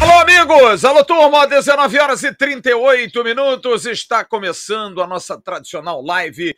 Alô, 0.00 0.20
amigos! 0.20 0.84
Alô, 0.84 1.04
turma! 1.04 1.46
19 1.46 1.98
horas 1.98 2.22
e 2.22 2.32
38 2.32 3.24
minutos. 3.24 3.84
Está 3.86 4.24
começando 4.24 5.02
a 5.02 5.06
nossa 5.06 5.40
tradicional 5.40 6.00
live. 6.02 6.54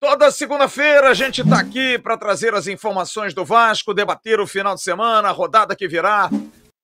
Toda 0.00 0.32
segunda-feira 0.32 1.10
a 1.10 1.14
gente 1.14 1.42
está 1.42 1.60
aqui 1.60 1.98
para 2.00 2.18
trazer 2.18 2.54
as 2.54 2.66
informações 2.66 3.32
do 3.32 3.44
Vasco, 3.44 3.94
debater 3.94 4.40
o 4.40 4.46
final 4.46 4.74
de 4.74 4.82
semana, 4.82 5.28
a 5.28 5.32
rodada 5.32 5.76
que 5.76 5.86
virá. 5.86 6.28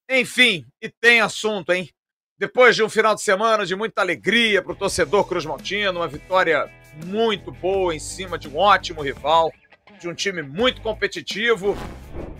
Enfim, 0.09 0.65
e 0.81 0.89
tem 0.89 1.21
assunto, 1.21 1.73
hein? 1.73 1.89
Depois 2.39 2.77
de 2.77 2.85
um 2.85 2.89
final 2.89 3.17
de 3.17 3.23
semana 3.23 3.67
de 3.67 3.75
muita 3.75 4.01
alegria 4.01 4.63
para 4.63 4.73
o 4.73 4.77
torcedor 4.77 5.27
Cruz 5.27 5.45
Maltino, 5.45 6.01
uma 6.01 6.09
vitória 6.09 6.71
muito 7.07 7.51
boa 7.51 7.95
em 7.95 7.99
cima 7.99 8.39
de 8.39 8.49
um 8.49 8.57
ótimo 8.57 9.03
rival, 9.03 9.53
de 10.01 10.09
um 10.09 10.15
time 10.15 10.43
muito 10.43 10.81
competitivo 10.81 11.77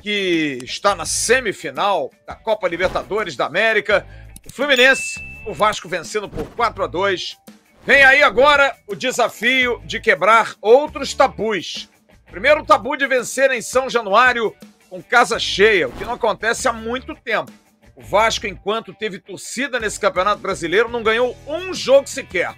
que 0.03 0.59
está 0.63 0.95
na 0.95 1.07
semifinal 1.07 2.11
da 2.27 2.35
Copa 2.35 2.69
Libertadores 2.69 3.37
da 3.37 3.47
América. 3.47 4.07
O 4.47 4.53
Fluminense, 4.53 5.19
o 5.47 5.55
Vasco 5.55 5.89
vencendo 5.89 6.29
por 6.29 6.47
4 6.51 6.85
a 6.85 6.87
2. 6.87 7.39
Vem 7.87 8.05
aí 8.05 8.23
agora 8.23 8.75
o 8.87 8.95
desafio 8.95 9.81
de 9.85 10.01
quebrar 10.01 10.55
outros 10.61 11.15
tabus. 11.15 11.89
Primeiro 12.31 12.65
tabu 12.65 12.97
de 12.97 13.07
vencer 13.07 13.51
em 13.51 13.63
São 13.63 13.89
Januário 13.89 14.55
com 14.91 15.03
casa 15.03 15.39
cheia, 15.39 15.89
o 15.89 15.93
que 15.93 16.05
não 16.05 16.15
acontece 16.15 16.69
há 16.69 16.73
muito 16.73 17.15
tempo. 17.15 17.53
O 17.97 18.03
Vasco, 18.03 18.47
enquanto 18.47 18.93
teve 18.93 19.19
torcida 19.19 19.79
nesse 19.79 20.01
Campeonato 20.01 20.41
Brasileiro, 20.41 20.89
não 20.89 21.03
ganhou 21.03 21.37
um 21.47 21.73
jogo 21.73 22.09
sequer. 22.09 22.55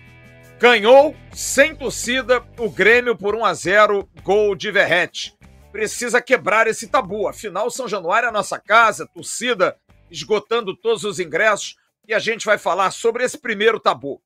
Ganhou 0.58 1.14
sem 1.34 1.76
torcida 1.76 2.42
o 2.58 2.70
Grêmio 2.70 3.14
por 3.14 3.34
1 3.34 3.44
a 3.44 3.52
0, 3.52 4.08
gol 4.22 4.54
de 4.54 4.70
Verrete. 4.70 5.36
Precisa 5.70 6.22
quebrar 6.22 6.66
esse 6.66 6.88
tabu. 6.88 7.28
Afinal, 7.28 7.70
São 7.70 7.86
Januário 7.86 8.26
é 8.26 8.30
a 8.30 8.32
nossa 8.32 8.58
casa, 8.58 9.06
torcida 9.06 9.76
esgotando 10.10 10.74
todos 10.74 11.04
os 11.04 11.20
ingressos 11.20 11.76
e 12.08 12.14
a 12.14 12.18
gente 12.18 12.46
vai 12.46 12.56
falar 12.56 12.90
sobre 12.90 13.22
esse 13.22 13.36
primeiro 13.36 13.78
tabu. 13.78 14.22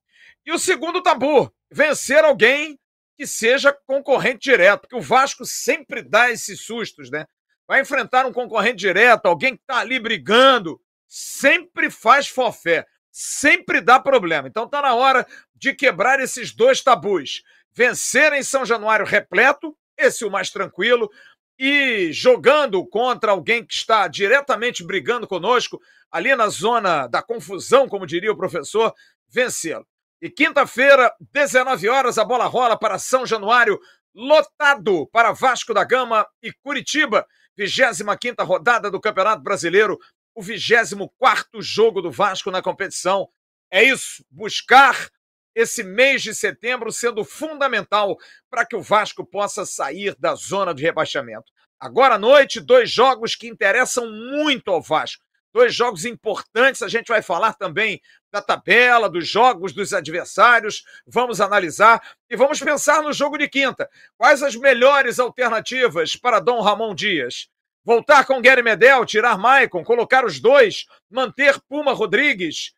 E 0.47 0.53
o 0.53 0.59
segundo 0.59 1.03
tabu, 1.03 1.53
vencer 1.69 2.25
alguém 2.25 2.79
que 3.17 3.27
seja 3.27 3.77
concorrente 3.85 4.51
direto, 4.51 4.83
porque 4.83 4.97
o 4.97 5.03
Vasco 5.03 5.45
sempre 5.45 6.01
dá 6.01 6.31
esses 6.31 6.61
sustos, 6.65 7.11
né? 7.11 7.27
Vai 7.67 7.81
enfrentar 7.81 8.25
um 8.25 8.33
concorrente 8.33 8.77
direto, 8.77 9.27
alguém 9.27 9.57
que 9.57 9.63
tá 9.67 9.79
ali 9.79 9.99
brigando, 9.99 10.81
sempre 11.09 11.91
faz 11.91 12.29
forfé, 12.29 12.87
sempre 13.11 13.81
dá 13.81 13.99
problema. 13.99 14.49
Então 14.49 14.69
tá 14.69 14.81
na 14.81 14.95
hora 14.95 15.27
de 15.61 15.75
quebrar 15.75 16.19
esses 16.19 16.53
dois 16.53 16.81
tabus. 16.81 17.43
Vencer 17.73 18.33
em 18.33 18.43
São 18.43 18.65
Januário 18.65 19.05
repleto, 19.05 19.77
esse 19.97 20.25
o 20.25 20.31
mais 20.31 20.51
tranquilo, 20.51 21.11
e 21.59 22.11
jogando 22.11 22.85
contra 22.87 23.33
alguém 23.33 23.65
que 23.65 23.75
está 23.75 24.09
diretamente 24.09 24.83
brigando 24.83 25.29
conosco, 25.29 25.79
ali 26.11 26.35
na 26.35 26.49
zona 26.49 27.07
da 27.07 27.23
confusão, 27.23 27.87
como 27.87 28.07
diria 28.07 28.33
o 28.33 28.37
professor, 28.37 28.95
vencê-lo. 29.29 29.87
E 30.23 30.31
quinta-feira, 30.31 31.15
19 31.33 31.89
horas, 31.89 32.19
a 32.19 32.25
bola 32.25 32.47
rola 32.47 32.79
para 32.79 32.99
São 32.99 33.27
Januário, 33.27 33.79
lotado 34.15 35.07
para 35.09 35.33
Vasco 35.33 35.75
da 35.75 35.85
Gama 35.85 36.27
e 36.43 36.53
Curitiba, 36.53 37.27
25 37.57 38.43
rodada 38.43 38.91
do 38.91 39.01
Campeonato 39.01 39.43
Brasileiro, 39.43 39.99
o 40.35 40.43
24 40.43 41.61
jogo 41.61 42.01
do 42.01 42.11
Vasco 42.11 42.51
na 42.51 42.63
competição. 42.63 43.29
É 43.71 43.85
isso, 43.85 44.25
buscar 44.31 45.11
esse 45.55 45.83
mês 45.83 46.23
de 46.23 46.35
setembro 46.35 46.93
sendo 46.93 47.25
fundamental 47.25 48.17
para 48.49 48.65
que 48.65 48.77
o 48.77 48.83
Vasco 48.83 49.25
possa 49.25 49.65
sair 49.65 50.15
da 50.19 50.35
zona 50.35 50.75
de 50.75 50.83
rebaixamento. 50.83 51.53
Agora 51.79 52.17
à 52.17 52.19
noite, 52.19 52.61
dois 52.61 52.91
jogos 52.91 53.35
que 53.35 53.49
interessam 53.49 54.11
muito 54.11 54.71
ao 54.71 54.83
Vasco. 54.83 55.25
Dois 55.53 55.75
jogos 55.75 56.05
importantes, 56.05 56.81
a 56.81 56.89
gente 56.89 57.09
vai 57.09 57.23
falar 57.23 57.55
também 57.55 58.01
da 58.31 58.41
tabela, 58.41 59.11
dos 59.11 59.27
jogos 59.27 59.73
dos 59.73 59.93
adversários, 59.93 60.85
vamos 61.05 61.41
analisar 61.41 62.01
e 62.29 62.37
vamos 62.37 62.61
pensar 62.61 63.03
no 63.03 63.13
jogo 63.13 63.37
de 63.37 63.49
quinta. 63.49 63.91
Quais 64.17 64.45
as 64.45 64.55
melhores 64.55 65.19
alternativas 65.19 66.15
para 66.15 66.39
Dom 66.39 66.61
Ramon 66.61 66.95
Dias? 66.95 67.49
Voltar 67.85 68.25
com 68.27 68.41
Gary 68.41 68.63
Medel, 68.63 69.05
tirar 69.05 69.37
Maicon, 69.39 69.83
colocar 69.83 70.25
os 70.25 70.39
dois, 70.39 70.87
manter 71.11 71.59
Puma 71.69 71.93
Rodrigues, 71.93 72.73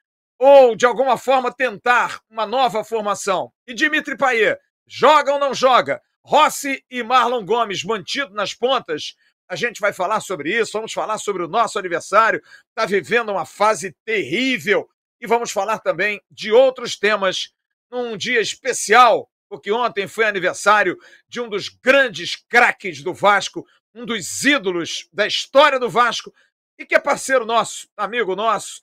ou 0.45 0.75
de 0.75 0.85
alguma 0.85 1.17
forma 1.17 1.55
tentar 1.55 2.21
uma 2.29 2.45
nova 2.45 2.83
formação. 2.83 3.53
E 3.65 3.73
Dimitri 3.73 4.17
Payet, 4.17 4.59
joga 4.85 5.35
ou 5.35 5.39
não 5.39 5.55
joga? 5.55 6.03
Rossi 6.21 6.85
e 6.91 7.01
Marlon 7.01 7.45
Gomes 7.45 7.85
mantido 7.85 8.35
nas 8.35 8.53
pontas. 8.53 9.15
A 9.49 9.55
gente 9.55 9.81
vai 9.81 9.93
falar 9.93 10.19
sobre 10.19 10.53
isso, 10.53 10.73
vamos 10.73 10.93
falar 10.93 11.19
sobre 11.19 11.45
o 11.45 11.49
nosso 11.49 11.79
aniversário, 11.79 12.43
está 12.71 12.85
vivendo 12.85 13.31
uma 13.31 13.47
fase 13.47 13.95
terrível 14.05 14.91
e 15.21 15.29
vamos 15.29 15.53
falar 15.53 15.79
também 15.79 16.21
de 16.29 16.51
outros 16.51 16.97
temas 16.97 17.55
num 17.89 18.17
dia 18.17 18.41
especial, 18.41 19.31
porque 19.49 19.71
ontem 19.71 20.09
foi 20.09 20.25
aniversário 20.25 20.99
de 21.29 21.41
um 21.41 21.49
dos 21.49 21.69
grandes 21.69 22.35
craques 22.35 23.01
do 23.01 23.15
Vasco, 23.15 23.65
um 23.95 24.05
dos 24.05 24.43
ídolos 24.45 25.09
da 25.13 25.25
história 25.25 25.79
do 25.79 25.89
Vasco 25.89 26.35
e 26.77 26.85
que 26.85 26.97
é 26.97 26.99
parceiro 26.99 27.47
nosso, 27.47 27.89
amigo 27.97 28.35
nosso, 28.35 28.83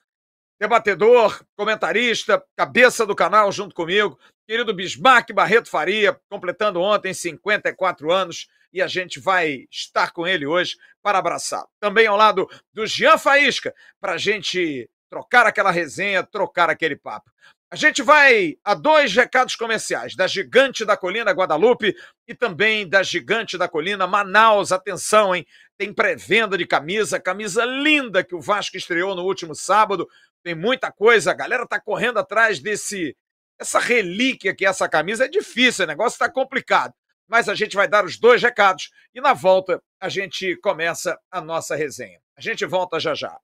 debatedor, 0.59 1.41
comentarista, 1.55 2.43
cabeça 2.55 3.05
do 3.05 3.15
canal 3.15 3.51
junto 3.51 3.73
comigo, 3.73 4.19
querido 4.45 4.73
Bismarck 4.73 5.31
Barreto 5.31 5.69
Faria, 5.69 6.19
completando 6.29 6.81
ontem 6.81 7.13
54 7.13 8.11
anos 8.11 8.47
e 8.73 8.81
a 8.81 8.87
gente 8.87 9.19
vai 9.19 9.65
estar 9.71 10.11
com 10.11 10.27
ele 10.27 10.45
hoje 10.45 10.75
para 11.01 11.17
abraçar. 11.17 11.65
Também 11.79 12.07
ao 12.07 12.17
lado 12.17 12.47
do 12.73 12.85
Jean 12.85 13.17
Faísca, 13.17 13.73
para 13.99 14.13
a 14.13 14.17
gente 14.17 14.89
trocar 15.09 15.47
aquela 15.47 15.71
resenha, 15.71 16.23
trocar 16.23 16.69
aquele 16.69 16.95
papo. 16.95 17.31
A 17.71 17.75
gente 17.75 18.01
vai 18.01 18.57
a 18.63 18.73
dois 18.73 19.15
recados 19.15 19.55
comerciais, 19.55 20.15
da 20.15 20.25
Gigante 20.25 20.83
da 20.83 20.97
Colina 20.97 21.31
Guadalupe 21.31 21.95
e 22.27 22.33
também 22.33 22.87
da 22.87 23.03
Gigante 23.03 23.59
da 23.59 23.67
Colina 23.67 24.07
Manaus. 24.07 24.71
Atenção, 24.71 25.35
hein? 25.35 25.45
Tem 25.77 25.93
pré-venda 25.93 26.57
de 26.57 26.65
camisa, 26.65 27.19
camisa 27.19 27.63
linda 27.65 28.23
que 28.23 28.33
o 28.33 28.41
Vasco 28.41 28.75
estreou 28.75 29.13
no 29.15 29.23
último 29.23 29.53
sábado. 29.53 30.09
Tem 30.43 30.55
muita 30.55 30.91
coisa, 30.91 31.31
a 31.31 31.33
galera 31.33 31.67
tá 31.67 31.79
correndo 31.79 32.19
atrás 32.19 32.59
desse 32.59 33.15
essa 33.59 33.79
relíquia 33.79 34.55
que 34.55 34.65
é 34.65 34.69
essa 34.69 34.87
camisa. 34.87 35.25
É 35.25 35.27
difícil, 35.27 35.83
o 35.83 35.87
negócio 35.87 36.15
está 36.15 36.31
complicado. 36.31 36.93
Mas 37.27 37.47
a 37.47 37.53
gente 37.53 37.75
vai 37.75 37.87
dar 37.87 38.05
os 38.05 38.17
dois 38.17 38.41
recados 38.41 38.89
e 39.13 39.21
na 39.21 39.33
volta 39.33 39.81
a 39.99 40.09
gente 40.09 40.55
começa 40.57 41.19
a 41.29 41.41
nossa 41.41 41.75
resenha. 41.75 42.19
A 42.35 42.41
gente 42.41 42.65
volta 42.65 42.99
já 42.99 43.13
já. 43.13 43.37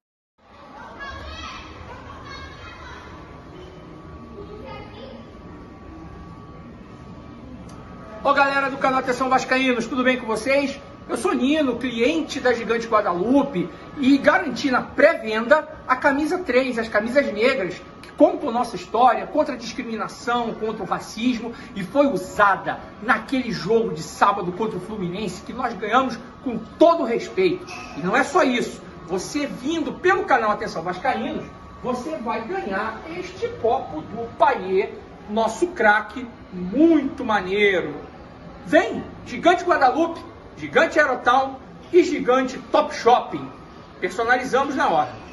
Ô 8.24 8.34
galera 8.34 8.72
do 8.72 8.78
canal 8.78 9.02
Atenção 9.02 9.30
Vascaínos, 9.30 9.86
tudo 9.86 10.04
bem 10.04 10.18
com 10.18 10.26
vocês? 10.26 10.80
Eu 11.08 11.18
sou 11.18 11.34
Nino, 11.34 11.78
cliente 11.78 12.40
da 12.40 12.52
Gigante 12.52 12.88
Guadalupe 12.88 13.70
e 14.00 14.18
garanti 14.18 14.72
na 14.72 14.82
pré-venda 14.82 15.68
a 15.88 15.96
camisa 15.96 16.40
3, 16.40 16.80
as 16.80 16.88
camisas 16.90 17.32
negras, 17.32 17.80
que 18.02 18.12
contam 18.14 18.52
nossa 18.52 18.76
história 18.76 19.28
contra 19.28 19.54
a 19.54 19.58
discriminação, 19.58 20.56
contra 20.56 20.82
o 20.82 20.88
racismo 20.88 21.54
e 21.76 21.84
foi 21.84 22.08
usada 22.08 22.80
naquele 23.04 23.52
jogo 23.52 23.94
de 23.94 24.02
sábado 24.02 24.52
contra 24.54 24.78
o 24.78 24.82
Fluminense 24.82 25.44
que 25.44 25.54
nós 25.54 25.76
ganhamos 25.76 26.18
com 26.44 26.58
todo 26.58 27.04
respeito. 27.04 27.68
E 27.96 28.00
não 28.00 28.18
é 28.18 28.24
só 28.24 28.42
isso, 28.44 28.82
você 29.06 29.46
vindo 29.46 29.94
pelo 29.94 30.26
canal 30.26 30.50
Atenção 30.50 30.82
Vascaínos, 30.82 31.46
você 31.84 32.18
vai 32.18 32.48
ganhar 32.48 33.00
este 33.16 33.48
copo 33.62 34.02
do 34.02 34.28
Paier, 34.40 34.92
nosso 35.30 35.68
craque, 35.68 36.28
muito 36.52 37.24
maneiro. 37.24 37.94
Vem, 38.66 39.04
Gigante 39.28 39.64
Guadalupe, 39.64 40.20
Gigante 40.58 41.00
Aerotown 41.00 41.56
e 41.92 42.04
Gigante 42.04 42.58
Top 42.72 42.94
Shopping. 42.96 43.50
Personalizamos 44.00 44.76
na 44.76 44.90
hora. 44.90 45.25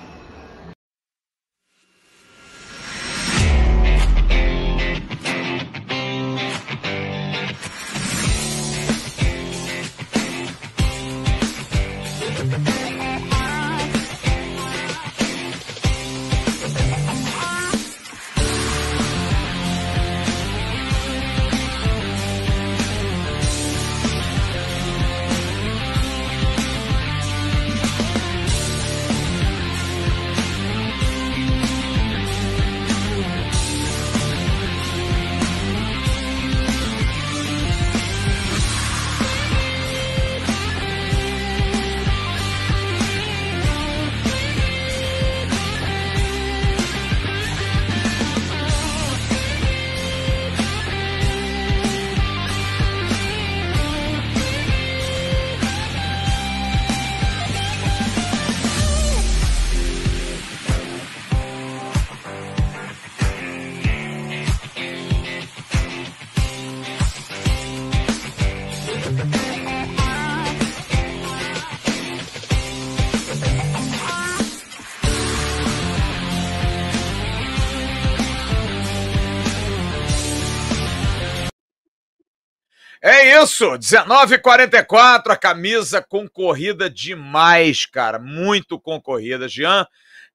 Isso, 83.62 83.79
19h44, 83.79 85.31
a 85.31 85.37
camisa 85.37 86.03
concorrida 86.03 86.91
demais, 86.91 87.87
cara, 87.87 88.19
muito 88.19 88.79
concorrida. 88.81 89.49
Jean, 89.49 89.87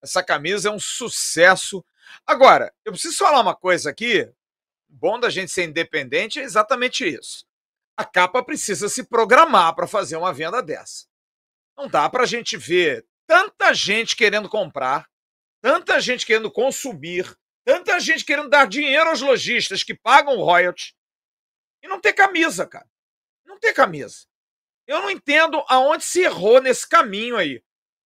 essa 0.01 0.24
camisa 0.24 0.69
é 0.69 0.71
um 0.71 0.79
sucesso. 0.79 1.83
Agora, 2.25 2.74
eu 2.85 2.94
preciso 2.94 3.18
falar 3.18 3.41
uma 3.41 3.56
coisa 3.56 3.89
aqui. 3.89 4.29
Bom 4.88 5.19
da 5.19 5.29
gente 5.29 5.51
ser 5.51 5.65
independente 5.65 6.39
é 6.39 6.44
exatamente 6.44 7.06
isso. 7.06 7.45
A 7.97 8.06
capa 8.06 8.41
precisa 8.41 8.88
se 8.88 9.03
programar 9.03 9.75
para 9.75 9.88
fazer 9.88 10.15
uma 10.15 10.33
venda 10.33 10.63
dessa. 10.63 11.06
Não 11.75 11.89
dá 11.89 12.09
para 12.09 12.23
a 12.23 12.27
gente 12.27 12.56
ver 12.56 13.06
tanta 13.27 13.73
gente 13.73 14.15
querendo 14.15 14.47
comprar, 14.47 15.06
tanta 15.62 16.00
gente 16.00 16.25
querendo 16.25 16.50
consumir, 16.50 17.35
tanta 17.65 18.00
gente 18.00 18.23
querendo 18.23 18.50
dar 18.50 18.68
dinheiro 18.68 19.09
aos 19.09 19.19
lojistas 19.19 19.83
que 19.83 19.94
pagam 19.94 20.38
royalties 20.38 20.94
e 21.83 21.88
não 21.89 22.00
ter 22.00 22.13
camisa, 22.13 22.65
cara. 22.65 22.88
Não 23.57 23.59
ter 23.59 23.74
camisa. 23.74 24.27
Eu 24.86 25.01
não 25.01 25.09
entendo 25.09 25.63
aonde 25.68 26.04
se 26.04 26.21
errou 26.21 26.62
nesse 26.62 26.88
caminho 26.88 27.36
aí. 27.36 27.63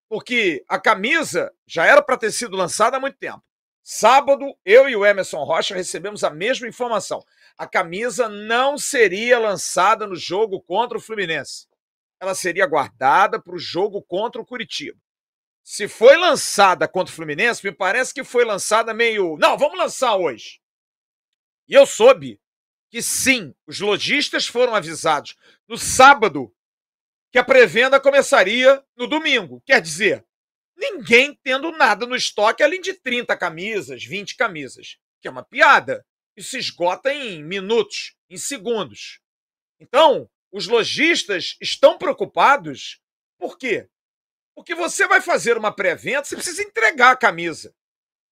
Porque 0.10 0.64
a 0.68 0.80
camisa 0.80 1.54
já 1.68 1.86
era 1.86 2.02
para 2.02 2.18
ter 2.18 2.32
sido 2.32 2.56
lançada 2.56 2.96
há 2.96 3.00
muito 3.02 3.18
tempo. 3.18 3.44
Sábado, 3.84 4.56
eu 4.64 4.88
e 4.88 4.96
o 4.96 5.06
Emerson 5.06 5.44
Rocha 5.44 5.76
recebemos 5.76 6.24
a 6.24 6.30
mesma 6.30 6.68
informação. 6.70 7.22
A 7.58 7.68
camisa 7.68 8.30
não 8.30 8.78
seria 8.78 9.38
lançada 9.40 10.08
no 10.08 10.16
jogo 10.16 10.62
contra 10.62 10.98
o 10.98 11.02
Fluminense. 11.02 11.68
Ela 12.18 12.34
seria 12.34 12.66
guardada 12.66 13.42
para 13.42 13.56
o 13.56 13.60
jogo 13.60 14.02
contra 14.02 14.42
o 14.42 14.46
Curitiba. 14.46 14.98
Se 15.64 15.88
foi 15.88 16.16
lançada 16.16 16.88
contra 16.88 17.12
o 17.12 17.16
Fluminense, 17.16 17.66
me 17.66 17.74
parece 17.74 18.14
que 18.14 18.24
foi 18.24 18.46
lançada 18.46 18.94
meio. 18.94 19.36
Não, 19.38 19.58
vamos 19.58 19.78
lançar 19.78 20.16
hoje. 20.16 20.62
E 21.68 21.74
eu 21.74 21.86
soube 21.86 22.41
que 22.92 23.02
sim, 23.02 23.56
os 23.66 23.80
lojistas 23.80 24.46
foram 24.46 24.76
avisados 24.76 25.36
no 25.66 25.78
sábado 25.78 26.54
que 27.32 27.40
a 27.40 27.44
pré-venda 27.44 28.02
começaria 28.02 28.84
no 28.98 29.08
domingo. 29.08 29.62
Quer 29.66 29.82
dizer, 29.82 30.26
ninguém 30.76 31.34
tendo 31.42 31.72
nada 31.72 32.06
no 32.06 32.16
estoque 32.16 32.62
além 32.62 32.82
de 32.82 32.94
30 32.94 33.36
camisas, 33.38 34.04
20 34.04 34.36
camisas, 34.36 34.98
que 35.22 35.28
é 35.30 35.32
uma 35.32 35.44
piada. 35.44 36.06
Isso 36.36 36.52
se 36.52 36.58
esgota 36.58 37.14
em 37.14 37.42
minutos, 37.42 38.16
em 38.30 38.38
segundos. 38.38 39.22
Então, 39.80 40.30
os 40.52 40.68
lojistas 40.68 41.56
estão 41.62 41.98
preocupados. 41.98 43.00
Por 43.40 43.58
quê? 43.58 43.88
Porque 44.54 44.76
você 44.76 45.08
vai 45.08 45.22
fazer 45.22 45.58
uma 45.58 45.74
pré-venda, 45.74 46.26
você 46.26 46.36
precisa 46.36 46.62
entregar 46.62 47.12
a 47.12 47.18
camisa. 47.18 47.74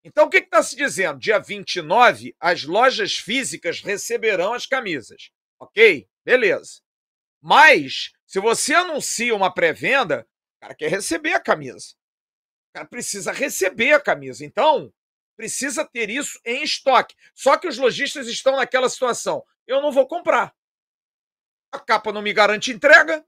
Então, 0.04 0.26
o 0.26 0.30
que 0.30 0.38
está 0.38 0.64
se 0.64 0.76
dizendo? 0.76 1.20
Dia 1.20 1.40
29, 1.40 2.36
as 2.40 2.64
lojas 2.64 3.16
físicas 3.16 3.82
receberão 3.82 4.54
as 4.54 4.66
camisas. 4.66 5.30
Ok? 5.60 6.08
Beleza. 6.24 6.82
Mas, 7.42 8.12
se 8.26 8.40
você 8.40 8.74
anuncia 8.74 9.36
uma 9.36 9.54
pré-venda, 9.54 10.26
o 10.58 10.62
cara 10.62 10.76
quer 10.76 10.90
receber 10.90 11.34
a 11.34 11.40
camisa. 11.40 11.96
O 12.70 12.74
cara 12.74 12.86
precisa 12.86 13.32
receber 13.32 13.94
a 13.94 14.00
camisa. 14.00 14.46
Então, 14.46 14.94
precisa 15.36 15.86
ter 15.86 16.10
isso 16.10 16.40
em 16.46 16.64
estoque. 16.64 17.16
Só 17.34 17.58
que 17.58 17.68
os 17.68 17.78
lojistas 17.78 18.28
estão 18.28 18.56
naquela 18.56 18.90
situação. 18.90 19.44
Eu 19.66 19.82
não 19.82 19.92
vou 19.92 20.08
comprar. 20.08 20.54
A 21.72 21.80
capa 21.80 22.12
não 22.12 22.22
me 22.22 22.34
garante 22.34 22.72
entrega, 22.72 23.26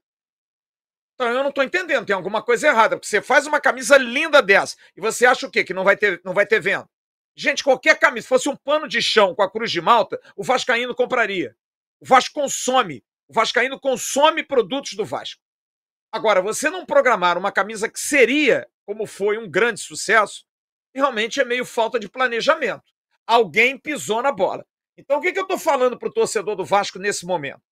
eu 1.18 1.42
não 1.42 1.48
estou 1.48 1.62
entendendo, 1.62 2.06
tem 2.06 2.16
alguma 2.16 2.42
coisa 2.42 2.68
errada, 2.68 2.96
porque 2.96 3.06
você 3.06 3.22
faz 3.22 3.46
uma 3.46 3.60
camisa 3.60 3.96
linda 3.96 4.42
dessa 4.42 4.76
e 4.96 5.00
você 5.00 5.26
acha 5.26 5.46
o 5.46 5.50
quê? 5.50 5.62
Que 5.62 5.74
não 5.74 5.84
vai 5.84 5.96
ter, 5.96 6.20
não 6.24 6.34
vai 6.34 6.46
ter 6.46 6.60
venda. 6.60 6.88
Gente, 7.34 7.64
qualquer 7.64 7.98
camisa, 7.98 8.22
se 8.24 8.28
fosse 8.28 8.48
um 8.48 8.56
pano 8.56 8.86
de 8.86 9.00
chão 9.00 9.34
com 9.34 9.42
a 9.42 9.50
cruz 9.50 9.70
de 9.70 9.80
malta, 9.80 10.20
o 10.36 10.42
Vascaíno 10.42 10.94
compraria. 10.94 11.56
O 12.00 12.06
Vasco 12.06 12.34
consome. 12.34 13.04
O 13.28 13.32
Vascaíno 13.32 13.80
consome 13.80 14.42
produtos 14.42 14.94
do 14.94 15.04
Vasco. 15.04 15.40
Agora, 16.10 16.42
você 16.42 16.68
não 16.68 16.84
programar 16.84 17.38
uma 17.38 17.50
camisa 17.50 17.88
que 17.88 17.98
seria, 17.98 18.68
como 18.84 19.06
foi, 19.06 19.38
um 19.38 19.48
grande 19.48 19.80
sucesso, 19.80 20.44
realmente 20.94 21.40
é 21.40 21.44
meio 21.44 21.64
falta 21.64 21.98
de 21.98 22.08
planejamento. 22.08 22.84
Alguém 23.26 23.78
pisou 23.78 24.22
na 24.22 24.30
bola. 24.30 24.66
Então, 24.96 25.18
o 25.18 25.20
que, 25.22 25.32
que 25.32 25.38
eu 25.38 25.44
estou 25.44 25.58
falando 25.58 25.98
para 25.98 26.08
o 26.08 26.12
torcedor 26.12 26.54
do 26.54 26.66
Vasco 26.66 26.98
nesse 26.98 27.24
momento? 27.24 27.62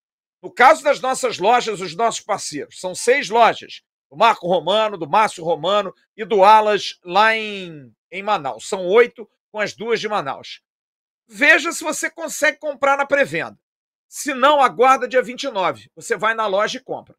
No 0.43 0.51
caso 0.51 0.83
das 0.83 1.01
nossas 1.01 1.39
lojas, 1.39 1.81
os 1.81 1.95
nossos 1.95 2.21
parceiros, 2.21 2.81
são 2.81 2.95
seis 2.95 3.29
lojas, 3.29 3.83
do 4.11 4.17
Marco 4.17 4.47
Romano, 4.49 4.99
do 4.99 5.09
Márcio 5.09 5.45
Romano 5.45 5.95
e 6.17 6.25
do 6.25 6.43
Alas 6.43 6.99
lá 7.05 7.37
em, 7.37 7.95
em 8.11 8.23
Manaus. 8.23 8.69
São 8.69 8.87
oito 8.87 9.31
com 9.53 9.61
as 9.61 9.75
duas 9.75 10.01
de 10.01 10.09
Manaus. 10.09 10.63
Veja 11.29 11.71
se 11.71 11.85
você 11.85 12.11
consegue 12.11 12.59
comprar 12.59 12.97
na 12.97 13.07
pré-venda. 13.07 13.59
Se 14.09 14.35
não, 14.35 14.61
aguarda 14.61 15.07
dia 15.07 15.23
29. 15.23 15.89
Você 15.95 16.17
vai 16.17 16.35
na 16.35 16.47
loja 16.47 16.79
e 16.79 16.83
compra. 16.83 17.17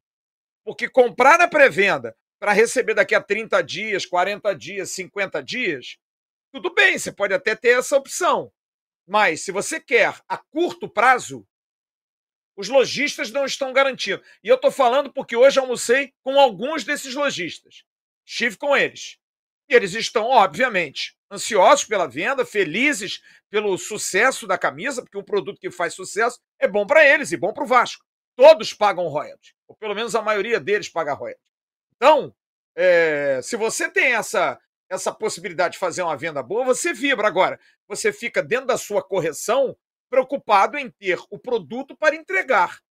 Porque 0.66 0.90
comprar 0.90 1.40
na 1.40 1.48
pré-venda 1.48 2.16
para 2.38 2.52
receber 2.52 2.94
daqui 2.94 3.16
a 3.16 3.22
30 3.22 3.62
dias, 3.64 4.06
40 4.06 4.54
dias, 4.54 4.90
50 4.92 5.42
dias, 5.42 5.98
tudo 6.52 6.74
bem, 6.74 6.98
você 6.98 7.12
pode 7.12 7.34
até 7.34 7.56
ter 7.56 7.80
essa 7.80 7.96
opção. 7.96 8.52
Mas 9.08 9.42
se 9.42 9.52
você 9.52 9.80
quer 9.80 10.20
a 10.28 10.38
curto 10.38 10.90
prazo, 10.90 11.48
os 12.62 12.70
lojistas 12.70 13.32
não 13.32 13.44
estão 13.44 13.74
garantindo. 13.74 14.22
E 14.44 14.48
eu 14.48 14.56
estou 14.56 14.72
falando 14.72 15.12
porque 15.12 15.36
hoje 15.36 15.60
almocei 15.60 16.14
com 16.22 16.40
alguns 16.40 16.84
desses 16.84 17.16
lojistas. 17.16 17.84
Estive 18.24 18.56
com 18.56 18.78
eles. 18.78 19.18
E 19.68 19.74
eles 19.74 19.96
estão, 19.96 20.28
obviamente, 20.28 21.18
ansiosos 21.32 21.86
pela 21.86 22.08
venda, 22.08 22.46
felizes 22.46 23.20
pelo 23.50 23.76
sucesso 23.80 24.46
da 24.46 24.60
camisa, 24.60 25.02
porque 25.02 25.18
um 25.18 25.24
produto 25.24 25.60
que 25.60 25.72
faz 25.72 25.96
sucesso 25.96 26.40
é 26.60 26.68
bom 26.68 26.86
para 26.86 27.04
eles 27.04 27.32
e 27.32 27.38
bom 27.38 27.52
para 27.52 27.64
o 27.64 27.68
Vasco. 27.68 28.06
Todos 28.36 28.76
pagam 28.76 29.08
royalties, 29.08 29.54
ou 29.68 29.76
pelo 29.76 29.96
menos 29.96 30.14
a 30.14 30.22
maioria 30.22 30.60
deles 30.60 30.88
paga 30.88 31.14
royalties. 31.14 31.52
Então, 31.96 32.34
é, 32.76 33.40
se 33.42 33.58
você 33.58 33.90
tem 33.90 34.14
essa, 34.14 34.60
essa 34.88 35.12
possibilidade 35.12 35.74
de 35.74 35.80
fazer 35.80 36.04
uma 36.04 36.16
venda 36.16 36.44
boa, 36.44 36.64
você 36.64 36.94
vibra. 36.94 37.28
Agora, 37.28 37.60
você 37.88 38.14
fica 38.14 38.44
dentro 38.44 38.68
da 38.68 38.78
sua 38.78 39.02
correção 39.02 39.76
preocupado 40.12 40.78
em 40.78 40.92
ter 40.92 41.18
o 41.30 41.40
produto 41.40 41.96
para 41.96 42.16
entregar. 42.16 42.82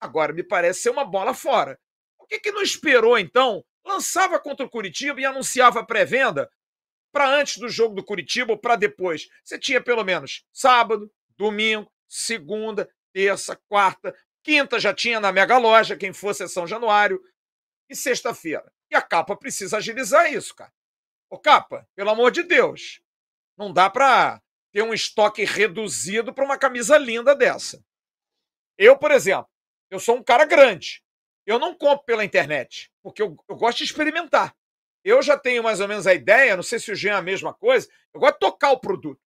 Agora 0.00 0.32
me 0.32 0.42
parece 0.42 0.80
ser 0.80 0.90
uma 0.90 1.04
bola 1.04 1.34
fora. 1.34 1.78
Por 2.18 2.26
que, 2.26 2.40
que 2.40 2.50
não 2.50 2.62
esperou, 2.62 3.18
então? 3.18 3.62
Lançava 3.84 4.40
contra 4.40 4.64
o 4.64 4.70
Curitiba 4.70 5.20
e 5.20 5.26
anunciava 5.26 5.84
pré-venda 5.84 6.50
para 7.12 7.28
antes 7.28 7.58
do 7.58 7.68
jogo 7.68 7.94
do 7.94 8.04
Curitiba 8.04 8.52
ou 8.52 8.58
para 8.58 8.74
depois. 8.74 9.28
Você 9.44 9.58
tinha 9.58 9.82
pelo 9.82 10.02
menos 10.02 10.46
sábado, 10.50 11.12
domingo, 11.36 11.92
segunda, 12.08 12.88
terça, 13.12 13.60
quarta, 13.68 14.16
quinta 14.42 14.80
já 14.80 14.94
tinha 14.94 15.20
na 15.20 15.30
Mega 15.30 15.58
Loja, 15.58 15.96
quem 15.96 16.12
fosse 16.12 16.42
é 16.42 16.48
São 16.48 16.66
Januário, 16.66 17.22
e 17.86 17.94
sexta-feira. 17.94 18.72
E 18.90 18.96
a 18.96 19.02
capa 19.02 19.36
precisa 19.36 19.76
agilizar 19.76 20.32
isso, 20.32 20.54
cara. 20.54 20.72
Ô, 21.28 21.38
capa, 21.38 21.86
pelo 21.94 22.10
amor 22.10 22.30
de 22.30 22.42
Deus, 22.42 23.02
não 23.58 23.72
dá 23.72 23.90
para 23.90 24.40
ter 24.72 24.82
um 24.82 24.94
estoque 24.94 25.44
reduzido 25.44 26.32
para 26.32 26.44
uma 26.44 26.58
camisa 26.58 26.96
linda 26.96 27.34
dessa. 27.34 27.84
Eu, 28.78 28.96
por 28.96 29.10
exemplo, 29.10 29.48
eu 29.90 29.98
sou 29.98 30.16
um 30.16 30.22
cara 30.22 30.44
grande. 30.44 31.02
Eu 31.46 31.58
não 31.58 31.74
compro 31.74 32.04
pela 32.04 32.24
internet, 32.24 32.90
porque 33.02 33.20
eu, 33.20 33.36
eu 33.48 33.56
gosto 33.56 33.78
de 33.78 33.84
experimentar. 33.84 34.54
Eu 35.02 35.22
já 35.22 35.38
tenho 35.38 35.62
mais 35.62 35.80
ou 35.80 35.88
menos 35.88 36.06
a 36.06 36.14
ideia, 36.14 36.56
não 36.56 36.62
sei 36.62 36.78
se 36.78 36.92
o 36.92 36.94
Jean 36.94 37.14
é 37.14 37.16
a 37.16 37.22
mesma 37.22 37.54
coisa, 37.54 37.88
eu 38.12 38.20
gosto 38.20 38.34
de 38.34 38.40
tocar 38.40 38.70
o 38.70 38.80
produto. 38.80 39.20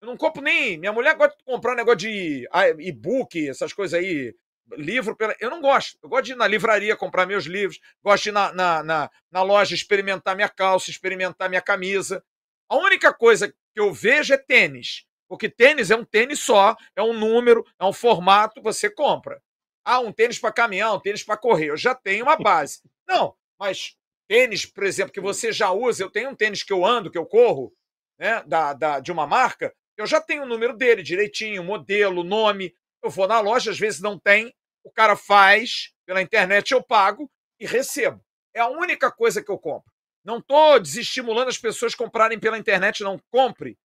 Eu 0.00 0.06
não 0.06 0.16
compro 0.16 0.42
nem. 0.42 0.78
Minha 0.78 0.92
mulher 0.92 1.16
gosta 1.16 1.36
de 1.36 1.44
comprar 1.44 1.72
um 1.72 1.76
negócio 1.76 1.98
de 1.98 2.48
ah, 2.52 2.68
e-book, 2.68 3.48
essas 3.48 3.72
coisas 3.72 3.98
aí, 3.98 4.34
livro. 4.72 5.16
Pela... 5.16 5.34
Eu 5.40 5.50
não 5.50 5.60
gosto. 5.60 5.98
Eu 6.02 6.08
gosto 6.08 6.24
de 6.26 6.32
ir 6.32 6.36
na 6.36 6.46
livraria 6.46 6.96
comprar 6.96 7.26
meus 7.26 7.44
livros, 7.44 7.80
gosto 8.02 8.24
de 8.24 8.28
ir 8.28 8.32
na, 8.32 8.52
na, 8.52 8.82
na, 8.82 9.10
na 9.30 9.42
loja 9.42 9.74
experimentar 9.74 10.36
minha 10.36 10.48
calça, 10.48 10.90
experimentar 10.90 11.48
minha 11.48 11.62
camisa. 11.62 12.22
A 12.68 12.76
única 12.76 13.12
coisa 13.12 13.48
que 13.48 13.80
eu 13.80 13.92
vejo 13.92 14.34
é 14.34 14.38
tênis. 14.38 15.04
Porque 15.28 15.48
tênis 15.48 15.90
é 15.90 15.96
um 15.96 16.04
tênis 16.04 16.40
só, 16.40 16.76
é 16.94 17.02
um 17.02 17.12
número, 17.12 17.64
é 17.80 17.84
um 17.84 17.92
formato, 17.92 18.62
você 18.62 18.88
compra. 18.88 19.42
Ah, 19.84 20.00
um 20.00 20.12
tênis 20.12 20.38
para 20.38 20.52
caminhão, 20.52 20.96
um 20.96 21.00
tênis 21.00 21.22
para 21.22 21.36
correr. 21.36 21.70
Eu 21.70 21.76
já 21.76 21.94
tenho 21.94 22.24
uma 22.24 22.36
base. 22.36 22.80
Não, 23.08 23.34
mas 23.58 23.96
tênis, 24.28 24.66
por 24.66 24.84
exemplo, 24.84 25.12
que 25.12 25.20
você 25.20 25.52
já 25.52 25.70
usa, 25.70 26.02
eu 26.02 26.10
tenho 26.10 26.30
um 26.30 26.34
tênis 26.34 26.62
que 26.62 26.72
eu 26.72 26.84
ando, 26.84 27.10
que 27.10 27.18
eu 27.18 27.26
corro, 27.26 27.72
né, 28.18 28.42
da, 28.46 28.72
da, 28.72 29.00
de 29.00 29.12
uma 29.12 29.26
marca, 29.26 29.72
eu 29.96 30.06
já 30.06 30.20
tenho 30.20 30.42
o 30.42 30.46
número 30.46 30.76
dele 30.76 31.02
direitinho, 31.02 31.64
modelo, 31.64 32.22
nome. 32.22 32.74
Eu 33.02 33.10
vou 33.10 33.26
na 33.26 33.40
loja, 33.40 33.70
às 33.70 33.78
vezes 33.78 34.00
não 34.00 34.18
tem, 34.18 34.54
o 34.84 34.90
cara 34.90 35.16
faz, 35.16 35.92
pela 36.04 36.22
internet 36.22 36.72
eu 36.72 36.82
pago 36.82 37.30
e 37.58 37.66
recebo. 37.66 38.20
É 38.54 38.60
a 38.60 38.68
única 38.68 39.10
coisa 39.10 39.42
que 39.42 39.50
eu 39.50 39.58
compro. 39.58 39.90
Não 40.26 40.38
estou 40.38 40.80
desestimulando 40.80 41.48
as 41.48 41.56
pessoas 41.56 41.94
comprarem 41.94 42.36
pela 42.40 42.58
internet, 42.58 43.04
não 43.04 43.16
compre. 43.30 43.78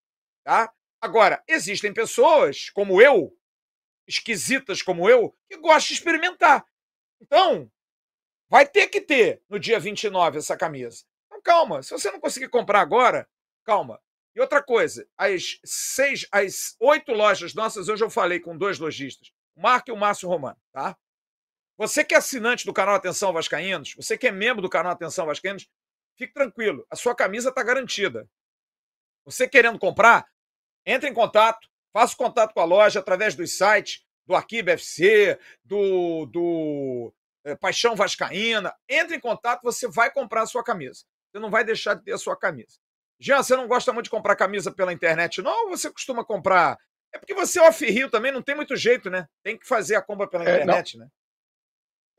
Tá? 0.44 0.74
Agora, 1.00 1.44
existem 1.48 1.94
pessoas 1.94 2.72
como 2.72 3.00
eu, 3.00 3.32
esquisitas 4.08 4.82
como 4.82 5.08
eu, 5.08 5.38
que 5.48 5.58
gostam 5.58 5.90
de 5.90 5.94
experimentar. 5.94 6.66
Então, 7.22 7.72
vai 8.50 8.68
ter 8.68 8.88
que 8.88 9.00
ter 9.00 9.44
no 9.48 9.60
dia 9.60 9.80
29 9.80 10.40
essa 10.40 10.58
camisa. 10.58 11.06
Então, 11.28 11.40
calma. 11.44 11.84
Se 11.84 11.92
você 11.92 12.10
não 12.10 12.20
conseguir 12.20 12.50
comprar 12.50 12.82
agora, 12.82 13.30
calma. 13.64 14.02
E 14.36 14.42
outra 14.42 14.64
coisa, 14.64 15.08
as 15.16 15.60
seis, 15.64 16.26
as 16.32 16.76
oito 16.80 17.12
lojas 17.12 17.54
nossas, 17.54 17.88
hoje 17.88 18.04
eu 18.04 18.10
falei 18.10 18.40
com 18.40 18.58
dois 18.58 18.80
lojistas, 18.80 19.32
o 19.56 19.62
Marco 19.62 19.92
e 19.92 19.94
o 19.94 19.98
Márcio 19.98 20.28
Romano, 20.28 20.58
tá? 20.72 20.98
Você 21.78 22.04
que 22.04 22.16
é 22.16 22.18
assinante 22.18 22.66
do 22.66 22.74
canal 22.74 22.96
Atenção 22.96 23.32
Vascaínos, 23.32 23.94
você 23.94 24.18
que 24.18 24.28
é 24.28 24.32
membro 24.32 24.62
do 24.62 24.70
canal 24.70 24.94
Atenção 24.94 25.26
Vascaínos, 25.26 25.68
fique 26.22 26.34
tranquilo, 26.34 26.86
a 26.90 26.96
sua 26.96 27.16
camisa 27.16 27.50
está 27.50 27.64
garantida. 27.64 28.30
Você 29.26 29.48
querendo 29.48 29.80
comprar, 29.80 30.28
entre 30.86 31.10
em 31.10 31.14
contato, 31.14 31.68
faça 31.92 32.16
contato 32.16 32.54
com 32.54 32.60
a 32.60 32.66
loja 32.66 33.00
através 33.00 33.36
dos 33.36 33.58
sites 33.58 34.04
do 34.26 34.36
Arquivo 34.36 34.70
FC, 34.70 35.40
do, 35.64 36.26
do 36.28 37.14
é, 37.44 37.56
Paixão 37.56 37.96
Vascaína. 37.96 38.74
Entre 38.88 39.16
em 39.16 39.20
contato, 39.20 39.64
você 39.64 39.88
vai 39.88 40.12
comprar 40.12 40.44
a 40.44 40.48
sua 40.48 40.64
camisa. 40.64 41.04
Você 41.32 41.40
não 41.40 41.50
vai 41.50 41.64
deixar 41.64 41.96
de 41.96 42.04
ter 42.04 42.14
a 42.14 42.18
sua 42.18 42.38
camisa. 42.38 42.78
Jean, 43.20 43.42
você 43.42 43.56
não 43.56 43.68
gosta 43.68 43.92
muito 43.92 44.06
de 44.06 44.12
comprar 44.12 44.36
camisa 44.36 44.72
pela 44.72 44.94
internet, 44.94 45.42
não? 45.42 45.66
Ou 45.66 45.70
você 45.70 45.92
costuma 45.92 46.24
comprar? 46.24 46.78
É 47.14 47.18
porque 47.18 47.34
você 47.34 47.60
é 47.60 47.68
off-rio 47.68 48.10
também, 48.10 48.32
não 48.32 48.42
tem 48.42 48.56
muito 48.56 48.76
jeito, 48.76 49.10
né? 49.10 49.28
Tem 49.44 49.58
que 49.58 49.68
fazer 49.68 49.96
a 49.96 50.02
compra 50.02 50.28
pela 50.28 50.44
internet, 50.44 50.96
é, 50.96 51.00
não. 51.00 51.06
né? 51.06 51.12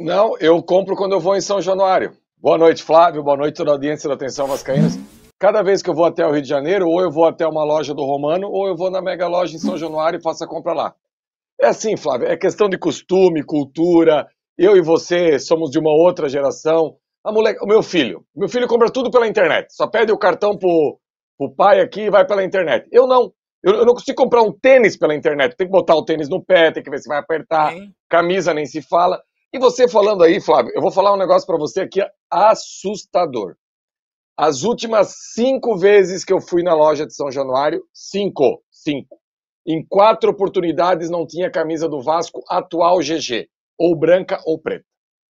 Não, 0.01 0.39
eu 0.39 0.63
compro 0.63 0.97
quando 0.97 1.13
eu 1.13 1.21
vou 1.21 1.37
em 1.37 1.41
São 1.41 1.61
Januário. 1.61 2.17
Boa 2.43 2.59
noite, 2.59 2.83
Flávio. 2.83 3.23
Boa 3.23 3.37
noite, 3.37 3.55
toda 3.55 3.71
a 3.71 3.75
audiência 3.75 4.09
da 4.09 4.17
Atenção 4.17 4.49
Vascaínas. 4.49 4.99
Cada 5.39 5.63
vez 5.63 5.81
que 5.81 5.89
eu 5.89 5.95
vou 5.95 6.05
até 6.05 6.27
o 6.27 6.33
Rio 6.33 6.43
de 6.43 6.49
Janeiro, 6.49 6.89
ou 6.89 7.01
eu 7.01 7.09
vou 7.09 7.25
até 7.25 7.47
uma 7.47 7.63
loja 7.63 7.95
do 7.95 8.03
Romano, 8.03 8.49
ou 8.51 8.67
eu 8.67 8.75
vou 8.75 8.91
na 8.91 9.01
Mega 9.01 9.29
Loja 9.29 9.55
em 9.55 9.61
São 9.61 9.79
Januário 9.79 10.19
e 10.19 10.21
faço 10.21 10.43
a 10.43 10.49
compra 10.49 10.73
lá. 10.73 10.93
É 11.61 11.69
assim, 11.69 11.97
Flávio, 11.97 12.27
é 12.27 12.37
questão 12.37 12.69
de 12.69 12.77
costume, 12.77 13.45
cultura. 13.45 14.27
Eu 14.59 14.77
e 14.77 14.83
você 14.83 15.39
somos 15.39 15.71
de 15.71 15.79
uma 15.79 15.93
outra 15.93 16.29
geração. 16.29 16.97
A 17.25 17.31
moleque, 17.31 17.63
o 17.63 17.69
meu 17.69 17.81
filho, 17.81 18.25
meu 18.35 18.49
filho 18.49 18.67
compra 18.67 18.91
tudo 18.91 19.09
pela 19.09 19.29
internet. 19.29 19.73
Só 19.73 19.87
pede 19.87 20.11
o 20.11 20.19
cartão 20.19 20.59
pro, 20.59 20.99
pro 21.39 21.55
pai 21.55 21.81
aqui 21.81 22.07
e 22.07 22.11
vai 22.11 22.27
pela 22.27 22.43
internet. 22.43 22.89
Eu 22.91 23.07
não. 23.07 23.33
Eu, 23.63 23.75
eu, 23.75 23.87
não 23.87 23.95
consigo 23.95 24.21
comprar 24.21 24.43
um 24.43 24.51
tênis 24.51 24.97
pela 24.97 25.15
internet. 25.15 25.55
Tem 25.55 25.69
que 25.69 25.73
botar 25.73 25.95
o 25.95 26.05
tênis 26.05 26.29
no 26.29 26.45
pé, 26.45 26.73
tem 26.73 26.83
que 26.83 26.91
ver 26.91 26.99
se 26.99 27.09
vai 27.09 27.21
apertar. 27.21 27.71
Sim. 27.71 27.93
Camisa 28.11 28.53
nem 28.53 28.67
se 28.67 28.83
fala. 28.83 29.23
E 29.53 29.59
você 29.59 29.87
falando 29.87 30.25
aí, 30.25 30.41
Flávio, 30.41 30.73
eu 30.75 30.81
vou 30.81 30.91
falar 30.91 31.13
um 31.13 31.19
negócio 31.19 31.47
para 31.47 31.59
você 31.59 31.83
aqui 31.83 32.01
assustador. 32.31 33.55
As 34.35 34.63
últimas 34.63 35.15
cinco 35.35 35.77
vezes 35.77 36.25
que 36.25 36.33
eu 36.33 36.41
fui 36.41 36.63
na 36.63 36.75
loja 36.75 37.07
de 37.07 37.15
São 37.15 37.31
Januário, 37.31 37.85
cinco, 37.93 38.63
cinco. 38.71 39.21
Em 39.67 39.85
quatro 39.87 40.31
oportunidades 40.31 41.11
não 41.11 41.27
tinha 41.27 41.51
camisa 41.51 41.87
do 41.87 42.01
Vasco 42.01 42.43
atual 42.49 43.01
GG, 43.01 43.47
ou 43.79 43.95
branca 43.95 44.41
ou 44.47 44.59
preta. 44.59 44.87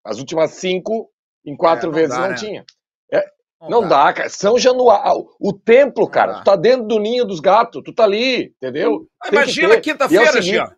As 0.06 0.20
últimas 0.20 0.52
cinco, 0.52 1.10
em 1.44 1.58
quatro 1.58 1.90
é, 1.90 1.94
vezes 1.94 2.16
dá, 2.16 2.22
não 2.22 2.30
né? 2.30 2.36
tinha. 2.36 2.66
É, 3.12 3.26
não, 3.62 3.70
não 3.70 3.82
dá. 3.82 4.06
dá. 4.06 4.14
cara. 4.14 4.30
São 4.30 4.60
Januário. 4.60 5.28
O 5.40 5.52
templo, 5.52 6.08
cara, 6.08 6.40
tu 6.40 6.44
tá 6.44 6.56
dentro 6.56 6.86
do 6.86 7.00
ninho 7.00 7.26
dos 7.26 7.40
gatos, 7.40 7.82
tu 7.84 7.92
tá 7.92 8.04
ali, 8.04 8.54
entendeu? 8.56 9.08
Imagina 9.32 9.76
que 9.76 9.92
quinta-feira, 9.92 10.38
é 10.38 10.42
Jean. 10.42 10.76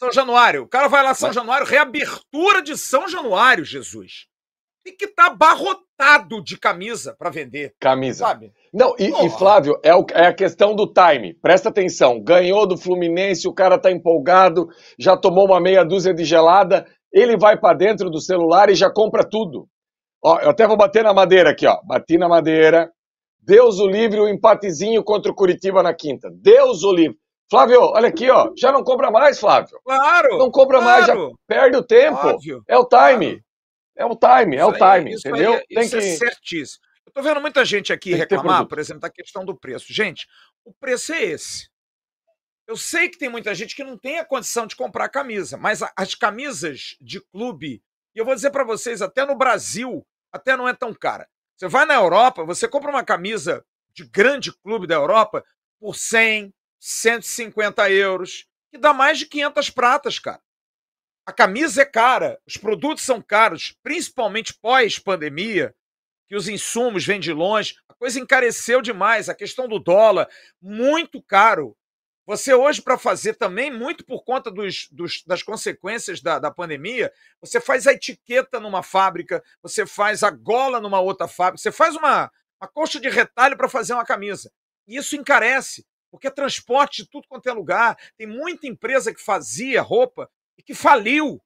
São 0.00 0.10
Januário. 0.10 0.62
O 0.62 0.66
cara 0.66 0.88
vai 0.88 1.04
lá, 1.04 1.12
São. 1.12 1.30
Januário, 1.30 1.66
reabertura 1.66 2.62
de 2.62 2.74
São 2.78 3.06
Januário, 3.06 3.66
Jesus. 3.66 4.26
Tem 4.82 4.96
que 4.96 5.04
estar 5.04 5.26
tá 5.26 5.30
abarrotado 5.30 6.42
de 6.42 6.58
camisa 6.58 7.14
para 7.18 7.28
vender. 7.28 7.74
Camisa. 7.78 8.24
Sabe? 8.24 8.50
Não, 8.72 8.94
e, 8.98 9.10
e 9.26 9.28
Flávio, 9.28 9.78
é, 9.82 9.94
o, 9.94 10.06
é, 10.14 10.28
a 10.28 10.32
questão 10.32 10.74
do 10.74 10.90
time. 10.90 11.34
Presta 11.34 11.68
atenção. 11.68 12.18
Ganhou 12.18 12.66
do 12.66 12.78
Fluminense, 12.78 13.46
o 13.46 13.52
cara 13.52 13.78
tá 13.78 13.90
empolgado, 13.90 14.68
já 14.98 15.18
tomou 15.18 15.44
uma 15.44 15.60
meia 15.60 15.84
dúzia 15.84 16.14
de 16.14 16.24
gelada, 16.24 16.86
ele 17.12 17.36
vai 17.36 17.60
para 17.60 17.76
dentro 17.76 18.08
do 18.08 18.22
celular 18.22 18.70
e 18.70 18.74
já 18.74 18.90
compra 18.90 19.22
tudo. 19.22 19.68
Ó, 20.24 20.38
eu 20.40 20.48
até 20.48 20.66
vou 20.66 20.78
bater 20.78 21.04
na 21.04 21.12
madeira 21.12 21.50
aqui, 21.50 21.66
ó. 21.66 21.78
Bati 21.84 22.16
na 22.16 22.28
madeira. 22.28 22.90
Deus 23.42 23.78
o 23.78 23.86
livre, 23.86 24.18
o 24.18 24.28
empatezinho 24.28 25.04
contra 25.04 25.30
o 25.30 25.34
Curitiba 25.34 25.82
na 25.82 25.92
quinta. 25.92 26.30
Deus 26.32 26.84
o 26.84 26.92
livre. 26.92 27.18
Flávio, 27.50 27.80
olha 27.80 28.08
aqui, 28.08 28.30
ó. 28.30 28.52
Já 28.56 28.70
não 28.70 28.84
compra 28.84 29.10
mais, 29.10 29.40
Flávio. 29.40 29.80
Claro. 29.84 30.38
Não 30.38 30.50
compra 30.50 30.78
claro. 30.78 30.92
mais, 30.92 31.06
já 31.06 31.36
perde 31.48 31.76
o 31.76 31.82
tempo. 31.82 32.28
Óbvio, 32.28 32.62
é 32.68 32.78
o 32.78 32.84
time. 32.84 33.26
Claro. 33.26 33.44
É 33.96 34.04
o 34.04 34.16
time, 34.16 34.56
é 34.56 34.64
o 34.64 34.72
time, 34.72 35.14
entendeu? 35.14 35.54
Aí, 35.54 35.66
Tem 35.68 35.84
isso 35.84 35.96
é 35.96 36.00
que... 36.00 36.06
é 36.06 36.16
certíssimo. 36.16 36.84
Eu 37.04 37.12
tô 37.12 37.22
vendo 37.22 37.40
muita 37.40 37.64
gente 37.64 37.92
aqui 37.92 38.10
Tem 38.10 38.20
reclamar, 38.20 38.66
por 38.66 38.78
exemplo, 38.78 39.00
da 39.00 39.10
questão 39.10 39.44
do 39.44 39.54
preço. 39.54 39.92
Gente, 39.92 40.28
o 40.64 40.72
preço 40.72 41.12
é 41.12 41.22
esse. 41.24 41.68
Eu 42.68 42.76
sei 42.76 43.08
que 43.08 43.18
tem 43.18 43.28
muita 43.28 43.52
gente 43.52 43.74
que 43.74 43.82
não 43.82 43.98
tem 43.98 44.20
a 44.20 44.24
condição 44.24 44.64
de 44.64 44.76
comprar 44.76 45.08
camisa, 45.08 45.56
mas 45.56 45.82
as 45.96 46.14
camisas 46.14 46.96
de 47.00 47.20
clube, 47.32 47.82
e 48.14 48.18
eu 48.18 48.24
vou 48.24 48.34
dizer 48.34 48.52
para 48.52 48.62
vocês, 48.62 49.02
até 49.02 49.26
no 49.26 49.36
Brasil, 49.36 50.06
até 50.32 50.56
não 50.56 50.68
é 50.68 50.72
tão 50.72 50.94
cara. 50.94 51.28
Você 51.56 51.66
vai 51.66 51.84
na 51.84 51.94
Europa, 51.94 52.44
você 52.44 52.68
compra 52.68 52.90
uma 52.90 53.04
camisa 53.04 53.64
de 53.92 54.08
grande 54.08 54.52
clube 54.62 54.86
da 54.86 54.94
Europa 54.94 55.44
por 55.80 55.96
100, 55.96 56.54
150 56.80 57.90
euros, 57.90 58.46
que 58.70 58.78
dá 58.78 58.94
mais 58.94 59.18
de 59.18 59.26
500 59.26 59.70
pratas, 59.70 60.18
cara. 60.18 60.40
A 61.26 61.32
camisa 61.32 61.82
é 61.82 61.84
cara, 61.84 62.40
os 62.46 62.56
produtos 62.56 63.04
são 63.04 63.20
caros, 63.20 63.76
principalmente 63.82 64.54
pós-pandemia, 64.54 65.74
que 66.26 66.34
os 66.34 66.48
insumos 66.48 67.04
vêm 67.04 67.20
de 67.20 67.32
longe, 67.32 67.76
a 67.88 67.94
coisa 67.94 68.18
encareceu 68.18 68.80
demais, 68.80 69.28
a 69.28 69.34
questão 69.34 69.68
do 69.68 69.78
dólar, 69.78 70.28
muito 70.60 71.22
caro. 71.22 71.76
Você 72.24 72.54
hoje, 72.54 72.80
para 72.80 72.96
fazer 72.96 73.34
também, 73.34 73.70
muito 73.70 74.04
por 74.04 74.24
conta 74.24 74.50
dos, 74.50 74.88
dos, 74.90 75.22
das 75.26 75.42
consequências 75.42 76.22
da, 76.22 76.38
da 76.38 76.50
pandemia, 76.50 77.12
você 77.40 77.60
faz 77.60 77.86
a 77.86 77.92
etiqueta 77.92 78.60
numa 78.60 78.82
fábrica, 78.82 79.42
você 79.62 79.84
faz 79.84 80.22
a 80.22 80.30
gola 80.30 80.80
numa 80.80 81.00
outra 81.00 81.26
fábrica, 81.26 81.60
você 81.60 81.72
faz 81.72 81.96
uma, 81.96 82.30
uma 82.60 82.68
coxa 82.68 83.00
de 83.00 83.08
retalho 83.08 83.56
para 83.56 83.68
fazer 83.68 83.92
uma 83.92 84.04
camisa. 84.04 84.50
E 84.86 84.96
isso 84.96 85.16
encarece 85.16 85.84
porque 86.10 86.26
é 86.26 86.30
transporte 86.30 87.02
de 87.02 87.08
tudo 87.08 87.28
quanto 87.28 87.48
é 87.48 87.52
lugar. 87.52 87.96
Tem 88.16 88.26
muita 88.26 88.66
empresa 88.66 89.14
que 89.14 89.22
fazia 89.22 89.80
roupa 89.80 90.30
e 90.58 90.62
que 90.62 90.74
faliu, 90.74 91.40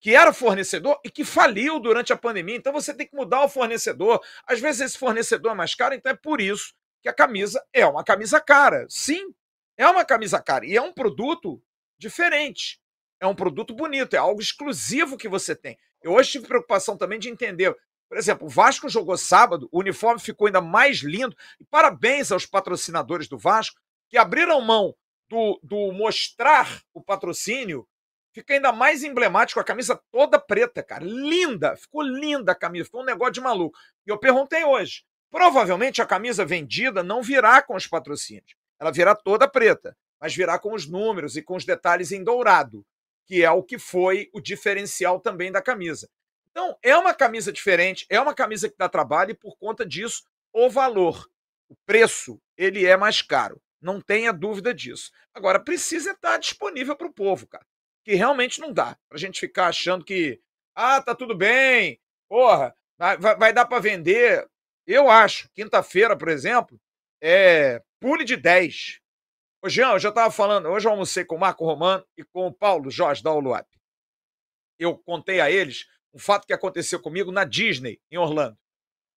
que 0.00 0.14
era 0.14 0.32
fornecedor 0.32 1.00
e 1.04 1.10
que 1.10 1.24
faliu 1.24 1.78
durante 1.80 2.12
a 2.12 2.16
pandemia. 2.16 2.56
Então 2.56 2.72
você 2.72 2.92
tem 2.92 3.06
que 3.06 3.16
mudar 3.16 3.44
o 3.44 3.48
fornecedor. 3.48 4.20
Às 4.46 4.60
vezes 4.60 4.80
esse 4.80 4.98
fornecedor 4.98 5.52
é 5.52 5.54
mais 5.54 5.74
caro, 5.74 5.94
então 5.94 6.12
é 6.12 6.16
por 6.16 6.40
isso 6.40 6.74
que 7.00 7.08
a 7.08 7.14
camisa 7.14 7.64
é 7.72 7.86
uma 7.86 8.02
camisa 8.02 8.40
cara. 8.40 8.86
Sim, 8.88 9.34
é 9.76 9.86
uma 9.86 10.04
camisa 10.04 10.42
cara 10.42 10.66
e 10.66 10.76
é 10.76 10.82
um 10.82 10.92
produto 10.92 11.62
diferente. 11.98 12.80
É 13.20 13.26
um 13.26 13.34
produto 13.34 13.74
bonito, 13.74 14.14
é 14.14 14.18
algo 14.18 14.40
exclusivo 14.40 15.16
que 15.16 15.28
você 15.28 15.54
tem. 15.54 15.78
Eu 16.02 16.12
hoje 16.12 16.32
tive 16.32 16.46
preocupação 16.46 16.96
também 16.96 17.18
de 17.18 17.30
entender 17.30 17.74
por 18.14 18.18
exemplo, 18.20 18.46
o 18.46 18.48
Vasco 18.48 18.88
jogou 18.88 19.18
sábado, 19.18 19.68
o 19.72 19.80
uniforme 19.80 20.20
ficou 20.20 20.46
ainda 20.46 20.60
mais 20.60 20.98
lindo. 20.98 21.36
E 21.58 21.64
parabéns 21.64 22.30
aos 22.30 22.46
patrocinadores 22.46 23.26
do 23.26 23.36
Vasco, 23.36 23.80
que 24.08 24.16
abriram 24.16 24.60
mão 24.60 24.94
do, 25.28 25.58
do 25.64 25.90
mostrar 25.90 26.80
o 26.94 27.02
patrocínio. 27.02 27.88
Fica 28.32 28.54
ainda 28.54 28.70
mais 28.70 29.02
emblemático, 29.02 29.58
a 29.58 29.64
camisa 29.64 30.00
toda 30.12 30.38
preta, 30.38 30.80
cara. 30.80 31.04
Linda, 31.04 31.74
ficou 31.76 32.02
linda 32.02 32.52
a 32.52 32.54
camisa, 32.54 32.84
ficou 32.84 33.02
um 33.02 33.04
negócio 33.04 33.32
de 33.32 33.40
maluco. 33.40 33.76
E 34.06 34.10
eu 34.12 34.16
perguntei 34.16 34.62
hoje: 34.62 35.02
provavelmente 35.28 36.00
a 36.00 36.06
camisa 36.06 36.44
vendida 36.44 37.02
não 37.02 37.20
virá 37.20 37.60
com 37.62 37.74
os 37.74 37.88
patrocínios. 37.88 38.54
Ela 38.78 38.92
virá 38.92 39.16
toda 39.16 39.48
preta, 39.48 39.96
mas 40.20 40.36
virá 40.36 40.56
com 40.56 40.72
os 40.72 40.86
números 40.86 41.36
e 41.36 41.42
com 41.42 41.56
os 41.56 41.64
detalhes 41.64 42.12
em 42.12 42.22
dourado, 42.22 42.86
que 43.26 43.42
é 43.42 43.50
o 43.50 43.60
que 43.60 43.76
foi 43.76 44.30
o 44.32 44.40
diferencial 44.40 45.18
também 45.18 45.50
da 45.50 45.60
camisa. 45.60 46.08
Então, 46.54 46.78
é 46.84 46.96
uma 46.96 47.12
camisa 47.12 47.52
diferente, 47.52 48.06
é 48.08 48.20
uma 48.20 48.32
camisa 48.32 48.68
que 48.68 48.76
dá 48.78 48.88
trabalho 48.88 49.32
e 49.32 49.34
por 49.34 49.56
conta 49.56 49.84
disso, 49.84 50.22
o 50.52 50.70
valor, 50.70 51.28
o 51.68 51.74
preço, 51.84 52.40
ele 52.56 52.86
é 52.86 52.96
mais 52.96 53.20
caro. 53.20 53.60
Não 53.82 54.00
tenha 54.00 54.32
dúvida 54.32 54.72
disso. 54.72 55.10
Agora, 55.34 55.58
precisa 55.58 56.12
estar 56.12 56.38
disponível 56.38 56.94
para 56.94 57.08
o 57.08 57.12
povo, 57.12 57.48
cara. 57.48 57.66
Que 58.04 58.14
realmente 58.14 58.60
não 58.60 58.72
dá. 58.72 58.96
Para 59.08 59.16
a 59.16 59.18
gente 59.18 59.40
ficar 59.40 59.66
achando 59.66 60.04
que, 60.04 60.40
ah, 60.76 61.02
tá 61.02 61.12
tudo 61.12 61.36
bem, 61.36 62.00
porra, 62.28 62.72
vai, 62.96 63.16
vai 63.18 63.52
dar 63.52 63.66
para 63.66 63.80
vender. 63.80 64.48
Eu 64.86 65.10
acho, 65.10 65.50
quinta-feira, 65.54 66.16
por 66.16 66.28
exemplo, 66.28 66.80
é 67.20 67.82
pule 67.98 68.24
de 68.24 68.36
10. 68.36 69.00
Ô, 69.60 69.68
Jean, 69.68 69.94
eu 69.94 69.98
já 69.98 70.10
estava 70.10 70.30
falando, 70.30 70.68
hoje 70.68 70.86
eu 70.86 70.92
almocei 70.92 71.24
com 71.24 71.34
o 71.34 71.40
Marco 71.40 71.64
Romano 71.64 72.06
e 72.16 72.22
com 72.22 72.46
o 72.46 72.52
Paulo 72.52 72.92
Jorge 72.92 73.24
da 73.24 73.32
Oluap. 73.32 73.66
Eu 74.78 74.96
contei 74.98 75.40
a 75.40 75.50
eles 75.50 75.86
um 76.14 76.18
fato 76.18 76.46
que 76.46 76.52
aconteceu 76.52 77.00
comigo 77.00 77.32
na 77.32 77.44
Disney, 77.44 78.00
em 78.10 78.16
Orlando. 78.16 78.56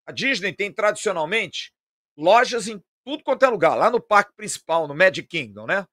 A 0.06 0.12
Disney 0.12 0.52
tem 0.52 0.74
tradicionalmente 0.74 1.72
lojas 2.18 2.68
em 2.68 2.84
tudo 3.06 3.24
quanto 3.24 3.46
é 3.46 3.48
lugar, 3.48 3.76
lá 3.76 3.92
no 3.92 4.02
parque 4.02 4.34
principal, 4.36 4.88
no 4.88 4.96
Magic 4.96 5.28
Kingdom, 5.28 5.68
né? 5.68 5.88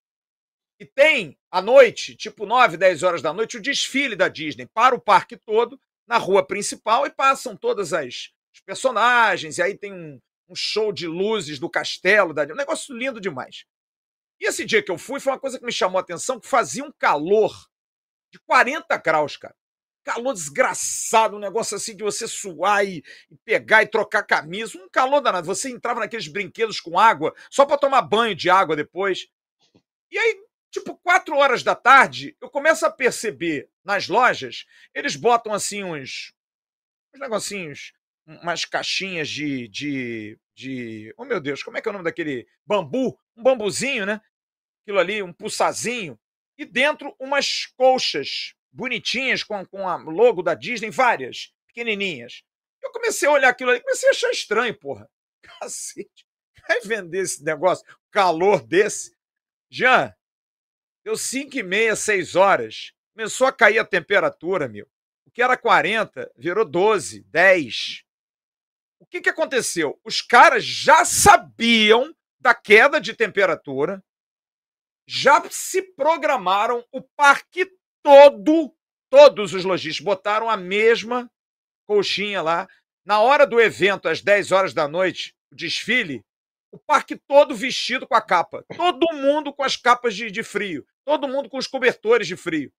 E 0.80 0.86
tem 0.86 1.38
à 1.50 1.60
noite, 1.60 2.16
tipo 2.16 2.46
9, 2.46 2.76
10 2.76 3.02
horas 3.02 3.22
da 3.22 3.32
noite, 3.32 3.58
o 3.58 3.62
desfile 3.62 4.16
da 4.16 4.28
Disney 4.28 4.66
para 4.66 4.94
o 4.94 5.00
parque 5.00 5.36
todo, 5.36 5.78
na 6.06 6.16
rua 6.16 6.44
principal, 6.44 7.06
e 7.06 7.10
passam 7.10 7.56
todas 7.56 7.92
as, 7.92 8.32
os 8.52 8.60
personagens, 8.60 9.58
e 9.58 9.62
aí 9.62 9.76
tem 9.76 9.92
um, 9.92 10.20
um 10.48 10.56
show 10.56 10.90
de 10.90 11.06
luzes 11.06 11.58
do 11.58 11.70
castelo, 11.70 12.32
da... 12.32 12.44
um 12.44 12.56
negócio 12.56 12.96
lindo 12.96 13.20
demais. 13.20 13.64
E 14.40 14.48
esse 14.48 14.64
dia 14.64 14.82
que 14.82 14.90
eu 14.90 14.98
fui 14.98 15.20
foi 15.20 15.32
uma 15.32 15.38
coisa 15.38 15.58
que 15.58 15.64
me 15.64 15.72
chamou 15.72 15.98
a 15.98 16.00
atenção, 16.00 16.40
que 16.40 16.48
fazia 16.48 16.82
um 16.82 16.92
calor 16.98 17.54
de 18.32 18.40
40 18.40 18.96
graus, 18.96 19.36
cara 19.36 19.54
calor 20.04 20.34
desgraçado, 20.34 21.36
um 21.36 21.40
negócio 21.40 21.76
assim 21.76 21.96
de 21.96 22.04
você 22.04 22.28
suar 22.28 22.84
e, 22.84 23.02
e, 23.30 23.36
pegar 23.44 23.82
e 23.82 23.86
trocar 23.86 24.22
camisa, 24.22 24.78
um 24.78 24.88
calor 24.88 25.20
danado. 25.20 25.46
Você 25.46 25.70
entrava 25.70 26.00
naqueles 26.00 26.28
brinquedos 26.28 26.80
com 26.80 26.98
água 26.98 27.34
só 27.50 27.64
para 27.64 27.78
tomar 27.78 28.02
banho 28.02 28.34
de 28.34 28.50
água 28.50 28.76
depois. 28.76 29.28
E 30.10 30.18
aí 30.18 30.44
Tipo, 30.74 30.96
quatro 30.96 31.36
horas 31.36 31.62
da 31.62 31.76
tarde, 31.76 32.36
eu 32.40 32.50
começo 32.50 32.84
a 32.84 32.90
perceber 32.90 33.70
nas 33.84 34.08
lojas, 34.08 34.66
eles 34.92 35.14
botam 35.14 35.52
assim 35.52 35.84
uns, 35.84 36.34
uns 37.14 37.20
negocinhos, 37.20 37.92
umas 38.26 38.64
caixinhas 38.64 39.28
de, 39.28 39.68
de, 39.68 40.36
de. 40.52 41.14
Oh 41.16 41.24
meu 41.24 41.40
Deus, 41.40 41.62
como 41.62 41.78
é 41.78 41.80
que 41.80 41.88
é 41.88 41.90
o 41.90 41.92
nome 41.92 42.04
daquele 42.04 42.44
bambu? 42.66 43.16
Um 43.36 43.42
bambuzinho, 43.44 44.04
né? 44.04 44.20
Aquilo 44.82 44.98
ali, 44.98 45.22
um 45.22 45.32
pulsazinho. 45.32 46.18
E 46.58 46.64
dentro 46.64 47.14
umas 47.20 47.66
colchas 47.76 48.56
bonitinhas 48.74 49.42
com, 49.42 49.64
com 49.64 49.88
a 49.88 49.96
logo 49.96 50.42
da 50.42 50.54
Disney, 50.54 50.90
várias, 50.90 51.54
pequenininhas. 51.66 52.42
Eu 52.82 52.90
comecei 52.92 53.28
a 53.28 53.32
olhar 53.32 53.48
aquilo 53.48 53.70
ali, 53.70 53.80
comecei 53.80 54.08
a 54.08 54.12
achar 54.12 54.30
estranho, 54.30 54.78
porra. 54.78 55.08
Cacete. 55.42 56.26
Vai 56.68 56.80
vender 56.80 57.20
esse 57.20 57.42
negócio, 57.44 57.84
calor 58.10 58.62
desse. 58.66 59.14
Jean, 59.70 60.14
Deu 61.04 61.18
5 61.18 61.58
e 61.58 61.62
meia, 61.62 61.94
6 61.94 62.34
horas. 62.34 62.92
Começou 63.14 63.46
a 63.46 63.52
cair 63.52 63.78
a 63.78 63.84
temperatura, 63.84 64.66
meu. 64.66 64.88
O 65.26 65.30
que 65.30 65.42
era 65.42 65.54
40 65.54 66.32
virou 66.34 66.64
12, 66.64 67.20
10. 67.24 68.04
O 68.98 69.06
que, 69.06 69.20
que 69.20 69.28
aconteceu? 69.28 70.00
Os 70.02 70.22
caras 70.22 70.64
já 70.64 71.04
sabiam 71.04 72.16
da 72.40 72.54
queda 72.54 72.98
de 72.98 73.12
temperatura, 73.12 74.02
já 75.06 75.42
se 75.50 75.82
programaram, 75.82 76.82
o 76.90 77.02
parque 77.02 77.70
todo, 78.04 78.70
todos 79.10 79.54
os 79.54 79.64
lojistas 79.64 80.04
botaram 80.04 80.50
a 80.50 80.56
mesma 80.56 81.28
colchinha 81.86 82.42
lá. 82.42 82.68
Na 83.04 83.20
hora 83.20 83.46
do 83.46 83.60
evento, 83.60 84.08
às 84.08 84.20
10 84.20 84.52
horas 84.52 84.74
da 84.74 84.86
noite, 84.86 85.34
o 85.50 85.56
desfile, 85.56 86.22
o 86.70 86.78
parque 86.78 87.16
todo 87.16 87.54
vestido 87.54 88.06
com 88.06 88.14
a 88.14 88.20
capa. 88.20 88.64
Todo 88.76 89.14
mundo 89.14 89.52
com 89.52 89.62
as 89.62 89.76
capas 89.76 90.14
de, 90.14 90.30
de 90.30 90.42
frio. 90.42 90.86
Todo 91.04 91.28
mundo 91.28 91.48
com 91.48 91.56
os 91.56 91.66
cobertores 91.66 92.26
de 92.26 92.36
frio. 92.36 92.72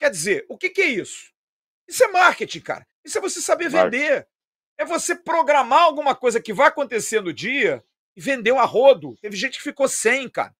Quer 0.00 0.10
dizer, 0.10 0.44
o 0.48 0.58
que, 0.58 0.70
que 0.70 0.82
é 0.82 0.86
isso? 0.86 1.32
Isso 1.88 2.02
é 2.02 2.08
marketing, 2.08 2.60
cara. 2.60 2.86
Isso 3.04 3.18
é 3.18 3.20
você 3.20 3.40
saber 3.40 3.68
vender. 3.68 4.26
É 4.76 4.84
você 4.84 5.14
programar 5.14 5.82
alguma 5.82 6.16
coisa 6.16 6.40
que 6.40 6.52
vai 6.52 6.68
acontecer 6.68 7.20
no 7.20 7.32
dia 7.32 7.84
e 8.16 8.20
vendeu 8.20 8.58
a 8.58 8.64
rodo. 8.64 9.16
Teve 9.20 9.36
gente 9.36 9.58
que 9.58 9.64
ficou 9.64 9.88
sem, 9.88 10.28
cara. 10.28 10.54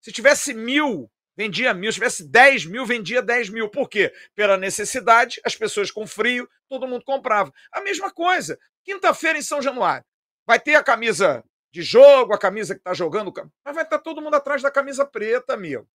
Se 0.00 0.12
tivesse 0.12 0.54
mil, 0.54 1.10
vendia 1.40 1.72
mil. 1.72 1.90
Se 1.90 1.94
tivesse 1.94 2.28
dez 2.28 2.66
mil, 2.66 2.84
vendia 2.84 3.22
dez 3.22 3.48
mil. 3.48 3.70
Por 3.70 3.88
quê? 3.88 4.12
Pela 4.34 4.58
necessidade, 4.58 5.40
as 5.42 5.56
pessoas 5.56 5.90
com 5.90 6.06
frio, 6.06 6.46
todo 6.68 6.86
mundo 6.86 7.02
comprava. 7.02 7.50
A 7.72 7.80
mesma 7.80 8.12
coisa. 8.12 8.58
Quinta-feira 8.84 9.38
em 9.38 9.42
São 9.42 9.62
Januário. 9.62 10.04
Vai 10.46 10.60
ter 10.60 10.74
a 10.74 10.82
camisa 10.82 11.42
de 11.72 11.80
jogo, 11.82 12.34
a 12.34 12.38
camisa 12.38 12.74
que 12.74 12.80
está 12.80 12.92
jogando, 12.92 13.32
mas 13.64 13.74
vai 13.74 13.84
estar 13.84 13.98
tá 13.98 14.02
todo 14.02 14.20
mundo 14.20 14.34
atrás 14.34 14.60
da 14.60 14.70
camisa 14.70 15.06
preta, 15.06 15.54
amigo. 15.54 15.88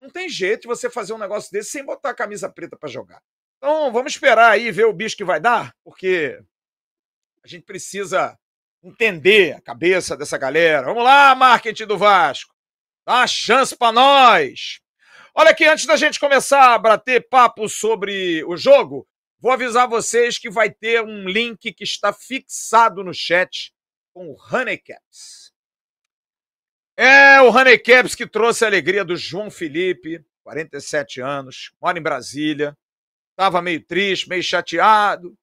Não 0.00 0.10
tem 0.10 0.28
jeito 0.28 0.62
de 0.62 0.68
você 0.68 0.88
fazer 0.88 1.12
um 1.12 1.18
negócio 1.18 1.50
desse 1.50 1.70
sem 1.70 1.84
botar 1.84 2.10
a 2.10 2.14
camisa 2.14 2.48
preta 2.48 2.76
para 2.76 2.88
jogar. 2.88 3.20
Então, 3.56 3.90
vamos 3.90 4.12
esperar 4.12 4.52
aí 4.52 4.70
ver 4.70 4.84
o 4.84 4.92
bicho 4.92 5.16
que 5.16 5.24
vai 5.24 5.40
dar, 5.40 5.74
porque 5.82 6.40
a 7.42 7.48
gente 7.48 7.64
precisa 7.64 8.38
entender 8.80 9.56
a 9.56 9.60
cabeça 9.60 10.16
dessa 10.16 10.38
galera. 10.38 10.86
Vamos 10.86 11.02
lá, 11.02 11.34
marketing 11.34 11.86
do 11.86 11.98
Vasco. 11.98 12.54
Dá 13.08 13.20
uma 13.20 13.26
chance 13.26 13.74
para 13.74 13.90
nós. 13.90 14.82
Olha 15.34 15.52
aqui, 15.52 15.64
antes 15.64 15.86
da 15.86 15.96
gente 15.96 16.20
começar 16.20 16.74
a 16.74 16.78
bater 16.78 17.26
papo 17.26 17.66
sobre 17.66 18.44
o 18.44 18.54
jogo, 18.54 19.08
vou 19.40 19.50
avisar 19.50 19.88
vocês 19.88 20.38
que 20.38 20.50
vai 20.50 20.70
ter 20.70 21.02
um 21.02 21.26
link 21.26 21.72
que 21.72 21.84
está 21.84 22.12
fixado 22.12 23.02
no 23.02 23.14
chat 23.14 23.72
com 24.12 24.28
o 24.28 24.36
Honeycaps. 24.52 25.54
É 26.98 27.40
o 27.40 27.48
Honeycaps 27.48 28.14
que 28.14 28.26
trouxe 28.26 28.66
a 28.66 28.68
alegria 28.68 29.06
do 29.06 29.16
João 29.16 29.50
Felipe, 29.50 30.22
47 30.42 31.22
anos, 31.22 31.72
mora 31.80 31.98
em 31.98 32.02
Brasília, 32.02 32.76
estava 33.30 33.62
meio 33.62 33.82
triste, 33.82 34.28
meio 34.28 34.42
chateado. 34.42 35.34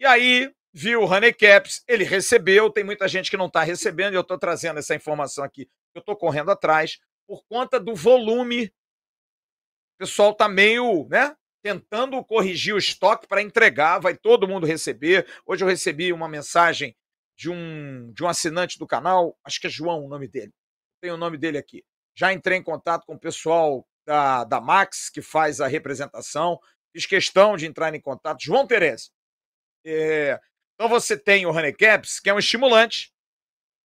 E 0.00 0.04
aí 0.04 0.52
viu 0.72 1.02
o 1.02 1.06
Honeycaps, 1.06 1.84
ele 1.86 2.02
recebeu, 2.02 2.68
tem 2.68 2.82
muita 2.82 3.06
gente 3.06 3.30
que 3.30 3.36
não 3.36 3.46
está 3.46 3.62
recebendo, 3.62 4.14
e 4.14 4.16
eu 4.16 4.22
estou 4.22 4.38
trazendo 4.38 4.80
essa 4.80 4.96
informação 4.96 5.44
aqui, 5.44 5.70
eu 5.94 6.00
estou 6.00 6.16
correndo 6.16 6.50
atrás, 6.50 6.98
por 7.32 7.42
conta 7.46 7.80
do 7.80 7.94
volume. 7.94 8.66
O 8.66 10.00
pessoal 10.00 10.32
está 10.32 10.50
meio, 10.50 11.08
né? 11.08 11.34
Tentando 11.64 12.22
corrigir 12.22 12.74
o 12.74 12.78
estoque 12.78 13.26
para 13.26 13.40
entregar, 13.40 14.00
vai 14.00 14.14
todo 14.14 14.46
mundo 14.46 14.66
receber. 14.66 15.26
Hoje 15.46 15.64
eu 15.64 15.68
recebi 15.68 16.12
uma 16.12 16.28
mensagem 16.28 16.94
de 17.34 17.48
um, 17.48 18.12
de 18.12 18.22
um 18.22 18.28
assinante 18.28 18.78
do 18.78 18.86
canal, 18.86 19.34
acho 19.42 19.58
que 19.58 19.66
é 19.66 19.70
João 19.70 20.04
o 20.04 20.08
nome 20.08 20.28
dele, 20.28 20.52
tem 21.00 21.10
o 21.10 21.16
nome 21.16 21.38
dele 21.38 21.56
aqui. 21.56 21.82
Já 22.14 22.34
entrei 22.34 22.58
em 22.58 22.62
contato 22.62 23.06
com 23.06 23.14
o 23.14 23.18
pessoal 23.18 23.88
da, 24.06 24.44
da 24.44 24.60
Max, 24.60 25.08
que 25.08 25.22
faz 25.22 25.58
a 25.58 25.66
representação, 25.66 26.60
fiz 26.94 27.06
questão 27.06 27.56
de 27.56 27.64
entrar 27.64 27.94
em 27.94 28.00
contato. 28.00 28.44
João 28.44 28.66
Tereza. 28.66 29.08
É, 29.86 30.38
então 30.74 30.86
você 30.86 31.16
tem 31.16 31.46
o 31.46 31.50
Honey 31.50 31.72
Caps, 31.72 32.20
que 32.20 32.28
é 32.28 32.34
um 32.34 32.38
estimulante 32.38 33.10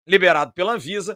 liberado 0.08 0.51
pela 0.51 0.73
Anvisa, 0.73 1.15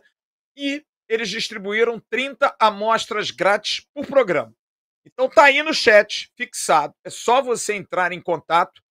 e 0.56 0.86
eles 1.10 1.30
distribuíram 1.30 2.00
30 2.00 2.56
amostras 2.60 3.32
grátis 3.32 3.86
por 3.94 4.06
programa. 4.06 4.56
Então 5.04 5.28
tá 5.28 5.46
aí 5.46 5.64
no 5.64 5.74
chat, 5.74 6.32
fixado. 6.38 6.94
É 7.04 7.10
só 7.10 7.42
você 7.42 7.74
entrar 7.74 8.12
em 8.12 8.22
contato 8.22 8.82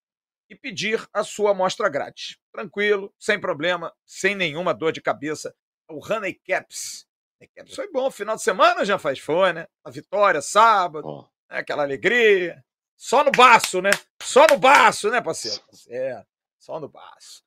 e 0.51 0.57
pedir 0.57 1.07
a 1.13 1.23
sua 1.23 1.53
amostra 1.53 1.89
grátis. 1.89 2.37
Tranquilo, 2.53 3.15
sem 3.19 3.41
problema, 3.41 3.95
sem 4.05 4.35
nenhuma 4.35 4.75
dor 4.75 4.91
de 4.91 5.01
cabeça. 5.01 5.55
O 5.89 6.05
Honey 6.05 6.35
Caps. 6.35 7.07
Honey 7.41 7.51
Caps 7.55 7.75
foi 7.77 7.91
bom. 7.93 8.11
Final 8.11 8.35
de 8.35 8.43
semana 8.43 8.85
já 8.85 8.99
faz 8.99 9.21
foi, 9.21 9.53
né? 9.53 9.69
A 9.85 9.91
vitória, 9.91 10.43
sábado, 10.43 11.07
oh. 11.07 11.23
né? 11.49 11.61
aquela 11.61 11.85
alegria. 11.85 12.65
Só 12.97 13.23
no 13.23 13.31
baço, 13.31 13.81
né? 13.81 13.91
Só 14.21 14.45
no 14.51 14.59
baço, 14.59 15.09
né, 15.09 15.21
parceiro? 15.21 15.63
É, 15.89 16.25
só 16.59 16.81
no 16.81 16.89
baço. 16.89 17.45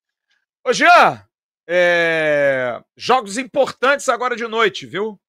Ô, 0.63 0.71
Jean, 0.71 1.27
é... 1.67 2.81
jogos 2.95 3.37
importantes 3.37 4.09
agora 4.09 4.35
de 4.35 4.47
noite, 4.47 4.85
viu? 4.85 5.19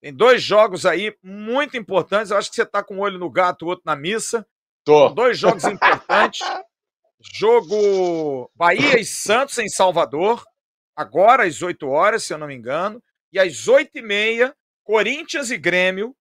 Tem 0.00 0.12
dois 0.12 0.42
jogos 0.42 0.84
aí 0.84 1.16
muito 1.22 1.76
importantes. 1.76 2.30
Eu 2.30 2.36
acho 2.36 2.50
que 2.50 2.56
você 2.56 2.66
tá 2.66 2.82
com 2.82 2.96
um 2.96 3.00
olho 3.00 3.18
no 3.18 3.30
gato, 3.30 3.64
o 3.64 3.68
outro 3.68 3.84
na 3.86 3.96
missa. 3.96 4.46
Tô. 4.84 5.08
dois 5.08 5.38
jogos 5.38 5.64
importantes. 5.64 6.46
Jogo 7.32 8.50
Bahia 8.54 9.00
e 9.00 9.04
Santos 9.04 9.56
em 9.56 9.68
Salvador, 9.68 10.44
agora 10.94 11.46
às 11.46 11.62
8 11.62 11.88
horas, 11.88 12.24
se 12.24 12.34
eu 12.34 12.38
não 12.38 12.46
me 12.46 12.54
engano. 12.54 13.02
E 13.32 13.38
às 13.38 13.66
8 13.66 13.98
e 13.98 14.02
meia, 14.02 14.54
Corinthians 14.82 15.50
e 15.50 15.56
Grêmio, 15.56 16.14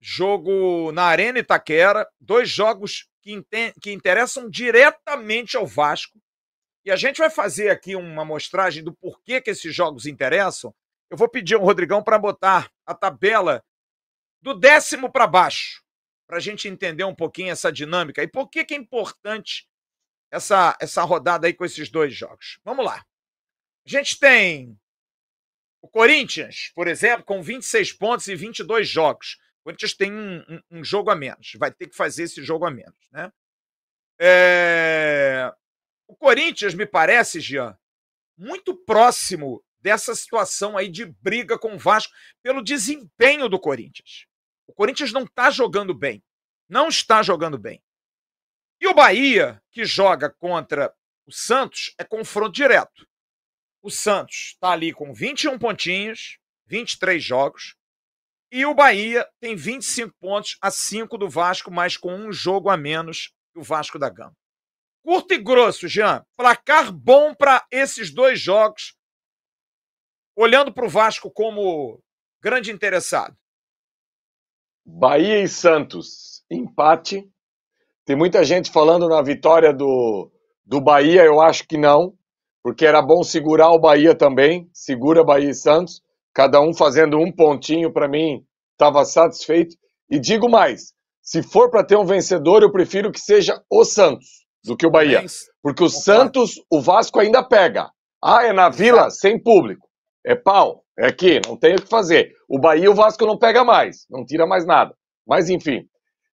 jogo 0.00 0.92
na 0.92 1.04
Arena 1.04 1.40
Itaquera. 1.40 2.06
Dois 2.20 2.48
jogos 2.48 3.08
que, 3.20 3.44
que 3.80 3.90
interessam 3.90 4.48
diretamente 4.48 5.56
ao 5.56 5.66
Vasco. 5.66 6.20
E 6.84 6.90
a 6.90 6.96
gente 6.96 7.18
vai 7.18 7.30
fazer 7.30 7.70
aqui 7.70 7.96
uma 7.96 8.22
amostragem 8.22 8.84
do 8.84 8.92
porquê 8.92 9.40
que 9.40 9.50
esses 9.50 9.74
jogos 9.74 10.06
interessam. 10.06 10.74
Eu 11.10 11.16
vou 11.16 11.28
pedir 11.28 11.54
ao 11.54 11.62
Rodrigão 11.62 12.02
para 12.02 12.18
botar 12.18 12.70
a 12.84 12.94
tabela 12.94 13.64
do 14.42 14.52
décimo 14.52 15.10
para 15.10 15.26
baixo, 15.26 15.82
para 16.26 16.36
a 16.36 16.40
gente 16.40 16.68
entender 16.68 17.04
um 17.04 17.14
pouquinho 17.14 17.50
essa 17.50 17.72
dinâmica 17.72 18.22
e 18.22 18.28
por 18.28 18.48
que, 18.50 18.64
que 18.64 18.74
é 18.74 18.76
importante 18.76 19.66
essa, 20.30 20.76
essa 20.80 21.02
rodada 21.02 21.46
aí 21.46 21.54
com 21.54 21.64
esses 21.64 21.88
dois 21.88 22.14
jogos. 22.14 22.58
Vamos 22.64 22.84
lá. 22.84 23.04
A 23.86 23.88
gente 23.88 24.18
tem 24.18 24.78
o 25.80 25.88
Corinthians, 25.88 26.72
por 26.74 26.88
exemplo, 26.88 27.24
com 27.24 27.42
26 27.42 27.92
pontos 27.92 28.26
e 28.26 28.34
22 28.34 28.88
jogos. 28.88 29.38
O 29.60 29.64
Corinthians 29.64 29.94
tem 29.94 30.12
um, 30.12 30.38
um, 30.48 30.78
um 30.78 30.84
jogo 30.84 31.10
a 31.10 31.14
menos, 31.14 31.52
vai 31.56 31.70
ter 31.70 31.88
que 31.88 31.96
fazer 31.96 32.24
esse 32.24 32.42
jogo 32.42 32.66
a 32.66 32.70
menos. 32.70 32.98
Né? 33.10 33.32
É... 34.18 35.54
O 36.06 36.16
Corinthians, 36.16 36.74
me 36.74 36.86
parece, 36.86 37.40
Jean, 37.40 37.78
muito 38.36 38.74
próximo 38.74 39.64
dessa 39.80 40.14
situação 40.14 40.76
aí 40.76 40.88
de 40.88 41.04
briga 41.04 41.58
com 41.58 41.74
o 41.74 41.78
Vasco 41.78 42.12
pelo 42.42 42.62
desempenho 42.62 43.48
do 43.48 43.58
Corinthians. 43.58 44.26
O 44.66 44.72
Corinthians 44.72 45.12
não 45.12 45.24
está 45.24 45.50
jogando 45.50 45.94
bem. 45.94 46.22
Não 46.68 46.88
está 46.88 47.22
jogando 47.22 47.58
bem. 47.58 47.82
E 48.80 48.86
o 48.86 48.94
Bahia, 48.94 49.62
que 49.70 49.84
joga 49.84 50.30
contra 50.30 50.92
o 51.26 51.32
Santos, 51.32 51.94
é 51.98 52.04
confronto 52.04 52.52
direto. 52.52 53.06
O 53.82 53.90
Santos 53.90 54.52
está 54.54 54.70
ali 54.70 54.92
com 54.92 55.12
21 55.12 55.58
pontinhos, 55.58 56.38
23 56.66 57.22
jogos. 57.22 57.76
E 58.50 58.64
o 58.64 58.74
Bahia 58.74 59.28
tem 59.40 59.54
25 59.54 60.14
pontos 60.18 60.56
a 60.60 60.70
5 60.70 61.18
do 61.18 61.28
Vasco, 61.28 61.70
mas 61.70 61.96
com 61.96 62.14
um 62.14 62.32
jogo 62.32 62.70
a 62.70 62.76
menos 62.76 63.34
que 63.52 63.58
o 63.58 63.62
Vasco 63.62 63.98
da 63.98 64.08
Gama. 64.08 64.34
Curto 65.04 65.34
e 65.34 65.38
grosso, 65.38 65.86
Jean. 65.86 66.24
Placar 66.34 66.90
bom 66.90 67.34
para 67.34 67.62
esses 67.70 68.10
dois 68.10 68.40
jogos, 68.40 68.96
olhando 70.34 70.72
para 70.72 70.86
o 70.86 70.88
Vasco 70.88 71.30
como 71.30 72.02
grande 72.42 72.72
interessado. 72.72 73.36
Bahia 74.82 75.42
e 75.42 75.48
Santos, 75.48 76.42
empate 76.50 77.30
tem 78.06 78.16
muita 78.16 78.44
gente 78.44 78.70
falando 78.70 79.08
na 79.08 79.22
vitória 79.22 79.72
do, 79.72 80.30
do 80.64 80.80
Bahia, 80.80 81.22
eu 81.22 81.40
acho 81.40 81.66
que 81.66 81.78
não, 81.78 82.14
porque 82.62 82.84
era 82.84 83.00
bom 83.00 83.22
segurar 83.22 83.70
o 83.70 83.78
Bahia 83.78 84.14
também, 84.14 84.68
segura 84.74 85.24
Bahia 85.24 85.50
e 85.50 85.54
Santos, 85.54 86.02
cada 86.34 86.60
um 86.60 86.74
fazendo 86.74 87.18
um 87.18 87.32
pontinho 87.32 87.90
para 87.90 88.06
mim, 88.06 88.44
estava 88.72 89.04
satisfeito. 89.06 89.74
E 90.10 90.18
digo 90.18 90.50
mais: 90.50 90.92
se 91.22 91.42
for 91.42 91.70
para 91.70 91.84
ter 91.84 91.96
um 91.96 92.04
vencedor, 92.04 92.62
eu 92.62 92.70
prefiro 92.70 93.10
que 93.10 93.20
seja 93.20 93.62
o 93.70 93.84
Santos 93.86 94.43
do 94.64 94.76
que 94.76 94.86
o 94.86 94.90
Bahia. 94.90 95.24
Porque 95.62 95.84
o 95.84 95.88
Santos, 95.88 96.54
o 96.70 96.80
Vasco 96.80 97.20
ainda 97.20 97.42
pega. 97.42 97.90
Ah, 98.22 98.44
é 98.44 98.52
na 98.52 98.68
vila, 98.68 99.10
sem 99.10 99.40
público. 99.40 99.86
É 100.24 100.34
pau. 100.34 100.82
É 100.98 101.06
aqui, 101.06 101.40
não 101.46 101.56
tem 101.56 101.74
o 101.74 101.82
que 101.82 101.88
fazer. 101.88 102.32
O 102.48 102.58
Bahia, 102.58 102.90
o 102.90 102.94
Vasco 102.94 103.26
não 103.26 103.36
pega 103.36 103.64
mais. 103.64 104.06
Não 104.08 104.24
tira 104.24 104.46
mais 104.46 104.64
nada. 104.64 104.94
Mas 105.26 105.50
enfim. 105.50 105.84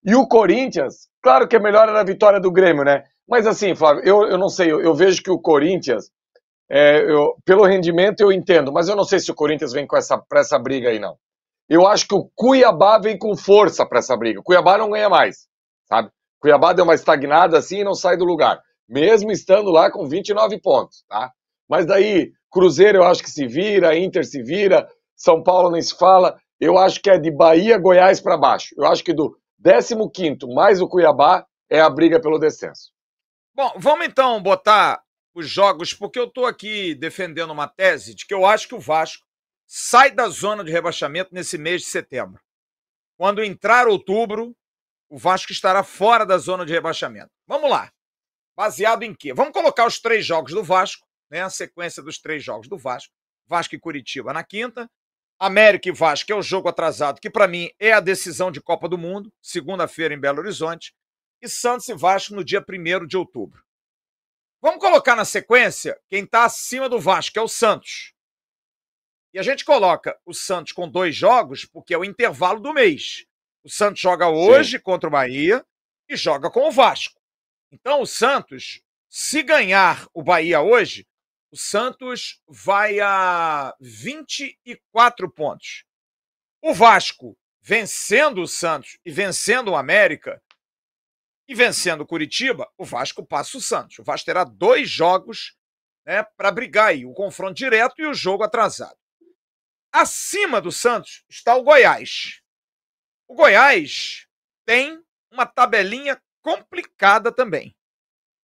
E 0.04 0.14
o 0.14 0.26
Corinthians, 0.26 1.08
claro 1.22 1.46
que 1.46 1.56
é 1.56 1.60
melhor 1.60 1.88
era 1.88 2.00
a 2.00 2.04
vitória 2.04 2.40
do 2.40 2.50
Grêmio, 2.50 2.84
né? 2.84 3.04
Mas 3.28 3.46
assim, 3.46 3.74
Flávio, 3.74 4.02
eu, 4.04 4.22
eu 4.22 4.38
não 4.38 4.48
sei, 4.48 4.70
eu, 4.70 4.80
eu 4.80 4.94
vejo 4.94 5.22
que 5.22 5.30
o 5.30 5.38
Corinthians, 5.38 6.10
é, 6.70 7.02
eu, 7.08 7.36
pelo 7.44 7.64
rendimento 7.64 8.20
eu 8.20 8.32
entendo, 8.32 8.72
mas 8.72 8.88
eu 8.88 8.96
não 8.96 9.04
sei 9.04 9.20
se 9.20 9.30
o 9.30 9.34
Corinthians 9.34 9.72
vem 9.72 9.86
com 9.86 9.96
essa, 9.96 10.18
pra 10.18 10.40
essa 10.40 10.58
briga 10.58 10.88
aí, 10.88 10.98
não. 10.98 11.16
Eu 11.68 11.86
acho 11.86 12.06
que 12.06 12.14
o 12.14 12.28
Cuiabá 12.34 12.98
vem 12.98 13.16
com 13.16 13.36
força 13.36 13.86
para 13.86 14.00
essa 14.00 14.16
briga. 14.16 14.40
O 14.40 14.42
Cuiabá 14.42 14.76
não 14.76 14.90
ganha 14.90 15.08
mais, 15.08 15.46
sabe? 15.88 16.10
Cuiabá 16.42 16.72
deu 16.72 16.84
uma 16.84 16.94
estagnada 16.94 17.56
assim 17.56 17.78
e 17.78 17.84
não 17.84 17.94
sai 17.94 18.16
do 18.16 18.24
lugar, 18.24 18.60
mesmo 18.88 19.30
estando 19.30 19.70
lá 19.70 19.92
com 19.92 20.08
29 20.08 20.60
pontos, 20.60 21.04
tá? 21.08 21.32
Mas 21.68 21.86
daí, 21.86 22.32
Cruzeiro 22.50 22.98
eu 22.98 23.04
acho 23.04 23.22
que 23.22 23.30
se 23.30 23.46
vira, 23.46 23.96
Inter 23.96 24.26
se 24.26 24.42
vira, 24.42 24.88
São 25.16 25.40
Paulo 25.40 25.70
nem 25.70 25.80
se 25.80 25.96
fala. 25.96 26.36
Eu 26.60 26.76
acho 26.76 27.00
que 27.00 27.08
é 27.08 27.16
de 27.16 27.30
Bahia, 27.30 27.78
Goiás 27.78 28.20
para 28.20 28.36
baixo. 28.36 28.74
Eu 28.76 28.84
acho 28.86 29.04
que 29.04 29.14
do 29.14 29.38
15 29.62 30.52
mais 30.52 30.80
o 30.80 30.88
Cuiabá 30.88 31.46
é 31.70 31.80
a 31.80 31.88
briga 31.88 32.20
pelo 32.20 32.40
descenso. 32.40 32.90
Bom, 33.54 33.72
vamos 33.76 34.06
então 34.06 34.42
botar 34.42 35.00
os 35.34 35.48
jogos, 35.48 35.94
porque 35.94 36.18
eu 36.18 36.24
estou 36.24 36.44
aqui 36.44 36.94
defendendo 36.96 37.52
uma 37.52 37.68
tese 37.68 38.16
de 38.16 38.26
que 38.26 38.34
eu 38.34 38.44
acho 38.44 38.66
que 38.66 38.74
o 38.74 38.80
Vasco 38.80 39.24
sai 39.66 40.10
da 40.10 40.28
zona 40.28 40.64
de 40.64 40.72
rebaixamento 40.72 41.32
nesse 41.32 41.56
mês 41.56 41.82
de 41.82 41.88
setembro. 41.88 42.40
Quando 43.16 43.42
entrar 43.42 43.86
outubro, 43.86 44.54
o 45.12 45.18
Vasco 45.18 45.52
estará 45.52 45.84
fora 45.84 46.24
da 46.24 46.38
zona 46.38 46.64
de 46.64 46.72
rebaixamento. 46.72 47.30
Vamos 47.46 47.68
lá. 47.68 47.92
Baseado 48.56 49.02
em 49.02 49.14
quê? 49.14 49.34
Vamos 49.34 49.52
colocar 49.52 49.86
os 49.86 50.00
três 50.00 50.24
jogos 50.24 50.52
do 50.52 50.64
Vasco, 50.64 51.06
né? 51.30 51.42
A 51.42 51.50
sequência 51.50 52.02
dos 52.02 52.18
três 52.18 52.42
jogos 52.42 52.66
do 52.66 52.78
Vasco. 52.78 53.12
Vasco 53.46 53.74
e 53.74 53.78
Curitiba 53.78 54.32
na 54.32 54.42
quinta. 54.42 54.90
América 55.38 55.90
e 55.90 55.92
Vasco, 55.92 56.32
é 56.32 56.34
o 56.34 56.40
jogo 56.40 56.66
atrasado, 56.66 57.20
que 57.20 57.28
para 57.28 57.46
mim 57.46 57.68
é 57.78 57.92
a 57.92 58.00
decisão 58.00 58.50
de 58.50 58.62
Copa 58.62 58.88
do 58.88 58.96
Mundo, 58.96 59.30
segunda-feira 59.42 60.14
em 60.14 60.18
Belo 60.18 60.38
Horizonte 60.38 60.94
e 61.42 61.48
Santos 61.48 61.88
e 61.88 61.94
Vasco 61.94 62.34
no 62.34 62.42
dia 62.42 62.64
1 62.66 63.06
de 63.06 63.18
outubro. 63.18 63.62
Vamos 64.62 64.80
colocar 64.80 65.14
na 65.14 65.26
sequência 65.26 66.00
quem 66.08 66.24
está 66.24 66.46
acima 66.46 66.88
do 66.88 66.98
Vasco, 66.98 67.38
é 67.38 67.42
o 67.42 67.48
Santos. 67.48 68.14
E 69.34 69.38
a 69.38 69.42
gente 69.42 69.62
coloca 69.62 70.18
o 70.24 70.32
Santos 70.32 70.72
com 70.72 70.88
dois 70.88 71.14
jogos, 71.14 71.66
porque 71.66 71.92
é 71.92 71.98
o 71.98 72.04
intervalo 72.04 72.60
do 72.60 72.72
mês. 72.72 73.26
O 73.64 73.70
Santos 73.70 74.00
joga 74.00 74.28
hoje 74.28 74.78
Sim. 74.78 74.82
contra 74.82 75.08
o 75.08 75.12
Bahia 75.12 75.64
e 76.08 76.16
joga 76.16 76.50
com 76.50 76.66
o 76.66 76.72
Vasco. 76.72 77.20
Então 77.70 78.00
o 78.00 78.06
Santos, 78.06 78.82
se 79.08 79.42
ganhar 79.42 80.06
o 80.12 80.22
Bahia 80.22 80.60
hoje, 80.60 81.06
o 81.50 81.56
Santos 81.56 82.40
vai 82.46 82.98
a 83.00 83.74
24 83.80 85.30
pontos. 85.30 85.84
O 86.60 86.74
Vasco, 86.74 87.38
vencendo 87.60 88.42
o 88.42 88.48
Santos 88.48 88.98
e 89.04 89.10
vencendo 89.10 89.72
o 89.72 89.76
América, 89.76 90.42
e 91.48 91.54
vencendo 91.54 92.02
o 92.02 92.06
Curitiba, 92.06 92.70
o 92.78 92.84
Vasco 92.84 93.24
passa 93.24 93.58
o 93.58 93.60
Santos. 93.60 93.98
O 93.98 94.04
Vasco 94.04 94.26
terá 94.26 94.44
dois 94.44 94.88
jogos 94.88 95.56
né, 96.04 96.22
para 96.36 96.50
brigar 96.50 96.88
aí, 96.88 97.04
o 97.04 97.12
confronto 97.12 97.54
direto 97.54 98.00
e 98.00 98.06
o 98.06 98.14
jogo 98.14 98.42
atrasado. 98.42 98.96
Acima 99.92 100.60
do 100.60 100.72
Santos 100.72 101.24
está 101.28 101.54
o 101.54 101.62
Goiás. 101.62 102.41
O 103.32 103.34
Goiás 103.34 104.26
tem 104.66 105.02
uma 105.30 105.46
tabelinha 105.46 106.20
complicada 106.42 107.32
também. 107.32 107.74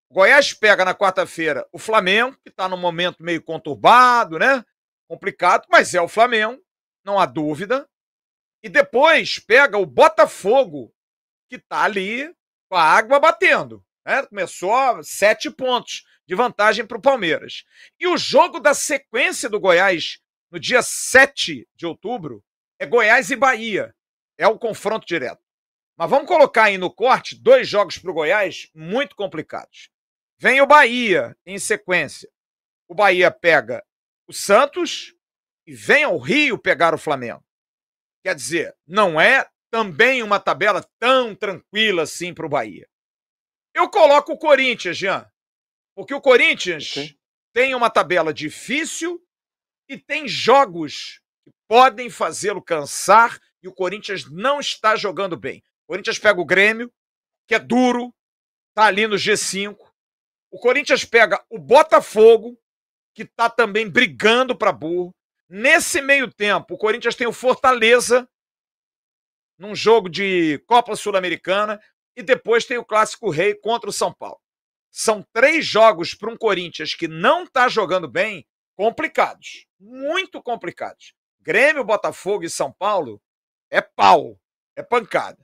O 0.09 0.15
Goiás 0.15 0.51
pega 0.51 0.83
na 0.83 0.95
quarta-feira 0.95 1.63
o 1.71 1.77
Flamengo, 1.77 2.35
que 2.41 2.49
está 2.49 2.67
num 2.67 2.75
momento 2.75 3.21
meio 3.21 3.39
conturbado, 3.39 4.39
né? 4.39 4.65
Complicado, 5.07 5.67
mas 5.69 5.93
é 5.93 6.01
o 6.01 6.07
Flamengo, 6.07 6.59
não 7.05 7.19
há 7.19 7.27
dúvida. 7.27 7.87
E 8.63 8.67
depois 8.67 9.37
pega 9.37 9.77
o 9.77 9.85
Botafogo, 9.85 10.91
que 11.47 11.57
está 11.57 11.83
ali 11.83 12.35
com 12.67 12.75
a 12.75 12.81
água 12.83 13.19
batendo. 13.19 13.85
Né? 14.03 14.25
Começou 14.25 15.03
sete 15.03 15.51
pontos 15.51 16.03
de 16.25 16.33
vantagem 16.33 16.83
para 16.83 16.97
o 16.97 17.01
Palmeiras. 17.01 17.63
E 17.99 18.07
o 18.07 18.17
jogo 18.17 18.59
da 18.59 18.73
sequência 18.73 19.47
do 19.47 19.59
Goiás 19.59 20.19
no 20.49 20.59
dia 20.59 20.81
7 20.81 21.69
de 21.75 21.85
outubro 21.85 22.43
é 22.79 22.87
Goiás 22.87 23.29
e 23.29 23.35
Bahia. 23.35 23.93
É 24.39 24.47
o 24.47 24.57
confronto 24.57 25.05
direto. 25.05 25.43
Mas 25.97 26.09
vamos 26.09 26.29
colocar 26.29 26.63
aí 26.63 26.77
no 26.77 26.89
corte 26.89 27.35
dois 27.35 27.67
jogos 27.67 27.97
para 27.97 28.09
o 28.09 28.13
Goiás 28.13 28.71
muito 28.73 29.13
complicados. 29.17 29.89
Vem 30.37 30.61
o 30.61 30.65
Bahia 30.65 31.37
em 31.45 31.59
sequência. 31.59 32.31
O 32.87 32.95
Bahia 32.95 33.29
pega 33.29 33.85
o 34.25 34.31
Santos 34.31 35.13
e 35.67 35.75
vem 35.75 36.05
ao 36.05 36.17
Rio 36.17 36.57
pegar 36.57 36.93
o 36.93 36.97
Flamengo. 36.97 37.43
Quer 38.23 38.33
dizer, 38.33 38.73
não 38.87 39.19
é 39.19 39.45
também 39.69 40.23
uma 40.23 40.39
tabela 40.39 40.87
tão 40.97 41.35
tranquila 41.35 42.03
assim 42.03 42.33
para 42.33 42.45
o 42.45 42.49
Bahia. 42.49 42.87
Eu 43.73 43.89
coloco 43.89 44.31
o 44.31 44.37
Corinthians, 44.37 44.95
Jean, 44.95 45.29
porque 45.93 46.13
o 46.13 46.21
Corinthians 46.21 46.91
okay. 46.91 47.19
tem 47.53 47.75
uma 47.75 47.89
tabela 47.89 48.33
difícil 48.33 49.21
e 49.89 49.97
tem 49.97 50.29
jogos 50.29 51.21
que 51.43 51.51
podem 51.67 52.09
fazê-lo 52.09 52.61
cansar 52.61 53.37
e 53.61 53.67
o 53.67 53.73
Corinthians 53.73 54.29
não 54.29 54.59
está 54.59 54.95
jogando 54.95 55.37
bem. 55.37 55.63
O 55.83 55.87
Corinthians 55.93 56.19
pega 56.19 56.39
o 56.39 56.45
Grêmio, 56.45 56.91
que 57.47 57.55
é 57.55 57.59
duro, 57.59 58.13
tá 58.73 58.85
ali 58.85 59.07
no 59.07 59.15
G5. 59.15 59.77
O 60.51 60.59
Corinthians 60.59 61.03
pega 61.03 61.43
o 61.49 61.57
Botafogo, 61.57 62.57
que 63.13 63.25
tá 63.25 63.49
também 63.49 63.89
brigando 63.89 64.55
para 64.55 64.71
burro. 64.71 65.13
Nesse 65.47 66.01
meio 66.01 66.31
tempo, 66.31 66.75
o 66.75 66.77
Corinthians 66.77 67.15
tem 67.15 67.27
o 67.27 67.33
Fortaleza, 67.33 68.29
num 69.57 69.75
jogo 69.75 70.09
de 70.09 70.57
Copa 70.65 70.95
Sul-Americana 70.95 71.81
e 72.15 72.23
depois 72.23 72.65
tem 72.65 72.77
o 72.77 72.85
Clássico 72.85 73.29
Rei 73.29 73.53
contra 73.53 73.89
o 73.89 73.93
São 73.93 74.13
Paulo. 74.13 74.39
São 74.89 75.21
três 75.33 75.65
jogos 75.65 76.13
para 76.13 76.31
um 76.31 76.37
Corinthians 76.37 76.95
que 76.95 77.07
não 77.07 77.43
está 77.43 77.67
jogando 77.67 78.07
bem, 78.07 78.47
complicados, 78.75 79.67
muito 79.79 80.41
complicados. 80.41 81.13
Grêmio, 81.41 81.83
Botafogo 81.83 82.45
e 82.45 82.49
São 82.49 82.71
Paulo 82.71 83.21
é 83.69 83.81
pau, 83.81 84.39
é 84.75 84.83
pancada. 84.83 85.37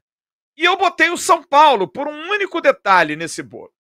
E 0.58 0.64
eu 0.64 0.78
botei 0.78 1.10
o 1.10 1.18
São 1.18 1.44
Paulo 1.44 1.88
por 1.88 2.08
um 2.08 2.32
único 2.32 2.62
detalhe 2.62 3.16
nesse 3.16 3.44
bolo. 3.44 3.74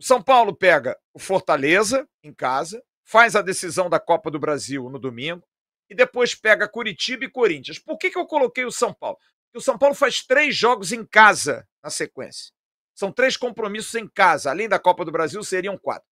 O 0.00 0.04
São 0.04 0.22
Paulo 0.22 0.54
pega 0.54 0.98
o 1.12 1.18
Fortaleza 1.18 2.08
em 2.22 2.32
casa, 2.32 2.82
faz 3.04 3.34
a 3.34 3.42
decisão 3.42 3.90
da 3.90 4.00
Copa 4.00 4.30
do 4.30 4.38
Brasil 4.38 4.88
no 4.88 4.98
domingo 4.98 5.46
e 5.90 5.94
depois 5.94 6.34
pega 6.34 6.68
Curitiba 6.68 7.24
e 7.24 7.30
Corinthians. 7.30 7.78
Por 7.78 7.98
que, 7.98 8.10
que 8.10 8.18
eu 8.18 8.26
coloquei 8.26 8.64
o 8.64 8.70
São 8.70 8.94
Paulo? 8.94 9.18
que 9.52 9.58
o 9.58 9.60
São 9.60 9.76
Paulo 9.76 9.94
faz 9.94 10.24
três 10.24 10.56
jogos 10.56 10.92
em 10.92 11.04
casa 11.04 11.68
na 11.82 11.90
sequência. 11.90 12.52
São 12.94 13.12
três 13.12 13.36
compromissos 13.36 13.94
em 13.94 14.08
casa. 14.08 14.50
Além 14.50 14.68
da 14.68 14.78
Copa 14.78 15.04
do 15.04 15.12
Brasil, 15.12 15.42
seriam 15.44 15.76
quatro. 15.76 16.08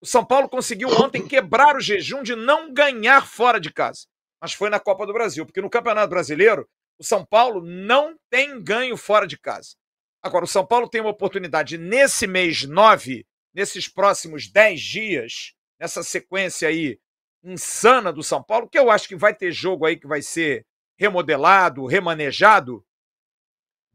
O 0.00 0.06
São 0.06 0.24
Paulo 0.24 0.48
conseguiu 0.48 0.88
ontem 0.88 1.26
quebrar 1.26 1.76
o 1.76 1.80
jejum 1.80 2.22
de 2.22 2.36
não 2.36 2.72
ganhar 2.72 3.26
fora 3.26 3.60
de 3.60 3.72
casa. 3.72 4.06
Mas 4.40 4.52
foi 4.52 4.70
na 4.70 4.78
Copa 4.78 5.04
do 5.04 5.12
Brasil, 5.12 5.44
porque 5.44 5.60
no 5.60 5.70
Campeonato 5.70 6.08
Brasileiro, 6.08 6.68
o 6.98 7.04
São 7.04 7.24
Paulo 7.24 7.60
não 7.60 8.18
tem 8.30 8.62
ganho 8.62 8.96
fora 8.96 9.26
de 9.26 9.38
casa. 9.38 9.76
Agora, 10.22 10.44
o 10.44 10.48
São 10.48 10.66
Paulo 10.66 10.88
tem 10.88 11.00
uma 11.00 11.10
oportunidade 11.10 11.78
nesse 11.78 12.26
mês 12.26 12.64
nove, 12.64 13.26
nesses 13.54 13.88
próximos 13.88 14.50
dez 14.50 14.80
dias, 14.80 15.54
nessa 15.78 16.02
sequência 16.02 16.68
aí 16.68 16.98
insana 17.42 18.12
do 18.12 18.22
São 18.22 18.42
Paulo, 18.42 18.68
que 18.68 18.78
eu 18.78 18.90
acho 18.90 19.06
que 19.06 19.14
vai 19.14 19.34
ter 19.34 19.52
jogo 19.52 19.86
aí 19.86 19.96
que 19.96 20.06
vai 20.06 20.20
ser 20.20 20.66
remodelado, 20.98 21.86
remanejado, 21.86 22.84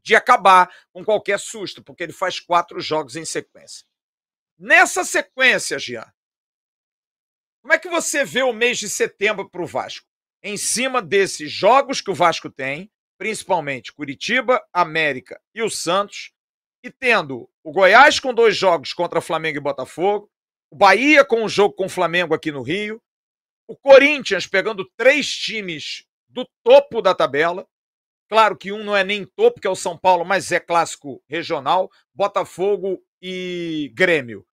de 0.02 0.14
acabar 0.16 0.72
com 0.92 1.04
qualquer 1.04 1.38
susto, 1.38 1.82
porque 1.82 2.02
ele 2.02 2.12
faz 2.12 2.40
quatro 2.40 2.80
jogos 2.80 3.14
em 3.14 3.24
sequência. 3.24 3.86
Nessa 4.58 5.04
sequência, 5.04 5.78
Jean, 5.78 6.12
como 7.62 7.72
é 7.72 7.78
que 7.78 7.88
você 7.88 8.24
vê 8.24 8.42
o 8.42 8.52
mês 8.52 8.78
de 8.78 8.88
setembro 8.88 9.48
para 9.48 9.62
o 9.62 9.66
Vasco? 9.66 10.06
Em 10.42 10.56
cima 10.56 11.00
desses 11.00 11.50
jogos 11.50 12.00
que 12.00 12.10
o 12.10 12.14
Vasco 12.14 12.50
tem, 12.50 12.90
principalmente 13.22 13.92
Curitiba, 13.92 14.60
América 14.72 15.40
e 15.54 15.62
o 15.62 15.70
Santos, 15.70 16.32
e 16.82 16.90
tendo 16.90 17.48
o 17.62 17.70
Goiás 17.70 18.18
com 18.18 18.34
dois 18.34 18.56
jogos 18.56 18.92
contra 18.92 19.20
Flamengo 19.20 19.58
e 19.58 19.60
Botafogo, 19.60 20.28
o 20.68 20.74
Bahia 20.74 21.24
com 21.24 21.44
um 21.44 21.48
jogo 21.48 21.72
com 21.72 21.86
o 21.86 21.88
Flamengo 21.88 22.34
aqui 22.34 22.50
no 22.50 22.62
Rio, 22.62 23.00
o 23.68 23.76
Corinthians 23.76 24.48
pegando 24.48 24.90
três 24.96 25.28
times 25.28 26.04
do 26.28 26.44
topo 26.64 27.00
da 27.00 27.14
tabela. 27.14 27.64
Claro 28.28 28.56
que 28.56 28.72
um 28.72 28.82
não 28.82 28.96
é 28.96 29.04
nem 29.04 29.24
topo, 29.24 29.60
que 29.60 29.68
é 29.68 29.70
o 29.70 29.76
São 29.76 29.96
Paulo, 29.96 30.24
mas 30.24 30.50
é 30.50 30.58
clássico 30.58 31.22
regional, 31.28 31.88
Botafogo 32.12 33.00
e 33.22 33.92
Grêmio. 33.94 34.44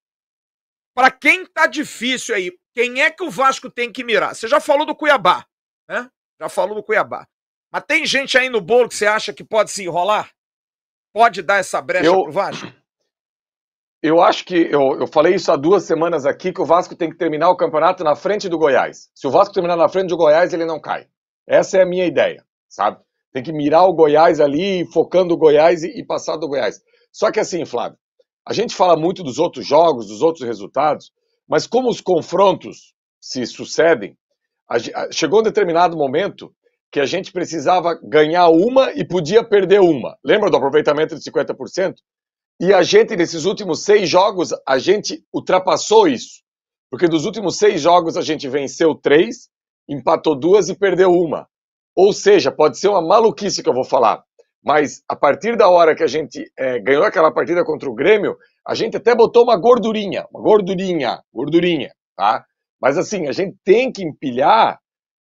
Para 0.94 1.10
quem 1.10 1.44
tá 1.44 1.66
difícil 1.66 2.36
aí, 2.36 2.56
quem 2.76 3.02
é 3.02 3.10
que 3.10 3.24
o 3.24 3.32
Vasco 3.32 3.68
tem 3.68 3.92
que 3.92 4.04
mirar? 4.04 4.36
Você 4.36 4.48
já 4.48 4.60
falou 4.60 4.86
do 4.86 4.96
Cuiabá, 4.96 5.48
né? 5.90 6.08
Já 6.40 6.48
falou 6.48 6.76
do 6.76 6.84
Cuiabá. 6.84 7.28
Mas 7.72 7.84
tem 7.88 8.06
gente 8.06 8.38
aí 8.38 8.50
no 8.50 8.62
bolo 8.62 8.90
que 8.90 8.96
você 8.96 9.06
acha 9.06 9.34
que 9.34 9.44
pode 9.44 9.72
se 9.72 9.84
enrolar? 9.84 10.32
Pode 11.14 11.42
dar 11.42 11.58
essa 11.58 11.82
brecha 11.82 12.06
eu, 12.06 12.24
pro 12.24 12.32
Vasco? 12.32 12.68
Eu 14.02 14.22
acho 14.22 14.46
que 14.46 14.56
eu, 14.56 15.00
eu 15.00 15.08
falei 15.08 15.36
isso 15.36 15.52
há 15.52 15.56
duas 15.56 15.84
semanas 15.84 16.26
aqui 16.26 16.54
que 16.54 16.62
o 16.62 16.66
Vasco 16.66 16.96
tem 16.96 17.10
que 17.10 17.18
terminar 17.18 17.50
o 17.50 17.58
campeonato 17.58 18.04
na 18.04 18.16
frente 18.16 18.48
do 18.48 18.58
Goiás. 18.58 19.10
Se 19.14 19.28
o 19.28 19.32
Vasco 19.32 19.54
terminar 19.54 19.76
na 19.76 19.90
frente 19.90 20.10
do 20.10 20.18
Goiás, 20.18 20.54
ele 20.54 20.66
não 20.66 20.80
cai. 20.80 21.08
Essa 21.48 21.80
é 21.80 21.84
a 21.84 21.86
minha 21.86 22.06
ideia, 22.06 22.44
sabe? 22.68 22.98
Tem 23.34 23.44
que 23.44 23.52
mirar 23.52 23.84
o 23.84 23.94
Goiás 23.94 24.40
ali, 24.40 24.86
focando 24.92 25.34
o 25.34 25.38
Goiás 25.38 25.84
e, 25.84 26.00
e 26.00 26.06
passar 26.06 26.38
do 26.38 26.48
Goiás. 26.48 26.80
Só 27.12 27.32
que 27.32 27.40
assim, 27.40 27.66
Flávio, 27.66 27.98
a 28.48 28.54
gente 28.54 28.76
fala 28.76 28.96
muito 28.96 29.24
dos 29.24 29.38
outros 29.38 29.68
jogos, 29.68 30.08
dos 30.08 30.22
outros 30.22 30.46
resultados, 30.46 31.12
mas 31.48 31.68
como 31.68 31.90
os 31.90 32.02
confrontos 32.02 32.94
se 33.20 33.46
sucedem, 33.46 34.18
a, 34.70 34.78
chegou 35.12 35.40
um 35.40 35.44
determinado 35.44 35.98
momento 35.98 36.54
que 36.92 37.00
a 37.00 37.06
gente 37.06 37.32
precisava 37.32 38.00
ganhar 38.02 38.50
uma 38.50 38.92
e 38.92 39.06
podia 39.06 39.44
perder 39.44 39.80
uma. 39.80 40.18
Lembra 40.24 40.50
do 40.50 40.58
aproveitamento 40.58 41.16
de 41.16 41.22
50%? 41.22 41.96
E 42.60 42.74
a 42.74 42.84
gente, 42.84 43.16
nesses 43.16 43.46
últimos 43.46 43.84
seis 43.84 44.10
jogos, 44.10 44.50
a 44.68 44.78
gente 44.78 45.24
ultrapassou 45.34 46.08
isso. 46.08 46.42
Porque 46.90 47.08
dos 47.08 47.26
últimos 47.26 47.58
seis 47.58 47.82
jogos 47.82 48.18
a 48.18 48.22
gente 48.22 48.48
venceu 48.50 48.96
três, 48.96 49.50
empatou 49.88 50.38
duas 50.38 50.68
e 50.68 50.78
perdeu 50.78 51.12
uma. 51.12 51.48
Ou 51.96 52.12
seja, 52.12 52.52
pode 52.52 52.80
ser 52.80 52.90
uma 52.90 53.02
maluquice 53.02 53.62
que 53.62 53.70
eu 53.70 53.74
vou 53.74 53.86
falar. 53.86 54.24
Mas 54.64 55.02
a 55.08 55.16
partir 55.16 55.56
da 55.56 55.70
hora 55.70 55.96
que 55.96 56.04
a 56.04 56.08
gente 56.08 56.52
é, 56.58 56.80
ganhou 56.80 57.04
aquela 57.04 57.32
partida 57.32 57.64
contra 57.64 57.90
o 57.90 57.96
Grêmio, 57.96 58.36
a 58.68 58.76
gente 58.76 58.98
até 58.98 59.16
botou 59.16 59.44
uma 59.44 59.56
gordurinha, 59.56 60.26
uma 60.32 60.42
gordurinha, 60.42 61.22
gordurinha, 61.34 61.94
tá? 62.18 62.44
Mas 62.82 62.98
assim, 62.98 63.28
a 63.28 63.32
gente 63.32 63.58
tem 63.64 63.92
que 63.92 64.04
empilhar 64.04 64.80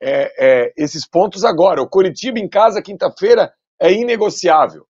é, 0.03 0.33
é, 0.39 0.73
esses 0.77 1.07
pontos 1.09 1.45
agora. 1.45 1.81
O 1.81 1.89
Coritiba 1.89 2.39
em 2.39 2.49
casa, 2.49 2.83
quinta-feira, 2.83 3.53
é 3.81 3.93
inegociável. 3.93 4.85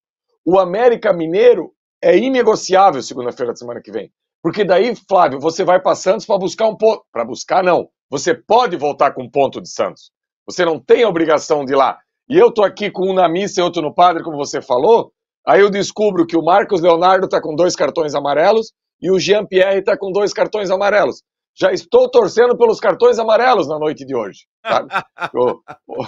O 0.45 0.59
América 0.59 1.13
Mineiro 1.13 1.71
é 2.01 2.17
inegociável 2.17 3.01
segunda-feira 3.01 3.53
da 3.53 3.55
semana 3.55 3.81
que 3.81 3.91
vem. 3.91 4.11
Porque 4.41 4.65
daí, 4.65 4.93
Flávio, 5.07 5.39
você 5.39 5.63
vai 5.63 5.79
para 5.79 5.95
Santos 5.95 6.25
para 6.25 6.37
buscar 6.37 6.67
um 6.67 6.75
ponto. 6.75 7.03
Para 7.11 7.23
buscar, 7.23 7.63
não. 7.63 7.87
Você 8.09 8.33
pode 8.33 8.75
voltar 8.75 9.13
com 9.13 9.23
um 9.23 9.29
ponto 9.29 9.61
de 9.61 9.69
Santos. 9.69 10.11
Você 10.45 10.65
não 10.65 10.79
tem 10.79 11.03
a 11.03 11.09
obrigação 11.09 11.63
de 11.63 11.73
ir 11.73 11.77
lá. 11.77 11.97
E 12.29 12.37
eu 12.37 12.51
tô 12.51 12.63
aqui 12.63 12.91
com 12.91 13.09
um 13.09 13.13
na 13.13 13.29
missa 13.29 13.61
e 13.61 13.63
outro 13.63 13.81
no 13.81 13.93
padre, 13.93 14.23
como 14.23 14.35
você 14.35 14.61
falou. 14.61 15.13
Aí 15.47 15.61
eu 15.61 15.69
descubro 15.69 16.25
que 16.25 16.37
o 16.37 16.43
Marcos 16.43 16.81
Leonardo 16.81 17.25
está 17.25 17.41
com 17.41 17.55
dois 17.55 17.75
cartões 17.75 18.15
amarelos 18.15 18.73
e 19.01 19.11
o 19.11 19.19
Jean 19.19 19.45
Pierre 19.45 19.79
está 19.79 19.97
com 19.97 20.11
dois 20.11 20.33
cartões 20.33 20.69
amarelos. 20.69 21.21
Já 21.55 21.71
estou 21.71 22.09
torcendo 22.09 22.57
pelos 22.57 22.79
cartões 22.79 23.19
amarelos 23.19 23.67
na 23.67 23.77
noite 23.77 24.05
de 24.05 24.15
hoje. 24.15 24.45
o, 25.35 25.61
o, 25.87 26.03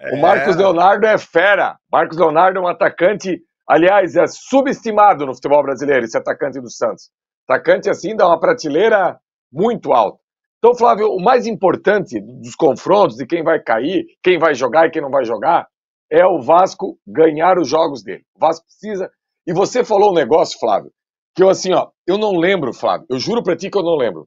é... 0.00 0.14
o 0.14 0.20
Marcos 0.20 0.56
Leonardo 0.56 1.06
é 1.06 1.18
fera. 1.18 1.76
Marcos 1.92 2.16
Leonardo 2.16 2.58
é 2.58 2.62
um 2.62 2.68
atacante 2.68 3.42
Aliás, 3.68 4.16
é 4.16 4.26
subestimado 4.26 5.26
no 5.26 5.34
futebol 5.34 5.62
brasileiro 5.62 6.02
esse 6.02 6.16
atacante 6.16 6.58
do 6.58 6.70
Santos. 6.70 7.10
Atacante 7.46 7.90
assim 7.90 8.16
dá 8.16 8.26
uma 8.26 8.40
prateleira 8.40 9.20
muito 9.52 9.92
alta. 9.92 10.18
Então, 10.56 10.74
Flávio, 10.74 11.08
o 11.08 11.22
mais 11.22 11.46
importante 11.46 12.18
dos 12.18 12.54
confrontos, 12.54 13.16
de 13.16 13.26
quem 13.26 13.44
vai 13.44 13.62
cair, 13.62 14.06
quem 14.22 14.38
vai 14.38 14.54
jogar 14.54 14.86
e 14.86 14.90
quem 14.90 15.02
não 15.02 15.10
vai 15.10 15.24
jogar, 15.24 15.68
é 16.10 16.24
o 16.24 16.40
Vasco 16.40 16.98
ganhar 17.06 17.58
os 17.58 17.68
jogos 17.68 18.02
dele. 18.02 18.24
O 18.34 18.40
Vasco 18.40 18.64
precisa. 18.64 19.10
E 19.46 19.52
você 19.52 19.84
falou 19.84 20.12
um 20.12 20.14
negócio, 20.14 20.58
Flávio, 20.58 20.90
que 21.36 21.42
eu 21.42 21.50
assim, 21.50 21.72
ó, 21.74 21.88
eu 22.06 22.16
não 22.16 22.32
lembro, 22.32 22.72
Flávio, 22.72 23.06
eu 23.10 23.18
juro 23.18 23.42
para 23.42 23.56
ti 23.56 23.70
que 23.70 23.76
eu 23.76 23.82
não 23.82 23.96
lembro. 23.96 24.26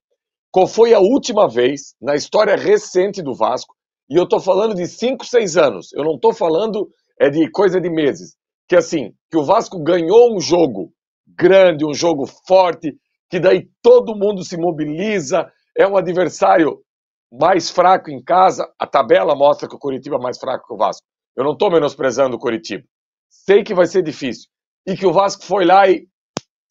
Qual 0.51 0.67
foi 0.67 0.93
a 0.93 0.99
última 0.99 1.47
vez 1.47 1.95
na 2.01 2.15
história 2.15 2.55
recente 2.55 3.21
do 3.21 3.33
Vasco? 3.33 3.73
E 4.09 4.15
eu 4.15 4.27
tô 4.27 4.39
falando 4.39 4.75
de 4.75 4.85
5, 4.85 5.25
6 5.25 5.57
anos. 5.57 5.93
Eu 5.93 6.03
não 6.03 6.19
tô 6.19 6.33
falando 6.33 6.89
é 7.19 7.29
de 7.29 7.49
coisa 7.51 7.79
de 7.79 7.89
meses 7.89 8.35
que 8.71 8.75
assim, 8.77 9.11
que 9.29 9.37
o 9.37 9.43
Vasco 9.43 9.83
ganhou 9.83 10.33
um 10.33 10.39
jogo 10.39 10.93
grande, 11.27 11.85
um 11.85 11.93
jogo 11.93 12.25
forte, 12.47 12.95
que 13.29 13.37
daí 13.37 13.67
todo 13.81 14.15
mundo 14.15 14.45
se 14.45 14.55
mobiliza, 14.55 15.45
é 15.77 15.85
um 15.85 15.97
adversário 15.97 16.81
mais 17.29 17.69
fraco 17.69 18.09
em 18.09 18.23
casa, 18.23 18.65
a 18.79 18.87
tabela 18.87 19.35
mostra 19.35 19.67
que 19.67 19.75
o 19.75 19.77
Curitiba 19.77 20.15
é 20.15 20.21
mais 20.21 20.39
fraco 20.39 20.67
que 20.67 20.73
o 20.73 20.77
Vasco. 20.77 21.05
Eu 21.35 21.43
não 21.43 21.51
estou 21.51 21.69
menosprezando 21.69 22.37
o 22.37 22.39
Curitiba. 22.39 22.83
Sei 23.29 23.61
que 23.61 23.73
vai 23.73 23.87
ser 23.87 24.03
difícil. 24.03 24.49
E 24.87 24.95
que 24.95 25.05
o 25.05 25.11
Vasco 25.11 25.43
foi 25.43 25.65
lá 25.65 25.89
e 25.89 26.07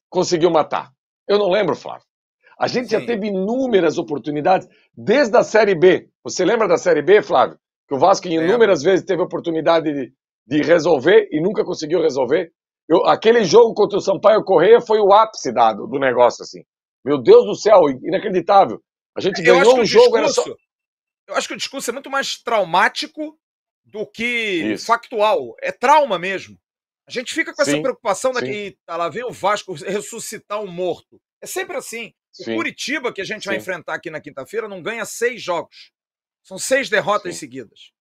conseguiu 0.09 0.51
matar. 0.51 0.91
Eu 1.29 1.39
não 1.39 1.51
lembro, 1.51 1.77
Flávio. 1.77 2.10
A 2.61 2.67
gente 2.67 2.91
Sim. 2.91 3.01
já 3.01 3.07
teve 3.07 3.29
inúmeras 3.29 3.97
oportunidades, 3.97 4.69
desde 4.95 5.35
a 5.35 5.43
Série 5.43 5.75
B. 5.75 6.11
Você 6.23 6.45
lembra 6.45 6.69
da 6.69 6.77
Série 6.77 7.01
B, 7.01 7.23
Flávio? 7.23 7.59
Que 7.89 7.95
o 7.95 7.99
Vasco 7.99 8.29
inúmeras 8.29 8.83
vezes 8.83 9.05
teve 9.05 9.23
oportunidade 9.23 9.91
de, 9.91 10.13
de 10.47 10.63
resolver 10.63 11.27
e 11.33 11.41
nunca 11.41 11.65
conseguiu 11.65 12.03
resolver. 12.03 12.53
Eu, 12.87 13.07
aquele 13.07 13.45
jogo 13.45 13.73
contra 13.73 13.97
o 13.97 14.03
Sampaio 14.03 14.45
Correia 14.45 14.79
foi 14.79 15.01
o 15.01 15.11
ápice 15.11 15.55
dado 15.55 15.87
do 15.87 15.99
negócio, 15.99 16.43
assim. 16.43 16.61
Meu 17.03 17.23
Deus 17.23 17.47
do 17.47 17.55
céu, 17.55 17.89
inacreditável. 18.05 18.79
A 19.17 19.23
gente 19.23 19.39
eu 19.39 19.55
ganhou 19.55 19.81
um 19.81 19.85
jogo, 19.85 20.19
discurso, 20.19 20.43
só... 20.43 20.55
Eu 21.29 21.37
acho 21.37 21.49
que 21.49 21.55
o 21.55 21.57
discurso 21.57 21.91
é 21.91 21.95
muito 21.95 22.11
mais 22.11 22.43
traumático 22.43 23.39
do 23.87 24.07
que 24.07 24.75
Isso. 24.75 24.85
factual. 24.85 25.55
É 25.63 25.73
trauma 25.73 26.19
mesmo. 26.19 26.59
A 27.09 27.11
gente 27.11 27.33
fica 27.33 27.55
com 27.55 27.65
sim, 27.65 27.73
essa 27.73 27.83
preocupação 27.83 28.33
daqui, 28.33 28.77
tá 28.85 28.97
lá 28.99 29.09
vem 29.09 29.25
o 29.25 29.33
Vasco 29.33 29.73
ressuscitar 29.73 30.61
um 30.61 30.71
morto. 30.71 31.19
É 31.43 31.47
sempre 31.47 31.77
assim. 31.77 32.13
O 32.39 32.45
sim. 32.45 32.55
Curitiba, 32.55 33.13
que 33.13 33.21
a 33.21 33.25
gente 33.25 33.43
sim. 33.43 33.49
vai 33.49 33.57
enfrentar 33.57 33.95
aqui 33.95 34.11
na 34.11 34.21
quinta-feira, 34.21 34.69
não 34.69 34.83
ganha 34.83 35.05
seis 35.05 35.43
jogos. 35.43 35.93
São 36.43 36.59
seis 36.59 36.89
derrotas 36.89 37.37
seguidas. 37.37 37.93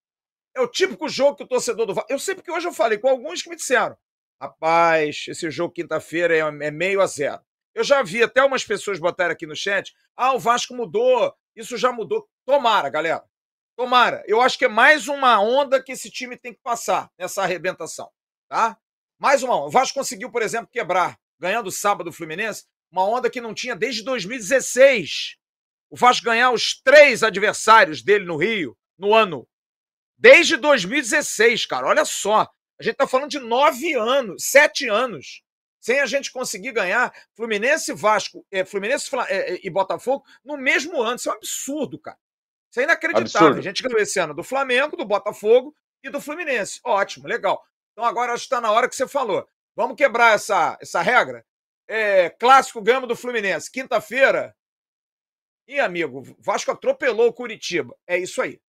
É 0.55 0.61
o 0.61 0.67
típico 0.67 1.07
jogo 1.07 1.37
que 1.37 1.43
o 1.43 1.47
torcedor 1.47 1.85
do 1.85 1.93
Vasco. 1.93 2.11
Eu 2.11 2.19
sei 2.19 2.35
porque 2.35 2.51
hoje 2.51 2.67
eu 2.67 2.73
falei 2.73 2.97
com 2.97 3.07
alguns 3.07 3.41
que 3.41 3.49
me 3.49 3.55
disseram: 3.55 3.97
rapaz, 4.41 5.25
esse 5.27 5.49
jogo 5.51 5.73
quinta-feira 5.73 6.35
é, 6.35 6.39
é 6.39 6.71
meio 6.71 7.01
a 7.01 7.07
zero. 7.07 7.41
Eu 7.73 7.83
já 7.83 8.01
vi 8.01 8.23
até 8.23 8.43
umas 8.43 8.63
pessoas 8.63 8.99
botarem 8.99 9.33
aqui 9.33 9.45
no 9.45 9.55
chat: 9.55 9.93
ah, 10.15 10.33
o 10.33 10.39
Vasco 10.39 10.73
mudou, 10.73 11.33
isso 11.55 11.77
já 11.77 11.91
mudou. 11.91 12.27
Tomara, 12.45 12.89
galera. 12.89 13.23
Tomara. 13.75 14.23
Eu 14.27 14.41
acho 14.41 14.57
que 14.57 14.65
é 14.65 14.69
mais 14.69 15.07
uma 15.07 15.39
onda 15.39 15.81
que 15.81 15.91
esse 15.91 16.09
time 16.09 16.35
tem 16.35 16.53
que 16.53 16.59
passar 16.61 17.09
nessa 17.17 17.43
arrebentação, 17.43 18.11
tá? 18.49 18.77
Mais 19.17 19.43
uma 19.43 19.55
onda. 19.55 19.67
O 19.67 19.71
Vasco 19.71 19.97
conseguiu, 19.97 20.31
por 20.31 20.41
exemplo, 20.41 20.69
quebrar, 20.71 21.17
ganhando 21.39 21.71
sábado 21.71 22.09
o 22.09 22.13
Fluminense, 22.13 22.65
uma 22.91 23.05
onda 23.05 23.29
que 23.29 23.41
não 23.41 23.53
tinha 23.53 23.75
desde 23.75 24.03
2016. 24.03 25.37
O 25.89 25.95
Vasco 25.95 26.25
ganhar 26.25 26.51
os 26.51 26.79
três 26.81 27.23
adversários 27.23 28.01
dele 28.01 28.25
no 28.25 28.37
Rio, 28.37 28.77
no 28.97 29.13
ano. 29.13 29.47
Desde 30.17 30.57
2016, 30.57 31.65
cara, 31.65 31.87
olha 31.87 32.05
só. 32.05 32.47
A 32.79 32.83
gente 32.83 32.95
tá 32.95 33.07
falando 33.07 33.29
de 33.29 33.39
nove 33.39 33.93
anos, 33.93 34.43
sete 34.45 34.87
anos, 34.87 35.43
sem 35.79 35.99
a 35.99 36.05
gente 36.05 36.31
conseguir 36.31 36.71
ganhar 36.71 37.13
Fluminense, 37.35 37.93
Vasco, 37.93 38.45
é, 38.51 38.63
Fluminense 38.63 39.09
é, 39.27 39.53
é, 39.53 39.59
e 39.63 39.69
Botafogo 39.69 40.23
no 40.43 40.57
mesmo 40.57 41.01
ano. 41.01 41.15
Isso 41.15 41.29
é 41.29 41.33
um 41.33 41.35
absurdo, 41.35 41.99
cara. 41.99 42.17
Isso 42.69 42.79
é 42.79 42.83
inacreditável. 42.83 43.47
Absurdo. 43.47 43.59
A 43.59 43.61
gente 43.61 43.83
ganhou 43.83 43.99
esse 43.99 44.19
ano 44.19 44.33
do 44.33 44.43
Flamengo, 44.43 44.95
do 44.95 45.05
Botafogo 45.05 45.75
e 46.03 46.09
do 46.09 46.21
Fluminense. 46.21 46.79
Ótimo, 46.83 47.27
legal. 47.27 47.63
Então 47.91 48.03
agora 48.03 48.33
acho 48.33 48.43
que 48.43 48.47
está 48.47 48.61
na 48.61 48.71
hora 48.71 48.87
que 48.87 48.95
você 48.95 49.07
falou. 49.07 49.47
Vamos 49.75 49.95
quebrar 49.95 50.35
essa, 50.35 50.77
essa 50.81 51.01
regra? 51.01 51.45
É, 51.89 52.29
clássico 52.29 52.83
ganhamos 52.83 53.09
do 53.09 53.15
Fluminense. 53.15 53.71
Quinta-feira. 53.71 54.55
E, 55.67 55.79
amigo, 55.79 56.21
Vasco 56.37 56.71
atropelou 56.71 57.29
o 57.29 57.33
Curitiba. 57.33 57.97
É 58.05 58.15
isso 58.15 58.39
aí. 58.43 58.61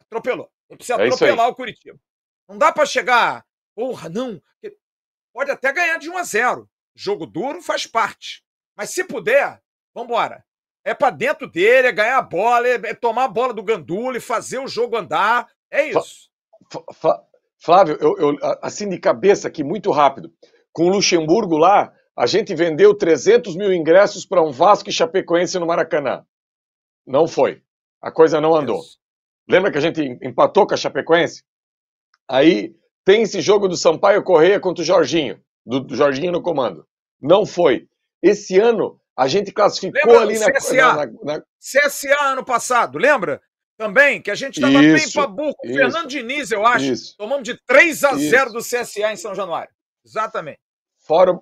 Atropelou. 0.00 0.50
Ele 0.68 0.76
precisa 0.76 1.00
é 1.00 1.06
atropelar 1.06 1.48
o 1.48 1.54
Curitiba. 1.54 1.98
Não 2.48 2.58
dá 2.58 2.72
para 2.72 2.84
chegar, 2.84 3.46
porra, 3.72 4.08
não. 4.08 4.42
Pode 5.32 5.50
até 5.50 5.72
ganhar 5.72 5.98
de 5.98 6.10
1 6.10 6.18
a 6.18 6.22
0. 6.24 6.70
Jogo 6.94 7.24
duro 7.24 7.62
faz 7.62 7.86
parte. 7.86 8.42
Mas 8.76 8.90
se 8.90 9.04
puder, 9.04 9.62
vambora. 9.94 10.44
É 10.84 10.94
para 10.94 11.10
dentro 11.10 11.48
dele, 11.48 11.88
é 11.88 11.92
ganhar 11.92 12.18
a 12.18 12.22
bola, 12.22 12.66
é 12.66 12.94
tomar 12.94 13.24
a 13.24 13.28
bola 13.28 13.52
do 13.52 13.62
Gandula 13.62 14.16
e 14.16 14.20
fazer 14.20 14.58
o 14.58 14.68
jogo 14.68 14.96
andar. 14.96 15.48
É 15.70 15.84
isso. 15.88 16.30
Flávio, 17.58 17.96
eu, 18.00 18.16
eu, 18.18 18.38
assim 18.62 18.88
de 18.88 18.98
cabeça 18.98 19.46
aqui, 19.46 19.62
muito 19.62 19.90
rápido. 19.90 20.32
Com 20.72 20.84
o 20.84 20.90
Luxemburgo 20.90 21.56
lá, 21.56 21.92
a 22.16 22.26
gente 22.26 22.54
vendeu 22.54 22.94
300 22.94 23.54
mil 23.56 23.72
ingressos 23.72 24.24
para 24.24 24.42
um 24.42 24.50
Vasco 24.50 24.88
e 24.88 24.92
Chapecoense 24.92 25.58
no 25.58 25.66
Maracanã. 25.66 26.24
Não 27.06 27.28
foi. 27.28 27.62
A 28.00 28.10
coisa 28.10 28.40
não 28.40 28.54
andou. 28.54 28.80
Isso. 28.80 28.98
Lembra 29.48 29.70
que 29.70 29.78
a 29.78 29.80
gente 29.80 30.00
empatou 30.22 30.66
com 30.66 30.74
a 30.74 30.76
Chapecoense? 30.76 31.44
Aí 32.28 32.74
tem 33.04 33.22
esse 33.22 33.40
jogo 33.40 33.68
do 33.68 33.76
Sampaio 33.76 34.24
Correia 34.24 34.58
contra 34.58 34.82
o 34.82 34.86
Jorginho, 34.86 35.40
do, 35.64 35.80
do 35.80 35.94
Jorginho 35.94 36.32
no 36.32 36.42
comando. 36.42 36.86
Não 37.20 37.46
foi. 37.46 37.86
Esse 38.22 38.58
ano 38.58 39.00
a 39.16 39.28
gente 39.28 39.52
classificou 39.52 40.12
lembra 40.12 40.22
ali 40.22 40.38
na 40.38 40.52
CSA, 40.52 40.74
na, 40.74 40.94
na, 40.94 41.06
na... 41.22 41.42
CSA 41.60 42.16
ano 42.20 42.44
passado, 42.44 42.98
lembra? 42.98 43.40
Também, 43.78 44.22
que 44.22 44.30
a 44.30 44.34
gente 44.34 44.56
estava 44.56 44.78
bem 44.78 45.10
para 45.12 45.26
burro. 45.26 45.54
O 45.62 45.68
Fernando 45.68 46.08
Diniz, 46.08 46.50
eu 46.50 46.66
acho. 46.66 46.84
Isso, 46.86 47.14
Tomamos 47.16 47.44
de 47.44 47.60
3 47.66 48.04
a 48.04 48.14
0 48.14 48.52
do 48.52 48.60
CSA 48.60 49.12
em 49.12 49.16
São 49.16 49.34
Januário. 49.34 49.70
Exatamente. 50.04 50.58
Fora, 50.98 51.38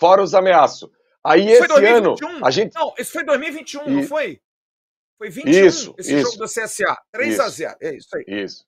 fora 0.00 0.22
os 0.22 0.34
ameaços. 0.34 0.88
Aí 1.22 1.46
esse 1.46 1.68
2021? 1.68 2.28
ano. 2.28 2.44
A 2.44 2.50
gente... 2.50 2.74
Não, 2.74 2.94
esse 2.96 3.12
foi 3.12 3.22
2021, 3.22 3.86
e... 3.86 3.90
não 3.90 4.02
foi? 4.02 4.40
Foi 5.18 5.28
21 5.28 5.66
isso, 5.66 5.94
esse 5.98 6.14
isso. 6.14 6.32
jogo 6.32 6.38
do 6.38 6.44
CSA. 6.46 6.96
3 7.12 7.32
isso, 7.34 7.42
a 7.42 7.48
0 7.48 7.76
É 7.82 7.94
isso 7.94 8.08
aí. 8.16 8.24
Isso. 8.26 8.64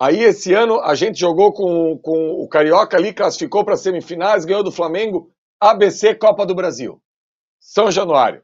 Aí 0.00 0.24
esse 0.24 0.52
ano 0.52 0.80
a 0.80 0.96
gente 0.96 1.20
jogou 1.20 1.52
com, 1.52 1.96
com 1.98 2.32
o 2.42 2.48
Carioca 2.48 2.96
ali, 2.96 3.12
classificou 3.12 3.64
para 3.64 3.76
semifinais, 3.76 4.44
ganhou 4.44 4.64
do 4.64 4.72
Flamengo, 4.72 5.30
ABC 5.60 6.14
Copa 6.16 6.44
do 6.44 6.54
Brasil. 6.54 7.00
São 7.60 7.90
Januário. 7.90 8.42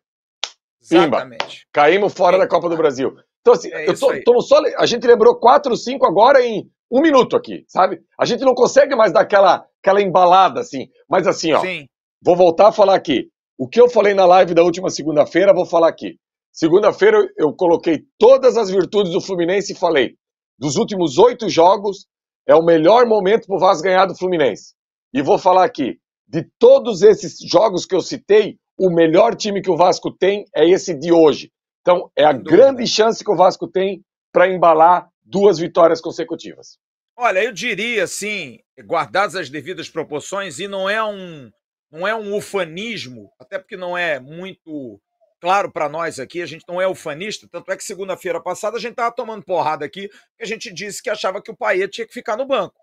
Pimba. 0.89 1.17
Exatamente. 1.17 1.67
Caímos 1.73 2.13
fora 2.13 2.39
da 2.39 2.47
Copa 2.47 2.69
do 2.69 2.77
Brasil. 2.77 3.17
Então, 3.41 3.55
assim, 3.55 3.73
é 3.73 3.89
eu 3.89 3.99
tô, 3.99 4.13
tô 4.23 4.41
só, 4.41 4.61
a 4.79 4.87
gente 4.87 5.07
lembrou 5.07 5.35
quatro, 5.37 5.77
cinco 5.77 6.07
agora 6.07 6.45
em 6.45 6.71
um 6.91 7.01
minuto 7.01 7.37
aqui, 7.37 7.65
sabe? 7.67 8.01
A 8.21 8.25
gente 8.25 8.45
não 8.45 8.55
consegue 8.55 8.95
mais 8.95 9.13
dar 9.13 9.23
aquela, 9.23 9.67
aquela 9.83 10.01
embalada, 10.01 10.61
assim. 10.61 10.89
Mas 11.09 11.27
assim, 11.27 11.53
ó, 11.53 11.61
Sim. 11.61 11.89
Vou 12.27 12.35
voltar 12.35 12.69
a 12.69 12.73
falar 12.73 12.97
aqui. 12.97 13.29
O 13.57 13.69
que 13.69 13.81
eu 13.81 13.89
falei 13.89 14.13
na 14.13 14.27
live 14.27 14.53
da 14.53 14.65
última 14.65 14.91
segunda-feira, 14.91 15.55
vou 15.55 15.65
falar 15.65 15.89
aqui. 15.89 16.17
Segunda-feira 16.53 17.19
eu, 17.19 17.29
eu 17.47 17.53
coloquei 17.55 18.03
todas 18.19 18.57
as 18.57 18.69
virtudes 18.69 19.13
do 19.13 19.21
Fluminense 19.21 19.73
e 19.73 19.77
falei: 19.77 20.17
dos 20.59 20.75
últimos 20.75 21.19
oito 21.19 21.49
jogos, 21.49 22.09
é 22.45 22.55
o 22.57 22.65
melhor 22.65 23.07
momento 23.07 23.47
para 23.47 23.57
o 23.57 23.61
Vasco 23.61 23.85
ganhar 23.85 24.07
do 24.07 24.17
Fluminense. 24.17 24.75
E 25.15 25.23
vou 25.23 25.39
falar 25.39 25.65
aqui: 25.65 26.01
de 26.27 26.45
todos 26.59 27.03
esses 27.03 27.39
jogos 27.49 27.87
que 27.87 27.95
eu 27.95 28.01
citei, 28.01 28.59
o 28.77 28.91
melhor 28.91 29.37
time 29.37 29.63
que 29.63 29.71
o 29.71 29.77
Vasco 29.77 30.11
tem 30.11 30.45
é 30.53 30.69
esse 30.69 30.95
de 30.95 31.13
hoje. 31.13 31.53
Então, 31.81 32.11
é 32.17 32.25
a 32.25 32.33
grande 32.33 32.85
chance 32.89 33.23
que 33.23 33.31
o 33.31 33.37
Vasco 33.37 33.69
tem 33.69 34.03
para 34.33 34.53
embalar 34.53 35.09
duas 35.25 35.61
vitórias 35.61 36.01
consecutivas. 36.01 36.77
Olha, 37.17 37.43
eu 37.45 37.53
diria 37.53 38.03
assim, 38.03 38.59
guardadas 38.85 39.37
as 39.37 39.49
devidas 39.49 39.89
proporções, 39.89 40.59
e 40.59 40.67
não 40.67 40.91
é 40.91 41.03
um 41.03 41.51
não 41.91 42.07
é 42.07 42.15
um 42.15 42.35
ufanismo, 42.35 43.33
até 43.39 43.59
porque 43.59 43.77
não 43.77 43.97
é 43.97 44.19
muito 44.19 45.01
claro 45.41 45.71
para 45.71 45.89
nós 45.89 46.19
aqui, 46.19 46.43
a 46.43 46.47
gente 46.47 46.65
não 46.67 46.81
é 46.81 46.89
ufanista, 46.89 47.49
tanto 47.51 47.71
é 47.71 47.77
que 47.77 47.85
segunda-feira 47.85 48.41
passada 48.41 48.77
a 48.77 48.81
gente 48.81 48.93
estava 48.93 49.15
tomando 49.15 49.45
porrada 49.45 49.85
aqui, 49.85 50.09
que 50.09 50.43
a 50.43 50.47
gente 50.47 50.73
disse 50.73 51.03
que 51.03 51.11
achava 51.11 51.41
que 51.43 51.51
o 51.51 51.57
Paê 51.57 51.87
tinha 51.87 52.07
que 52.07 52.13
ficar 52.13 52.37
no 52.37 52.47
banco. 52.47 52.75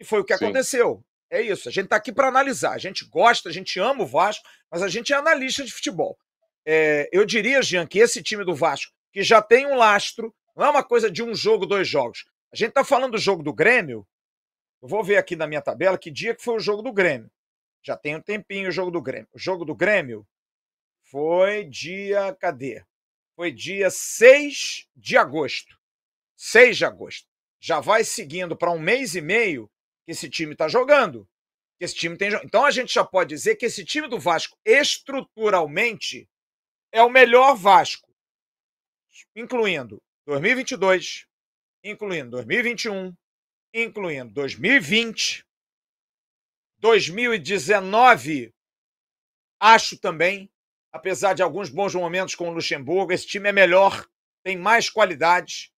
E 0.00 0.04
foi 0.04 0.20
o 0.20 0.24
que 0.24 0.36
Sim. 0.36 0.44
aconteceu. 0.44 1.04
É 1.30 1.40
isso, 1.40 1.68
a 1.68 1.72
gente 1.72 1.86
está 1.86 1.96
aqui 1.96 2.12
para 2.12 2.28
analisar. 2.28 2.72
A 2.72 2.78
gente 2.78 3.04
gosta, 3.04 3.48
a 3.48 3.52
gente 3.52 3.78
ama 3.80 4.02
o 4.02 4.06
Vasco, 4.06 4.44
mas 4.70 4.82
a 4.82 4.88
gente 4.88 5.12
é 5.12 5.16
analista 5.16 5.64
de 5.64 5.72
futebol. 5.72 6.16
É, 6.64 7.08
eu 7.12 7.24
diria, 7.24 7.62
Jean, 7.62 7.86
que 7.86 7.98
esse 7.98 8.22
time 8.22 8.44
do 8.44 8.54
Vasco, 8.54 8.92
que 9.12 9.22
já 9.22 9.40
tem 9.40 9.66
um 9.66 9.76
lastro, 9.76 10.34
não 10.56 10.66
é 10.66 10.70
uma 10.70 10.82
coisa 10.82 11.10
de 11.10 11.22
um 11.22 11.34
jogo, 11.34 11.66
dois 11.66 11.88
jogos. 11.88 12.24
A 12.52 12.56
gente 12.56 12.70
está 12.70 12.84
falando 12.84 13.12
do 13.12 13.18
jogo 13.18 13.42
do 13.42 13.52
Grêmio. 13.52 14.06
Eu 14.82 14.88
vou 14.88 15.02
ver 15.02 15.16
aqui 15.16 15.36
na 15.36 15.46
minha 15.46 15.62
tabela 15.62 15.98
que 15.98 16.10
dia 16.10 16.34
que 16.34 16.42
foi 16.42 16.56
o 16.56 16.60
jogo 16.60 16.82
do 16.82 16.92
Grêmio. 16.92 17.30
Já 17.86 17.96
tem 17.96 18.16
um 18.16 18.20
tempinho 18.20 18.68
o 18.68 18.72
jogo 18.72 18.90
do 18.90 19.00
Grêmio. 19.00 19.28
O 19.32 19.38
jogo 19.38 19.64
do 19.64 19.72
Grêmio 19.72 20.26
foi 21.04 21.64
dia. 21.64 22.34
Cadê? 22.40 22.84
Foi 23.36 23.52
dia 23.52 23.90
6 23.90 24.88
de 24.96 25.16
agosto. 25.16 25.78
6 26.36 26.78
de 26.78 26.84
agosto. 26.84 27.28
Já 27.60 27.78
vai 27.78 28.02
seguindo 28.02 28.56
para 28.56 28.72
um 28.72 28.78
mês 28.80 29.14
e 29.14 29.20
meio 29.20 29.70
que 30.04 30.10
esse 30.10 30.28
time 30.28 30.52
está 30.52 30.66
jogando. 30.66 31.28
Que 31.78 31.84
esse 31.84 31.94
time 31.94 32.18
tem 32.18 32.28
Então 32.44 32.64
a 32.64 32.72
gente 32.72 32.92
já 32.92 33.04
pode 33.04 33.28
dizer 33.28 33.54
que 33.54 33.66
esse 33.66 33.84
time 33.84 34.08
do 34.08 34.18
Vasco, 34.18 34.58
estruturalmente, 34.64 36.28
é 36.90 37.02
o 37.02 37.10
melhor 37.10 37.54
Vasco, 37.54 38.12
incluindo 39.36 40.02
2022, 40.26 41.26
incluindo 41.84 42.30
2021, 42.30 43.14
incluindo 43.72 44.32
2020, 44.32 45.45
2019, 46.78 48.52
acho 49.60 49.98
também, 49.98 50.50
apesar 50.92 51.34
de 51.34 51.42
alguns 51.42 51.68
bons 51.68 51.94
momentos 51.94 52.34
com 52.34 52.48
o 52.48 52.52
Luxemburgo, 52.52 53.12
esse 53.12 53.26
time 53.26 53.48
é 53.48 53.52
melhor, 53.52 54.06
tem 54.44 54.56
mais 54.56 54.90
qualidades. 54.90 55.70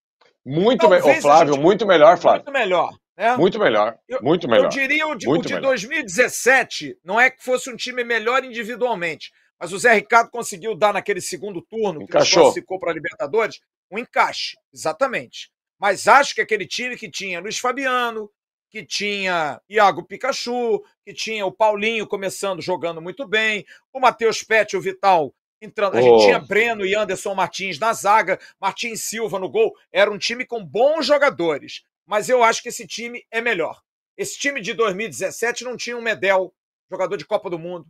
Muito 0.45 0.89
melhor, 0.89 1.21
Flávio, 1.21 1.55
gente... 1.55 1.63
muito 1.63 1.87
melhor, 1.87 2.19
Flávio. 2.19 2.45
Muito 2.45 2.53
melhor. 2.53 2.91
Né? 3.17 3.37
Muito 3.37 3.59
melhor, 3.59 3.99
eu, 4.09 4.23
muito 4.23 4.49
melhor. 4.49 4.67
Eu 4.67 4.69
diria 4.69 5.07
o 5.09 5.15
de, 5.17 5.29
o 5.29 5.39
de 5.39 5.59
2017 5.59 6.99
não 7.05 7.21
é 7.21 7.29
que 7.29 7.43
fosse 7.43 7.69
um 7.69 7.75
time 7.75 8.05
melhor 8.05 8.45
individualmente, 8.45 9.33
mas 9.59 9.73
o 9.73 9.79
Zé 9.79 9.93
Ricardo 9.95 10.31
conseguiu 10.31 10.77
dar 10.77 10.93
naquele 10.93 11.21
segundo 11.21 11.61
turno 11.61 12.03
Encaixou. 12.03 12.43
que 12.43 12.45
classificou 12.45 12.79
para 12.79 12.93
a 12.93 12.95
Libertadores 12.95 13.59
um 13.91 13.99
encaixe, 13.99 14.57
exatamente. 14.73 15.51
Mas 15.81 16.07
acho 16.07 16.35
que 16.35 16.41
aquele 16.41 16.67
time 16.67 16.97
que 16.97 17.11
tinha 17.11 17.41
Luiz 17.41 17.59
Fabiano, 17.59 18.31
que 18.71 18.85
tinha 18.85 19.61
Iago 19.69 20.05
Pikachu, 20.05 20.83
que 21.05 21.13
tinha 21.13 21.47
o 21.47 21.53
Paulinho 21.53 22.07
começando 22.07 22.61
jogando 22.61 23.01
muito 23.01 23.27
bem, 23.27 23.65
o 23.93 24.01
Matheus 24.01 24.43
Pet, 24.43 24.77
o 24.77 24.81
Vital 24.81 25.35
entrando. 25.61 25.97
A 25.97 26.03
gente 26.03 26.25
tinha 26.25 26.39
Breno 26.39 26.87
e 26.87 26.95
Anderson 26.95 27.35
Martins 27.35 27.79
na 27.79 27.93
zaga, 27.93 28.39
Martins 28.61 29.03
Silva 29.03 29.39
no 29.39 29.49
gol. 29.49 29.75
Era 29.93 30.11
um 30.11 30.19
time 30.19 30.45
com 30.45 30.65
bons 30.65 31.07
jogadores 31.07 31.83
mas 32.09 32.31
eu 32.31 32.43
acho 32.43 32.63
que 32.63 32.71
esse 32.71 32.87
time 32.87 33.23
é 33.31 33.39
melhor. 33.43 33.83
Esse 34.17 34.39
time 34.39 34.63
de 34.63 34.73
2017 34.73 35.63
não 35.63 35.77
tinha 35.77 35.97
um 35.97 36.01
Medel, 36.01 36.55
jogador 36.91 37.19
de 37.19 37.27
Copa 37.27 37.51
do 37.51 37.59
Mundo. 37.59 37.87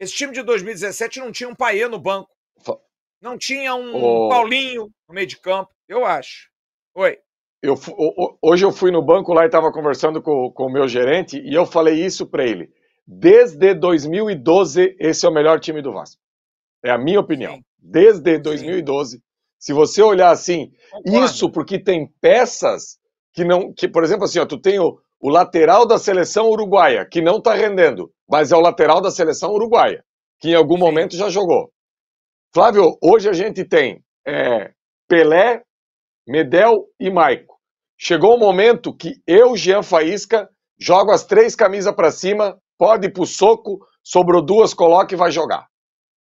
Esse 0.00 0.14
time 0.14 0.32
de 0.32 0.42
2017 0.42 1.20
não 1.20 1.30
tinha 1.30 1.48
um 1.48 1.54
Paê 1.54 1.86
no 1.86 1.98
banco. 1.98 2.34
Não 3.20 3.36
tinha 3.36 3.74
um 3.74 3.94
oh. 3.94 4.30
Paulinho 4.30 4.90
no 5.06 5.14
meio 5.14 5.26
de 5.26 5.36
campo, 5.36 5.70
eu 5.86 6.06
acho. 6.06 6.50
Oi. 6.94 7.20
Eu, 7.62 7.74
hoje 8.40 8.64
eu 8.64 8.72
fui 8.72 8.90
no 8.90 9.04
banco 9.04 9.34
lá 9.34 9.42
e 9.42 9.46
estava 9.46 9.70
conversando 9.70 10.22
com, 10.22 10.50
com 10.50 10.66
o 10.66 10.72
meu 10.72 10.88
gerente 10.88 11.38
e 11.38 11.54
eu 11.54 11.66
falei 11.66 12.04
isso 12.04 12.26
para 12.26 12.44
ele. 12.44 12.70
Desde 13.06 13.74
2012, 13.74 14.96
esse 14.98 15.26
é 15.26 15.28
o 15.28 15.32
melhor 15.32 15.60
time 15.60 15.82
do 15.82 15.92
Vasco. 15.92 16.20
É 16.82 16.90
a 16.90 16.98
minha 16.98 17.20
opinião. 17.20 17.56
Sim. 17.56 17.64
Desde 17.78 18.38
2012. 18.38 19.16
Sim. 19.16 19.22
Se 19.58 19.72
você 19.74 20.02
olhar 20.02 20.30
assim, 20.30 20.72
Concordo. 20.90 21.24
isso 21.26 21.50
porque 21.50 21.78
tem 21.78 22.06
peças 22.20 22.98
que 23.32 23.44
não, 23.44 23.72
que 23.74 23.86
por 23.86 24.04
exemplo 24.04 24.24
assim, 24.24 24.38
ó, 24.38 24.46
tu 24.46 24.58
tem 24.58 24.78
o, 24.78 24.98
o 25.20 25.28
lateral 25.28 25.86
da 25.86 25.98
seleção 25.98 26.48
uruguaia 26.48 27.04
que 27.04 27.20
não 27.20 27.36
está 27.36 27.52
rendendo, 27.52 28.10
mas 28.28 28.52
é 28.52 28.56
o 28.56 28.60
lateral 28.60 29.02
da 29.02 29.10
seleção 29.10 29.52
uruguaia 29.52 30.02
que 30.40 30.48
em 30.48 30.54
algum 30.54 30.76
Sim. 30.76 30.80
momento 30.80 31.16
já 31.16 31.28
jogou. 31.28 31.70
Flávio, 32.52 32.96
hoje 33.02 33.28
a 33.28 33.32
gente 33.32 33.64
tem 33.64 34.02
é, 34.26 34.72
Pelé, 35.06 35.62
Medel 36.26 36.86
e 36.98 37.10
Maico. 37.10 37.49
Chegou 38.02 38.32
o 38.32 38.36
um 38.36 38.38
momento 38.38 38.96
que 38.96 39.20
eu, 39.26 39.54
Jean 39.54 39.82
Faísca, 39.82 40.48
jogo 40.78 41.10
as 41.10 41.26
três 41.26 41.54
camisas 41.54 41.94
para 41.94 42.10
cima, 42.10 42.58
pode 42.78 43.08
ir 43.08 43.12
pro 43.12 43.26
soco, 43.26 43.86
sobrou 44.02 44.40
duas, 44.40 44.72
coloca 44.72 45.12
e 45.12 45.18
vai 45.18 45.30
jogar. 45.30 45.68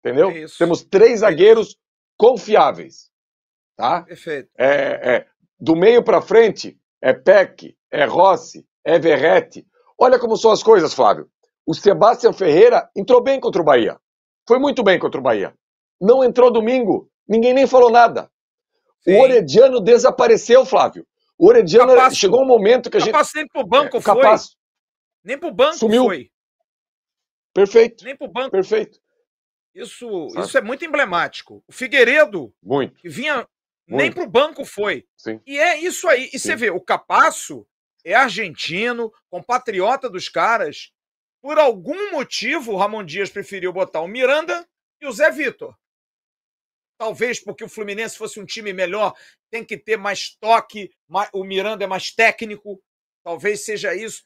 Entendeu? 0.00 0.28
É 0.28 0.46
Temos 0.58 0.82
três 0.82 1.12
é 1.12 1.16
zagueiros 1.18 1.76
confiáveis. 2.16 3.12
Tá? 3.76 4.02
Perfeito. 4.02 4.50
É, 4.58 5.18
é, 5.18 5.26
do 5.56 5.76
meio 5.76 6.02
para 6.02 6.20
frente, 6.20 6.76
é 7.00 7.12
Peck, 7.12 7.76
é 7.92 8.04
Rossi, 8.06 8.66
é 8.84 8.98
Verrete. 8.98 9.64
Olha 9.96 10.18
como 10.18 10.36
são 10.36 10.50
as 10.50 10.64
coisas, 10.64 10.92
Flávio. 10.92 11.28
O 11.64 11.74
Sebastião 11.74 12.32
Ferreira 12.32 12.90
entrou 12.96 13.22
bem 13.22 13.38
contra 13.38 13.62
o 13.62 13.64
Bahia. 13.64 14.00
Foi 14.48 14.58
muito 14.58 14.82
bem 14.82 14.98
contra 14.98 15.20
o 15.20 15.22
Bahia. 15.22 15.54
Não 16.00 16.24
entrou 16.24 16.50
domingo. 16.50 17.08
Ninguém 17.28 17.54
nem 17.54 17.68
falou 17.68 17.88
nada. 17.88 18.28
Sim. 19.02 19.14
O 19.14 19.20
Orediano 19.20 19.80
desapareceu, 19.80 20.66
Flávio. 20.66 21.06
O 21.38 21.46
Orediano 21.46 21.94
capaz, 21.94 22.16
chegou 22.16 22.42
um 22.42 22.46
momento 22.46 22.90
que 22.90 22.96
a 22.96 23.00
gente. 23.00 23.12
Capaz 23.12 23.30
nem 23.34 23.46
pro 23.46 23.64
banco 23.64 23.96
é, 23.96 24.02
capaz. 24.02 24.46
foi. 24.46 24.52
Nem 25.22 25.38
pro 25.38 25.52
banco 25.52 25.76
Sumiu. 25.78 26.04
foi. 26.04 26.30
Perfeito. 27.54 28.04
Nem 28.04 28.16
pro 28.16 28.28
banco. 28.28 28.50
Perfeito. 28.50 29.00
Isso, 29.74 30.26
isso 30.36 30.58
é 30.58 30.60
muito 30.60 30.84
emblemático. 30.84 31.62
O 31.68 31.72
Figueiredo, 31.72 32.52
muito. 32.60 33.00
que 33.00 33.08
vinha 33.08 33.46
nem 33.86 34.12
para 34.12 34.24
o 34.24 34.28
banco 34.28 34.64
foi. 34.64 35.06
Sim. 35.16 35.40
E 35.46 35.58
é 35.58 35.78
isso 35.78 36.08
aí. 36.08 36.28
E 36.32 36.38
Sim. 36.38 36.48
você 36.48 36.56
vê, 36.56 36.70
o 36.70 36.80
Capasso 36.80 37.66
é 38.04 38.14
argentino, 38.14 39.12
compatriota 39.30 40.10
dos 40.10 40.28
caras. 40.28 40.92
Por 41.40 41.58
algum 41.58 42.10
motivo, 42.10 42.72
o 42.72 42.76
Ramon 42.76 43.04
Dias 43.04 43.30
preferiu 43.30 43.72
botar 43.72 44.00
o 44.00 44.08
Miranda 44.08 44.66
e 45.00 45.06
o 45.06 45.12
Zé 45.12 45.30
Vitor. 45.30 45.74
Talvez 46.98 47.38
porque 47.38 47.64
o 47.64 47.68
Fluminense 47.68 48.18
fosse 48.18 48.40
um 48.40 48.44
time 48.44 48.72
melhor, 48.72 49.14
tem 49.50 49.64
que 49.64 49.78
ter 49.78 49.96
mais 49.96 50.36
toque, 50.40 50.90
o 51.32 51.44
Miranda 51.44 51.84
é 51.84 51.86
mais 51.86 52.10
técnico. 52.10 52.82
Talvez 53.24 53.64
seja 53.64 53.94
isso. 53.94 54.24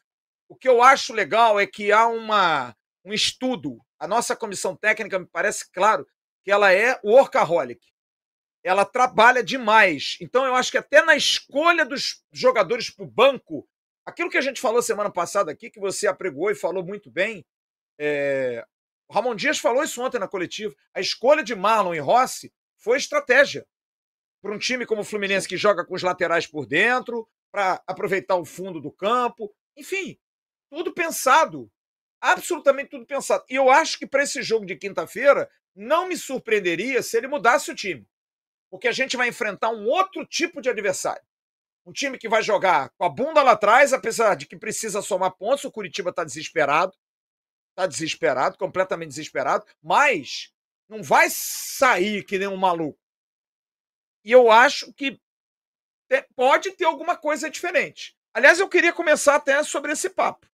O 0.48 0.56
que 0.56 0.68
eu 0.68 0.82
acho 0.82 1.12
legal 1.12 1.60
é 1.60 1.66
que 1.66 1.92
há 1.92 2.08
uma, 2.08 2.74
um 3.04 3.12
estudo. 3.12 3.78
A 3.98 4.08
nossa 4.08 4.34
comissão 4.34 4.74
técnica 4.74 5.18
me 5.18 5.26
parece 5.26 5.70
claro 5.70 6.06
que 6.42 6.50
ela 6.50 6.72
é 6.72 6.98
workaholic 7.04 7.92
ela 8.62 8.84
trabalha 8.84 9.42
demais. 9.42 10.16
Então 10.20 10.46
eu 10.46 10.54
acho 10.54 10.70
que 10.70 10.78
até 10.78 11.02
na 11.04 11.16
escolha 11.16 11.84
dos 11.84 12.22
jogadores 12.30 12.90
para 12.90 13.04
o 13.04 13.10
banco, 13.10 13.68
aquilo 14.06 14.30
que 14.30 14.38
a 14.38 14.42
gente 14.42 14.60
falou 14.60 14.80
semana 14.80 15.10
passada 15.10 15.50
aqui, 15.50 15.70
que 15.70 15.80
você 15.80 16.06
apregou 16.06 16.50
e 16.50 16.54
falou 16.54 16.84
muito 16.84 17.10
bem, 17.10 17.44
é... 17.98 18.64
Ramon 19.10 19.34
Dias 19.34 19.58
falou 19.58 19.82
isso 19.82 20.00
ontem 20.00 20.18
na 20.18 20.28
coletiva. 20.28 20.74
A 20.94 21.00
escolha 21.00 21.42
de 21.42 21.54
Marlon 21.54 21.94
e 21.94 21.98
Rossi 21.98 22.52
foi 22.82 22.98
estratégia 22.98 23.66
para 24.42 24.54
um 24.54 24.58
time 24.58 24.84
como 24.84 25.02
o 25.02 25.04
Fluminense 25.04 25.48
que 25.48 25.56
joga 25.56 25.84
com 25.84 25.94
os 25.94 26.02
laterais 26.02 26.46
por 26.46 26.66
dentro, 26.66 27.28
para 27.50 27.82
aproveitar 27.86 28.36
o 28.36 28.44
fundo 28.44 28.80
do 28.80 28.90
campo, 28.90 29.54
enfim, 29.76 30.18
tudo 30.70 30.92
pensado. 30.92 31.70
Absolutamente 32.20 32.90
tudo 32.90 33.06
pensado. 33.06 33.44
E 33.48 33.54
eu 33.54 33.70
acho 33.70 33.98
que 33.98 34.06
para 34.06 34.22
esse 34.22 34.42
jogo 34.42 34.64
de 34.64 34.76
quinta-feira, 34.76 35.50
não 35.74 36.08
me 36.08 36.16
surpreenderia 36.16 37.02
se 37.02 37.16
ele 37.16 37.28
mudasse 37.28 37.70
o 37.70 37.74
time 37.74 38.06
porque 38.72 38.88
a 38.88 38.92
gente 38.92 39.18
vai 39.18 39.28
enfrentar 39.28 39.68
um 39.68 39.86
outro 39.86 40.24
tipo 40.24 40.62
de 40.62 40.70
adversário. 40.70 41.22
Um 41.84 41.92
time 41.92 42.16
que 42.16 42.26
vai 42.26 42.42
jogar 42.42 42.88
com 42.96 43.04
a 43.04 43.08
bunda 43.10 43.42
lá 43.42 43.52
atrás, 43.52 43.92
apesar 43.92 44.34
de 44.34 44.46
que 44.46 44.56
precisa 44.56 45.02
somar 45.02 45.32
pontos, 45.32 45.64
o 45.64 45.70
Curitiba 45.70 46.08
está 46.08 46.24
desesperado. 46.24 46.96
Está 47.72 47.86
desesperado, 47.86 48.56
completamente 48.56 49.10
desesperado, 49.10 49.66
mas 49.82 50.54
não 50.92 51.02
vai 51.02 51.28
sair 51.30 52.22
que 52.22 52.38
nem 52.38 52.46
um 52.46 52.56
maluco. 52.56 52.98
E 54.22 54.30
eu 54.30 54.50
acho 54.50 54.92
que 54.92 55.18
pode 56.36 56.70
ter 56.72 56.84
alguma 56.84 57.16
coisa 57.16 57.48
diferente. 57.48 58.14
Aliás, 58.34 58.60
eu 58.60 58.68
queria 58.68 58.92
começar 58.92 59.36
até 59.36 59.62
sobre 59.62 59.92
esse 59.92 60.10
papo. 60.10 60.46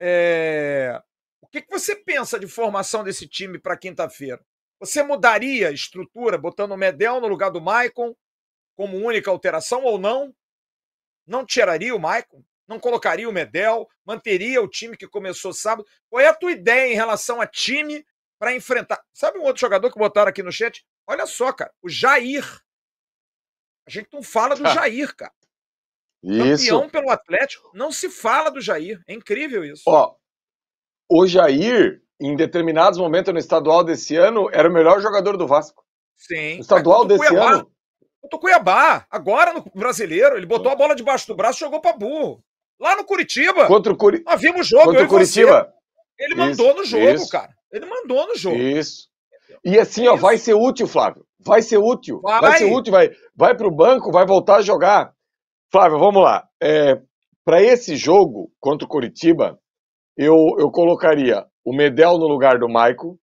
É... 0.00 1.00
O 1.42 1.46
que, 1.46 1.60
que 1.60 1.70
você 1.70 1.94
pensa 1.94 2.38
de 2.38 2.46
formação 2.46 3.04
desse 3.04 3.28
time 3.28 3.58
para 3.58 3.76
quinta-feira? 3.76 4.42
Você 4.80 5.02
mudaria 5.02 5.68
a 5.68 5.72
estrutura, 5.72 6.38
botando 6.38 6.72
o 6.72 6.76
Medel 6.76 7.20
no 7.20 7.28
lugar 7.28 7.50
do 7.50 7.60
Maicon 7.60 8.16
como 8.74 8.96
única 8.96 9.30
alteração 9.30 9.84
ou 9.84 9.98
não? 9.98 10.34
Não 11.26 11.44
tiraria 11.44 11.94
o 11.94 12.00
Maicon? 12.00 12.42
Não 12.66 12.80
colocaria 12.80 13.28
o 13.28 13.32
Medel? 13.32 13.88
Manteria 14.04 14.62
o 14.62 14.68
time 14.68 14.96
que 14.96 15.06
começou 15.06 15.52
sábado? 15.52 15.86
Qual 16.08 16.20
é 16.20 16.28
a 16.28 16.34
tua 16.34 16.52
ideia 16.52 16.90
em 16.90 16.96
relação 16.96 17.40
a 17.40 17.46
time 17.46 18.04
para 18.38 18.54
enfrentar? 18.54 19.02
Sabe 19.12 19.38
um 19.38 19.42
outro 19.42 19.60
jogador 19.60 19.90
que 19.90 19.98
botaram 19.98 20.28
aqui 20.28 20.42
no 20.42 20.52
chat? 20.52 20.84
Olha 21.06 21.26
só, 21.26 21.52
cara, 21.52 21.72
o 21.82 21.88
Jair. 21.88 22.44
A 23.86 23.90
gente 23.90 24.08
não 24.12 24.22
fala 24.22 24.54
do 24.54 24.62
Jair, 24.70 25.14
cara. 25.14 25.32
Isso. 26.22 26.64
Campeão 26.64 26.88
pelo 26.88 27.10
Atlético, 27.10 27.70
não 27.74 27.92
se 27.92 28.10
fala 28.10 28.50
do 28.50 28.60
Jair. 28.60 29.00
É 29.06 29.14
incrível 29.14 29.64
isso. 29.64 29.84
Ó, 29.86 30.16
o 31.08 31.26
Jair, 31.26 32.02
em 32.20 32.34
determinados 32.34 32.98
momentos 32.98 33.32
no 33.32 33.38
estadual 33.38 33.84
desse 33.84 34.16
ano, 34.16 34.48
era 34.52 34.68
o 34.68 34.72
melhor 34.72 35.00
jogador 35.00 35.36
do 35.36 35.46
Vasco. 35.46 35.84
Sim. 36.16 36.54
No 36.54 36.60
estadual 36.60 37.04
desse 37.04 37.26
Cuiabá, 37.28 37.52
ano. 37.52 37.70
O 38.22 38.38
Cuiabá, 38.38 39.06
agora 39.08 39.52
no 39.52 39.62
brasileiro, 39.74 40.36
ele 40.36 40.46
botou 40.46 40.72
a 40.72 40.74
bola 40.74 40.96
debaixo 40.96 41.28
do 41.28 41.36
braço 41.36 41.58
e 41.58 41.60
jogou 41.60 41.80
para 41.80 41.96
burro. 41.96 42.42
Lá 42.80 42.96
no 42.96 43.04
Curitiba. 43.04 43.66
Contra 43.66 43.92
o 43.92 43.96
Curi... 43.96 44.22
Nós 44.26 44.40
vimos 44.40 44.60
o 44.60 44.64
jogo. 44.64 44.84
Contra 44.84 45.04
o 45.04 45.08
Curitiba. 45.08 45.62
Você. 45.62 46.24
Ele 46.24 46.34
mandou 46.34 46.66
isso, 46.70 46.76
no 46.76 46.84
jogo, 46.84 47.08
isso. 47.10 47.28
cara. 47.28 47.55
Ele 47.72 47.86
mandou 47.86 48.26
no 48.28 48.36
jogo. 48.36 48.56
Isso. 48.56 49.08
E 49.64 49.78
assim, 49.78 50.02
isso. 50.02 50.12
ó, 50.12 50.16
vai 50.16 50.38
ser 50.38 50.54
útil, 50.54 50.86
Flávio. 50.86 51.26
Vai 51.40 51.62
ser 51.62 51.78
útil. 51.78 52.20
Vai, 52.20 52.40
vai 52.40 52.58
ser 52.58 52.72
útil, 52.72 52.92
vai, 52.92 53.10
vai 53.34 53.56
pro 53.56 53.74
banco, 53.74 54.12
vai 54.12 54.26
voltar 54.26 54.56
a 54.56 54.62
jogar. 54.62 55.14
Flávio, 55.70 55.98
vamos 55.98 56.22
lá. 56.22 56.48
É, 56.62 57.00
para 57.44 57.62
esse 57.62 57.96
jogo 57.96 58.50
contra 58.60 58.84
o 58.84 58.88
Curitiba, 58.88 59.58
eu, 60.16 60.34
eu 60.58 60.70
colocaria 60.70 61.44
o 61.64 61.74
Medel 61.74 62.18
no 62.18 62.26
lugar 62.26 62.58
do 62.58 62.68
Maico 62.68 63.18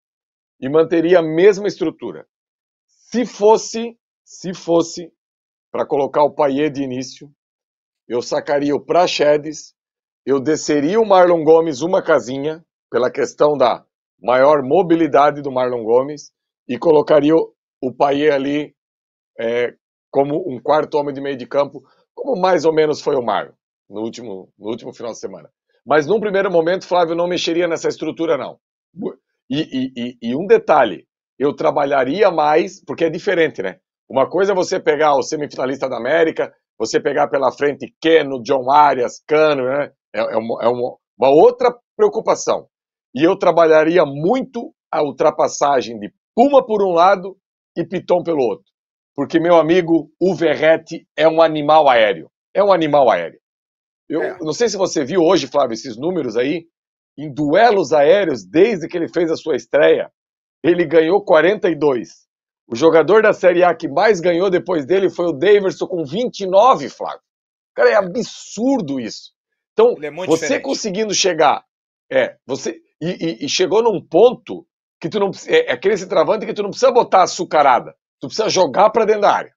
e 0.60 0.70
manteria 0.70 1.20
a 1.20 1.24
mesma 1.24 1.68
estrutura. 1.68 2.26
Se 2.86 3.26
fosse, 3.26 3.98
se 4.24 4.54
fosse 4.54 5.12
para 5.72 5.86
colocar 5.86 6.24
o 6.24 6.34
Paier 6.34 6.72
de 6.72 6.84
início, 6.84 7.30
eu 8.08 8.22
sacaria 8.22 8.76
o 8.76 8.84
Praxedes, 8.84 9.74
eu 10.26 10.40
desceria 10.40 11.00
o 11.00 11.06
Marlon 11.06 11.44
Gomes 11.44 11.82
uma 11.82 12.02
casinha, 12.02 12.64
pela 12.90 13.12
questão 13.12 13.58
da 13.58 13.84
maior 14.24 14.64
mobilidade 14.64 15.42
do 15.42 15.52
Marlon 15.52 15.84
Gomes, 15.84 16.32
e 16.68 16.78
colocaria 16.78 17.36
o, 17.36 17.54
o 17.82 17.94
Paier 17.94 18.34
ali 18.34 18.74
é, 19.38 19.74
como 20.10 20.50
um 20.50 20.62
quarto 20.62 20.96
homem 20.98 21.14
de 21.14 21.20
meio 21.22 21.36
de 21.36 21.46
campo, 21.46 21.82
como 22.16 22.40
mais 22.40 22.64
ou 22.64 22.74
menos 22.74 23.02
foi 23.02 23.16
o 23.16 23.22
Marlon 23.22 23.54
no 23.90 24.02
último, 24.02 24.50
no 24.58 24.70
último 24.70 24.94
final 24.94 25.12
de 25.12 25.20
semana. 25.20 25.50
Mas 25.86 26.08
num 26.08 26.20
primeiro 26.20 26.50
momento, 26.50 26.88
Flávio 26.88 27.16
não 27.16 27.28
mexeria 27.28 27.68
nessa 27.68 27.90
estrutura, 27.90 28.38
não. 28.38 28.58
E, 29.50 29.92
e, 29.96 30.18
e, 30.22 30.36
um 30.36 30.48
detalhe, 30.48 31.06
eu 31.38 31.54
trabalharia 31.54 32.32
mais, 32.32 32.82
porque 32.84 33.06
é 33.06 33.10
diferente, 33.10 33.62
né? 33.62 33.78
Uma 34.10 34.30
coisa 34.30 34.54
é 34.54 34.56
você 34.56 34.80
pegar 34.80 35.16
o 35.16 35.22
semifinalista 35.22 35.90
da 35.90 35.98
América, 35.98 36.54
você 36.78 37.00
pegar 37.00 37.28
pela 37.28 37.52
frente 37.52 37.94
Keno, 38.02 38.42
John 38.42 38.72
Arias, 38.72 39.22
Cano, 39.28 39.64
né? 39.66 39.92
É, 40.16 40.20
é, 40.22 40.38
uma, 40.38 40.64
é 40.64 40.68
uma, 40.68 40.96
uma 41.18 41.30
outra 41.30 41.76
preocupação. 41.98 42.68
E 43.16 43.24
eu 43.24 43.38
trabalharia 43.38 44.06
muito 44.06 44.74
a 44.92 45.04
ultrapassagem 45.04 46.00
de 46.00 46.12
Puma 46.36 46.66
por 46.66 46.84
um 46.84 46.92
lado 46.92 47.38
e 47.78 47.86
Piton 47.86 48.24
pelo 48.24 48.44
outro. 48.44 48.66
Porque, 49.16 49.40
meu 49.40 49.56
amigo, 49.58 50.12
o 50.20 50.34
Verrete 50.34 51.08
é 51.16 51.28
um 51.28 51.42
animal 51.42 51.88
aéreo. 51.88 52.32
É 52.54 52.64
um 52.64 52.72
animal 52.72 53.10
aéreo. 53.10 53.40
Eu 54.10 54.22
é. 54.22 54.38
não 54.40 54.54
sei 54.54 54.68
se 54.70 54.78
você 54.78 55.04
viu 55.06 55.22
hoje, 55.22 55.48
Flávio, 55.48 55.74
esses 55.74 55.98
números 55.98 56.36
aí. 56.36 56.66
Em 57.18 57.32
duelos 57.32 57.94
aéreos, 57.94 58.44
desde 58.44 58.88
que 58.88 58.98
ele 58.98 59.08
fez 59.08 59.30
a 59.30 59.36
sua 59.36 59.56
estreia, 59.56 60.12
ele 60.64 60.84
ganhou 60.86 61.24
42. 61.24 62.10
O 62.68 62.76
jogador 62.76 63.22
da 63.22 63.34
Série 63.34 63.64
A 63.64 63.76
que 63.76 63.88
mais 63.88 64.20
ganhou 64.20 64.50
depois 64.50 64.86
dele 64.86 65.10
foi 65.10 65.28
o 65.28 65.34
Daverson 65.34 65.86
com 65.86 66.04
29, 66.04 66.90
Flávio. 66.90 67.22
Cara, 67.76 67.90
é 67.92 67.96
absurdo 67.96 69.00
isso. 69.00 69.32
Então, 69.74 69.96
é 70.02 70.12
você 70.12 70.46
diferente. 70.46 70.64
conseguindo 70.64 71.14
chegar, 71.14 71.64
é, 72.12 72.38
você 72.46 72.80
e, 73.04 73.26
e, 73.26 73.46
e, 73.46 73.50
chegou 73.50 73.82
num 73.84 74.02
ponto 74.02 74.66
que 75.00 75.10
tu 75.10 75.20
não 75.20 75.32
é, 75.48 75.70
é 75.70 75.74
aquele 75.74 75.98
centroavante 75.98 76.46
que 76.46 76.54
tu 76.54 76.64
não 76.64 76.70
precisa 76.70 76.92
botar 76.92 77.24
açucarada, 77.24 77.96
tu 78.20 78.28
precisa 78.28 78.50
jogar 78.50 78.90
para 78.90 79.06
dentro 79.06 79.22
da 79.22 79.32
área. 79.32 79.54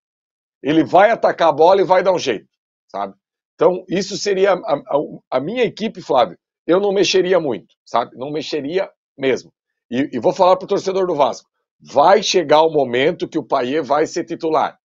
Ele 0.62 0.84
vai 0.84 1.10
atacar 1.10 1.48
a 1.48 1.52
bola 1.52 1.80
e 1.80 1.84
vai 1.84 2.02
dar 2.02 2.12
um 2.12 2.18
jeito, 2.18 2.48
sabe? 2.88 3.14
Então, 3.54 3.84
isso 3.88 4.16
seria 4.16 4.52
a, 4.52 4.54
a, 4.54 5.38
a, 5.38 5.40
minha 5.40 5.62
equipe, 5.62 6.02
Flávio. 6.02 6.38
Eu 6.66 6.80
não 6.80 6.92
mexeria 6.92 7.40
muito, 7.40 7.74
sabe? 7.84 8.16
Não 8.16 8.30
mexeria 8.30 8.90
mesmo. 9.16 9.52
E, 9.90 10.10
e 10.12 10.18
vou 10.18 10.32
falar 10.32 10.56
para 10.56 10.64
o 10.64 10.68
torcedor 10.68 11.06
do 11.06 11.14
Vasco. 11.14 11.48
Vai 11.80 12.22
chegar 12.22 12.62
o 12.62 12.72
momento 12.72 13.28
que 13.28 13.38
o 13.38 13.46
Paier 13.46 13.82
vai 13.82 14.06
ser 14.06 14.24
titular. 14.24 14.78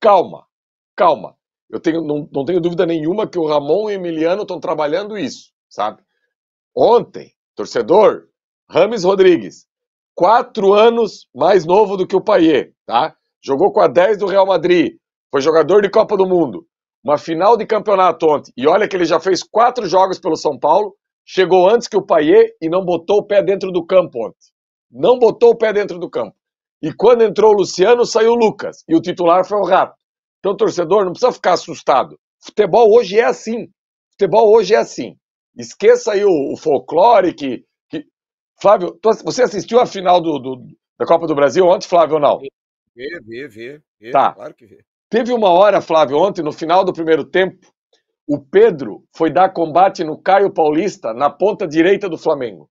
Calma, 0.00 0.46
calma. 0.94 1.36
Eu 1.70 1.80
tenho, 1.80 2.02
não, 2.02 2.28
não 2.30 2.44
tenho 2.44 2.60
dúvida 2.60 2.86
nenhuma 2.86 3.26
que 3.26 3.38
o 3.38 3.46
Ramon 3.46 3.90
e 3.90 3.94
o 3.94 3.96
Emiliano 3.96 4.42
estão 4.42 4.60
trabalhando 4.60 5.18
isso, 5.18 5.52
sabe? 5.68 6.02
Ontem, 6.76 7.33
torcedor, 7.54 8.26
Rames 8.68 9.04
Rodrigues, 9.04 9.66
quatro 10.14 10.72
anos 10.72 11.28
mais 11.34 11.64
novo 11.64 11.96
do 11.96 12.06
que 12.06 12.16
o 12.16 12.22
Paier, 12.22 12.72
tá? 12.86 13.14
Jogou 13.42 13.72
com 13.72 13.80
a 13.80 13.88
10 13.88 14.18
do 14.18 14.26
Real 14.26 14.46
Madrid, 14.46 14.96
foi 15.30 15.40
jogador 15.40 15.82
de 15.82 15.90
Copa 15.90 16.16
do 16.16 16.26
Mundo, 16.26 16.66
uma 17.04 17.18
final 17.18 17.56
de 17.56 17.66
campeonato 17.66 18.26
ontem, 18.26 18.52
e 18.56 18.66
olha 18.66 18.88
que 18.88 18.96
ele 18.96 19.04
já 19.04 19.20
fez 19.20 19.42
quatro 19.42 19.86
jogos 19.86 20.18
pelo 20.18 20.36
São 20.36 20.58
Paulo, 20.58 20.94
chegou 21.24 21.68
antes 21.68 21.88
que 21.88 21.96
o 21.96 22.04
Paier 22.04 22.54
e 22.60 22.68
não 22.68 22.84
botou 22.84 23.18
o 23.18 23.26
pé 23.26 23.42
dentro 23.42 23.70
do 23.70 23.84
campo 23.84 24.26
ontem. 24.26 24.52
Não 24.90 25.18
botou 25.18 25.50
o 25.50 25.56
pé 25.56 25.72
dentro 25.72 25.98
do 25.98 26.08
campo. 26.08 26.36
E 26.82 26.92
quando 26.92 27.22
entrou 27.22 27.52
o 27.52 27.56
Luciano, 27.56 28.04
saiu 28.04 28.32
o 28.32 28.36
Lucas, 28.36 28.84
e 28.88 28.94
o 28.94 29.00
titular 29.00 29.44
foi 29.44 29.58
o 29.58 29.64
Rato. 29.64 29.96
Então, 30.38 30.56
torcedor, 30.56 31.04
não 31.04 31.12
precisa 31.12 31.32
ficar 31.32 31.54
assustado. 31.54 32.18
Futebol 32.44 32.94
hoje 32.94 33.18
é 33.18 33.24
assim. 33.24 33.68
Futebol 34.12 34.54
hoje 34.54 34.74
é 34.74 34.78
assim. 34.78 35.16
Esqueça 35.56 36.12
aí 36.12 36.24
o, 36.24 36.52
o 36.52 36.56
folclore 36.56 37.34
que, 37.34 37.64
que... 37.88 38.04
Flávio, 38.60 38.98
você 39.24 39.42
assistiu 39.42 39.80
a 39.80 39.86
final 39.86 40.20
do, 40.20 40.38
do, 40.38 40.66
da 40.98 41.06
Copa 41.06 41.26
do 41.26 41.34
Brasil 41.34 41.64
ontem, 41.66 41.88
Flávio, 41.88 42.16
ou 42.16 42.20
não? 42.20 42.38
Vê, 42.94 43.20
vê, 43.24 43.48
vê. 43.48 43.82
vê 44.00 44.10
tá. 44.10 44.32
Claro 44.32 44.54
que 44.54 44.66
vê. 44.66 44.84
Teve 45.08 45.32
uma 45.32 45.50
hora, 45.50 45.80
Flávio, 45.80 46.16
ontem, 46.16 46.42
no 46.42 46.52
final 46.52 46.84
do 46.84 46.92
primeiro 46.92 47.24
tempo, 47.24 47.58
o 48.26 48.40
Pedro 48.40 49.04
foi 49.14 49.32
dar 49.32 49.52
combate 49.52 50.02
no 50.02 50.20
Caio 50.20 50.52
Paulista, 50.52 51.12
na 51.12 51.30
ponta 51.30 51.68
direita 51.68 52.08
do 52.08 52.18
Flamengo. 52.18 52.68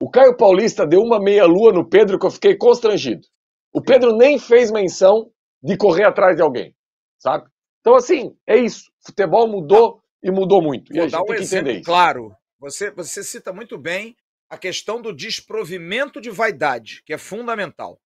O 0.00 0.10
Caio 0.10 0.36
Paulista 0.36 0.86
deu 0.86 1.00
uma 1.00 1.18
meia-lua 1.18 1.72
no 1.72 1.88
Pedro 1.88 2.18
que 2.18 2.26
eu 2.26 2.30
fiquei 2.30 2.56
constrangido. 2.56 3.26
O 3.72 3.82
Pedro 3.82 4.16
nem 4.16 4.38
fez 4.38 4.70
menção 4.70 5.30
de 5.62 5.76
correr 5.76 6.04
atrás 6.04 6.36
de 6.36 6.42
alguém, 6.42 6.74
sabe? 7.18 7.46
Então, 7.80 7.94
assim, 7.94 8.34
é 8.46 8.56
isso. 8.56 8.90
Futebol 9.04 9.48
mudou 9.48 9.99
e 10.22 10.30
mudou 10.30 10.62
muito. 10.62 10.92
Vou 10.92 11.06
e 11.06 11.10
dar 11.10 11.22
um 11.22 11.34
exemplo 11.34 11.82
claro. 11.82 12.34
Você, 12.58 12.90
você 12.90 13.24
cita 13.24 13.52
muito 13.52 13.78
bem 13.78 14.16
a 14.48 14.58
questão 14.58 15.00
do 15.00 15.12
desprovimento 15.12 16.20
de 16.20 16.30
vaidade, 16.30 17.02
que 17.04 17.12
é 17.12 17.18
fundamental. 17.18 18.00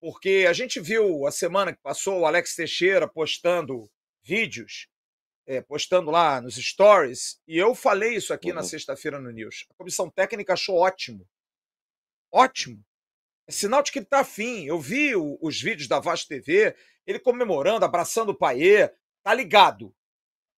Porque 0.00 0.46
a 0.48 0.52
gente 0.52 0.80
viu 0.80 1.26
a 1.26 1.30
semana 1.30 1.72
que 1.72 1.80
passou 1.80 2.20
o 2.20 2.26
Alex 2.26 2.54
Teixeira 2.54 3.08
postando 3.08 3.90
vídeos, 4.22 4.88
é, 5.46 5.60
postando 5.60 6.10
lá 6.10 6.40
nos 6.40 6.56
stories, 6.56 7.40
e 7.46 7.56
eu 7.56 7.74
falei 7.74 8.16
isso 8.16 8.32
aqui 8.32 8.48
uhum. 8.48 8.56
na 8.56 8.62
sexta-feira 8.62 9.20
no 9.20 9.30
News. 9.30 9.66
A 9.70 9.74
comissão 9.74 10.10
técnica 10.10 10.54
achou 10.54 10.76
ótimo. 10.76 11.26
Ótimo. 12.32 12.84
É 13.46 13.52
sinal 13.52 13.82
de 13.82 13.92
que 13.92 14.00
ele 14.00 14.06
está 14.06 14.20
afim. 14.20 14.64
Eu 14.66 14.80
vi 14.80 15.14
o, 15.14 15.38
os 15.40 15.60
vídeos 15.60 15.88
da 15.88 16.00
Vasco 16.00 16.28
TV, 16.28 16.74
ele 17.06 17.20
comemorando, 17.20 17.84
abraçando 17.84 18.30
o 18.30 18.36
Paê, 18.36 18.92
tá 19.22 19.32
ligado. 19.32 19.94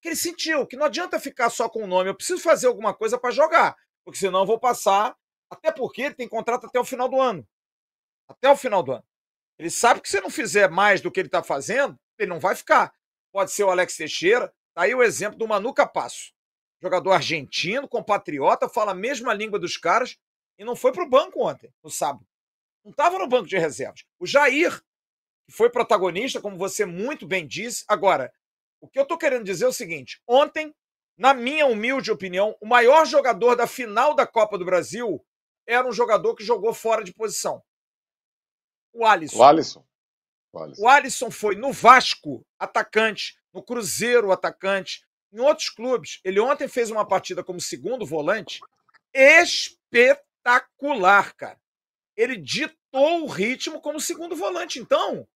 Ele 0.09 0.16
sentiu 0.16 0.66
que 0.66 0.76
não 0.76 0.86
adianta 0.86 1.20
ficar 1.20 1.50
só 1.50 1.68
com 1.68 1.84
o 1.84 1.86
nome, 1.86 2.09
eu 2.09 2.14
preciso 2.14 2.42
fazer 2.42 2.66
alguma 2.66 2.94
coisa 2.94 3.18
para 3.18 3.30
jogar, 3.30 3.76
porque 4.02 4.18
senão 4.18 4.40
eu 4.40 4.46
vou 4.46 4.59
passar. 4.59 5.14
Até 5.50 5.70
porque 5.70 6.02
ele 6.02 6.14
tem 6.14 6.26
contrato 6.26 6.66
até 6.66 6.80
o 6.80 6.84
final 6.84 7.09
do 7.09 7.20
ano. 7.20 7.46
Até 8.26 8.50
o 8.50 8.56
final 8.56 8.82
do 8.82 8.92
ano. 8.92 9.04
Ele 9.59 9.70
sabe 9.70 10.00
que 10.00 10.09
se 10.09 10.20
não 10.20 10.30
fizer 10.30 10.70
mais 10.70 11.00
do 11.00 11.11
que 11.11 11.20
ele 11.20 11.28
está 11.28 11.42
fazendo, 11.42 11.98
ele 12.18 12.30
não 12.30 12.40
vai 12.40 12.54
ficar. 12.54 12.92
Pode 13.32 13.52
ser 13.52 13.64
o 13.64 13.70
Alex 13.70 13.96
Teixeira. 13.96 14.52
Tá 14.74 14.82
aí 14.82 14.94
o 14.94 15.02
exemplo 15.02 15.38
do 15.38 15.46
Manu 15.48 15.74
Capasso. 15.74 16.32
Jogador 16.82 17.12
argentino, 17.12 17.88
compatriota, 17.88 18.68
fala 18.68 18.92
a 18.92 18.94
mesma 18.94 19.34
língua 19.34 19.59
dos 19.59 19.76
caras 19.76 20.16
e 20.59 20.64
não 20.64 20.76
foi 20.76 20.92
para 20.92 21.04
o 21.04 21.09
banco 21.09 21.46
ontem, 21.46 21.70
no 21.82 21.90
sábado. 21.90 22.26
Não 22.84 22.92
estava 22.92 23.18
no 23.18 23.28
banco 23.28 23.48
de 23.48 23.59
reservas. 23.59 24.04
O 24.18 24.26
Jair, 24.26 24.80
que 25.46 25.52
foi 25.52 25.68
protagonista, 25.68 26.40
como 26.40 26.56
você 26.56 26.86
muito 26.86 27.26
bem 27.26 27.46
disse. 27.46 27.84
Agora, 27.88 28.32
O 28.81 28.89
que 28.89 28.99
eu 28.99 29.07
tô 29.07 29.18
querendo 29.18 29.45
dizer 29.45 29.64
é 29.64 29.68
o 29.68 29.72
seguinte: 29.72 30.20
ontem, 30.26 30.74
na 31.16 31.35
minha 31.35 31.66
humilde 31.66 32.11
opinião, 32.11 32.57
o 32.61 32.66
maior 32.66 33.07
jogador 33.07 33.57
da 33.57 33.66
final 33.66 34.14
da 34.14 34.26
Copa 34.26 34.57
do 34.57 34.64
Brasil 34.64 35.24
era 35.66 35.87
um 35.87 35.93
jogador 35.93 36.35
que 36.35 36.45
jogou 36.45 36.72
fora 36.72 37.05
de 37.05 37.12
posição. 37.12 37.62
O 38.93 39.05
Alisson. 39.05 39.39
O 39.39 39.45
Alisson. 39.45 39.85
O 40.53 40.59
Alisson, 40.59 40.83
o 40.83 40.89
Alisson 40.89 41.31
foi 41.31 41.55
no 41.55 41.72
Vasco, 41.72 42.45
atacante, 42.59 43.39
no 43.53 43.62
Cruzeiro, 43.62 44.33
atacante, 44.33 45.05
em 45.33 45.41
outros 45.41 45.68
clubes. 45.68 46.20
Ele 46.24 46.41
ontem 46.41 46.68
fez 46.68 46.91
uma 46.91 47.07
partida 47.07 47.45
como 47.45 47.61
segundo 47.61 48.07
volante 48.07 48.61
espetacular, 49.12 51.35
cara. 51.35 51.61
Ele 52.16 52.37
ditou 52.37 53.24
o 53.24 53.26
ritmo 53.26 53.81
como 53.81 54.01
segundo 54.01 54.35
volante. 54.35 54.79
Então, 54.79 55.29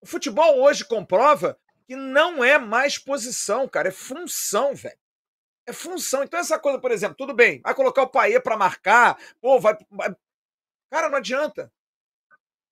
o 0.00 0.06
futebol 0.06 0.60
hoje 0.60 0.84
comprova 0.84 1.58
que 1.88 1.96
não 1.96 2.44
é 2.44 2.58
mais 2.58 2.98
posição, 2.98 3.66
cara, 3.66 3.88
é 3.88 3.92
função, 3.92 4.74
velho. 4.74 4.98
É 5.66 5.72
função. 5.72 6.22
Então, 6.22 6.38
essa 6.38 6.58
coisa, 6.58 6.78
por 6.78 6.90
exemplo, 6.90 7.16
tudo 7.16 7.34
bem, 7.34 7.62
vai 7.62 7.74
colocar 7.74 8.02
o 8.02 8.08
Paê 8.08 8.38
para 8.38 8.58
marcar, 8.58 9.18
pô, 9.40 9.58
vai, 9.58 9.74
vai. 9.90 10.14
Cara, 10.90 11.08
não 11.08 11.16
adianta. 11.16 11.72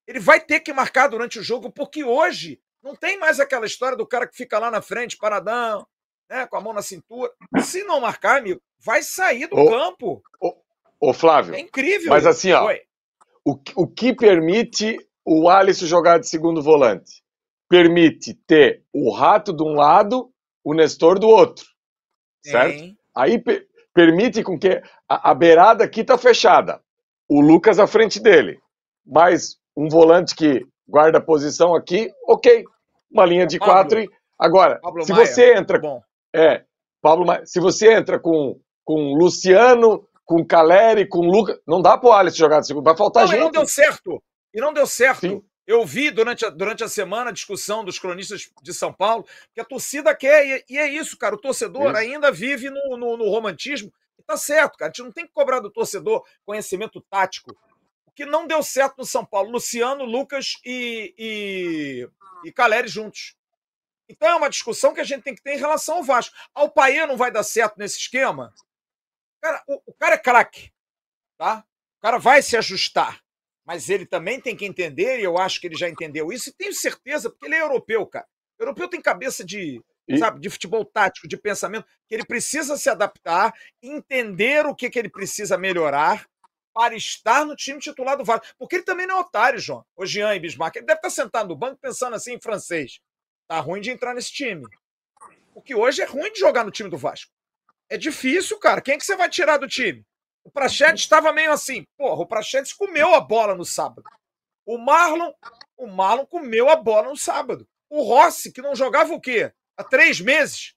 Ele 0.07 0.21
vai 0.21 0.39
ter 0.39 0.61
que 0.61 0.73
marcar 0.73 1.09
durante 1.09 1.39
o 1.39 1.43
jogo, 1.43 1.71
porque 1.73 2.05
hoje 2.05 2.61
não 2.83 2.95
tem 2.95 3.19
mais 3.19 3.41
aquela 3.41 3.65
história 3.65 3.97
do 3.97 4.07
cara 4.07 4.27
que 4.27 4.37
fica 4.37 4.59
lá 4.59 4.71
na 4.71 4.83
frente, 4.83 5.17
paradão, 5.17 5.87
né, 6.29 6.47
com 6.47 6.57
a 6.57 6.61
mão 6.61 6.75
na 6.75 6.83
cintura. 6.83 7.33
Se 7.63 7.85
não 7.85 8.01
marcar, 8.01 8.39
amigo, 8.39 8.61
vai 8.79 9.03
sair 9.03 9.47
do 9.47 9.57
ô, 9.57 9.67
campo. 9.67 10.23
Ô, 10.41 10.57
ô, 11.01 11.13
Flávio. 11.15 11.55
É 11.55 11.61
incrível. 11.61 12.11
Mas 12.11 12.27
assim, 12.27 12.53
ó, 12.53 12.71
o, 13.45 13.59
o 13.75 13.89
que 13.89 14.15
permite 14.15 14.97
o 15.25 15.49
Alisson 15.49 15.87
jogar 15.87 16.19
de 16.19 16.29
segundo 16.29 16.63
volante? 16.63 17.26
Permite 17.69 18.35
ter 18.47 18.85
o 18.93 19.13
Rato 19.13 19.53
de 19.53 19.63
um 19.63 19.75
lado, 19.75 20.31
o 20.65 20.75
Nestor 20.75 21.19
do 21.19 21.29
outro. 21.29 21.65
Certo? 22.45 22.95
Aí 23.15 23.39
per 23.43 23.67
permite 23.93 24.43
com 24.43 24.59
que 24.59 24.83
a, 25.09 25.31
a 25.31 25.35
beirada 25.35 25.83
aqui 25.83 26.05
tá 26.05 26.19
fechada. 26.19 26.81
O 27.29 27.41
Lucas 27.41 27.79
à 27.79 27.87
frente 27.87 28.21
dele. 28.21 28.61
Mas 29.05 29.57
um 29.77 29.89
volante 29.89 30.35
que 30.35 30.67
guarda 30.87 31.19
a 31.19 31.25
posição 31.25 31.75
aqui, 31.75 32.11
ok. 32.29 32.65
Uma 33.11 33.25
linha 33.25 33.47
de 33.47 33.59
Pablo. 33.59 33.75
quatro. 33.75 34.01
E... 34.01 34.11
Agora, 34.39 34.79
Pablo 34.81 35.03
se 35.03 35.13
Maia. 35.13 35.27
você 35.27 35.55
entra. 35.57 35.79
Bom. 35.79 36.01
É, 36.35 36.65
Pablo 37.01 37.27
Maia. 37.27 37.47
Se 37.47 37.59
você 37.59 37.93
entra 37.95 38.21
com, 38.21 38.61
com 38.85 39.15
Luciano, 39.15 40.07
com 40.27 40.45
Caleri, 40.45 41.09
com 41.09 41.21
Lucas. 41.21 41.59
Não 41.67 41.81
dá 41.81 41.97
pro 41.97 42.13
Alisson 42.13 42.37
jogar 42.37 42.61
de 42.61 42.67
segundo. 42.67 42.85
Vai 42.85 42.97
faltar 42.97 43.23
não, 43.23 43.29
gente. 43.29 43.41
E 43.41 43.45
não 43.45 43.51
deu 43.51 43.67
certo. 43.67 44.23
E 44.53 44.61
não 44.61 44.73
deu 44.73 44.87
certo. 44.87 45.21
Sim. 45.21 45.43
Eu 45.67 45.85
vi 45.85 46.11
durante 46.11 46.47
a, 46.47 46.51
durante 46.51 46.85
a 46.85 46.89
semana 46.89 47.31
a 47.31 47.33
discussão 47.33 47.85
dos 47.85 47.99
cronistas 47.99 48.51
de 48.63 48.73
São 48.73 48.93
Paulo 48.93 49.27
que 49.53 49.61
a 49.61 49.65
torcida 49.65 50.15
quer, 50.15 50.47
e, 50.47 50.75
e 50.75 50.79
é 50.79 50.89
isso, 50.89 51.19
cara. 51.19 51.35
O 51.35 51.41
torcedor 51.41 51.89
isso. 51.89 51.97
ainda 51.97 52.31
vive 52.31 52.71
no, 52.71 52.97
no, 52.97 53.17
no 53.17 53.29
romantismo. 53.29 53.93
E 54.19 54.23
tá 54.23 54.37
certo, 54.37 54.79
cara. 54.79 54.91
A 54.91 54.93
gente 54.93 55.05
não 55.05 55.13
tem 55.13 55.27
que 55.27 55.33
cobrar 55.33 55.61
do 55.61 55.71
torcedor 55.71 56.25
conhecimento 56.45 57.01
tático 57.01 57.57
que 58.17 58.25
não 58.25 58.47
deu 58.47 58.63
certo 58.63 58.97
no 58.97 59.05
São 59.05 59.25
Paulo. 59.25 59.51
Luciano, 59.51 60.05
Lucas 60.05 60.59
e, 60.65 61.15
e, 61.19 62.09
e 62.45 62.53
Caleri 62.53 62.89
juntos. 62.89 63.37
Então 64.09 64.29
é 64.29 64.35
uma 64.35 64.49
discussão 64.49 64.95
que 64.95 65.01
a 65.01 65.05
gente 65.05 65.23
tem 65.23 65.35
que 65.35 65.43
ter 65.43 65.55
em 65.55 65.59
relação 65.59 65.97
ao 65.97 66.03
Vasco. 66.03 66.35
Ao 66.55 66.71
Paê 66.71 67.05
não 67.07 67.17
vai 67.17 67.31
dar 67.31 67.43
certo 67.43 67.77
nesse 67.77 67.99
esquema. 67.99 68.55
Cara, 69.43 69.63
o, 69.69 69.83
o 69.87 69.93
cara 69.93 70.15
é 70.15 70.19
craque. 70.19 70.73
Tá? 71.37 71.65
O 71.99 72.01
cara 72.01 72.19
vai 72.19 72.41
se 72.41 72.57
ajustar. 72.57 73.23
Mas 73.67 73.91
ele 73.91 74.07
também 74.07 74.41
tem 74.41 74.55
que 74.57 74.65
entender, 74.65 75.19
e 75.19 75.25
eu 75.25 75.37
acho 75.37 75.61
que 75.61 75.67
ele 75.67 75.77
já 75.77 75.89
entendeu 75.89 76.33
isso, 76.33 76.51
e 76.51 76.53
tenho 76.53 76.73
certeza, 76.73 77.29
porque 77.29 77.47
ele 77.47 77.57
é 77.57 77.63
europeu, 77.63 78.07
cara. 78.07 78.27
O 78.59 78.63
europeu 78.63 78.89
tem 78.89 79.01
cabeça 79.01 79.45
de, 79.45 79.83
e... 80.09 80.19
sabe, 80.19 80.41
de 80.41 80.49
futebol 80.49 80.85
tático, 80.85 81.27
de 81.27 81.37
pensamento, 81.37 81.87
que 82.09 82.15
ele 82.15 82.25
precisa 82.25 82.77
se 82.77 82.89
adaptar, 82.89 83.53
entender 83.83 84.65
o 84.67 84.75
que, 84.75 84.89
que 84.89 84.99
ele 84.99 85.11
precisa 85.11 85.59
melhorar 85.59 86.27
para 86.73 86.95
estar 86.95 87.45
no 87.45 87.57
time 87.57 87.81
titular 87.81 88.17
do 88.17 88.25
Vasco. 88.25 88.47
Porque 88.59 88.77
ele 88.77 88.85
também 88.85 89.07
não 89.07 89.17
é 89.17 89.21
otário, 89.21 89.59
João. 89.59 89.85
O 89.97 90.05
Jean 90.05 90.35
e 90.35 90.39
Bismarck. 90.39 90.77
Ele 90.77 90.85
deve 90.85 90.99
estar 90.99 91.09
sentado 91.09 91.49
no 91.49 91.57
banco 91.57 91.79
pensando 91.81 92.15
assim 92.15 92.35
em 92.35 92.41
francês. 92.41 93.01
Tá 93.49 93.59
ruim 93.61 93.81
de 93.81 93.91
entrar 93.91 94.15
nesse 94.15 94.31
time. 94.31 94.63
Porque 95.55 95.75
hoje 95.75 96.03
é 96.03 96.05
ruim 96.05 96.31
de 96.33 96.39
jogar 96.39 96.65
no 96.65 96.71
time 96.71 96.91
do 96.91 96.99
Vasco. 96.99 97.33
É 97.89 97.97
difícil, 97.97 98.59
cara. 98.59 98.83
Quem 98.83 98.95
é 98.95 98.99
que 98.99 99.07
você 99.07 99.17
vai 99.17 99.31
tirar 99.31 99.57
do 99.57 99.67
time? 99.67 100.05
O 100.47 100.51
Prachetes 100.51 101.03
estava 101.03 101.33
meio 101.33 101.53
assim. 101.53 101.85
Porra, 101.99 102.23
o 102.23 102.27
Prachetes 102.27 102.73
comeu 102.73 103.15
a 103.15 103.21
bola 103.21 103.55
no 103.55 103.65
sábado. 103.65 104.09
O 104.65 104.79
Marlon, 104.79 105.33
o 105.77 105.87
Marlon 105.87 106.25
comeu 106.25 106.69
a 106.69 106.77
bola 106.77 107.09
no 107.09 107.17
sábado. 107.17 107.69
O 107.91 108.03
Rossi, 108.03 108.53
que 108.53 108.63
não 108.63 108.75
jogava 108.75 109.13
o 109.13 109.21
quê? 109.21 109.53
Há 109.77 109.85
três 109.85 110.21
meses. 110.21 110.75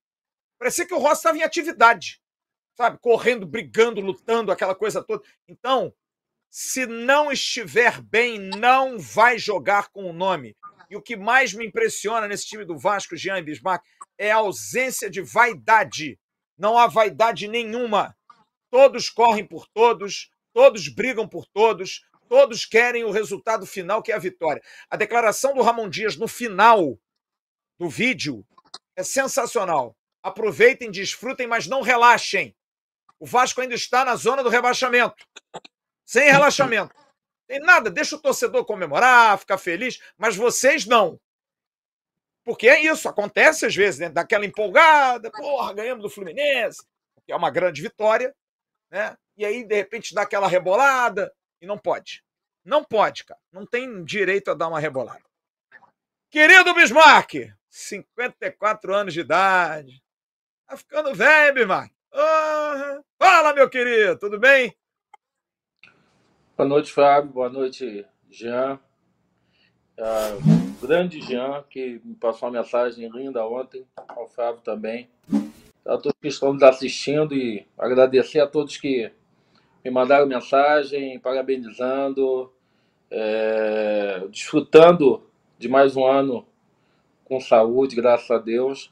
Parecia 0.57 0.85
que 0.85 0.93
o 0.93 0.99
Rossi 0.99 1.19
estava 1.19 1.37
em 1.37 1.43
atividade 1.43 2.19
sabe, 2.79 2.97
correndo, 3.01 3.45
brigando, 3.45 3.99
lutando, 3.99 4.53
aquela 4.53 4.73
coisa 4.73 5.03
toda. 5.03 5.21
Então, 5.49 5.93
se 6.49 6.85
não 6.85 7.29
estiver 7.29 8.01
bem, 8.01 8.39
não 8.39 8.97
vai 8.97 9.37
jogar 9.37 9.89
com 9.89 10.09
o 10.09 10.13
nome. 10.13 10.55
E 10.89 10.95
o 10.95 11.01
que 11.01 11.17
mais 11.17 11.53
me 11.53 11.67
impressiona 11.67 12.25
nesse 12.25 12.45
time 12.45 12.63
do 12.63 12.77
Vasco, 12.77 13.17
Jean 13.17 13.37
e 13.37 13.41
Bismarck, 13.41 13.83
é 14.17 14.31
a 14.31 14.37
ausência 14.37 15.09
de 15.09 15.21
vaidade. 15.21 16.17
Não 16.57 16.77
há 16.77 16.87
vaidade 16.87 17.49
nenhuma. 17.49 18.15
Todos 18.69 19.09
correm 19.09 19.45
por 19.45 19.67
todos, 19.67 20.29
todos 20.53 20.87
brigam 20.87 21.27
por 21.27 21.45
todos, 21.47 22.05
todos 22.27 22.65
querem 22.65 23.03
o 23.03 23.11
resultado 23.11 23.65
final, 23.65 24.01
que 24.03 24.11
é 24.11 24.15
a 24.15 24.19
vitória. 24.19 24.61
A 24.89 24.95
declaração 24.95 25.53
do 25.53 25.61
Ramon 25.61 25.89
Dias 25.89 26.15
no 26.15 26.27
final 26.27 26.99
do 27.77 27.89
vídeo 27.89 28.45
é 28.95 29.03
sensacional. 29.03 29.95
Aproveitem, 30.21 30.91
desfrutem, 30.91 31.47
mas 31.47 31.67
não 31.67 31.81
relaxem. 31.81 32.55
O 33.19 33.25
Vasco 33.25 33.61
ainda 33.61 33.75
está 33.75 34.05
na 34.05 34.15
zona 34.15 34.43
do 34.43 34.49
rebaixamento. 34.49 35.25
Sem 36.05 36.31
relaxamento. 36.31 36.93
Tem 37.47 37.59
nada, 37.59 37.89
deixa 37.89 38.15
o 38.15 38.21
torcedor 38.21 38.63
comemorar, 38.63 39.39
ficar 39.39 39.57
feliz, 39.57 39.99
mas 40.17 40.35
vocês 40.35 40.85
não. 40.85 41.19
Porque 42.43 42.67
é 42.67 42.81
isso, 42.83 43.09
acontece 43.09 43.65
às 43.65 43.75
vezes, 43.75 43.99
né? 43.99 44.09
Daquela 44.09 44.45
empolgada, 44.45 45.31
porra, 45.31 45.73
ganhamos 45.73 46.03
do 46.03 46.09
Fluminense, 46.09 46.83
que 47.25 47.31
é 47.31 47.35
uma 47.35 47.49
grande 47.49 47.81
vitória, 47.81 48.35
né? 48.91 49.17
E 49.37 49.45
aí, 49.45 49.63
de 49.63 49.75
repente, 49.75 50.13
dá 50.13 50.23
aquela 50.23 50.47
rebolada 50.47 51.33
e 51.61 51.65
não 51.65 51.77
pode. 51.77 52.23
Não 52.63 52.83
pode, 52.83 53.23
cara. 53.23 53.39
Não 53.51 53.65
tem 53.65 54.03
direito 54.03 54.51
a 54.51 54.53
dar 54.53 54.67
uma 54.67 54.79
rebolada. 54.79 55.23
Querido 56.29 56.73
Bismarck, 56.73 57.51
54 57.69 58.93
anos 58.93 59.13
de 59.13 59.21
idade. 59.21 60.03
Tá 60.67 60.77
ficando 60.77 61.13
velho, 61.15 61.53
Bismarck. 61.55 61.91
Ah, 62.13 63.01
fala, 63.17 63.53
meu 63.53 63.69
querido, 63.69 64.17
tudo 64.17 64.39
bem? 64.39 64.75
Boa 66.57 66.67
noite, 66.67 66.91
Fábio. 66.91 67.31
Boa 67.31 67.49
noite, 67.49 68.05
Jean. 68.29 68.79
Uh, 69.97 70.85
grande 70.85 71.21
Jean, 71.21 71.63
que 71.69 72.01
me 72.03 72.15
passou 72.15 72.49
uma 72.49 72.61
mensagem 72.61 73.09
linda 73.09 73.45
ontem, 73.45 73.87
ao 73.95 74.27
Fábio 74.27 74.61
também. 74.61 75.09
A 75.85 75.97
todos 75.97 76.17
que 76.21 76.27
estão 76.27 76.53
nos 76.53 76.63
assistindo 76.63 77.33
e 77.33 77.65
agradecer 77.77 78.39
a 78.39 78.47
todos 78.47 78.77
que 78.77 79.11
me 79.83 79.89
mandaram 79.91 80.27
mensagem, 80.27 81.19
parabenizando, 81.19 82.51
é, 83.09 84.23
desfrutando 84.29 85.23
de 85.57 85.67
mais 85.67 85.95
um 85.95 86.05
ano 86.05 86.45
com 87.25 87.39
saúde, 87.39 87.95
graças 87.95 88.29
a 88.29 88.37
Deus. 88.37 88.91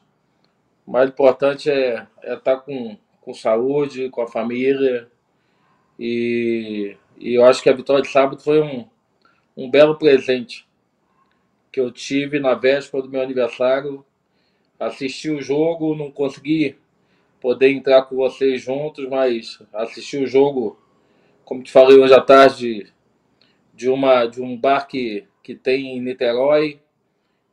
O 0.86 0.92
mais 0.92 1.10
importante 1.10 1.70
é, 1.70 2.08
é 2.24 2.34
estar 2.34 2.58
com 2.58 2.98
com 3.28 3.34
saúde, 3.34 4.10
com 4.10 4.22
a 4.22 4.28
família. 4.28 5.12
E, 6.00 6.96
e 7.18 7.34
eu 7.34 7.44
acho 7.44 7.62
que 7.62 7.70
a 7.70 7.76
vitória 7.76 8.02
de 8.02 8.08
sábado 8.08 8.42
foi 8.42 8.62
um, 8.62 8.88
um 9.58 9.70
belo 9.70 9.98
presente 9.98 10.66
que 11.70 11.78
eu 11.78 11.92
tive 11.92 12.40
na 12.40 12.54
véspera 12.54 13.04
do 13.04 13.10
meu 13.10 13.22
aniversário. 13.22 14.06
Assisti 14.80 15.30
o 15.30 15.42
jogo, 15.42 15.96
não 15.96 16.12
consegui 16.12 16.78
poder 17.40 17.72
entrar 17.72 18.04
com 18.04 18.16
vocês 18.16 18.62
juntos, 18.62 19.08
mas 19.08 19.62
assisti 19.74 20.18
o 20.18 20.28
jogo, 20.28 20.80
como 21.46 21.64
te 21.64 21.72
falei 21.72 21.98
hoje 21.98 22.14
à 22.14 22.22
tarde, 22.22 22.92
de, 23.74 23.90
uma, 23.90 24.26
de 24.26 24.42
um 24.42 24.58
bar 24.58 24.88
que, 24.88 25.26
que 25.44 25.56
tem 25.56 25.98
em 25.98 26.02
Niterói. 26.02 26.80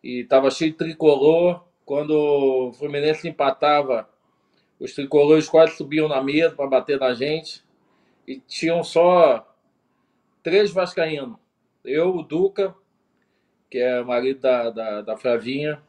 E 0.03 0.21
estava 0.21 0.51
cheio 0.51 0.73
de 0.73 0.79
tricolor. 0.79 1.63
Quando 1.85 2.13
o 2.13 2.73
Fluminense 2.73 3.29
empatava 3.29 4.09
os 4.81 4.95
tricolores 4.95 5.49
quase 5.49 5.77
subiam 5.77 6.09
na 6.09 6.23
mesa 6.23 6.55
para 6.55 6.67
bater 6.67 6.99
na 6.99 7.15
gente. 7.15 7.63
E 8.27 8.39
tinham 8.41 8.83
só 8.83 9.47
três 10.43 10.71
vascaínos. 10.71 11.37
Eu, 11.85 12.17
o 12.17 12.23
Duca, 12.23 12.75
que 13.71 13.79
é 13.79 14.03
marido 14.03 14.41
da, 14.41 14.71
da, 14.71 15.03
da 15.03 15.17
Flavinha, 15.17 15.83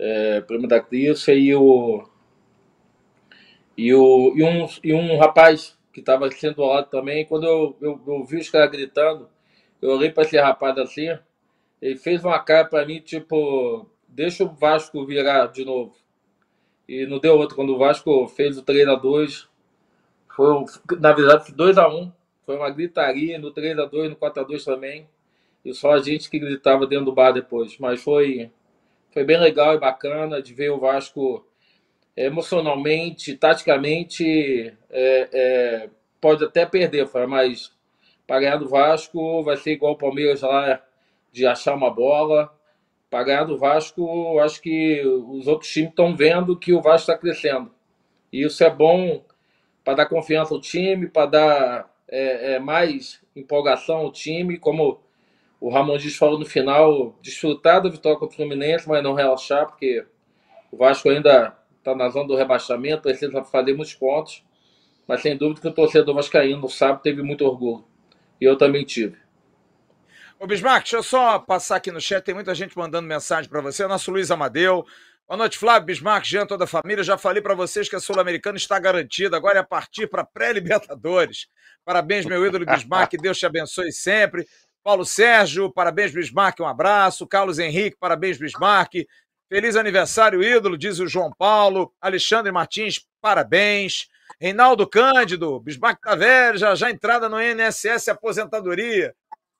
é, 0.00 0.40
primo 0.40 0.66
da 0.66 0.80
Crícia, 0.80 1.34
e 1.34 1.54
o, 1.54 2.08
e, 3.76 3.92
o, 3.94 4.32
e, 4.34 4.42
um, 4.42 4.66
e 4.82 4.94
um 4.94 5.18
rapaz 5.18 5.78
que 5.92 6.00
estava 6.00 6.30
sendo 6.30 6.62
ao 6.62 6.70
lado 6.70 6.88
também. 6.88 7.26
Quando 7.26 7.46
eu, 7.46 7.76
eu, 7.80 8.00
eu 8.06 8.24
vi 8.24 8.38
os 8.38 8.48
caras 8.48 8.70
gritando, 8.70 9.28
eu 9.82 9.90
olhei 9.90 10.10
para 10.10 10.22
esse 10.22 10.38
rapaz 10.38 10.78
assim, 10.78 11.08
ele 11.82 11.96
fez 11.96 12.24
uma 12.24 12.38
cara 12.38 12.64
para 12.66 12.86
mim, 12.86 13.00
tipo, 13.00 13.86
deixa 14.08 14.42
o 14.44 14.48
Vasco 14.48 15.04
virar 15.04 15.46
de 15.48 15.64
novo. 15.64 15.94
E 16.88 17.06
não 17.06 17.18
deu 17.18 17.36
outro. 17.36 17.54
Quando 17.54 17.74
o 17.74 17.78
Vasco 17.78 18.26
fez 18.28 18.56
o 18.56 18.62
3 18.62 18.88
a 18.88 18.94
2 18.94 19.48
foi, 20.34 20.64
na 20.98 21.12
verdade, 21.12 21.52
2 21.52 21.76
a 21.76 21.88
1 21.88 22.12
Foi 22.46 22.56
uma 22.56 22.70
gritaria 22.70 23.38
no 23.38 23.50
3 23.50 23.78
a 23.78 23.84
2 23.84 24.10
no 24.10 24.16
4 24.16 24.42
a 24.42 24.46
2 24.46 24.64
também. 24.64 25.06
E 25.62 25.74
só 25.74 25.92
a 25.92 26.00
gente 26.00 26.30
que 26.30 26.38
gritava 26.38 26.86
dentro 26.86 27.04
do 27.04 27.12
bar 27.12 27.32
depois. 27.32 27.76
Mas 27.78 28.02
foi, 28.02 28.50
foi 29.10 29.24
bem 29.24 29.38
legal 29.38 29.74
e 29.74 29.78
bacana 29.78 30.40
de 30.42 30.54
ver 30.54 30.70
o 30.70 30.78
Vasco 30.78 31.44
emocionalmente, 32.16 33.36
taticamente, 33.36 34.74
é, 34.90 35.28
é, 35.32 35.90
pode 36.20 36.44
até 36.44 36.66
perder, 36.66 37.08
mas 37.28 37.72
para 38.26 38.40
ganhar 38.40 38.56
do 38.56 38.68
Vasco 38.68 39.42
vai 39.42 39.56
ser 39.56 39.72
igual 39.72 39.94
o 39.94 39.98
Palmeiras 39.98 40.42
lá 40.42 40.82
de 41.32 41.46
achar 41.46 41.74
uma 41.74 41.90
bola. 41.90 42.52
Para 43.08 43.24
ganhar 43.24 43.44
do 43.44 43.58
Vasco, 43.58 44.38
acho 44.38 44.62
que 44.62 45.02
os 45.04 45.48
outros 45.48 45.70
times 45.72 45.90
estão 45.90 46.14
vendo 46.14 46.56
que 46.56 46.72
o 46.72 46.80
Vasco 46.80 47.10
está 47.10 47.18
crescendo. 47.18 47.72
E 48.32 48.44
isso 48.44 48.62
é 48.62 48.70
bom 48.70 49.24
para 49.82 49.94
dar 49.94 50.06
confiança 50.06 50.54
ao 50.54 50.60
time, 50.60 51.08
para 51.08 51.26
dar 51.26 51.90
é, 52.08 52.54
é, 52.54 52.58
mais 52.60 53.20
empolgação 53.34 53.96
ao 53.96 54.12
time, 54.12 54.58
como 54.58 55.00
o 55.60 55.68
Ramon 55.68 55.98
Dias 55.98 56.16
falou 56.16 56.38
no 56.38 56.46
final, 56.46 57.14
desfrutar 57.20 57.82
da 57.82 57.90
vitória 57.90 58.18
contra 58.18 58.32
o 58.32 58.36
Fluminense, 58.36 58.88
mas 58.88 59.02
não 59.02 59.12
relaxar, 59.12 59.66
porque 59.66 60.06
o 60.72 60.76
Vasco 60.76 61.10
ainda 61.10 61.54
está 61.78 61.94
na 61.94 62.08
zona 62.08 62.26
do 62.26 62.34
rebaixamento, 62.34 63.02
precisa 63.02 63.44
fazer 63.44 63.74
muitos 63.74 63.94
pontos, 63.94 64.42
mas 65.06 65.20
sem 65.20 65.36
dúvida 65.36 65.60
que 65.60 65.68
o 65.68 65.72
torcedor 65.72 66.14
vascaíno 66.14 66.62
no 66.62 66.68
sábado 66.68 67.02
teve 67.02 67.22
muito 67.22 67.44
orgulho. 67.44 67.84
E 68.40 68.44
eu 68.44 68.56
também 68.56 68.84
tive. 68.84 69.18
Ô 70.38 70.46
Bismarck, 70.46 70.84
deixa 70.84 70.96
eu 70.96 71.02
só 71.02 71.38
passar 71.38 71.76
aqui 71.76 71.90
no 71.90 72.00
chat, 72.00 72.24
tem 72.24 72.34
muita 72.34 72.54
gente 72.54 72.76
mandando 72.78 73.06
mensagem 73.06 73.50
para 73.50 73.60
você. 73.60 73.86
Nosso 73.86 74.10
Luiz 74.10 74.30
Amadeu. 74.30 74.86
Boa 75.28 75.36
noite, 75.36 75.58
Flávio, 75.58 75.86
Bismarck, 75.86 76.24
Jean, 76.24 76.46
toda 76.46 76.64
a 76.64 76.66
família. 76.66 77.04
Já 77.04 77.18
falei 77.18 77.42
para 77.42 77.54
vocês 77.54 77.88
que 77.88 77.94
a 77.94 78.00
Sul-Americana 78.00 78.56
está 78.56 78.78
garantida. 78.78 79.36
Agora 79.36 79.58
é 79.58 79.62
partir 79.62 80.06
para 80.06 80.24
pré-Libertadores. 80.24 81.46
Parabéns, 81.84 82.24
meu 82.24 82.44
ídolo 82.46 82.64
Bismarck, 82.64 83.12
Deus 83.20 83.38
te 83.38 83.44
abençoe 83.44 83.92
sempre. 83.92 84.46
Paulo 84.82 85.04
Sérgio, 85.04 85.70
parabéns, 85.70 86.12
Bismarck, 86.12 86.60
um 86.60 86.66
abraço. 86.66 87.26
Carlos 87.26 87.58
Henrique, 87.58 87.96
parabéns, 87.98 88.38
Bismarck. 88.38 89.06
Feliz 89.48 89.76
aniversário, 89.76 90.42
ídolo, 90.42 90.78
diz 90.78 91.00
o 91.00 91.08
João 91.08 91.30
Paulo. 91.36 91.92
Alexandre 92.00 92.50
Martins, 92.50 93.06
parabéns. 93.20 94.08
Reinaldo 94.40 94.88
Cândido, 94.88 95.60
Bismarck 95.60 96.00
tá 96.00 96.14
velho, 96.14 96.56
já, 96.56 96.74
já 96.74 96.90
entrada 96.90 97.28
no 97.28 97.40
INSS 97.40 98.08
aposentadoria. 98.08 99.14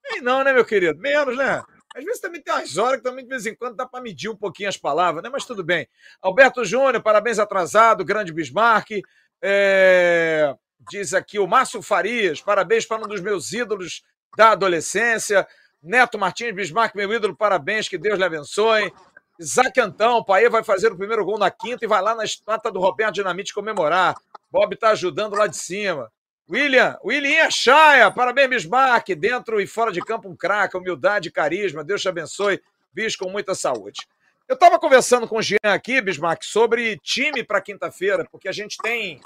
E 0.07 0.21
não, 0.21 0.43
né, 0.43 0.53
meu 0.53 0.65
querido? 0.65 0.99
Menos, 0.99 1.37
né? 1.37 1.63
Às 1.95 2.05
vezes 2.05 2.21
também 2.21 2.41
tem 2.41 2.55
umas 2.55 2.79
horas 2.79 2.99
que 2.99 3.03
também 3.03 3.25
de 3.25 3.29
vez 3.29 3.47
em 3.47 3.55
quando 3.55 3.77
dá 3.77 3.87
para 3.87 4.01
medir 4.01 4.31
um 4.31 4.37
pouquinho 4.37 4.69
as 4.69 4.77
palavras, 4.77 5.23
né? 5.23 5.29
Mas 5.29 5.45
tudo 5.45 5.63
bem. 5.63 5.89
Alberto 6.23 6.65
Júnior, 6.65 7.03
parabéns 7.03 7.39
atrasado, 7.39 8.05
grande 8.05 8.33
Bismarck. 8.33 9.03
É... 9.43 10.55
Diz 10.91 11.13
aqui 11.13 11.39
o 11.39 11.47
Márcio 11.47 11.83
Farias, 11.83 12.41
parabéns 12.41 12.87
para 12.87 13.05
um 13.05 13.09
dos 13.09 13.21
meus 13.21 13.53
ídolos 13.53 14.03
da 14.37 14.51
adolescência. 14.51 15.47
Neto 15.83 16.19
Martins 16.19 16.55
Bismarck, 16.55 16.95
meu 16.95 17.13
ídolo, 17.13 17.35
parabéns, 17.35 17.89
que 17.89 17.97
Deus 17.97 18.19
lhe 18.19 18.25
abençoe. 18.25 18.93
Isaac 19.39 19.81
Antão, 19.81 20.19
o 20.19 20.25
Paê 20.25 20.51
vai 20.51 20.63
fazer 20.63 20.93
o 20.93 20.97
primeiro 20.97 21.25
gol 21.25 21.39
na 21.39 21.51
quinta 21.51 21.85
e 21.85 21.89
vai 21.89 22.03
lá 22.03 22.15
na 22.15 22.25
estátua 22.25 22.71
do 22.71 22.79
Roberto 22.79 23.15
Dinamite 23.15 23.55
comemorar. 23.55 24.15
Bob 24.51 24.75
está 24.75 24.91
ajudando 24.91 25.35
lá 25.35 25.47
de 25.47 25.57
cima. 25.57 26.13
William, 26.51 26.99
William 27.05 27.51
Chaia, 27.51 28.11
parabéns, 28.11 28.49
Bismarck. 28.51 29.15
Dentro 29.15 29.61
e 29.61 29.67
fora 29.67 29.93
de 29.93 30.01
campo, 30.01 30.29
um 30.29 30.37
craque, 30.37 30.77
humildade 30.77 31.31
carisma. 31.31 31.83
Deus 31.83 32.03
te 32.03 32.09
abençoe. 32.09 32.61
Bicho 32.93 33.17
com 33.19 33.31
muita 33.31 33.55
saúde. 33.55 34.07
Eu 34.49 34.55
estava 34.55 34.81
conversando 34.81 35.29
com 35.29 35.39
o 35.39 35.43
Jean 35.43 35.59
aqui, 35.63 36.01
Bismarck, 36.01 36.43
sobre 36.43 36.99
time 36.99 37.45
para 37.45 37.61
quinta-feira, 37.61 38.27
porque 38.33 38.49
a 38.49 38.53
gente 38.53 38.77
tem, 38.83 39.21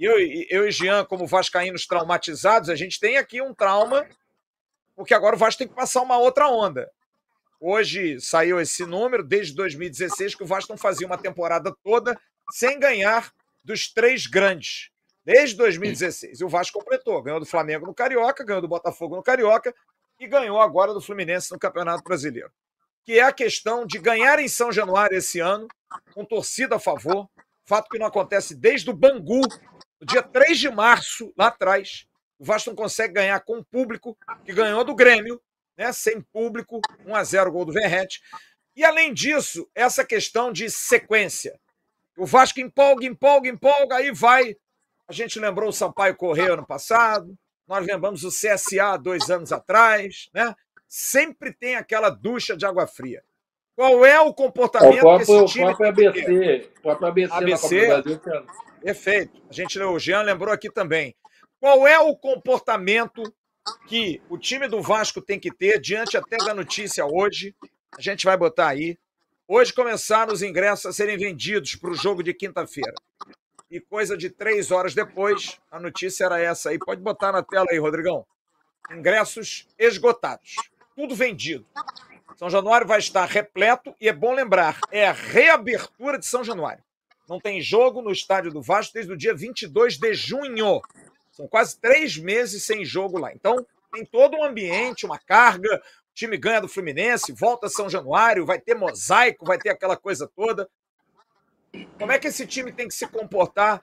eu, 0.00 0.14
eu 0.50 0.66
e 0.66 0.72
Jean, 0.72 1.04
como 1.04 1.28
vascaínos 1.28 1.86
traumatizados, 1.86 2.68
a 2.68 2.74
gente 2.74 2.98
tem 2.98 3.16
aqui 3.16 3.40
um 3.40 3.54
trauma, 3.54 4.04
porque 4.94 5.14
agora 5.14 5.36
o 5.36 5.38
Vasco 5.38 5.58
tem 5.58 5.68
que 5.68 5.74
passar 5.74 6.02
uma 6.02 6.18
outra 6.18 6.48
onda. 6.48 6.90
Hoje 7.60 8.20
saiu 8.20 8.60
esse 8.60 8.84
número, 8.84 9.22
desde 9.22 9.54
2016, 9.54 10.34
que 10.34 10.42
o 10.42 10.46
Vasco 10.46 10.72
não 10.72 10.78
fazia 10.78 11.06
uma 11.06 11.16
temporada 11.16 11.74
toda 11.82 12.18
sem 12.50 12.78
ganhar 12.78 13.32
dos 13.64 13.90
três 13.90 14.26
grandes. 14.26 14.90
Desde 15.24 15.56
2016. 15.56 16.40
E 16.40 16.44
o 16.44 16.48
Vasco 16.48 16.78
completou. 16.78 17.22
Ganhou 17.22 17.40
do 17.40 17.46
Flamengo 17.46 17.86
no 17.86 17.94
Carioca, 17.94 18.44
ganhou 18.44 18.60
do 18.60 18.68
Botafogo 18.68 19.16
no 19.16 19.22
Carioca 19.22 19.74
e 20.20 20.26
ganhou 20.26 20.60
agora 20.60 20.92
do 20.92 21.00
Fluminense 21.00 21.50
no 21.50 21.58
Campeonato 21.58 22.04
Brasileiro. 22.04 22.52
Que 23.02 23.18
é 23.18 23.22
a 23.22 23.32
questão 23.32 23.86
de 23.86 23.98
ganhar 23.98 24.38
em 24.38 24.48
São 24.48 24.70
Januário 24.70 25.16
esse 25.16 25.40
ano, 25.40 25.66
com 26.14 26.24
torcida 26.24 26.76
a 26.76 26.78
favor. 26.78 27.28
Fato 27.64 27.88
que 27.88 27.98
não 27.98 28.06
acontece 28.06 28.54
desde 28.54 28.90
o 28.90 28.94
Bangu, 28.94 29.40
no 29.98 30.06
dia 30.06 30.22
3 30.22 30.58
de 30.58 30.70
março, 30.70 31.32
lá 31.36 31.46
atrás. 31.46 32.06
O 32.38 32.44
Vasco 32.44 32.70
não 32.70 32.76
consegue 32.76 33.14
ganhar 33.14 33.40
com 33.40 33.58
o 33.58 33.64
público 33.64 34.16
que 34.44 34.52
ganhou 34.52 34.84
do 34.84 34.94
Grêmio 34.94 35.40
né, 35.76 35.92
sem 35.92 36.20
público, 36.20 36.80
1 37.04 37.14
a 37.14 37.24
0 37.24 37.52
gol 37.52 37.64
do 37.64 37.72
Verrete. 37.72 38.20
E 38.76 38.84
além 38.84 39.12
disso, 39.12 39.68
essa 39.74 40.04
questão 40.04 40.52
de 40.52 40.70
sequência. 40.70 41.58
O 42.16 42.26
Vasco 42.26 42.60
empolga, 42.60 43.06
empolga, 43.06 43.48
empolga, 43.48 43.96
aí 43.96 44.12
vai. 44.12 44.56
A 45.06 45.12
gente 45.12 45.38
lembrou 45.38 45.68
o 45.68 45.72
Sampaio 45.72 46.16
Correia 46.16 46.54
ano 46.54 46.66
passado, 46.66 47.36
nós 47.66 47.84
lembramos 47.84 48.24
o 48.24 48.28
CSA 48.28 48.96
dois 48.96 49.30
anos 49.30 49.52
atrás, 49.52 50.28
né? 50.32 50.54
Sempre 50.88 51.52
tem 51.52 51.76
aquela 51.76 52.08
ducha 52.08 52.56
de 52.56 52.64
água 52.64 52.86
fria. 52.86 53.22
Qual 53.74 54.06
é 54.06 54.20
o 54.20 54.32
comportamento 54.32 54.98
o 54.98 55.00
próprio, 55.00 55.26
que 55.26 55.32
esse 55.32 55.52
time 55.52 55.72
o 55.72 55.76
próprio 55.76 56.08
ABC, 56.08 56.70
o 56.78 56.82
próprio 56.82 57.08
ABC, 57.08 57.32
ABC 57.32 57.88
na 57.88 57.96
Copa 57.96 58.02
do 58.02 58.20
Brasil. 58.20 58.46
Perfeito. 58.80 59.42
A 59.50 59.52
gente, 59.52 59.78
o 59.80 59.98
Jean 59.98 60.22
lembrou 60.22 60.54
aqui 60.54 60.70
também. 60.70 61.16
Qual 61.64 61.88
é 61.88 61.98
o 61.98 62.14
comportamento 62.14 63.22
que 63.88 64.20
o 64.28 64.36
time 64.36 64.68
do 64.68 64.82
Vasco 64.82 65.22
tem 65.22 65.40
que 65.40 65.50
ter, 65.50 65.80
diante 65.80 66.14
até 66.14 66.36
da 66.36 66.52
notícia 66.52 67.06
hoje, 67.06 67.56
a 67.96 68.02
gente 68.02 68.26
vai 68.26 68.36
botar 68.36 68.68
aí. 68.68 68.98
Hoje 69.48 69.72
começaram 69.72 70.30
os 70.30 70.42
ingressos 70.42 70.84
a 70.84 70.92
serem 70.92 71.16
vendidos 71.16 71.74
para 71.74 71.88
o 71.88 71.94
jogo 71.94 72.22
de 72.22 72.34
quinta-feira. 72.34 72.92
E 73.70 73.80
coisa 73.80 74.14
de 74.14 74.28
três 74.28 74.70
horas 74.70 74.94
depois, 74.94 75.58
a 75.70 75.80
notícia 75.80 76.26
era 76.26 76.38
essa 76.38 76.68
aí. 76.68 76.78
Pode 76.78 77.00
botar 77.00 77.32
na 77.32 77.42
tela 77.42 77.64
aí, 77.70 77.78
Rodrigão. 77.78 78.26
Ingressos 78.90 79.66
esgotados. 79.78 80.56
Tudo 80.94 81.14
vendido. 81.14 81.64
São 82.36 82.50
Januário 82.50 82.86
vai 82.86 82.98
estar 82.98 83.24
repleto 83.24 83.94
e 83.98 84.06
é 84.06 84.12
bom 84.12 84.34
lembrar, 84.34 84.80
é 84.92 85.08
a 85.08 85.12
reabertura 85.12 86.18
de 86.18 86.26
São 86.26 86.44
Januário. 86.44 86.84
Não 87.26 87.40
tem 87.40 87.58
jogo 87.62 88.02
no 88.02 88.10
estádio 88.10 88.52
do 88.52 88.60
Vasco 88.60 88.92
desde 88.92 89.10
o 89.10 89.16
dia 89.16 89.34
22 89.34 89.96
de 89.96 90.12
junho. 90.12 90.82
São 91.34 91.48
quase 91.48 91.76
três 91.80 92.16
meses 92.16 92.62
sem 92.62 92.84
jogo 92.84 93.18
lá. 93.18 93.32
Então, 93.32 93.66
tem 93.92 94.04
todo 94.04 94.36
um 94.36 94.44
ambiente, 94.44 95.04
uma 95.04 95.18
carga. 95.18 95.68
O 95.76 96.14
time 96.14 96.36
ganha 96.36 96.60
do 96.60 96.68
Fluminense, 96.68 97.32
volta 97.32 97.66
a 97.66 97.70
São 97.70 97.90
Januário, 97.90 98.46
vai 98.46 98.60
ter 98.60 98.76
mosaico, 98.76 99.44
vai 99.44 99.58
ter 99.58 99.70
aquela 99.70 99.96
coisa 99.96 100.30
toda. 100.36 100.68
Como 101.98 102.12
é 102.12 102.20
que 102.20 102.28
esse 102.28 102.46
time 102.46 102.70
tem 102.70 102.86
que 102.86 102.94
se 102.94 103.08
comportar, 103.08 103.82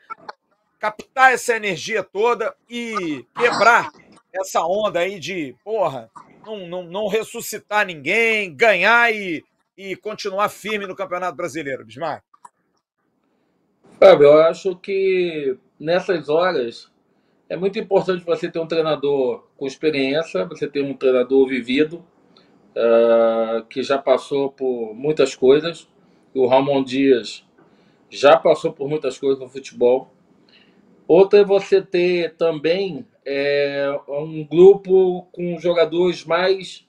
captar 0.79 1.33
essa 1.33 1.53
energia 1.53 2.01
toda 2.01 2.55
e 2.69 3.25
quebrar 3.37 3.91
essa 4.33 4.61
onda 4.61 4.99
aí 4.99 5.19
de, 5.19 5.53
porra, 5.61 6.09
não, 6.45 6.65
não, 6.67 6.83
não 6.83 7.07
ressuscitar 7.09 7.85
ninguém, 7.85 8.55
ganhar 8.55 9.13
e, 9.13 9.43
e 9.77 9.97
continuar 9.97 10.47
firme 10.47 10.87
no 10.87 10.95
Campeonato 10.95 11.35
Brasileiro, 11.35 11.83
Bismarck? 11.83 12.23
Fábio, 13.99 14.27
eu 14.27 14.41
acho 14.41 14.73
que 14.77 15.57
nessas 15.77 16.29
horas 16.29 16.90
é 17.51 17.57
muito 17.57 17.77
importante 17.77 18.23
você 18.23 18.49
ter 18.49 18.59
um 18.59 18.65
treinador 18.65 19.43
com 19.57 19.67
experiência, 19.67 20.45
você 20.45 20.69
ter 20.69 20.81
um 20.81 20.93
treinador 20.93 21.45
vivido, 21.45 21.97
uh, 21.97 23.65
que 23.65 23.83
já 23.83 23.97
passou 23.97 24.49
por 24.49 24.95
muitas 24.95 25.35
coisas. 25.35 25.85
O 26.33 26.47
Ramon 26.47 26.81
Dias 26.81 27.45
já 28.09 28.37
passou 28.37 28.71
por 28.71 28.87
muitas 28.87 29.17
coisas 29.17 29.37
no 29.37 29.49
futebol. 29.49 30.13
Outra 31.05 31.41
é 31.41 31.43
você 31.43 31.81
ter 31.81 32.35
também 32.35 33.05
é, 33.25 33.99
um 34.07 34.45
grupo 34.45 35.27
com 35.33 35.59
jogadores 35.59 36.23
mais 36.23 36.87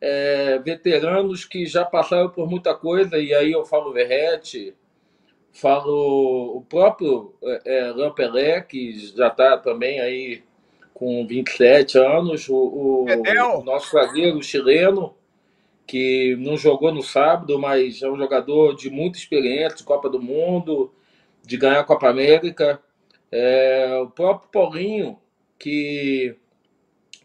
é, 0.00 0.58
veteranos 0.58 1.44
que 1.44 1.66
já 1.66 1.84
passaram 1.84 2.30
por 2.30 2.48
muita 2.48 2.74
coisa, 2.74 3.18
e 3.18 3.34
aí 3.34 3.52
eu 3.52 3.62
falo 3.66 3.92
Verrete, 3.92 4.74
Falo 5.60 6.56
o 6.56 6.62
próprio 6.62 7.34
é, 7.64 7.90
Lampelé, 7.90 8.60
que 8.60 8.92
já 8.92 9.26
está 9.26 9.58
também 9.58 9.98
aí 9.98 10.44
com 10.94 11.26
27 11.26 11.98
anos, 11.98 12.48
o, 12.48 12.54
o, 12.54 13.06
o 13.58 13.64
nosso 13.64 13.90
zagueiro 13.90 14.40
chileno, 14.40 15.16
que 15.84 16.36
não 16.38 16.56
jogou 16.56 16.94
no 16.94 17.02
sábado, 17.02 17.58
mas 17.58 18.02
é 18.02 18.08
um 18.08 18.16
jogador 18.16 18.76
de 18.76 18.88
muita 18.88 19.18
experiência, 19.18 19.78
de 19.78 19.82
Copa 19.82 20.08
do 20.08 20.22
Mundo, 20.22 20.92
de 21.44 21.56
ganhar 21.56 21.80
a 21.80 21.84
Copa 21.84 22.08
América. 22.08 22.80
É, 23.32 23.98
o 24.00 24.08
próprio 24.10 24.50
Paulinho, 24.50 25.18
que 25.58 26.36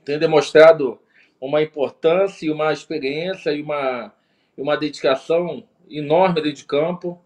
tem 0.04 0.18
demonstrado 0.18 0.98
uma 1.40 1.62
importância 1.62 2.48
e 2.48 2.50
uma 2.50 2.74
experiência 2.74 3.52
e 3.52 3.62
uma, 3.62 4.12
uma 4.58 4.76
dedicação 4.76 5.64
enorme 5.88 6.42
dentro 6.42 6.54
de 6.54 6.66
campo. 6.66 7.22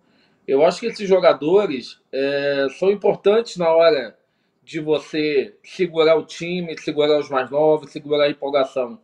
Eu 0.48 0.66
acho 0.66 0.80
que 0.80 0.86
esses 0.86 1.08
jogadores 1.08 2.00
é, 2.12 2.68
são 2.80 2.90
importantes 2.90 3.58
na 3.58 3.70
hora 3.70 4.18
de 4.64 4.80
você 4.80 5.56
segurar 5.64 6.16
o 6.16 6.26
time, 6.26 6.78
segurar 6.80 7.20
os 7.20 7.30
mais 7.30 7.50
novos, 7.52 7.92
segurar 7.92 8.26
a 8.26 8.30
empolgação. 8.30 9.00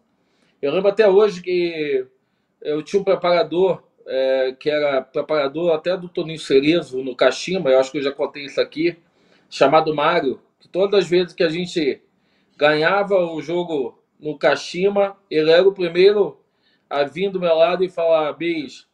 Eu 0.61 0.71
lembro 0.71 0.89
até 0.89 1.07
hoje 1.07 1.41
que 1.41 2.05
eu 2.61 2.81
tinha 2.81 3.01
um 3.01 3.03
preparador 3.03 3.83
é, 4.07 4.55
que 4.57 4.69
era 4.69 5.01
preparador 5.01 5.73
até 5.73 5.95
do 5.97 6.09
Toninho 6.09 6.39
Cerezo 6.39 7.03
no 7.03 7.15
Kashima, 7.15 7.69
eu 7.69 7.79
acho 7.79 7.91
que 7.91 7.97
eu 7.97 8.03
já 8.03 8.11
contei 8.11 8.45
isso 8.45 8.59
aqui, 8.59 8.97
chamado 9.49 9.93
Mário, 9.93 10.39
que 10.59 10.67
todas 10.67 11.03
as 11.03 11.09
vezes 11.09 11.33
que 11.33 11.43
a 11.43 11.49
gente 11.49 12.01
ganhava 12.57 13.15
o 13.15 13.41
jogo 13.41 14.01
no 14.19 14.37
Kashima, 14.37 15.17
ele 15.29 15.51
era 15.51 15.67
o 15.67 15.73
primeiro 15.73 16.39
a 16.89 17.03
vir 17.03 17.29
do 17.29 17.39
meu 17.39 17.55
lado 17.55 17.83
e 17.83 17.89
falar, 17.89 18.31
Bis, 18.33 18.87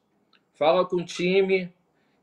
fala 0.54 0.86
com 0.86 0.98
o 0.98 1.06
time 1.06 1.72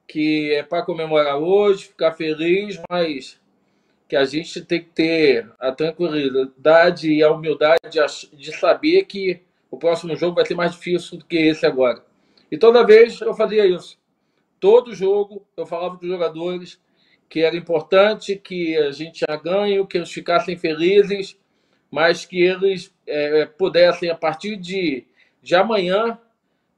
que 0.07 0.53
é 0.55 0.63
para 0.63 0.83
comemorar 0.83 1.37
hoje, 1.37 1.87
ficar 1.87 2.13
feliz, 2.13 2.81
mas 2.89 3.41
que 4.09 4.15
a 4.15 4.25
gente 4.25 4.61
tem 4.63 4.81
que 4.81 4.91
ter 4.91 5.51
a 5.59 5.73
tranquilidade 5.73 7.11
e 7.11 7.23
a 7.23 7.31
humildade 7.31 7.81
de 8.33 8.53
saber 8.57 9.05
que 9.05 9.43
o 9.71 9.77
próximo 9.77 10.15
jogo 10.15 10.37
vai 10.37 10.47
ser 10.47 10.55
mais 10.55 10.73
difícil 10.73 11.19
do 11.19 11.25
que 11.25 11.37
esse 11.37 11.67
agora. 11.67 12.05
E 12.51 12.57
toda 12.57 12.87
vez 12.87 13.21
eu 13.21 13.35
fazia 13.35 13.67
isso. 13.67 13.99
Todo 14.61 14.95
jogo 14.95 15.45
eu 15.57 15.67
falava 15.67 15.97
para 15.97 16.05
os 16.05 16.11
jogadores 16.11 16.81
que 17.29 17.41
era 17.41 17.57
importante 17.57 18.37
que 18.37 18.77
a 18.77 18.93
gente 18.93 19.25
tinha 19.25 19.37
ganho, 19.37 19.87
que 19.87 19.99
eles 19.99 20.13
ficassem 20.13 20.57
felizes, 20.57 21.37
mas 21.91 22.25
que 22.25 22.41
eles 22.41 22.95
é, 23.07 23.47
pudessem, 23.47 24.09
a 24.09 24.15
partir 24.15 24.57
de, 24.57 25.05
de 25.43 25.55
amanhã, 25.57 26.19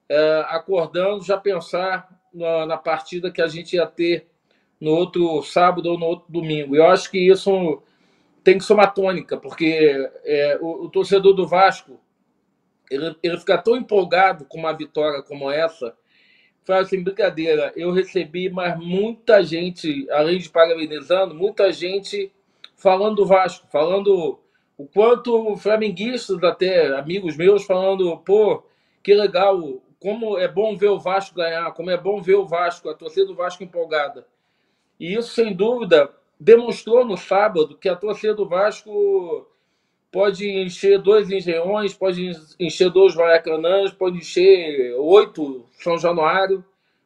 é, 0.08 0.44
acordando, 0.48 1.22
já 1.22 1.36
pensar 1.36 2.17
na, 2.32 2.66
na, 2.66 2.76
partida 2.76 3.30
que 3.30 3.42
a 3.42 3.46
gente 3.46 3.76
ia 3.76 3.86
ter 3.86 4.26
no 4.80 4.90
outro 4.92 5.42
sábado 5.42 5.90
ou 5.90 5.98
no 5.98 6.06
outro 6.06 6.30
domingo. 6.30 6.76
Eu 6.76 6.86
acho 6.86 7.10
que 7.10 7.18
isso 7.18 7.82
tem 8.44 8.58
que 8.58 8.64
ser 8.64 8.74
uma 8.74 8.86
tônica, 8.86 9.36
porque 9.36 10.10
é, 10.24 10.58
o, 10.60 10.84
o 10.84 10.88
torcedor 10.88 11.34
do 11.34 11.46
Vasco 11.46 12.00
ele, 12.90 13.14
ele 13.22 13.38
fica 13.38 13.58
tão 13.58 13.76
empolgado 13.76 14.44
com 14.44 14.58
uma 14.58 14.72
vitória 14.72 15.22
como 15.22 15.50
essa. 15.50 15.94
Foi 16.64 16.76
assim, 16.78 17.02
brincadeira. 17.02 17.72
Eu 17.76 17.92
recebi, 17.92 18.50
mas 18.50 18.78
muita 18.78 19.42
gente, 19.42 20.06
além 20.10 20.38
de 20.38 20.48
parabenizando, 20.48 21.34
muita 21.34 21.72
gente 21.72 22.32
falando 22.76 23.16
do 23.16 23.26
Vasco, 23.26 23.66
falando 23.70 24.38
o 24.76 24.86
quanto 24.86 25.56
flamenguistas, 25.56 26.42
até 26.42 26.96
amigos 26.96 27.36
meus, 27.36 27.64
falando, 27.64 28.16
pô, 28.18 28.62
que 29.02 29.12
legal, 29.12 29.82
como 30.00 30.38
é 30.38 30.46
bom 30.46 30.76
ver 30.76 30.88
o 30.88 30.98
Vasco 30.98 31.36
ganhar, 31.36 31.72
como 31.72 31.90
é 31.90 31.96
bom 31.96 32.20
ver 32.20 32.36
o 32.36 32.46
Vasco, 32.46 32.88
a 32.88 32.94
torcida 32.94 33.26
do 33.26 33.34
Vasco 33.34 33.64
empolgada. 33.64 34.26
E 34.98 35.14
isso, 35.14 35.30
sem 35.30 35.54
dúvida, 35.54 36.10
demonstrou 36.38 37.04
no 37.04 37.16
sábado 37.16 37.76
que 37.76 37.88
a 37.88 37.96
torcida 37.96 38.34
do 38.34 38.48
Vasco 38.48 39.46
pode 40.10 40.48
encher 40.48 40.98
dois 40.98 41.30
engenhões, 41.30 41.94
pode 41.94 42.30
encher 42.58 42.90
dois 42.90 43.14
maracanãs, 43.14 43.92
pode 43.92 44.18
encher 44.18 44.94
oito 44.98 45.66
São 45.72 45.98
Januário, 45.98 46.64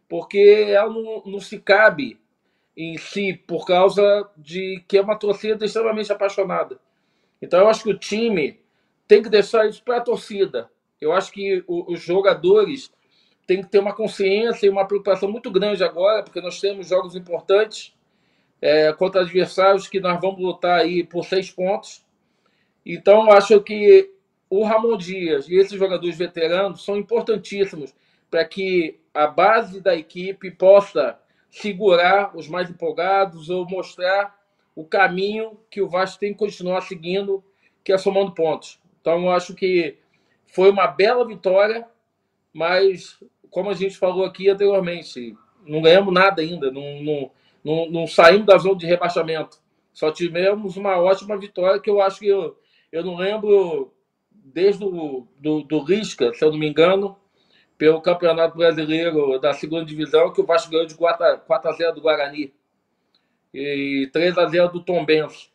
porque 0.09 0.66
ela 0.68 0.90
não, 0.90 1.22
não 1.24 1.40
se 1.40 1.59
cabe 1.59 2.20
em 2.76 2.97
si 2.97 3.34
por 3.47 3.66
causa 3.66 4.28
de 4.36 4.82
que 4.86 4.99
é 4.99 5.03
uma 5.03 5.16
torcida 5.16 5.64
extremamente 5.64 6.12
apaixonada. 6.12 6.78
Então 7.40 7.61
eu 7.61 7.68
acho 7.68 7.82
que 7.82 7.90
o 7.90 7.99
time 7.99 8.61
tem 9.09 9.22
que 9.22 9.28
deixar 9.28 9.66
isso 9.66 9.82
para 9.82 9.99
a 9.99 10.03
torcida. 10.03 10.70
Eu 11.03 11.12
acho 11.12 11.32
que 11.32 11.64
os 11.66 12.00
jogadores 12.00 12.92
têm 13.44 13.61
que 13.61 13.68
ter 13.68 13.80
uma 13.80 13.92
consciência 13.92 14.66
e 14.66 14.70
uma 14.70 14.86
preocupação 14.86 15.28
muito 15.28 15.50
grande 15.50 15.82
agora, 15.82 16.22
porque 16.22 16.40
nós 16.40 16.61
temos 16.61 16.88
jogos 16.88 17.16
importantes 17.16 17.92
é, 18.61 18.92
contra 18.92 19.22
adversários 19.22 19.88
que 19.88 19.98
nós 19.98 20.20
vamos 20.20 20.40
lutar 20.40 20.78
aí 20.78 21.03
por 21.03 21.24
seis 21.24 21.50
pontos. 21.50 22.05
Então, 22.86 23.32
acho 23.32 23.61
que 23.62 24.12
o 24.48 24.62
Ramon 24.62 24.96
Dias 24.96 25.48
e 25.48 25.57
esses 25.57 25.76
jogadores 25.76 26.16
veteranos 26.16 26.84
são 26.84 26.96
importantíssimos 26.96 27.92
para 28.30 28.44
que 28.44 29.00
a 29.12 29.26
base 29.26 29.80
da 29.80 29.96
equipe 29.96 30.53
possa 30.53 31.18
segurar 31.50 32.36
os 32.36 32.46
mais 32.46 32.70
empolgados 32.70 33.50
ou 33.50 33.68
mostrar 33.68 34.40
o 34.74 34.84
caminho 34.84 35.59
que 35.68 35.82
o 35.82 35.88
Vasco 35.88 36.20
tem 36.20 36.32
que 36.32 36.38
continuar 36.38 36.80
seguindo, 36.82 37.42
que 37.82 37.92
é 37.92 37.98
somando 37.98 38.32
pontos. 38.32 38.80
Então, 39.00 39.28
acho 39.30 39.53
que 39.53 39.98
foi 40.53 40.70
uma 40.70 40.86
bela 40.86 41.26
vitória, 41.26 41.88
mas, 42.53 43.18
como 43.50 43.70
a 43.70 43.74
gente 43.74 43.96
falou 43.96 44.22
aqui 44.24 44.50
anteriormente, 44.50 45.34
não 45.66 45.80
ganhamos 45.80 46.12
nada 46.12 46.42
ainda, 46.42 46.70
não, 46.70 47.03
não, 47.03 47.30
não, 47.64 47.90
não 47.90 48.07
saímos 48.07 48.46
da 48.46 48.59
zona 48.59 48.76
de 48.76 48.86
rebaixamento. 48.86 49.59
Só 49.94 50.12
tivemos 50.12 50.76
uma 50.76 50.98
ótima 50.98 51.38
vitória 51.38 51.80
que 51.80 51.88
eu 51.88 52.03
acho 52.03 52.20
que 52.20 52.28
eu, 52.28 52.59
eu 52.92 53.03
não 53.03 53.16
lembro 53.16 53.94
desde 54.30 54.84
o 54.84 55.26
do, 55.38 55.62
do 55.62 55.80
Risca, 55.80 56.34
se 56.34 56.44
eu 56.44 56.53
não 56.53 56.59
me 56.59 56.68
engano, 56.68 57.16
pelo 57.78 58.03
Campeonato 58.03 58.57
Brasileiro 58.57 59.38
da 59.40 59.55
segunda 59.55 59.86
divisão, 59.86 60.32
que 60.34 60.40
o 60.42 60.46
Vasco 60.46 60.70
ganhou 60.70 60.86
de 60.86 60.94
4 60.94 61.24
a, 61.24 61.36
4 61.38 61.70
a 61.70 61.72
0 61.72 61.94
do 61.94 62.03
Guarani 62.03 62.53
e 63.55 64.09
3 64.12 64.36
a 64.36 64.46
0 64.46 64.68
do 64.68 64.84
Tom 64.84 65.03
Benz. 65.03 65.50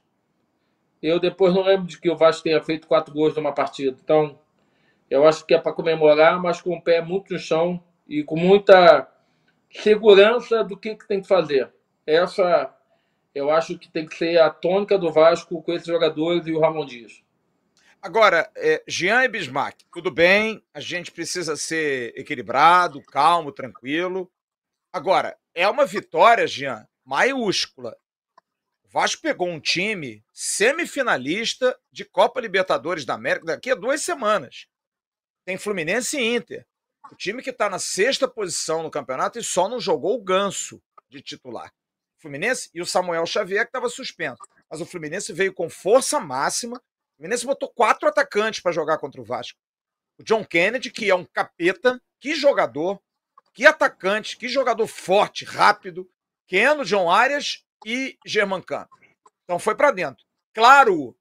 Eu 1.03 1.19
depois 1.19 1.53
não 1.53 1.61
lembro 1.61 1.85
de 1.85 1.99
que 2.01 2.09
o 2.09 2.17
Vasco 2.17 2.43
tenha 2.43 2.61
feito 2.63 2.87
quatro 2.87 3.13
gols 3.13 3.35
numa 3.35 3.53
partida. 3.53 3.95
Então, 4.03 4.39
eu 5.09 5.25
acho 5.27 5.45
que 5.45 5.53
é 5.53 5.59
para 5.59 5.73
comemorar, 5.73 6.41
mas 6.41 6.61
com 6.61 6.75
o 6.75 6.81
pé 6.81 7.01
muito 7.01 7.33
no 7.33 7.39
chão 7.39 7.83
e 8.07 8.23
com 8.23 8.35
muita 8.35 9.07
segurança 9.71 10.63
do 10.63 10.77
que, 10.77 10.95
que 10.95 11.07
tem 11.07 11.21
que 11.21 11.27
fazer. 11.27 11.71
Essa, 12.05 12.73
eu 13.33 13.49
acho 13.49 13.77
que 13.77 13.91
tem 13.91 14.05
que 14.05 14.15
ser 14.15 14.39
a 14.39 14.49
tônica 14.49 14.97
do 14.97 15.11
Vasco 15.11 15.61
com 15.61 15.73
esses 15.73 15.87
jogadores 15.87 16.47
e 16.47 16.51
o 16.51 16.59
Ramon 16.59 16.85
Dias. 16.85 17.23
Agora, 18.01 18.49
é, 18.55 18.83
Jean 18.87 19.23
e 19.23 19.27
Bismarck, 19.27 19.81
tudo 19.91 20.11
bem, 20.11 20.63
a 20.73 20.79
gente 20.79 21.11
precisa 21.11 21.55
ser 21.55 22.13
equilibrado, 22.15 23.01
calmo, 23.01 23.51
tranquilo. 23.51 24.31
Agora, 24.93 25.37
é 25.53 25.67
uma 25.67 25.85
vitória, 25.85 26.47
Jean, 26.47 26.87
maiúscula. 27.03 27.97
O 28.85 28.89
Vasco 28.89 29.21
pegou 29.21 29.49
um 29.49 29.59
time 29.59 30.23
semifinalista 30.31 31.77
de 31.91 32.05
Copa 32.05 32.39
Libertadores 32.39 33.03
da 33.03 33.15
América 33.15 33.47
daqui 33.47 33.71
a 33.71 33.75
duas 33.75 34.01
semanas. 34.01 34.67
Tem 35.47 35.57
Fluminense 35.57 36.19
e 36.19 36.35
Inter. 36.35 36.67
O 37.09 37.15
time 37.15 37.41
que 37.41 37.51
está 37.51 37.69
na 37.69 37.79
sexta 37.79 38.27
posição 38.27 38.83
no 38.83 38.91
campeonato 38.91 39.39
e 39.39 39.43
só 39.43 39.69
não 39.69 39.79
jogou 39.79 40.19
o 40.19 40.21
ganso 40.21 40.83
de 41.09 41.21
titular. 41.21 41.73
Fluminense 42.17 42.69
e 42.73 42.81
o 42.81 42.85
Samuel 42.85 43.25
Xavier, 43.25 43.63
que 43.63 43.69
estava 43.69 43.87
suspenso. 43.87 44.43
Mas 44.69 44.81
o 44.81 44.85
Fluminense 44.85 45.31
veio 45.31 45.53
com 45.53 45.69
força 45.69 46.19
máxima 46.19 46.75
o 46.75 47.15
Fluminense 47.17 47.45
botou 47.45 47.69
quatro 47.69 48.09
atacantes 48.09 48.59
para 48.59 48.73
jogar 48.73 48.97
contra 48.97 49.21
o 49.21 49.23
Vasco. 49.23 49.57
O 50.19 50.23
John 50.23 50.43
Kennedy, 50.43 50.91
que 50.91 51.09
é 51.09 51.15
um 51.15 51.23
capeta, 51.23 51.99
que 52.19 52.35
jogador, 52.35 53.01
que 53.53 53.65
atacante, 53.65 54.37
que 54.37 54.49
jogador 54.49 54.85
forte, 54.85 55.45
rápido. 55.45 56.11
Keno, 56.45 56.83
John 56.83 57.09
Arias 57.09 57.65
e 57.85 58.17
Germancano. 58.25 58.89
Então 59.45 59.57
foi 59.57 59.75
para 59.75 59.91
dentro. 59.91 60.25
Claro 60.53 61.17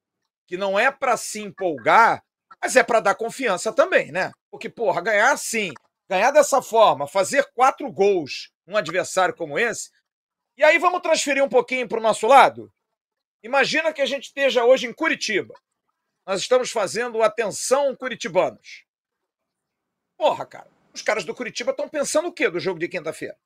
que 0.48 0.56
não 0.56 0.76
é 0.76 0.90
para 0.90 1.16
se 1.16 1.40
empolgar, 1.40 2.25
mas 2.66 2.74
é 2.74 2.82
para 2.82 2.98
dar 2.98 3.14
confiança 3.14 3.72
também, 3.72 4.10
né? 4.10 4.32
Porque, 4.50 4.68
porra, 4.68 5.00
ganhar 5.00 5.30
assim, 5.30 5.72
ganhar 6.10 6.32
dessa 6.32 6.60
forma, 6.60 7.06
fazer 7.06 7.48
quatro 7.54 7.90
gols 7.92 8.50
um 8.66 8.76
adversário 8.76 9.36
como 9.36 9.56
esse. 9.56 9.88
E 10.56 10.64
aí 10.64 10.76
vamos 10.76 11.00
transferir 11.00 11.44
um 11.44 11.48
pouquinho 11.48 11.86
para 11.86 12.00
o 12.00 12.02
nosso 12.02 12.26
lado? 12.26 12.72
Imagina 13.40 13.92
que 13.92 14.02
a 14.02 14.06
gente 14.06 14.24
esteja 14.24 14.64
hoje 14.64 14.86
em 14.86 14.92
Curitiba 14.92 15.54
nós 16.26 16.40
estamos 16.40 16.72
fazendo 16.72 17.22
Atenção 17.22 17.94
Curitibanos. 17.94 18.84
Porra, 20.16 20.44
cara. 20.44 20.68
Os 20.92 21.00
caras 21.00 21.24
do 21.24 21.34
Curitiba 21.34 21.70
estão 21.70 21.88
pensando 21.88 22.26
o 22.26 22.32
quê 22.32 22.50
do 22.50 22.58
jogo 22.58 22.80
de 22.80 22.88
quinta-feira? 22.88 23.38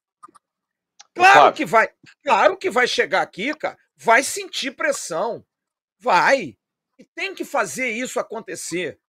Claro 1.15 1.53
que 1.53 1.67
vai. 1.67 1.93
Claro 2.25 2.57
que 2.57 2.71
vai 2.71 2.89
chegar 2.89 3.21
aqui, 3.21 3.55
cara. 3.55 3.77
Vai 3.97 4.23
sentir 4.23 4.71
pressão. 4.71 5.45
Vai. 5.99 6.57
E 6.99 7.05
tem 7.05 7.35
que 7.35 7.45
fazer 7.45 7.91
isso 7.91 8.19
acontecer. 8.21 9.00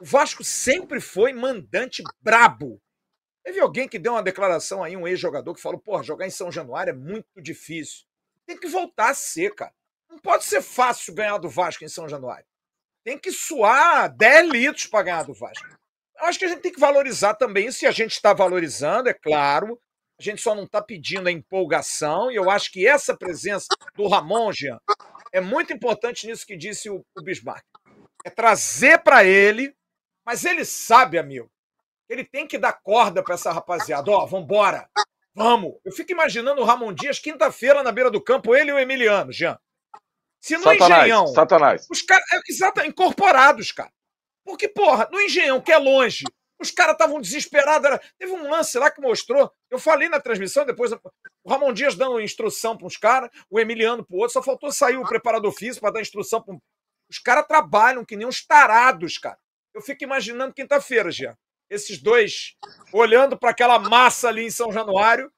O 0.00 0.04
Vasco 0.04 0.42
sempre 0.42 1.00
foi 1.00 1.32
mandante 1.32 2.02
brabo. 2.20 2.80
Teve 3.42 3.60
alguém 3.60 3.88
que 3.88 3.98
deu 3.98 4.12
uma 4.12 4.22
declaração 4.22 4.82
aí, 4.82 4.96
um 4.96 5.06
ex-jogador, 5.06 5.54
que 5.54 5.60
falou: 5.60 5.78
porra, 5.78 6.02
jogar 6.02 6.26
em 6.26 6.30
São 6.30 6.50
Januário 6.50 6.90
é 6.90 6.94
muito 6.94 7.40
difícil. 7.40 8.04
Tem 8.46 8.58
que 8.58 8.68
voltar 8.68 9.10
a 9.10 9.14
ser, 9.14 9.54
cara. 9.54 9.74
Não 10.08 10.18
pode 10.18 10.44
ser 10.44 10.62
fácil 10.62 11.14
ganhar 11.14 11.38
do 11.38 11.48
Vasco 11.48 11.84
em 11.84 11.88
São 11.88 12.08
Januário 12.08 12.46
tem 13.04 13.18
que 13.18 13.30
suar 13.30 14.08
10 14.08 14.50
litros 14.50 14.86
para 14.86 15.04
ganhar 15.04 15.22
do 15.24 15.34
Vasco. 15.34 15.68
Eu 16.18 16.26
acho 16.26 16.38
que 16.38 16.46
a 16.46 16.48
gente 16.48 16.62
tem 16.62 16.72
que 16.72 16.80
valorizar 16.80 17.34
também 17.34 17.66
isso, 17.66 17.84
e 17.84 17.86
a 17.86 17.92
gente 17.92 18.12
está 18.12 18.32
valorizando, 18.32 19.10
é 19.10 19.14
claro. 19.14 19.78
A 20.18 20.22
gente 20.22 20.40
só 20.40 20.54
não 20.54 20.64
está 20.64 20.80
pedindo 20.80 21.28
a 21.28 21.32
empolgação, 21.32 22.30
e 22.30 22.36
eu 22.36 22.48
acho 22.48 22.72
que 22.72 22.86
essa 22.86 23.16
presença 23.16 23.66
do 23.94 24.08
Ramon, 24.08 24.50
Jean, 24.52 24.78
é 25.32 25.40
muito 25.40 25.72
importante 25.72 26.26
nisso 26.26 26.46
que 26.46 26.56
disse 26.56 26.88
o, 26.88 27.04
o 27.16 27.22
Bismarck. 27.22 27.64
É 28.24 28.30
trazer 28.30 28.98
para 28.98 29.24
ele, 29.24 29.76
mas 30.24 30.44
ele 30.44 30.64
sabe, 30.64 31.18
amigo, 31.18 31.50
ele 32.08 32.24
tem 32.24 32.46
que 32.46 32.58
dar 32.58 32.72
corda 32.72 33.22
para 33.22 33.34
essa 33.34 33.52
rapaziada. 33.52 34.10
Ó, 34.10 34.24
vambora, 34.26 34.88
vamos. 35.34 35.74
Eu 35.84 35.92
fico 35.92 36.12
imaginando 36.12 36.60
o 36.60 36.64
Ramon 36.64 36.92
Dias, 36.92 37.18
quinta-feira, 37.18 37.82
na 37.82 37.92
beira 37.92 38.10
do 38.10 38.22
campo, 38.22 38.54
ele 38.54 38.70
e 38.70 38.72
o 38.72 38.78
Emiliano, 38.78 39.32
Jean. 39.32 39.58
Se 40.40 40.56
no 40.56 40.64
Satanás, 40.64 41.02
Engenhão. 41.02 41.26
Satanás. 41.28 41.86
Os 41.90 42.02
caras. 42.02 42.24
É, 42.32 42.40
exato, 42.48 42.80
incorporados, 42.84 43.72
cara. 43.72 43.90
Porque, 44.44 44.68
porra, 44.68 45.08
no 45.10 45.20
Engenhão, 45.20 45.58
que 45.58 45.72
é 45.72 45.78
longe, 45.78 46.24
os 46.60 46.70
caras 46.70 46.92
estavam 46.92 47.18
desesperados. 47.20 47.86
Era... 47.86 47.98
Teve 48.18 48.32
um 48.32 48.50
lance 48.50 48.78
lá 48.78 48.90
que 48.90 49.00
mostrou. 49.00 49.50
Eu 49.70 49.78
falei 49.78 50.08
na 50.08 50.20
transmissão, 50.20 50.66
depois 50.66 50.92
o 50.92 51.50
Ramon 51.50 51.72
Dias 51.72 51.94
dando 51.94 52.20
instrução 52.20 52.76
para 52.76 52.86
uns 52.86 52.98
caras, 52.98 53.30
o 53.48 53.58
Emiliano 53.58 54.04
para 54.04 54.14
o 54.14 54.18
outro. 54.18 54.34
Só 54.34 54.42
faltou 54.42 54.70
sair 54.70 54.98
o 54.98 55.08
preparador 55.08 55.50
físico 55.50 55.80
para 55.80 55.94
dar 55.94 56.02
instrução 56.02 56.42
para 56.42 56.54
Os 57.08 57.18
caras 57.18 57.46
trabalham 57.46 58.04
que 58.04 58.16
nem 58.16 58.26
uns 58.26 58.44
tarados, 58.44 59.18
cara. 59.18 59.38
Eu 59.74 59.82
fico 59.82 60.04
imaginando 60.04 60.54
quinta-feira, 60.54 61.10
já. 61.10 61.36
Esses 61.68 62.00
dois 62.00 62.56
olhando 62.92 63.36
para 63.36 63.50
aquela 63.50 63.78
massa 63.78 64.28
ali 64.28 64.44
em 64.46 64.50
São 64.50 64.72
Januário. 64.72 65.30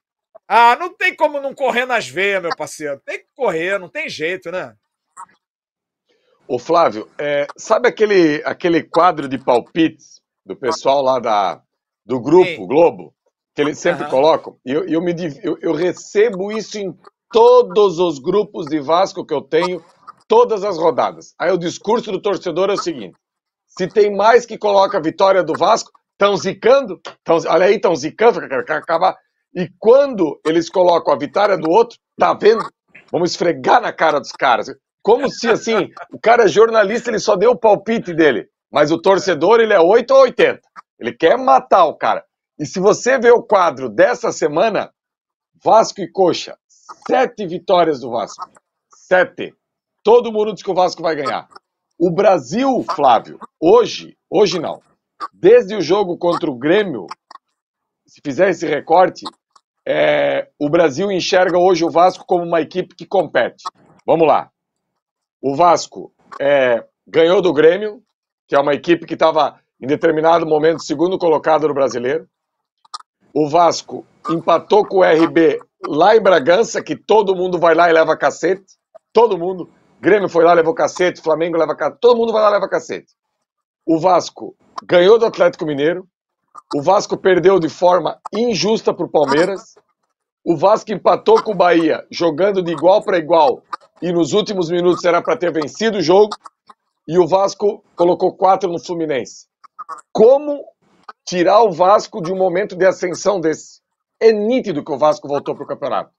Ah, 0.46 0.76
não 0.76 0.94
tem 0.94 1.14
como 1.14 1.40
não 1.40 1.54
correr 1.54 1.86
nas 1.86 2.08
veias, 2.08 2.42
meu 2.42 2.54
parceiro. 2.56 3.00
Tem 3.04 3.18
que 3.18 3.26
correr, 3.34 3.78
não 3.78 3.88
tem 3.88 4.08
jeito, 4.08 4.50
né? 4.50 4.76
Ô 6.48 6.58
Flávio, 6.58 7.10
é, 7.18 7.46
sabe 7.56 7.88
aquele, 7.88 8.40
aquele 8.44 8.82
quadro 8.82 9.28
de 9.28 9.36
palpites 9.36 10.20
do 10.44 10.54
pessoal 10.54 11.02
lá 11.02 11.18
da, 11.18 11.60
do 12.04 12.20
grupo 12.20 12.46
Sim. 12.46 12.66
Globo, 12.66 13.14
que 13.52 13.60
eles 13.60 13.78
sempre 13.78 14.04
uhum. 14.04 14.10
colocam? 14.10 14.56
E 14.64 14.70
eu, 14.70 14.86
eu, 14.86 15.00
me, 15.02 15.12
eu, 15.42 15.58
eu 15.60 15.72
recebo 15.72 16.52
isso 16.52 16.78
em 16.78 16.96
todos 17.32 17.98
os 17.98 18.20
grupos 18.20 18.66
de 18.66 18.78
Vasco 18.78 19.26
que 19.26 19.34
eu 19.34 19.42
tenho, 19.42 19.84
todas 20.28 20.64
as 20.64 20.78
rodadas. 20.78 21.34
Aí 21.38 21.50
o 21.50 21.58
discurso 21.58 22.10
do 22.12 22.20
torcedor 22.20 22.70
é 22.70 22.74
o 22.74 22.82
seguinte: 22.82 23.16
se 23.66 23.88
tem 23.88 24.14
mais 24.14 24.46
que 24.46 24.58
coloca 24.58 24.98
a 24.98 25.00
vitória 25.00 25.42
do 25.42 25.54
Vasco, 25.54 25.90
estão 26.12 26.36
zicando, 26.36 27.00
tão, 27.24 27.36
olha 27.48 27.66
aí, 27.66 27.76
estão 27.76 27.94
zicando, 27.94 28.40
acabar. 28.40 29.16
E 29.54 29.68
quando 29.78 30.40
eles 30.44 30.68
colocam 30.68 31.14
a 31.14 31.18
vitória 31.18 31.56
do 31.56 31.70
outro, 31.70 31.98
tá 32.18 32.34
vendo? 32.34 32.64
Vamos 33.10 33.30
esfregar 33.30 33.80
na 33.80 33.92
cara 33.92 34.18
dos 34.18 34.32
caras. 34.32 34.68
Como 35.02 35.30
se, 35.30 35.48
assim, 35.48 35.90
o 36.12 36.18
cara 36.18 36.44
é 36.44 36.48
jornalista, 36.48 37.10
ele 37.10 37.20
só 37.20 37.36
deu 37.36 37.52
o 37.52 37.58
palpite 37.58 38.12
dele. 38.12 38.48
Mas 38.70 38.90
o 38.90 39.00
torcedor, 39.00 39.60
ele 39.60 39.72
é 39.72 39.80
8 39.80 40.10
ou 40.10 40.22
80. 40.22 40.60
Ele 40.98 41.12
quer 41.12 41.38
matar 41.38 41.84
o 41.84 41.96
cara. 41.96 42.24
E 42.58 42.66
se 42.66 42.80
você 42.80 43.18
vê 43.18 43.30
o 43.30 43.42
quadro 43.42 43.88
dessa 43.88 44.32
semana, 44.32 44.90
Vasco 45.62 46.00
e 46.00 46.10
Coxa, 46.10 46.56
sete 47.06 47.46
vitórias 47.46 48.00
do 48.00 48.10
Vasco. 48.10 48.50
Sete. 48.94 49.54
Todo 50.06 50.30
mundo 50.30 50.54
diz 50.54 50.62
que 50.62 50.70
o 50.70 50.74
Vasco 50.74 51.02
vai 51.02 51.16
ganhar. 51.16 51.48
O 51.98 52.12
Brasil, 52.12 52.84
Flávio, 52.94 53.40
hoje, 53.60 54.16
hoje 54.30 54.60
não. 54.60 54.80
Desde 55.32 55.74
o 55.74 55.80
jogo 55.80 56.16
contra 56.16 56.48
o 56.48 56.56
Grêmio, 56.56 57.08
se 58.06 58.20
fizer 58.24 58.50
esse 58.50 58.64
recorte, 58.68 59.24
é, 59.84 60.48
o 60.60 60.70
Brasil 60.70 61.10
enxerga 61.10 61.58
hoje 61.58 61.84
o 61.84 61.90
Vasco 61.90 62.24
como 62.24 62.44
uma 62.44 62.60
equipe 62.60 62.94
que 62.94 63.04
compete. 63.04 63.64
Vamos 64.06 64.28
lá. 64.28 64.48
O 65.42 65.56
Vasco 65.56 66.12
é, 66.40 66.84
ganhou 67.04 67.42
do 67.42 67.52
Grêmio, 67.52 68.00
que 68.46 68.54
é 68.54 68.60
uma 68.60 68.74
equipe 68.74 69.06
que 69.06 69.14
estava 69.14 69.58
em 69.80 69.88
determinado 69.88 70.46
momento 70.46 70.84
segundo 70.84 71.18
colocado 71.18 71.66
no 71.66 71.74
brasileiro. 71.74 72.28
O 73.34 73.48
Vasco 73.48 74.06
empatou 74.30 74.86
com 74.86 74.98
o 74.98 75.02
RB 75.02 75.58
lá 75.84 76.14
em 76.14 76.22
Bragança, 76.22 76.80
que 76.80 76.94
todo 76.94 77.34
mundo 77.34 77.58
vai 77.58 77.74
lá 77.74 77.90
e 77.90 77.92
leva 77.92 78.16
cacete. 78.16 78.76
Todo 79.12 79.36
mundo. 79.36 79.68
Grêmio 80.00 80.28
foi 80.28 80.44
lá, 80.44 80.52
levou 80.52 80.74
cacete, 80.74 81.22
Flamengo 81.22 81.56
leva 81.56 81.74
cacete, 81.74 81.98
todo 82.00 82.18
mundo 82.18 82.32
vai 82.32 82.42
lá 82.42 82.50
leva 82.50 82.68
cacete. 82.68 83.14
O 83.86 83.98
Vasco 83.98 84.56
ganhou 84.84 85.18
do 85.18 85.26
Atlético 85.26 85.66
Mineiro. 85.66 86.06
O 86.74 86.82
Vasco 86.82 87.16
perdeu 87.16 87.58
de 87.58 87.68
forma 87.68 88.18
injusta 88.34 88.92
para 88.92 89.06
o 89.06 89.10
Palmeiras. 89.10 89.74
O 90.44 90.56
Vasco 90.56 90.92
empatou 90.92 91.42
com 91.42 91.52
o 91.52 91.56
Bahia, 91.56 92.04
jogando 92.10 92.62
de 92.62 92.72
igual 92.72 93.02
para 93.02 93.18
igual 93.18 93.62
e 94.02 94.12
nos 94.12 94.32
últimos 94.32 94.70
minutos 94.70 95.04
era 95.04 95.22
para 95.22 95.36
ter 95.36 95.52
vencido 95.52 95.98
o 95.98 96.02
jogo, 96.02 96.36
e 97.08 97.18
o 97.18 97.26
Vasco 97.26 97.84
colocou 97.94 98.36
quatro 98.36 98.70
no 98.70 98.78
Fluminense. 98.78 99.46
Como 100.12 100.64
tirar 101.24 101.62
o 101.62 101.72
Vasco 101.72 102.20
de 102.20 102.32
um 102.32 102.36
momento 102.36 102.76
de 102.76 102.84
ascensão 102.84 103.40
desse? 103.40 103.80
É 104.20 104.32
nítido 104.32 104.84
que 104.84 104.92
o 104.92 104.98
Vasco 104.98 105.28
voltou 105.28 105.54
para 105.54 105.64
o 105.64 105.66
campeonato. 105.66 106.10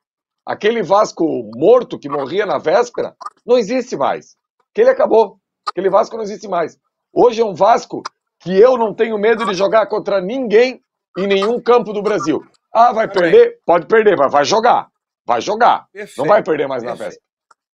Aquele 0.48 0.82
Vasco 0.82 1.52
morto 1.58 2.00
que 2.00 2.08
morria 2.08 2.46
na 2.46 2.58
véspera 2.58 3.14
não 3.46 3.58
existe 3.58 3.98
mais. 3.98 4.38
Aquele 4.72 4.90
acabou. 4.90 5.42
Aquele 5.68 5.90
Vasco 5.90 6.16
não 6.16 6.24
existe 6.24 6.48
mais. 6.48 6.80
Hoje 7.12 7.42
é 7.42 7.46
um 7.46 7.54
Vasco 7.54 8.02
que 8.40 8.58
eu 8.58 8.78
não 8.78 8.94
tenho 8.94 9.18
medo 9.18 9.46
de 9.46 9.54
jogar 9.54 9.88
contra 9.88 10.22
ninguém 10.22 10.82
em 11.18 11.28
nenhum 11.28 11.60
campo 11.60 11.92
do 11.92 12.02
Brasil. 12.02 12.42
Ah, 12.74 12.94
vai 12.94 13.12
perder? 13.12 13.60
Pode 13.66 13.88
perder, 13.88 14.16
mas 14.16 14.32
vai 14.32 14.46
jogar. 14.46 14.90
Vai 15.26 15.42
jogar. 15.42 15.90
Perfeito, 15.92 16.18
não 16.20 16.26
vai 16.26 16.42
perder 16.42 16.66
mais 16.66 16.82
perfeito. 16.82 17.00
na 17.00 17.06
véspera. 17.06 17.28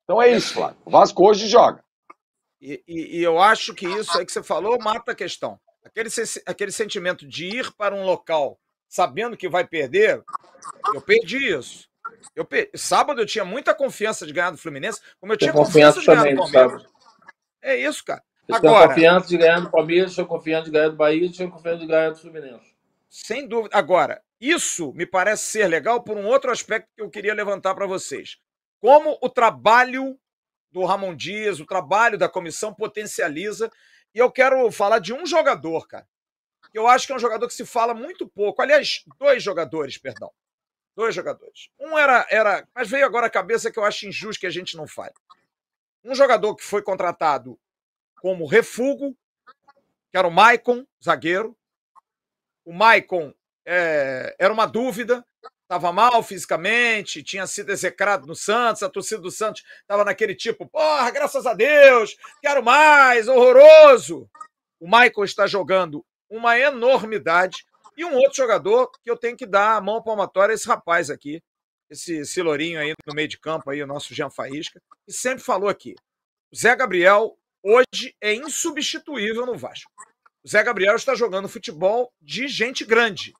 Então 0.04 0.20
é 0.20 0.32
isso, 0.32 0.56
Flávio. 0.56 0.78
O 0.84 0.90
Vasco 0.90 1.30
hoje 1.30 1.48
joga. 1.48 1.84
E, 2.60 2.84
e, 2.88 3.20
e, 3.20 3.24
eu 3.24 3.40
acho 3.40 3.76
que 3.76 3.86
isso 3.86 4.18
aí 4.18 4.26
que 4.26 4.32
você 4.32 4.42
falou 4.42 4.80
mata 4.82 5.12
a 5.12 5.16
questão. 5.16 5.60
Aquele, 5.86 6.10
aquele 6.48 6.72
sentimento 6.72 7.28
de 7.28 7.46
ir 7.46 7.72
para 7.74 7.94
um 7.94 8.04
local 8.04 8.58
sabendo 8.90 9.38
que 9.38 9.48
vai 9.48 9.68
perder, 9.68 10.24
eu 10.92 11.02
perdi 11.02 11.54
isso. 11.54 11.93
Eu 12.36 12.48
Sábado 12.76 13.22
eu 13.22 13.26
tinha 13.26 13.46
muita 13.46 13.74
confiança 13.74 14.26
de 14.26 14.34
ganhar 14.34 14.52
do 14.52 14.58
Fluminense, 14.58 15.02
como 15.20 15.34
eu 15.34 15.38
tinha 15.38 15.52
confiança, 15.52 16.00
de 16.00 16.06
ganhar 16.06 16.24
do 16.24 16.36
Palmeiras. 16.36 16.86
É 17.62 17.76
isso, 17.76 18.04
cara. 18.04 18.24
Eu 18.48 18.56
Agora, 18.56 18.90
confiança 18.90 19.28
de 19.28 19.38
ganhar 19.38 19.60
do 19.60 19.72
Palmeiras, 19.72 20.14
tinha 20.14 20.26
confiança 20.26 20.66
de 20.66 20.72
ganhar 20.72 20.90
do 20.90 20.96
Bahia, 20.96 21.30
tinha 21.30 21.50
confiança 21.50 21.80
de 21.80 21.88
ganhar 21.88 22.10
do 22.10 22.18
Fluminense. 22.18 22.74
Sem 23.10 23.48
dúvida. 23.48 23.78
Agora, 23.78 24.22
isso 24.40 24.92
me 24.94 25.06
parece 25.06 25.44
ser 25.44 25.68
legal 25.68 26.04
por 26.04 26.18
um 26.18 26.26
outro 26.26 26.52
aspecto 26.52 26.90
que 26.96 27.02
eu 27.02 27.10
queria 27.10 27.34
levantar 27.34 27.74
para 27.74 27.86
vocês 27.86 28.38
como 28.84 29.18
o 29.22 29.30
trabalho 29.30 30.20
do 30.70 30.84
Ramon 30.84 31.16
Dias, 31.16 31.62
o 31.62 31.66
trabalho 31.66 32.18
da 32.18 32.28
comissão 32.28 32.74
potencializa. 32.74 33.72
E 34.14 34.20
eu 34.20 34.30
quero 34.30 34.70
falar 34.74 35.00
de 35.00 35.14
um 35.14 35.26
jogador, 35.26 35.88
cara. 35.88 36.06
Eu 36.74 36.86
acho 36.86 37.08
que 37.08 37.14
é 37.14 37.16
um 37.16 37.20
jogador 37.20 37.48
que 37.48 37.54
se 37.54 37.66
fala 37.66 37.94
muito 37.94 38.28
pouco. 38.28 38.62
Aliás, 38.62 39.06
dois 39.18 39.42
jogadores, 39.42 39.98
perdão. 39.98 40.30
Dois 40.96 41.16
jogadores. 41.16 41.70
Um 41.80 41.98
era, 41.98 42.26
era. 42.30 42.68
Mas 42.74 42.90
veio 42.90 43.06
agora 43.06 43.28
a 43.28 43.32
cabeça 43.32 43.72
que 43.72 43.80
eu 43.80 43.84
acho 43.84 44.08
injusto 44.08 44.40
que 44.40 44.48
a 44.48 44.52
gente 44.52 44.78
não 44.78 44.88
fale. 44.88 45.14
Um 46.04 46.14
jogador 46.14 46.56
que 46.56 46.64
foi 46.64 46.82
contratado 46.82 47.60
como 48.22 48.46
refugo, 48.46 49.18
que 50.12 50.18
era 50.18 50.28
o 50.28 50.32
Maicon, 50.32 50.86
zagueiro. 51.04 51.58
O 52.64 52.72
Maicon 52.72 53.34
é, 53.66 54.36
era 54.40 54.54
uma 54.54 54.66
dúvida 54.66 55.26
estava 55.74 55.92
mal 55.92 56.22
fisicamente, 56.22 57.24
tinha 57.24 57.48
sido 57.48 57.72
execrado 57.72 58.28
no 58.28 58.36
Santos, 58.36 58.84
a 58.84 58.90
torcida 58.90 59.22
do 59.22 59.32
Santos 59.32 59.64
estava 59.82 60.06
naquele 60.06 60.36
tipo, 60.36 60.68
porra, 60.68 61.10
graças 61.10 61.48
a 61.48 61.54
Deus, 61.54 62.16
quero 62.42 62.64
mais, 62.64 63.28
horroroso. 63.28 64.30
O 64.80 64.86
Michael 64.86 65.24
está 65.24 65.48
jogando 65.48 66.06
uma 66.30 66.60
enormidade. 66.60 67.66
E 67.96 68.04
um 68.04 68.16
outro 68.16 68.36
jogador 68.36 68.92
que 69.04 69.10
eu 69.10 69.18
tenho 69.18 69.38
que 69.38 69.46
dar 69.46 69.78
a 69.78 69.82
mão 69.82 70.02
palmatória 70.02 70.54
a 70.54 70.56
esse 70.56 70.68
rapaz 70.68 71.10
aqui, 71.10 71.42
esse 71.90 72.26
Cilourinho 72.26 72.80
aí 72.80 72.94
no 73.06 73.14
meio 73.14 73.28
de 73.28 73.40
campo, 73.40 73.70
aí, 73.70 73.82
o 73.84 73.88
nosso 73.88 74.14
Jean 74.14 74.30
Faísca, 74.30 74.82
que 75.06 75.14
sempre 75.14 75.44
falou 75.44 75.70
aqui. 75.70 75.96
O 76.52 76.56
Zé 76.56 76.76
Gabriel 76.76 77.38
hoje 77.62 78.16
é 78.22 78.34
insubstituível 78.34 79.46
no 79.46 79.58
Vasco. 79.58 79.92
O 80.44 80.50
Zé 80.50 80.64
Gabriel 80.64 80.96
está 80.96 81.16
jogando 81.16 81.48
futebol 81.48 82.12
de 82.22 82.48
gente 82.48 82.84
grande. 82.84 83.34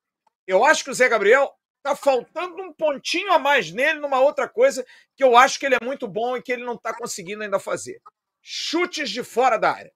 Eu 0.46 0.64
acho 0.64 0.84
que 0.84 0.90
o 0.92 0.94
Zé 0.94 1.10
Gabriel 1.10 1.54
Tá 1.84 1.98
faltando 1.98 2.64
um 2.64 2.72
pontinho 2.72 3.34
a 3.34 3.38
mais 3.38 3.70
nele 3.70 4.00
numa 4.00 4.22
outra 4.22 4.48
coisa 4.48 4.86
que 5.18 5.24
eu 5.24 5.36
acho 5.36 5.60
que 5.60 5.66
ele 5.66 5.76
é 5.76 5.84
muito 5.84 6.08
bom 6.08 6.38
e 6.38 6.42
que 6.42 6.54
ele 6.54 6.64
não 6.64 6.76
está 6.76 6.94
conseguindo 6.98 7.44
ainda 7.44 7.60
fazer. 7.60 8.02
Chutes 8.42 9.10
de 9.10 9.22
fora 9.22 9.58
da 9.58 9.74
área. 9.74 9.92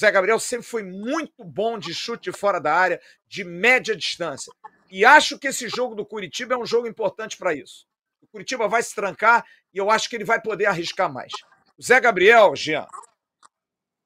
Zé 0.00 0.10
Gabriel 0.10 0.40
sempre 0.40 0.66
foi 0.66 0.82
muito 0.82 1.44
bom 1.44 1.78
de 1.78 1.92
chute 1.92 2.32
fora 2.32 2.58
da 2.58 2.74
área, 2.74 2.98
de 3.28 3.44
média 3.44 3.94
distância. 3.94 4.50
E 4.90 5.04
acho 5.04 5.38
que 5.38 5.48
esse 5.48 5.68
jogo 5.68 5.94
do 5.94 6.06
Curitiba 6.06 6.54
é 6.54 6.58
um 6.58 6.64
jogo 6.64 6.88
importante 6.88 7.36
para 7.36 7.52
isso. 7.52 7.86
O 8.22 8.26
Curitiba 8.26 8.66
vai 8.66 8.82
se 8.82 8.94
trancar 8.94 9.44
e 9.74 9.76
eu 9.76 9.90
acho 9.90 10.08
que 10.08 10.16
ele 10.16 10.24
vai 10.24 10.40
poder 10.40 10.64
arriscar 10.64 11.12
mais. 11.12 11.30
O 11.76 11.82
Zé 11.82 12.00
Gabriel, 12.00 12.56
Jean, 12.56 12.86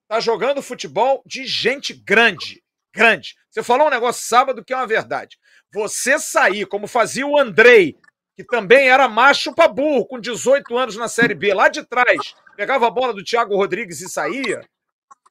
tá 0.08 0.18
jogando 0.18 0.60
futebol 0.60 1.22
de 1.24 1.46
gente 1.46 1.94
grande. 1.94 2.60
Grande. 2.92 3.36
Você 3.48 3.62
falou 3.62 3.86
um 3.86 3.90
negócio 3.90 4.26
sábado 4.26 4.64
que 4.64 4.72
é 4.72 4.76
uma 4.76 4.88
verdade. 4.88 5.38
Você 5.72 6.18
sair, 6.18 6.66
como 6.66 6.88
fazia 6.88 7.26
o 7.26 7.38
Andrei, 7.38 7.96
que 8.36 8.42
também 8.42 8.88
era 8.88 9.06
macho 9.06 9.54
pra 9.54 9.68
burro, 9.68 10.06
com 10.06 10.18
18 10.18 10.76
anos 10.76 10.96
na 10.96 11.06
Série 11.06 11.34
B, 11.34 11.54
lá 11.54 11.68
de 11.68 11.84
trás, 11.84 12.34
pegava 12.56 12.88
a 12.88 12.90
bola 12.90 13.14
do 13.14 13.22
Thiago 13.22 13.56
Rodrigues 13.56 14.00
e 14.00 14.08
saía. 14.08 14.60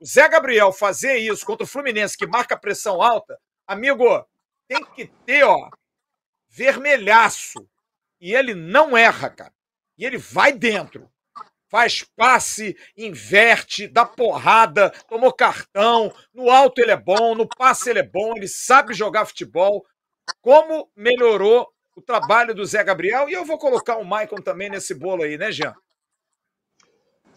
Zé 0.06 0.28
Gabriel 0.28 0.74
fazer 0.74 1.18
isso 1.18 1.46
contra 1.46 1.64
o 1.64 1.68
Fluminense, 1.68 2.18
que 2.18 2.28
marca 2.28 2.58
pressão 2.58 3.02
alta, 3.02 3.40
amigo, 3.66 4.06
tem 4.68 4.84
que 4.84 5.08
ter, 5.26 5.44
ó, 5.44 5.70
vermelhaço. 6.50 7.68
E 8.20 8.34
ele 8.34 8.54
não 8.54 8.96
erra, 8.96 9.30
cara. 9.30 9.54
E 9.98 10.06
ele 10.06 10.18
vai 10.18 10.54
dentro. 10.54 11.10
faz 11.70 12.04
passe, 12.16 12.78
inverte, 12.96 13.88
dá 13.88 14.06
porrada, 14.06 14.92
tomou 15.10 15.34
cartão, 15.34 16.14
no 16.32 16.52
alto 16.52 16.80
ele 16.80 16.92
é 16.92 16.98
bom, 16.98 17.34
no 17.34 17.48
passe 17.48 17.90
ele 17.90 17.98
é 17.98 18.08
bom, 18.08 18.34
ele 18.38 18.48
sabe 18.48 18.94
jogar 18.94 19.26
futebol. 19.26 19.84
Como 20.40 20.92
melhorou 20.96 21.68
o 21.96 22.02
trabalho 22.02 22.54
do 22.54 22.64
Zé 22.64 22.84
Gabriel? 22.84 23.28
E 23.28 23.34
eu 23.34 23.44
vou 23.44 23.58
colocar 23.58 23.98
o 23.98 24.06
Maicon 24.06 24.36
também 24.36 24.70
nesse 24.70 24.94
bolo 24.94 25.24
aí, 25.24 25.36
né, 25.36 25.52
Jean? 25.52 25.74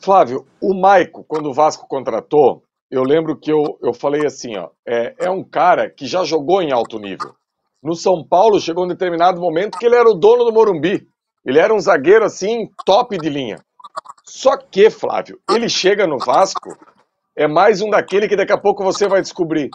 Flávio, 0.07 0.47
o 0.63 0.73
Maicon, 0.73 1.25
quando 1.27 1.51
o 1.51 1.53
Vasco 1.53 1.89
contratou, 1.89 2.63
eu 2.89 3.03
lembro 3.03 3.37
que 3.37 3.51
eu, 3.51 3.77
eu 3.83 3.93
falei 3.93 4.25
assim, 4.25 4.57
ó, 4.57 4.69
é, 4.87 5.17
é 5.19 5.29
um 5.29 5.43
cara 5.43 5.91
que 5.91 6.07
já 6.07 6.23
jogou 6.23 6.63
em 6.63 6.73
alto 6.73 6.97
nível. 7.01 7.35
No 7.83 7.97
São 7.97 8.25
Paulo 8.25 8.61
chegou 8.61 8.85
um 8.85 8.89
determinado 8.89 9.41
momento 9.41 9.77
que 9.77 9.85
ele 9.85 9.97
era 9.97 10.09
o 10.09 10.15
dono 10.15 10.45
do 10.45 10.53
Morumbi. 10.53 11.09
Ele 11.45 11.59
era 11.59 11.75
um 11.75 11.81
zagueiro 11.81 12.25
assim, 12.25 12.71
top 12.85 13.19
de 13.19 13.29
linha. 13.29 13.59
Só 14.25 14.57
que, 14.57 14.91
Flávio, 14.91 15.41
ele 15.51 15.69
chega 15.69 16.07
no 16.07 16.19
Vasco, 16.19 16.79
é 17.35 17.49
mais 17.49 17.81
um 17.81 17.91
daquele 17.91 18.29
que 18.29 18.37
daqui 18.37 18.53
a 18.53 18.59
pouco 18.59 18.85
você 18.85 19.09
vai 19.09 19.21
descobrir. 19.21 19.71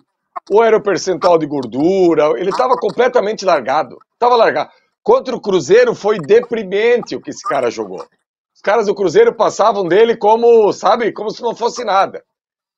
Ou 0.50 0.64
era 0.64 0.78
o 0.78 0.82
percentual 0.82 1.38
de 1.38 1.46
gordura, 1.46 2.40
ele 2.40 2.52
estava 2.52 2.76
completamente 2.78 3.44
largado. 3.44 3.98
Estava 4.14 4.38
largado. 4.38 4.70
Contra 5.04 5.36
o 5.36 5.42
Cruzeiro 5.42 5.94
foi 5.94 6.20
deprimente 6.20 7.18
o 7.18 7.22
que 7.22 7.32
esse 7.32 7.44
cara 7.44 7.70
jogou. 7.70 8.06
Os 8.62 8.64
caras 8.64 8.86
do 8.86 8.94
Cruzeiro 8.94 9.34
passavam 9.34 9.88
dele 9.88 10.16
como, 10.16 10.72
sabe, 10.72 11.12
como 11.12 11.32
se 11.32 11.42
não 11.42 11.56
fosse 11.56 11.84
nada. 11.84 12.24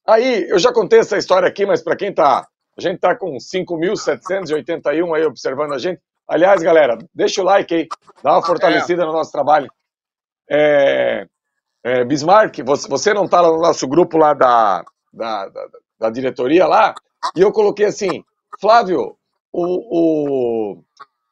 Aí, 0.07 0.47
eu 0.49 0.57
já 0.57 0.71
contei 0.71 0.99
essa 0.99 1.17
história 1.17 1.45
aqui, 1.45 1.65
mas 1.65 1.83
para 1.83 1.97
quem 1.97 2.13
tá. 2.13 2.47
A 2.77 2.81
gente 2.81 3.01
tá 3.01 3.13
com 3.13 3.35
5.781 3.35 5.13
aí 5.13 5.25
observando 5.25 5.73
a 5.73 5.77
gente. 5.77 6.01
Aliás, 6.25 6.63
galera, 6.63 6.97
deixa 7.13 7.41
o 7.41 7.43
like 7.43 7.75
aí, 7.75 7.87
dá 8.23 8.31
uma 8.31 8.41
fortalecida 8.41 9.05
no 9.05 9.11
nosso 9.11 9.33
trabalho. 9.33 9.69
É, 10.49 11.27
é, 11.83 12.05
Bismarck, 12.05 12.63
você, 12.63 12.87
você 12.87 13.13
não 13.13 13.27
tá 13.27 13.41
no 13.41 13.59
nosso 13.59 13.85
grupo 13.85 14.17
lá 14.17 14.33
da, 14.33 14.85
da, 15.11 15.49
da, 15.49 15.67
da, 15.99 16.09
diretoria 16.09 16.65
lá, 16.65 16.95
e 17.35 17.41
eu 17.41 17.51
coloquei 17.51 17.87
assim, 17.87 18.23
Flávio, 18.57 19.17
o, 19.51 20.75
o, 20.75 20.83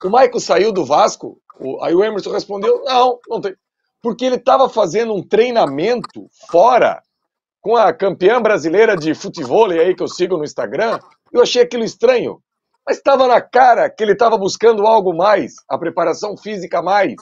o 0.04 0.10
Maico 0.10 0.42
saiu 0.42 0.74
do 0.74 0.84
Vasco? 0.84 1.42
O, 1.58 1.82
aí 1.82 1.96
o 1.96 2.04
Emerson 2.04 2.32
respondeu, 2.32 2.84
não, 2.84 3.18
não 3.30 3.40
tem. 3.40 3.56
Porque 4.02 4.26
ele 4.26 4.36
estava 4.36 4.68
fazendo 4.70 5.14
um 5.14 5.22
treinamento 5.22 6.28
fora 6.50 7.02
com 7.62 7.76
a 7.76 7.94
campeã 7.94 8.42
brasileira 8.42 8.96
de 8.96 9.14
futebol 9.14 9.70
aí 9.70 9.96
que 9.96 10.02
eu 10.02 10.08
sigo 10.08 10.38
no 10.38 10.44
Instagram, 10.44 11.00
eu 11.32 11.42
achei 11.42 11.62
aquilo 11.62 11.84
estranho. 11.84 12.42
Mas 12.86 12.98
estava 12.98 13.28
na 13.28 13.40
cara 13.40 13.90
que 13.90 14.04
ele 14.04 14.14
estava 14.14 14.38
buscando 14.38 14.88
algo 14.88 15.16
mais, 15.16 15.54
a 15.70 15.78
preparação 15.78 16.36
física 16.36 16.82
mais, 16.82 17.14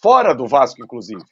fora 0.00 0.34
do 0.34 0.46
Vasco, 0.46 0.82
inclusive. 0.82 1.22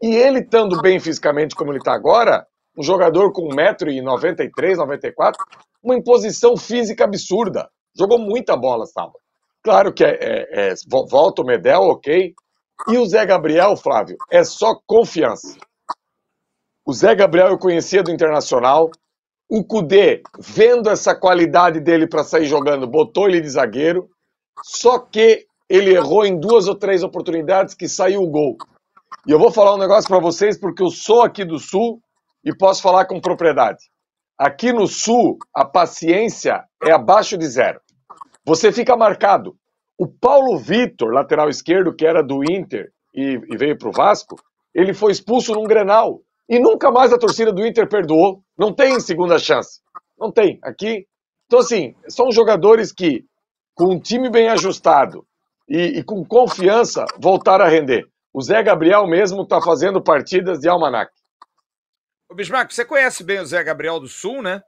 E 0.00 0.14
ele 0.14 0.38
estando 0.38 0.80
bem 0.80 1.00
fisicamente 1.00 1.56
como 1.56 1.72
ele 1.72 1.78
está 1.78 1.92
agora, 1.92 2.46
um 2.76 2.82
jogador 2.82 3.32
com 3.32 3.48
1,93m, 3.48 4.76
94 4.76 5.44
uma 5.82 5.96
imposição 5.96 6.56
física 6.56 7.04
absurda. 7.04 7.68
Jogou 7.96 8.18
muita 8.18 8.56
bola 8.56 8.86
sábado. 8.86 9.18
Claro 9.62 9.92
que 9.92 10.04
é, 10.04 10.18
é, 10.20 10.70
é, 10.70 10.74
volta 11.10 11.42
o 11.42 11.44
Medel, 11.44 11.82
ok. 11.82 12.34
E 12.86 12.96
o 12.96 13.06
Zé 13.06 13.26
Gabriel, 13.26 13.76
Flávio, 13.76 14.16
é 14.30 14.44
só 14.44 14.74
confiança. 14.86 15.56
O 16.86 16.92
Zé 16.92 17.14
Gabriel 17.14 17.48
eu 17.48 17.58
conhecia 17.58 18.02
do 18.02 18.10
Internacional. 18.10 18.90
O 19.50 19.64
Cudê, 19.64 20.22
vendo 20.38 20.88
essa 20.88 21.14
qualidade 21.14 21.80
dele 21.80 22.06
para 22.06 22.22
sair 22.22 22.46
jogando, 22.46 22.86
botou 22.86 23.28
ele 23.28 23.40
de 23.40 23.48
zagueiro. 23.48 24.08
Só 24.62 24.98
que 24.98 25.46
ele 25.68 25.94
errou 25.94 26.24
em 26.24 26.38
duas 26.38 26.66
ou 26.66 26.74
três 26.74 27.02
oportunidades 27.02 27.74
que 27.74 27.88
saiu 27.88 28.22
o 28.22 28.30
gol. 28.30 28.56
E 29.26 29.30
eu 29.30 29.38
vou 29.38 29.50
falar 29.50 29.74
um 29.74 29.78
negócio 29.78 30.08
para 30.08 30.20
vocês 30.20 30.58
porque 30.58 30.82
eu 30.82 30.90
sou 30.90 31.22
aqui 31.22 31.44
do 31.44 31.58
Sul 31.58 32.00
e 32.44 32.56
posso 32.56 32.80
falar 32.80 33.06
com 33.06 33.20
propriedade. 33.20 33.84
Aqui 34.38 34.72
no 34.72 34.86
Sul, 34.86 35.36
a 35.52 35.64
paciência 35.64 36.64
é 36.82 36.92
abaixo 36.92 37.36
de 37.36 37.46
zero. 37.46 37.80
Você 38.46 38.72
fica 38.72 38.96
marcado. 38.96 39.56
O 39.98 40.06
Paulo 40.06 40.56
Vitor, 40.56 41.12
lateral 41.12 41.48
esquerdo, 41.48 41.92
que 41.92 42.06
era 42.06 42.22
do 42.22 42.44
Inter 42.48 42.92
e, 43.12 43.40
e 43.50 43.56
veio 43.56 43.76
para 43.76 43.88
o 43.88 43.92
Vasco, 43.92 44.36
ele 44.72 44.94
foi 44.94 45.10
expulso 45.10 45.52
num 45.52 45.64
Grenal. 45.64 46.20
E 46.48 46.60
nunca 46.60 46.90
mais 46.90 47.12
a 47.12 47.18
torcida 47.18 47.52
do 47.52 47.66
Inter 47.66 47.88
perdoou. 47.88 48.40
Não 48.56 48.72
tem 48.72 49.00
segunda 49.00 49.38
chance. 49.38 49.80
Não 50.18 50.30
tem. 50.30 50.58
Aqui. 50.62 51.04
Então, 51.46 51.58
assim, 51.58 51.94
são 52.08 52.30
jogadores 52.30 52.92
que, 52.92 53.24
com 53.74 53.94
um 53.94 54.00
time 54.00 54.30
bem 54.30 54.48
ajustado 54.48 55.26
e, 55.68 55.98
e 55.98 56.04
com 56.04 56.24
confiança, 56.24 57.04
voltaram 57.20 57.64
a 57.64 57.68
render. 57.68 58.04
O 58.32 58.40
Zé 58.40 58.62
Gabriel 58.62 59.06
mesmo 59.06 59.42
está 59.42 59.60
fazendo 59.60 60.02
partidas 60.02 60.60
de 60.60 60.68
almanac. 60.68 61.10
Ô 62.30 62.34
Bismarck, 62.34 62.70
você 62.72 62.84
conhece 62.84 63.24
bem 63.24 63.40
o 63.40 63.46
Zé 63.46 63.64
Gabriel 63.64 63.98
do 63.98 64.06
Sul, 64.06 64.42
né? 64.42 64.62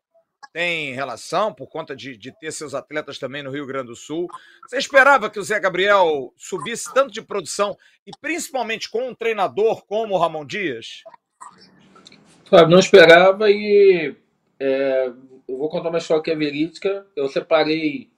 Tem 0.53 0.93
relação 0.95 1.53
por 1.55 1.69
conta 1.69 1.95
de, 1.95 2.17
de 2.17 2.33
ter 2.39 2.51
seus 2.53 2.75
atletas 2.75 3.19
também 3.19 3.43
no 3.43 3.51
Rio 3.51 3.67
Grande 3.67 3.89
do 3.89 3.97
Sul. 3.97 4.29
Você 4.67 4.79
esperava 4.79 5.31
que 5.31 5.39
o 5.39 5.43
Zé 5.43 5.61
Gabriel 5.61 6.33
subisse 6.37 6.93
tanto 6.93 7.13
de 7.13 7.23
produção 7.23 7.77
e 8.07 8.11
principalmente 8.21 8.91
com 8.91 9.09
um 9.09 9.15
treinador 9.15 9.85
como 9.87 10.15
o 10.15 10.19
Ramon 10.19 10.45
Dias? 10.45 11.03
Fábio, 12.47 12.71
não 12.71 12.81
esperava 12.81 13.51
e 13.51 14.17
é, 14.59 15.13
eu 15.49 15.59
vou 15.59 15.69
contar 15.69 15.89
uma 15.89 15.99
história 15.99 16.23
que 16.23 16.31
é 16.31 16.37
verídica. 16.37 17.07
Eu 17.15 17.29
separei 17.29 18.11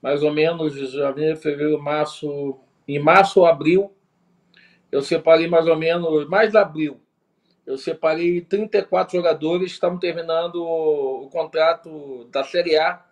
mais 0.00 0.22
ou 0.22 0.32
menos 0.32 0.74
janeiro, 0.92 1.36
fevereiro, 1.36 1.82
março, 1.82 2.58
em 2.86 2.98
março 2.98 3.40
ou 3.40 3.46
abril, 3.46 3.92
eu 4.92 5.02
separei 5.02 5.48
mais 5.48 5.66
ou 5.66 5.76
menos, 5.76 6.28
mais 6.28 6.54
abril, 6.54 7.00
eu 7.66 7.76
separei 7.76 8.40
34 8.42 9.16
jogadores 9.16 9.70
que 9.70 9.74
estavam 9.74 9.98
terminando 9.98 10.62
o 10.62 11.28
contrato 11.30 12.24
da 12.30 12.44
Série 12.44 12.78
A 12.78 13.04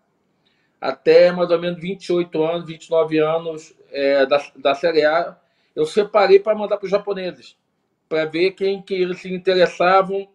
até 0.81 1.33
mais 1.33 1.51
ou 1.51 1.59
menos 1.59 1.81
28 1.81 2.43
anos, 2.43 2.67
29 2.67 3.19
anos 3.19 3.75
é, 3.91 4.27
da, 4.27 4.45
da 4.55 4.75
Série 4.75 5.05
A. 5.05 5.37
Eu 5.75 5.87
separei 5.87 6.39
para 6.39 6.55
mandar 6.55 6.77
para 6.77 6.85
os 6.85 6.91
japoneses, 6.91 7.57
para 8.09 8.27
ver 8.27 8.53
quem 8.53 8.83
que 8.83 8.95
eles 8.95 9.21
se 9.21 9.33
interessavam 9.33 10.29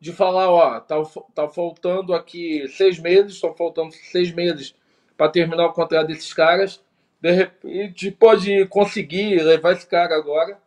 de 0.00 0.12
falar, 0.12 0.48
ó, 0.50 0.78
tá, 0.78 0.96
tá 1.34 1.48
faltando 1.48 2.14
aqui 2.14 2.66
seis 2.68 2.98
meses, 2.98 3.34
estão 3.34 3.52
faltando 3.54 3.92
seis 3.92 4.32
meses 4.32 4.74
para 5.16 5.30
terminar 5.30 5.66
o 5.66 5.72
contrato 5.72 6.06
desses 6.06 6.32
caras. 6.32 6.80
De 7.20 7.32
repente 7.32 8.12
pode 8.12 8.66
conseguir 8.66 9.42
levar 9.42 9.72
esse 9.72 9.86
cara 9.86 10.14
agora. 10.14 10.58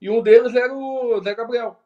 E 0.00 0.08
um 0.08 0.22
deles 0.22 0.54
era 0.54 0.72
o 0.72 1.20
Zé 1.20 1.34
Gabriel. 1.34 1.81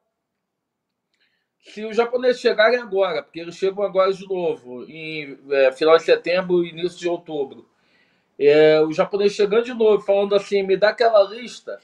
Se 1.69 1.85
os 1.85 1.97
japoneses 1.97 2.41
chegarem 2.41 2.79
agora, 2.79 3.23
porque 3.23 3.41
eles 3.41 3.57
chegam 3.57 3.83
agora 3.83 4.13
de 4.13 4.27
novo, 4.27 4.85
em 4.85 5.37
é, 5.51 5.73
final 5.73 5.97
de 5.97 6.05
setembro 6.05 6.65
e 6.65 6.71
início 6.71 6.99
de 6.99 7.09
outubro, 7.09 7.67
é, 8.39 8.81
os 8.81 8.95
japoneses 8.95 9.37
chegando 9.37 9.65
de 9.65 9.75
novo, 9.75 10.03
falando 10.03 10.35
assim, 10.35 10.63
me 10.63 10.77
dá 10.77 10.91
aquela 10.91 11.23
lista, 11.29 11.81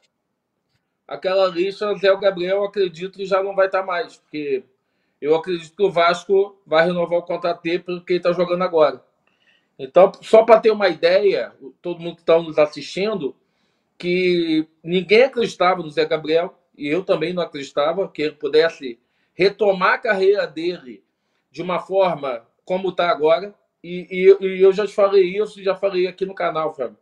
aquela 1.07 1.49
lista, 1.49 1.95
Zé 1.97 2.15
Gabriel, 2.17 2.65
acredito 2.65 3.19
que 3.19 3.27
já 3.27 3.43
não 3.43 3.55
vai 3.55 3.67
estar 3.67 3.83
mais, 3.83 4.17
porque 4.17 4.65
eu 5.21 5.35
acredito 5.35 5.75
que 5.75 5.83
o 5.83 5.91
Vasco 5.91 6.61
vai 6.67 6.87
renovar 6.87 7.19
o 7.19 7.23
contrato 7.23 7.63
dele 7.63 7.81
porque 7.81 8.15
ele 8.15 8.21
está 8.21 8.33
jogando 8.33 8.63
agora. 8.63 9.03
Então, 9.79 10.13
só 10.21 10.45
para 10.45 10.61
ter 10.61 10.71
uma 10.71 10.89
ideia, 10.89 11.53
todo 11.81 12.01
mundo 12.01 12.17
que 12.17 12.23
está 12.23 12.41
nos 12.41 12.59
assistindo, 12.59 13.35
que 13.99 14.67
ninguém 14.83 15.25
acreditava 15.25 15.83
no 15.83 15.91
Zé 15.91 16.05
Gabriel, 16.05 16.57
e 16.77 16.89
eu 16.89 17.05
também 17.05 17.33
não 17.33 17.43
acreditava 17.43 18.09
que 18.09 18.23
ele 18.23 18.35
pudesse 18.35 18.99
retomar 19.35 19.95
a 19.95 19.99
carreira 19.99 20.47
dele 20.47 21.05
de 21.51 21.63
uma 21.63 21.79
forma 21.79 22.47
como 22.65 22.91
está 22.91 23.11
agora. 23.11 23.55
E, 23.83 24.07
e, 24.11 24.47
e, 24.47 24.63
eu 24.63 24.73
já 24.73 24.87
te 24.87 24.93
falei 24.93 25.25
isso, 25.25 25.63
já 25.63 25.75
falei 25.75 26.07
aqui 26.07 26.25
no 26.25 26.35
canal, 26.35 26.75
Fábio. 26.75 26.99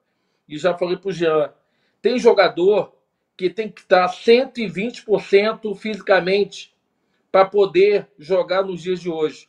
E 0.48 0.58
já 0.58 0.76
falei 0.76 0.96
para 0.96 1.08
o 1.08 1.12
Jean. 1.12 1.52
Tem 2.00 2.18
jogador 2.18 2.94
que 3.36 3.48
tem 3.48 3.70
que 3.70 3.80
estar 3.80 4.08
120% 4.08 5.74
fisicamente 5.76 6.74
para 7.30 7.44
poder 7.44 8.08
jogar 8.18 8.62
nos 8.62 8.82
dias 8.82 9.00
de 9.00 9.10
hoje. 9.10 9.48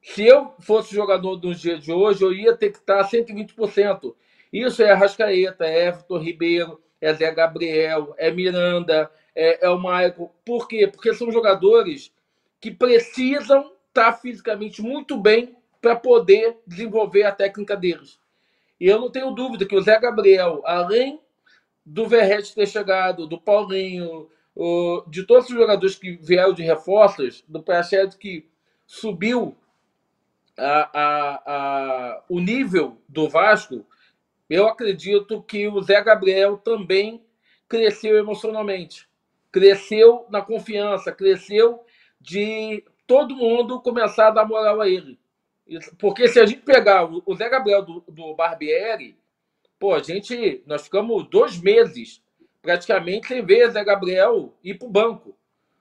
Se 0.00 0.26
eu 0.26 0.54
fosse 0.60 0.94
jogador 0.94 1.40
nos 1.42 1.60
dias 1.60 1.82
de 1.82 1.90
hoje, 1.90 2.22
eu 2.22 2.32
ia 2.32 2.56
ter 2.56 2.70
que 2.70 2.78
estar 2.78 3.02
120%. 3.02 4.14
Isso 4.52 4.82
é 4.82 4.90
Arrascaeta, 4.90 5.64
é 5.64 5.88
Everton 5.88 6.18
Ribeiro, 6.18 6.80
é 7.04 7.12
Zé 7.12 7.30
Gabriel, 7.32 8.14
é 8.16 8.30
Miranda, 8.30 9.10
é, 9.34 9.66
é 9.66 9.68
o 9.68 9.78
Maicon. 9.78 10.30
Por 10.44 10.66
quê? 10.66 10.86
Porque 10.86 11.12
são 11.12 11.30
jogadores 11.30 12.10
que 12.60 12.70
precisam 12.70 13.72
estar 13.88 14.12
fisicamente 14.14 14.80
muito 14.80 15.18
bem 15.18 15.54
para 15.82 15.94
poder 15.94 16.56
desenvolver 16.66 17.24
a 17.24 17.32
técnica 17.32 17.76
deles. 17.76 18.18
E 18.80 18.86
eu 18.86 18.98
não 18.98 19.10
tenho 19.10 19.32
dúvida 19.32 19.66
que 19.66 19.76
o 19.76 19.82
Zé 19.82 20.00
Gabriel, 20.00 20.62
além 20.64 21.20
do 21.84 22.08
Verrete 22.08 22.54
ter 22.54 22.66
chegado, 22.66 23.26
do 23.26 23.38
Paulinho, 23.38 24.30
o, 24.56 25.04
de 25.06 25.24
todos 25.24 25.50
os 25.50 25.54
jogadores 25.54 25.96
que 25.96 26.16
vieram 26.16 26.54
de 26.54 26.62
reforços, 26.62 27.44
do 27.46 27.62
Praxedo 27.62 28.16
que 28.16 28.48
subiu 28.86 29.54
a, 30.56 30.90
a, 30.92 31.42
a, 31.46 32.22
o 32.30 32.40
nível 32.40 32.96
do 33.06 33.28
Vasco, 33.28 33.84
eu 34.48 34.68
acredito 34.68 35.42
que 35.42 35.66
o 35.68 35.82
Zé 35.82 36.02
Gabriel 36.02 36.58
também 36.58 37.22
cresceu 37.68 38.18
emocionalmente. 38.18 39.08
cresceu 39.50 40.26
na 40.30 40.42
confiança, 40.42 41.12
cresceu 41.12 41.84
de 42.20 42.84
todo 43.06 43.36
mundo 43.36 43.80
começar 43.80 44.26
a 44.28 44.30
dar 44.32 44.44
moral 44.44 44.80
a 44.80 44.88
ele. 44.88 45.16
Porque 45.96 46.26
se 46.26 46.40
a 46.40 46.46
gente 46.46 46.62
pegar 46.62 47.04
o 47.04 47.34
Zé 47.36 47.48
Gabriel 47.48 47.82
do, 47.82 48.04
do 48.08 48.34
Barbieri, 48.34 49.16
pô, 49.78 49.94
a 49.94 50.02
gente, 50.02 50.60
nós 50.66 50.82
ficamos 50.82 51.28
dois 51.28 51.56
meses 51.60 52.20
praticamente 52.60 53.28
sem 53.28 53.44
ver 53.44 53.70
Zé 53.70 53.84
Gabriel 53.84 54.52
ir 54.64 54.74
para 54.74 54.88
o 54.88 54.90
banco. 54.90 55.36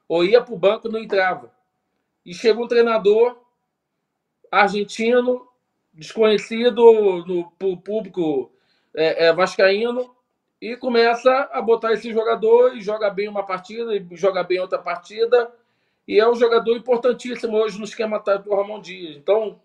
Ou 0.07 0.23
ia 0.23 0.39
para 0.41 0.53
o 0.53 0.57
banco 0.57 0.87
não 0.87 0.99
entrava. 0.99 1.51
E 2.23 2.33
chega 2.33 2.61
um 2.61 2.67
treinador 2.67 3.41
argentino, 4.51 5.47
desconhecido 5.91 7.25
no 7.25 7.49
público 7.77 8.51
é, 8.95 9.25
é, 9.25 9.33
vascaíno, 9.33 10.15
e 10.61 10.77
começa 10.77 11.49
a 11.51 11.61
botar 11.61 11.91
esse 11.93 12.11
jogador 12.11 12.75
e 12.75 12.81
joga 12.81 13.09
bem 13.09 13.27
uma 13.27 13.45
partida 13.45 13.95
e 13.95 14.05
joga 14.11 14.43
bem 14.43 14.59
outra 14.59 14.79
partida. 14.79 15.51
E 16.07 16.19
é 16.19 16.29
um 16.29 16.35
jogador 16.35 16.75
importantíssimo 16.75 17.57
hoje 17.57 17.77
no 17.77 17.83
esquema 17.83 18.19
tático 18.19 18.49
do 18.49 18.55
Ramon 18.55 18.79
Dias. 18.79 19.17
Então, 19.17 19.59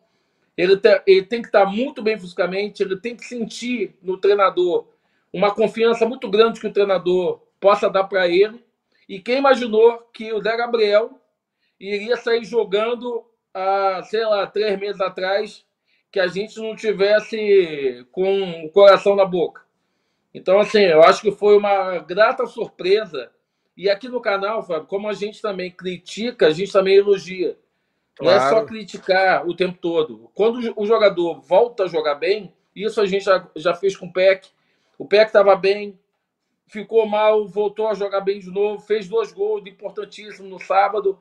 ele, 0.57 0.77
te, 0.77 1.03
ele 1.07 1.23
tem 1.25 1.41
que 1.41 1.49
estar 1.49 1.67
muito 1.67 2.03
bem 2.03 2.19
fisicamente, 2.19 2.83
ele 2.83 2.97
tem 2.99 3.15
que 3.15 3.25
sentir 3.25 3.97
no 4.03 4.19
treinador 4.19 4.89
uma 5.33 5.55
confiança 5.55 6.05
muito 6.05 6.29
grande 6.29 6.59
que 6.59 6.67
o 6.67 6.73
treinador 6.73 7.41
possa 7.61 7.89
dar 7.89 8.05
para 8.05 8.27
ele. 8.27 8.65
E 9.09 9.21
quem 9.21 9.39
imaginou 9.39 9.99
que 10.13 10.33
o 10.33 10.43
Zé 10.43 10.57
Gabriel 10.57 11.21
iria 11.79 12.17
sair 12.17 12.45
jogando 12.45 13.25
há, 13.55 14.03
sei 14.03 14.25
lá, 14.25 14.47
três 14.47 14.79
meses 14.79 15.01
atrás, 15.01 15.65
que 16.11 16.19
a 16.19 16.27
gente 16.27 16.59
não 16.59 16.75
tivesse 16.75 18.07
com 18.11 18.65
o 18.65 18.71
coração 18.71 19.15
na 19.15 19.25
boca. 19.25 19.63
Então, 20.33 20.59
assim, 20.59 20.81
eu 20.81 21.03
acho 21.03 21.21
que 21.21 21.33
foi 21.33 21.57
uma 21.57 21.99
grata 21.99 22.47
surpresa. 22.47 23.31
E 23.77 23.89
aqui 23.89 24.09
no 24.09 24.21
canal, 24.21 24.63
Fábio, 24.63 24.87
como 24.87 25.09
a 25.09 25.13
gente 25.13 25.41
também 25.41 25.71
critica, 25.71 26.47
a 26.47 26.51
gente 26.51 26.73
também 26.73 26.97
elogia. 26.97 27.57
Claro. 28.15 28.41
Não 28.41 28.47
é 28.47 28.51
só 28.51 28.65
criticar 28.65 29.47
o 29.47 29.55
tempo 29.55 29.79
todo. 29.81 30.31
Quando 30.35 30.75
o 30.77 30.87
jogador 30.87 31.41
volta 31.41 31.85
a 31.85 31.89
jogar 31.89 32.17
bem, 32.17 32.53
isso 32.75 33.01
a 33.01 33.07
gente 33.07 33.25
já, 33.25 33.49
já 33.55 33.75
fez 33.75 33.97
com 33.97 34.07
o 34.07 34.13
PEC. 34.13 34.49
O 34.99 35.07
PEC 35.07 35.27
estava 35.27 35.55
bem, 35.55 35.99
ficou 36.67 37.07
mal, 37.07 37.47
voltou 37.47 37.89
a 37.89 37.95
jogar 37.95 38.21
bem 38.21 38.41
de 38.41 38.51
novo, 38.51 38.81
fez 38.81 39.09
dois 39.09 39.33
gols 39.33 39.65
importantíssimos 39.67 40.51
no 40.51 40.59
sábado. 40.59 41.19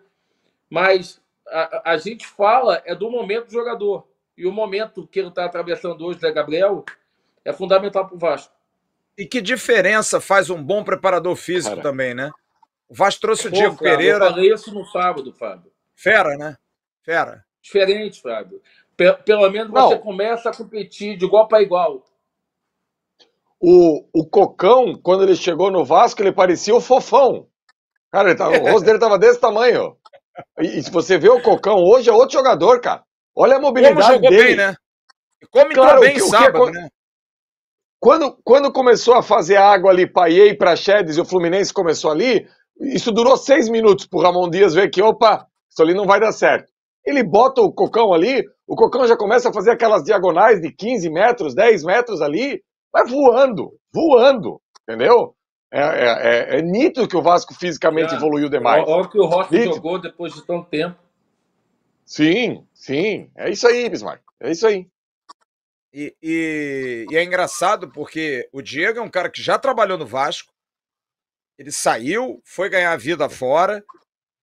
Mas 0.70 1.22
a, 1.48 1.92
a 1.92 1.98
gente 1.98 2.26
fala 2.26 2.82
é 2.86 2.96
do 2.96 3.10
momento 3.10 3.46
do 3.46 3.54
jogador. 3.54 4.08
E 4.38 4.46
o 4.46 4.52
momento 4.52 5.08
que 5.08 5.20
ele 5.20 5.30
está 5.30 5.46
atravessando 5.46 6.06
hoje, 6.06 6.20
Zé 6.20 6.32
Gabriel, 6.32 6.86
é 7.44 7.52
fundamental 7.52 8.06
para 8.06 8.16
o 8.16 8.20
Vasco. 8.20 8.54
E 9.18 9.26
que 9.26 9.42
diferença 9.42 10.22
faz 10.22 10.50
um 10.50 10.64
bom 10.64 10.84
preparador 10.84 11.36
físico 11.36 11.76
Cara. 11.76 11.90
também, 11.90 12.14
né? 12.14 12.30
O 12.88 12.94
Vasco 12.94 13.22
trouxe 13.22 13.48
o 13.48 13.52
Diego 13.52 13.76
Fábio, 13.76 13.92
Pereira. 13.92 14.26
Eu 14.26 14.30
falei 14.30 14.54
isso 14.54 14.74
no 14.74 14.86
sábado, 14.86 15.34
Fábio. 15.34 15.72
Fera, 15.96 16.38
né? 16.38 16.56
Fera. 17.04 17.44
Diferente, 17.62 18.22
Fábio. 18.22 18.62
Pelo 19.26 19.50
menos 19.50 19.72
você 19.72 19.96
Não. 19.96 20.02
começa 20.02 20.50
a 20.50 20.56
competir 20.56 21.18
de 21.18 21.26
igual 21.26 21.48
para 21.48 21.62
igual. 21.62 22.04
O, 23.60 24.06
o 24.14 24.26
Cocão, 24.30 24.94
quando 25.02 25.24
ele 25.24 25.36
chegou 25.36 25.72
no 25.72 25.84
Vasco, 25.84 26.22
ele 26.22 26.32
parecia 26.32 26.76
o 26.76 26.82
fofão. 26.82 27.48
Cara, 28.12 28.36
tava, 28.36 28.58
o 28.58 28.72
rosto 28.72 28.86
dele 28.86 29.00
tava 29.00 29.18
desse 29.18 29.40
tamanho. 29.40 29.98
E, 30.60 30.78
e, 30.78 30.84
se 30.84 30.92
você 30.92 31.18
vê 31.18 31.30
o 31.30 31.42
Cocão 31.42 31.78
hoje, 31.84 32.10
é 32.10 32.14
outro 32.14 32.34
jogador, 32.38 32.80
cara. 32.80 33.04
Olha 33.38 33.58
a 33.58 33.60
mobilidade 33.60 34.02
Como 34.02 34.14
jogou 34.14 34.30
dele. 34.32 34.44
bem, 34.44 34.56
né? 34.56 34.76
Como 35.52 35.72
claro, 35.72 36.00
bem 36.00 36.16
que, 36.16 36.22
sábado, 36.22 36.66
que, 36.66 36.72
né? 36.72 36.90
Quando, 38.00 38.36
quando 38.44 38.72
começou 38.72 39.14
a 39.14 39.22
fazer 39.22 39.58
água 39.58 39.92
ali, 39.92 40.12
Paiei 40.12 40.56
para 40.56 40.76
Chedes 40.76 41.18
e 41.18 41.22
o 41.22 41.26
Fluminense 41.26 41.72
começou 41.72 42.10
ali, 42.10 42.48
isso 42.80 43.12
durou 43.12 43.38
seis 43.38 43.70
minutos 43.70 44.08
pro 44.08 44.20
Ramon 44.20 44.50
Dias 44.50 44.74
ver 44.74 44.90
que, 44.90 45.02
opa, 45.02 45.46
isso 45.70 45.82
ali 45.84 45.94
não 45.94 46.06
vai 46.06 46.20
dar 46.20 46.32
certo. 46.32 46.72
Ele 47.06 47.24
bota 47.24 47.62
o 47.62 47.72
Cocão 47.72 48.12
ali, 48.12 48.44
o 48.68 48.76
Cocão 48.76 49.08
já 49.08 49.16
começa 49.16 49.50
a 49.50 49.54
fazer 49.54 49.72
aquelas 49.72 50.04
diagonais 50.04 50.60
de 50.60 50.72
15 50.72 51.10
metros, 51.10 51.54
10 51.54 51.84
metros 51.84 52.22
ali, 52.22 52.62
vai 52.92 53.06
voando, 53.06 53.72
voando, 53.94 54.60
entendeu? 54.82 55.36
É, 55.72 55.82
é, 55.82 56.56
é, 56.56 56.60
é 56.60 56.62
nítido 56.62 57.08
que 57.08 57.18
o 57.18 57.22
Vasco 57.22 57.54
fisicamente 57.54 58.14
é, 58.14 58.18
evoluiu 58.18 58.50
demais. 58.50 58.84
Olha 58.88 59.08
que 59.08 59.20
o 59.20 59.26
Rossi 59.26 59.64
jogou 59.64 60.00
depois 60.00 60.34
de 60.34 60.46
tanto 60.46 60.68
tempo. 60.70 61.07
Sim, 62.08 62.66
sim. 62.74 63.30
É 63.36 63.49
isso 63.51 63.68
aí, 63.68 63.89
Bismarck. 63.89 64.24
É 64.39 64.49
isso 64.49 64.66
aí. 64.66 64.89
E, 65.93 66.16
e, 66.24 67.05
e, 67.12 67.18
é 67.18 67.24
engraçado 67.24 67.91
porque 67.91 68.47
o 68.53 68.62
Diego 68.62 68.99
é 68.99 69.01
um 69.01 69.10
cara 69.10 69.30
que 69.30 69.43
já 69.43 69.60
trabalhou 69.60 69.97
no 69.97 70.05
Vasco, 70.05 70.53
ele 71.58 71.72
saiu, 71.72 72.41
foi 72.45 72.70
ganhar 72.70 72.95
vida 72.97 73.28
fora, 73.28 73.84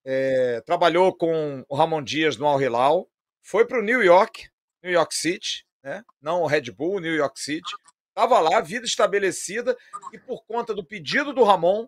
é, 0.05 0.61
trabalhou 0.67 1.17
com 1.17 1.65
o 1.67 1.75
Ramon 1.75 2.03
Dias 2.03 2.37
no 2.37 2.47
Al 2.47 2.61
Hilal, 2.61 3.09
foi 3.43 3.67
para 3.67 3.79
o 3.79 3.83
New 3.83 4.03
York, 4.03 4.47
New 4.83 4.93
York 4.93 5.15
City, 5.15 5.65
né? 5.83 6.05
não 6.21 6.43
o 6.43 6.47
Red 6.47 6.71
Bull, 6.71 7.01
New 7.01 7.15
York 7.15 7.41
City, 7.41 7.73
estava 8.09 8.41
lá, 8.41 8.61
vida 8.61 8.85
estabelecida, 8.85 9.75
e 10.13 10.19
por 10.19 10.45
conta 10.45 10.75
do 10.75 10.85
pedido 10.85 11.33
do 11.33 11.45
Ramon, 11.45 11.87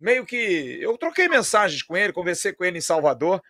meio 0.00 0.24
que. 0.24 0.78
Eu 0.80 0.96
troquei 0.96 1.28
mensagens 1.28 1.82
com 1.82 1.96
ele, 1.96 2.12
conversei 2.12 2.52
com 2.52 2.64
ele 2.64 2.78
em 2.78 2.82
Salvador, 2.82 3.42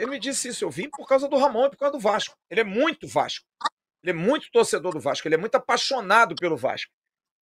ele 0.00 0.12
me 0.12 0.18
disse 0.18 0.48
isso: 0.48 0.64
eu 0.64 0.70
vim 0.70 0.88
por 0.88 1.06
causa 1.06 1.28
do 1.28 1.36
Ramon 1.36 1.66
e 1.66 1.70
por 1.70 1.76
causa 1.76 1.92
do 1.92 2.00
Vasco. 2.00 2.34
Ele 2.48 2.62
é 2.62 2.64
muito 2.64 3.06
Vasco. 3.06 3.46
Ele 4.02 4.12
é 4.12 4.14
muito 4.14 4.50
torcedor 4.50 4.94
do 4.94 5.00
Vasco, 5.00 5.28
ele 5.28 5.34
é 5.34 5.38
muito 5.38 5.56
apaixonado 5.56 6.34
pelo 6.34 6.56
Vasco. 6.56 6.90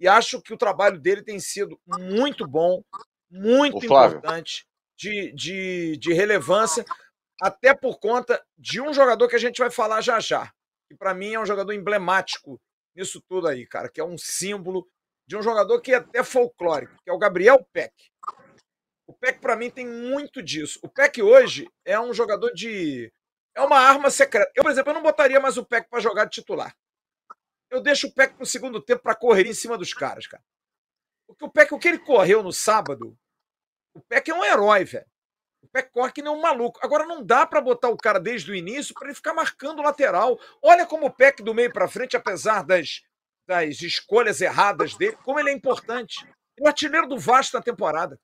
E 0.00 0.08
acho 0.08 0.42
que 0.42 0.52
o 0.52 0.58
trabalho 0.58 0.98
dele 0.98 1.22
tem 1.22 1.38
sido 1.38 1.80
muito 1.86 2.48
bom, 2.48 2.82
muito 3.30 3.84
importante, 3.84 4.66
de, 4.96 5.32
de, 5.32 5.96
de 5.98 6.12
relevância, 6.12 6.84
até 7.40 7.72
por 7.72 8.00
conta 8.00 8.44
de 8.56 8.80
um 8.80 8.92
jogador 8.92 9.28
que 9.28 9.36
a 9.36 9.40
gente 9.40 9.58
vai 9.58 9.70
falar 9.70 10.00
já 10.00 10.18
já. 10.18 10.52
Que 10.88 10.96
para 10.96 11.14
mim 11.14 11.34
é 11.34 11.40
um 11.40 11.46
jogador 11.46 11.72
emblemático 11.72 12.60
nisso 12.96 13.22
tudo 13.28 13.46
aí, 13.46 13.64
cara, 13.64 13.88
que 13.88 14.00
é 14.00 14.04
um 14.04 14.18
símbolo 14.18 14.84
de 15.28 15.36
um 15.36 15.42
jogador 15.42 15.80
que 15.80 15.92
é 15.92 15.96
até 15.96 16.24
folclórico, 16.24 16.96
que 17.04 17.10
é 17.10 17.12
o 17.12 17.18
Gabriel 17.18 17.64
Peck. 17.72 17.94
O 19.18 19.20
Peck, 19.20 19.40
para 19.40 19.56
mim, 19.56 19.68
tem 19.68 19.84
muito 19.84 20.40
disso. 20.40 20.78
O 20.80 20.88
Peck 20.88 21.20
hoje 21.20 21.68
é 21.84 21.98
um 21.98 22.14
jogador 22.14 22.52
de 22.52 23.12
é 23.52 23.60
uma 23.60 23.76
arma 23.76 24.10
secreta. 24.10 24.50
Eu, 24.54 24.62
por 24.62 24.70
exemplo, 24.70 24.90
eu 24.90 24.94
não 24.94 25.02
botaria 25.02 25.40
mais 25.40 25.56
o 25.56 25.64
Peck 25.64 25.90
para 25.90 25.98
jogar 25.98 26.26
de 26.26 26.30
titular. 26.30 26.72
Eu 27.68 27.80
deixo 27.80 28.06
o 28.06 28.14
Peck 28.14 28.34
pro 28.34 28.46
segundo 28.46 28.80
tempo 28.80 29.02
para 29.02 29.16
correr 29.16 29.46
em 29.46 29.52
cima 29.52 29.76
dos 29.76 29.92
caras, 29.92 30.28
cara. 30.28 30.42
Porque 31.26 31.44
o 31.44 31.50
Peck, 31.50 31.74
o 31.74 31.78
que 31.78 31.88
ele 31.88 31.98
correu 31.98 32.44
no 32.44 32.52
sábado, 32.52 33.18
o 33.92 34.00
Peck 34.00 34.30
é 34.30 34.34
um 34.34 34.44
herói, 34.44 34.84
velho. 34.84 35.06
O 35.60 35.66
Peck 35.66 35.90
corre 35.90 36.12
que 36.12 36.22
nem 36.22 36.32
um 36.32 36.40
maluco. 36.40 36.78
Agora 36.80 37.04
não 37.04 37.24
dá 37.24 37.44
para 37.44 37.60
botar 37.60 37.88
o 37.88 37.96
cara 37.96 38.20
desde 38.20 38.52
o 38.52 38.54
início 38.54 38.94
para 38.94 39.08
ele 39.08 39.14
ficar 39.14 39.34
marcando 39.34 39.80
o 39.80 39.82
lateral. 39.82 40.38
Olha 40.62 40.86
como 40.86 41.06
o 41.06 41.10
Peck 41.12 41.42
do 41.42 41.52
meio 41.52 41.72
para 41.72 41.88
frente, 41.88 42.16
apesar 42.16 42.62
das, 42.62 43.02
das 43.44 43.82
escolhas 43.82 44.40
erradas 44.40 44.94
dele, 44.94 45.18
como 45.24 45.40
ele 45.40 45.50
é 45.50 45.52
importante. 45.52 46.24
É 46.56 46.62
o 46.62 46.68
artilheiro 46.68 47.08
do 47.08 47.18
Vasco 47.18 47.56
na 47.56 47.62
temporada. 47.62 48.18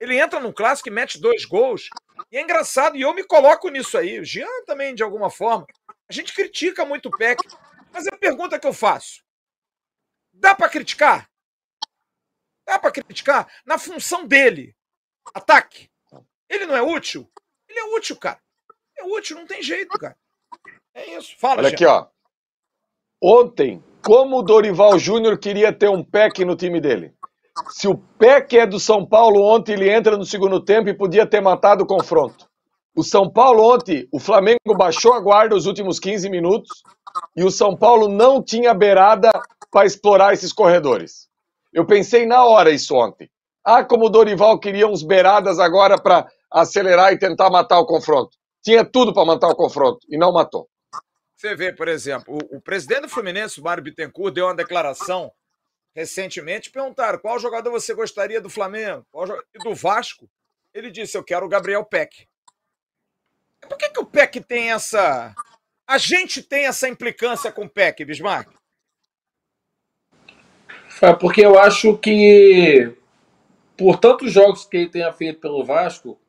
Ele 0.00 0.18
entra 0.18 0.40
no 0.40 0.52
clássico 0.52 0.88
e 0.88 0.92
mete 0.92 1.20
dois 1.20 1.44
gols. 1.44 1.90
E 2.32 2.38
é 2.38 2.40
engraçado, 2.40 2.96
e 2.96 3.02
eu 3.02 3.12
me 3.12 3.22
coloco 3.22 3.68
nisso 3.68 3.98
aí. 3.98 4.18
O 4.18 4.24
Jean 4.24 4.64
também, 4.64 4.94
de 4.94 5.02
alguma 5.02 5.30
forma. 5.30 5.66
A 6.08 6.12
gente 6.12 6.34
critica 6.34 6.84
muito 6.84 7.08
o 7.10 7.16
PEC. 7.16 7.38
Mas 7.92 8.06
a 8.06 8.16
pergunta 8.16 8.58
que 8.58 8.66
eu 8.66 8.72
faço: 8.72 9.22
dá 10.32 10.54
para 10.54 10.70
criticar? 10.70 11.30
Dá 12.66 12.78
para 12.78 12.92
criticar? 12.92 13.52
Na 13.66 13.78
função 13.78 14.26
dele. 14.26 14.74
Ataque. 15.34 15.90
Ele 16.48 16.66
não 16.66 16.76
é 16.76 16.82
útil? 16.82 17.30
Ele 17.68 17.78
é 17.78 17.84
útil, 17.96 18.16
cara. 18.16 18.40
É 18.96 19.04
útil, 19.04 19.36
não 19.36 19.46
tem 19.46 19.62
jeito, 19.62 19.96
cara. 19.98 20.16
É 20.94 21.16
isso. 21.16 21.36
Fala, 21.38 21.58
Olha 21.58 21.68
Jean. 21.68 21.74
aqui, 21.74 21.84
ó. 21.86 22.08
Ontem, 23.22 23.84
como 24.02 24.38
o 24.38 24.42
Dorival 24.42 24.98
Júnior 24.98 25.38
queria 25.38 25.72
ter 25.72 25.88
um 25.88 26.02
PEC 26.02 26.44
no 26.44 26.56
time 26.56 26.80
dele? 26.80 27.14
Se 27.68 27.86
o 27.88 27.96
Peck 28.18 28.56
é 28.56 28.66
do 28.66 28.80
São 28.80 29.06
Paulo 29.06 29.42
ontem, 29.42 29.72
ele 29.72 29.90
entra 29.90 30.16
no 30.16 30.24
segundo 30.24 30.62
tempo 30.64 30.88
e 30.88 30.96
podia 30.96 31.26
ter 31.26 31.40
matado 31.40 31.84
o 31.84 31.86
confronto. 31.86 32.48
O 32.96 33.02
São 33.04 33.30
Paulo 33.30 33.62
ontem, 33.74 34.08
o 34.12 34.18
Flamengo 34.18 34.76
baixou 34.76 35.14
a 35.14 35.20
guarda 35.20 35.54
os 35.54 35.66
últimos 35.66 35.98
15 35.98 36.28
minutos 36.28 36.82
e 37.36 37.44
o 37.44 37.50
São 37.50 37.76
Paulo 37.76 38.08
não 38.08 38.42
tinha 38.42 38.74
beirada 38.74 39.30
para 39.70 39.86
explorar 39.86 40.32
esses 40.32 40.52
corredores. 40.52 41.28
Eu 41.72 41.86
pensei 41.86 42.26
na 42.26 42.44
hora 42.44 42.70
isso 42.70 42.94
ontem. 42.94 43.30
Ah, 43.64 43.84
como 43.84 44.06
o 44.06 44.10
Dorival 44.10 44.58
queria 44.58 44.88
uns 44.88 45.02
beiradas 45.02 45.58
agora 45.58 46.00
para 46.00 46.26
acelerar 46.50 47.12
e 47.12 47.18
tentar 47.18 47.50
matar 47.50 47.78
o 47.78 47.86
confronto. 47.86 48.36
Tinha 48.62 48.84
tudo 48.84 49.14
para 49.14 49.24
matar 49.24 49.48
o 49.48 49.54
confronto 49.54 50.00
e 50.08 50.18
não 50.18 50.32
matou. 50.32 50.68
Você 51.36 51.54
vê, 51.54 51.72
por 51.72 51.88
exemplo, 51.88 52.36
o, 52.50 52.56
o 52.56 52.60
presidente 52.60 53.02
do 53.02 53.08
Fluminense, 53.08 53.60
o 53.60 53.64
Mário 53.64 53.82
Bittencourt, 53.82 54.34
deu 54.34 54.46
uma 54.46 54.54
declaração 54.54 55.30
recentemente, 55.94 56.70
perguntaram 56.70 57.18
qual 57.18 57.38
jogador 57.38 57.70
você 57.70 57.94
gostaria 57.94 58.40
do 58.40 58.50
Flamengo 58.50 59.06
e 59.54 59.58
do 59.58 59.74
Vasco. 59.74 60.28
Ele 60.72 60.90
disse: 60.90 61.16
Eu 61.16 61.24
quero 61.24 61.46
o 61.46 61.48
Gabriel 61.48 61.84
Peck. 61.84 62.26
Por 63.60 63.76
que, 63.76 63.90
que 63.90 64.00
o 64.00 64.06
Peck 64.06 64.40
tem 64.40 64.72
essa. 64.72 65.34
A 65.86 65.98
gente 65.98 66.42
tem 66.42 66.66
essa 66.66 66.88
implicância 66.88 67.50
com 67.50 67.64
o 67.64 67.68
Peck, 67.68 68.04
Bismarck? 68.04 68.48
É 71.02 71.12
porque 71.12 71.44
eu 71.44 71.58
acho 71.58 71.96
que 71.98 72.94
por 73.76 73.98
tantos 73.98 74.30
jogos 74.30 74.64
que 74.66 74.76
ele 74.76 74.90
tenha 74.90 75.12
feito 75.12 75.40
pelo 75.40 75.64
Vasco, 75.64 76.20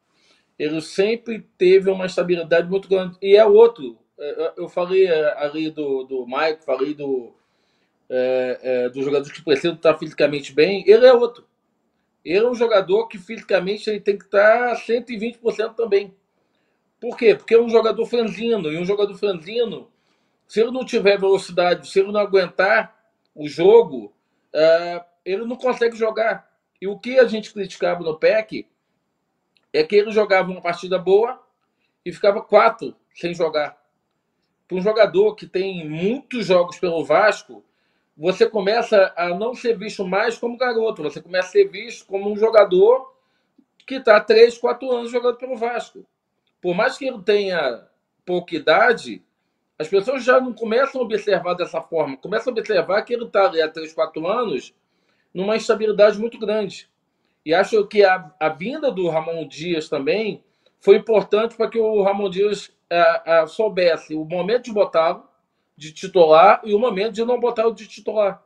ele 0.57 0.81
sempre 0.81 1.45
teve 1.57 1.89
uma 1.89 2.05
estabilidade 2.05 2.69
muito 2.69 2.88
grande. 2.88 3.17
E 3.21 3.35
é 3.35 3.45
outro. 3.45 3.97
É, 4.17 4.53
eu 4.57 4.69
falei 4.69 5.05
é, 5.05 5.38
ali 5.38 5.69
do, 5.69 6.03
do 6.03 6.25
Mike, 6.25 6.63
falei 6.63 6.93
do, 6.93 7.33
é, 8.13 8.59
é, 8.61 8.89
dos 8.89 9.05
jogadores 9.05 9.31
que 9.31 9.41
precisam 9.41 9.73
estar 9.73 9.97
fisicamente 9.97 10.53
bem. 10.53 10.83
Ele 10.85 11.05
é 11.05 11.13
outro. 11.13 11.47
Ele 12.25 12.45
é 12.45 12.49
um 12.49 12.53
jogador 12.53 13.07
que 13.07 13.17
fisicamente 13.17 13.89
ele 13.89 14.01
tem 14.01 14.17
que 14.17 14.25
estar 14.25 14.75
120% 14.75 15.75
também. 15.75 16.13
Por 16.99 17.17
quê? 17.17 17.33
Porque 17.33 17.55
é 17.55 17.59
um 17.59 17.69
jogador 17.69 18.05
franzino. 18.05 18.69
E 18.69 18.77
um 18.77 18.85
jogador 18.85 19.15
franzino, 19.15 19.89
se 20.45 20.59
ele 20.59 20.71
não 20.71 20.83
tiver 20.83 21.17
velocidade, 21.17 21.89
se 21.89 21.99
ele 22.01 22.11
não 22.11 22.19
aguentar 22.19 22.95
o 23.33 23.47
jogo, 23.47 24.13
uh, 24.53 25.03
ele 25.23 25.45
não 25.45 25.55
consegue 25.55 25.95
jogar. 25.95 26.51
E 26.81 26.88
o 26.88 26.99
que 26.99 27.17
a 27.17 27.25
gente 27.25 27.53
criticava 27.53 28.03
no 28.03 28.19
PEC 28.19 28.67
é 29.71 29.83
que 29.83 29.95
ele 29.95 30.11
jogava 30.11 30.51
uma 30.51 30.61
partida 30.61 30.99
boa 30.99 31.41
e 32.05 32.11
ficava 32.11 32.41
quatro 32.41 32.93
sem 33.15 33.33
jogar. 33.33 33.81
Para 34.67 34.77
um 34.77 34.81
jogador 34.81 35.33
que 35.35 35.47
tem 35.47 35.88
muitos 35.88 36.47
jogos 36.47 36.77
pelo 36.77 37.05
Vasco, 37.05 37.63
você 38.22 38.48
começa 38.48 39.11
a 39.18 39.30
não 39.30 39.56
ser 39.56 39.76
visto 39.76 40.06
mais 40.06 40.38
como 40.38 40.56
garoto, 40.56 41.02
você 41.02 41.19
começa 41.19 41.48
a 41.48 41.52
ser 41.53 41.68
visto 41.69 42.06
como 42.06 42.31
um 42.31 42.38
jogador 42.38 43.11
que 43.88 43.95
está 43.95 44.19
três, 44.19 44.60
quatro 44.60 44.91
anos 44.91 45.10
jogando 45.10 45.38
pelo 45.38 45.57
Vasco. 45.57 46.06
Por 46.61 46.76
mais 46.76 46.99
que 46.99 47.06
ele 47.07 47.19
tenha 47.23 47.84
pouca 48.23 48.56
idade, 48.56 49.23
as 49.80 49.88
pessoas 49.88 50.23
já 50.23 50.39
não 50.39 50.53
começam 50.53 51.02
a 51.02 51.03
observar 51.03 51.56
dessa 51.56 51.81
forma, 51.81 52.15
começam 52.15 52.53
a 52.53 52.60
observar 52.60 53.02
que 53.02 53.11
ele 53.11 53.26
está 53.26 53.48
há 53.48 53.68
três, 53.68 53.91
quatro 53.91 54.27
anos 54.27 54.72
numa 55.34 55.56
instabilidade 55.56 56.19
muito 56.19 56.38
grande. 56.38 56.88
E 57.43 57.56
acho 57.56 57.88
que 57.88 58.03
a, 58.03 58.31
a 58.39 58.49
vinda 58.49 58.91
do 58.91 59.10
Ramon 59.10 59.48
Dias 59.48 59.89
também 59.89 60.43
foi 60.80 60.98
importante 60.98 61.56
para 61.57 61.68
que 61.68 61.80
o 61.80 62.03
Ramon 62.03 62.30
Dias 62.30 62.72
a, 62.88 63.39
a, 63.39 63.48
soubesse 63.48 64.14
o 64.14 64.23
momento 64.23 64.65
de 64.65 64.73
botá-lo 64.73 65.30
de 65.81 65.91
titular 65.91 66.61
e 66.63 66.75
o 66.75 66.79
momento 66.79 67.13
de 67.13 67.25
não 67.25 67.39
botá-lo 67.39 67.73
de 67.73 67.87
titular. 67.87 68.45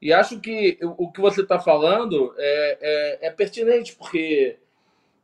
E 0.00 0.14
acho 0.14 0.40
que 0.40 0.78
o, 0.80 1.04
o 1.04 1.12
que 1.12 1.20
você 1.20 1.42
está 1.42 1.58
falando 1.60 2.34
é, 2.38 2.78
é, 2.80 3.26
é, 3.26 3.30
pertinente, 3.30 3.94
porque 3.94 4.56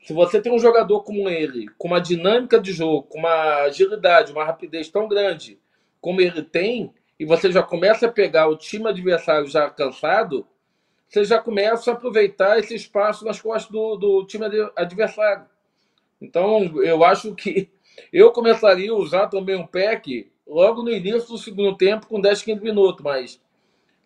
se 0.02 0.12
você 0.12 0.38
tem 0.38 0.52
um 0.52 0.58
jogador 0.58 1.02
como 1.02 1.30
ele, 1.30 1.66
com 1.78 1.88
uma 1.88 1.98
dinâmica 1.98 2.60
de 2.60 2.74
jogo, 2.74 3.04
com 3.04 3.20
uma 3.20 3.62
agilidade, 3.62 4.32
uma 4.32 4.44
rapidez 4.44 4.90
tão 4.90 5.08
grande 5.08 5.58
como 5.98 6.20
ele 6.20 6.42
tem, 6.42 6.92
e 7.18 7.24
você 7.24 7.50
já 7.50 7.62
começa 7.62 8.06
a 8.06 8.12
pegar 8.12 8.46
o 8.46 8.56
time 8.56 8.86
adversário 8.86 9.46
já 9.46 9.70
cansado, 9.70 10.46
você 11.08 11.24
já 11.24 11.40
começa 11.40 11.90
a 11.90 11.94
aproveitar 11.94 12.58
esse 12.58 12.74
espaço 12.74 13.24
nas 13.24 13.40
costas 13.40 13.72
do, 13.72 13.96
do 13.96 14.26
time 14.26 14.44
adversário. 14.76 15.46
Então, 16.20 16.82
eu 16.82 17.02
acho 17.02 17.34
que 17.34 17.70
eu 18.12 18.30
começaria 18.30 18.90
a 18.90 18.94
usar 18.94 19.28
também 19.28 19.56
um 19.56 19.66
pack 19.66 20.30
logo 20.50 20.82
no 20.82 20.90
início 20.90 21.28
do 21.28 21.38
segundo 21.38 21.76
tempo, 21.76 22.06
com 22.06 22.20
10, 22.20 22.42
15 22.42 22.60
minutos, 22.60 23.04
mas 23.04 23.40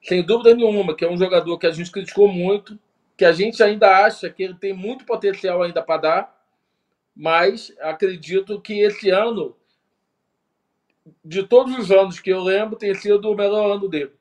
sem 0.03 0.23
dúvida 0.23 0.55
nenhuma, 0.55 0.95
que 0.95 1.05
é 1.05 1.11
um 1.11 1.16
jogador 1.16 1.59
que 1.59 1.66
a 1.66 1.71
gente 1.71 1.91
criticou 1.91 2.29
muito, 2.29 2.79
que 3.16 3.25
a 3.25 3.33
gente 3.33 3.62
ainda 3.62 4.05
acha 4.05 4.29
que 4.29 4.43
ele 4.43 4.55
tem 4.55 4.75
muito 4.75 5.07
potencial 5.07 5.62
ainda 5.62 5.83
para 5.83 6.01
dar, 6.01 6.47
mas 7.16 7.73
acredito 7.81 8.61
que 8.61 8.83
esse 8.83 9.09
ano, 9.09 9.57
de 11.25 11.43
todos 11.43 11.77
os 11.79 11.91
anos 11.91 12.21
que 12.21 12.31
eu 12.31 12.43
lembro, 12.43 12.77
tem 12.77 12.95
sido 12.95 13.31
o 13.31 13.35
melhor 13.35 13.77
ano 13.77 13.89
dele. 13.89 14.12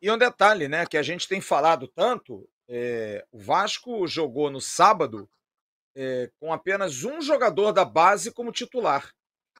E 0.00 0.10
um 0.10 0.16
detalhe, 0.16 0.68
né, 0.68 0.86
que 0.86 0.96
a 0.96 1.02
gente 1.02 1.28
tem 1.28 1.40
falado 1.40 1.86
tanto, 1.86 2.48
é, 2.68 3.26
o 3.30 3.38
Vasco 3.38 4.06
jogou 4.06 4.48
no 4.48 4.60
sábado 4.60 5.28
é, 5.94 6.30
com 6.38 6.52
apenas 6.52 7.04
um 7.04 7.20
jogador 7.20 7.72
da 7.72 7.84
base 7.84 8.32
como 8.32 8.52
titular, 8.52 9.12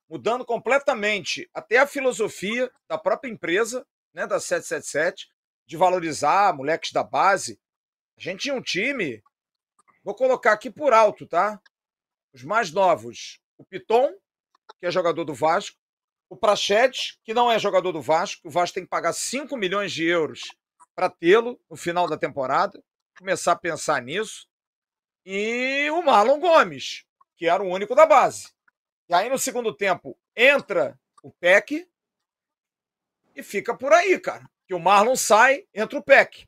mudando 0.08 0.44
completamente 0.44 1.48
até 1.52 1.78
a 1.78 1.86
filosofia 1.86 2.70
da 2.88 2.96
própria 2.96 3.30
empresa, 3.30 3.86
né, 4.14 4.26
da 4.26 4.40
777, 4.40 5.28
de 5.66 5.76
valorizar 5.76 6.54
moleques 6.56 6.92
da 6.92 7.04
base. 7.04 7.60
A 8.16 8.20
gente 8.22 8.42
tinha 8.42 8.54
um 8.54 8.62
time, 8.62 9.22
vou 10.02 10.14
colocar 10.14 10.52
aqui 10.52 10.70
por 10.70 10.92
alto, 10.92 11.26
tá? 11.26 11.60
Os 12.32 12.42
mais 12.42 12.72
novos, 12.72 13.40
o 13.58 13.64
Piton, 13.64 14.12
que 14.80 14.86
é 14.86 14.90
jogador 14.90 15.24
do 15.24 15.34
Vasco, 15.34 15.76
o 16.30 16.36
Prachete, 16.36 17.18
que 17.22 17.32
não 17.32 17.50
é 17.50 17.58
jogador 17.58 17.92
do 17.92 18.02
Vasco, 18.02 18.48
o 18.48 18.50
Vasco 18.50 18.74
tem 18.74 18.84
que 18.84 18.90
pagar 18.90 19.12
5 19.12 19.56
milhões 19.56 19.92
de 19.92 20.06
euros 20.06 20.42
para 20.94 21.08
tê-lo 21.08 21.60
no 21.70 21.76
final 21.76 22.08
da 22.08 22.18
temporada, 22.18 22.82
começar 23.16 23.52
a 23.52 23.56
pensar 23.56 24.02
nisso. 24.02 24.46
E 25.24 25.88
o 25.90 26.02
Marlon 26.02 26.40
Gomes, 26.40 27.04
que 27.36 27.46
era 27.46 27.62
o 27.62 27.68
único 27.68 27.94
da 27.94 28.04
base. 28.04 28.52
E 29.08 29.14
aí 29.14 29.28
no 29.28 29.38
segundo 29.38 29.74
tempo 29.74 30.18
entra 30.36 30.98
o 31.22 31.32
Peck 31.32 31.88
e 33.34 33.42
fica 33.42 33.76
por 33.76 33.92
aí, 33.92 34.18
cara. 34.18 34.48
Que 34.66 34.74
o 34.74 34.78
Marlon 34.78 35.16
sai, 35.16 35.64
entra 35.72 35.98
o 35.98 36.02
Peck. 36.02 36.46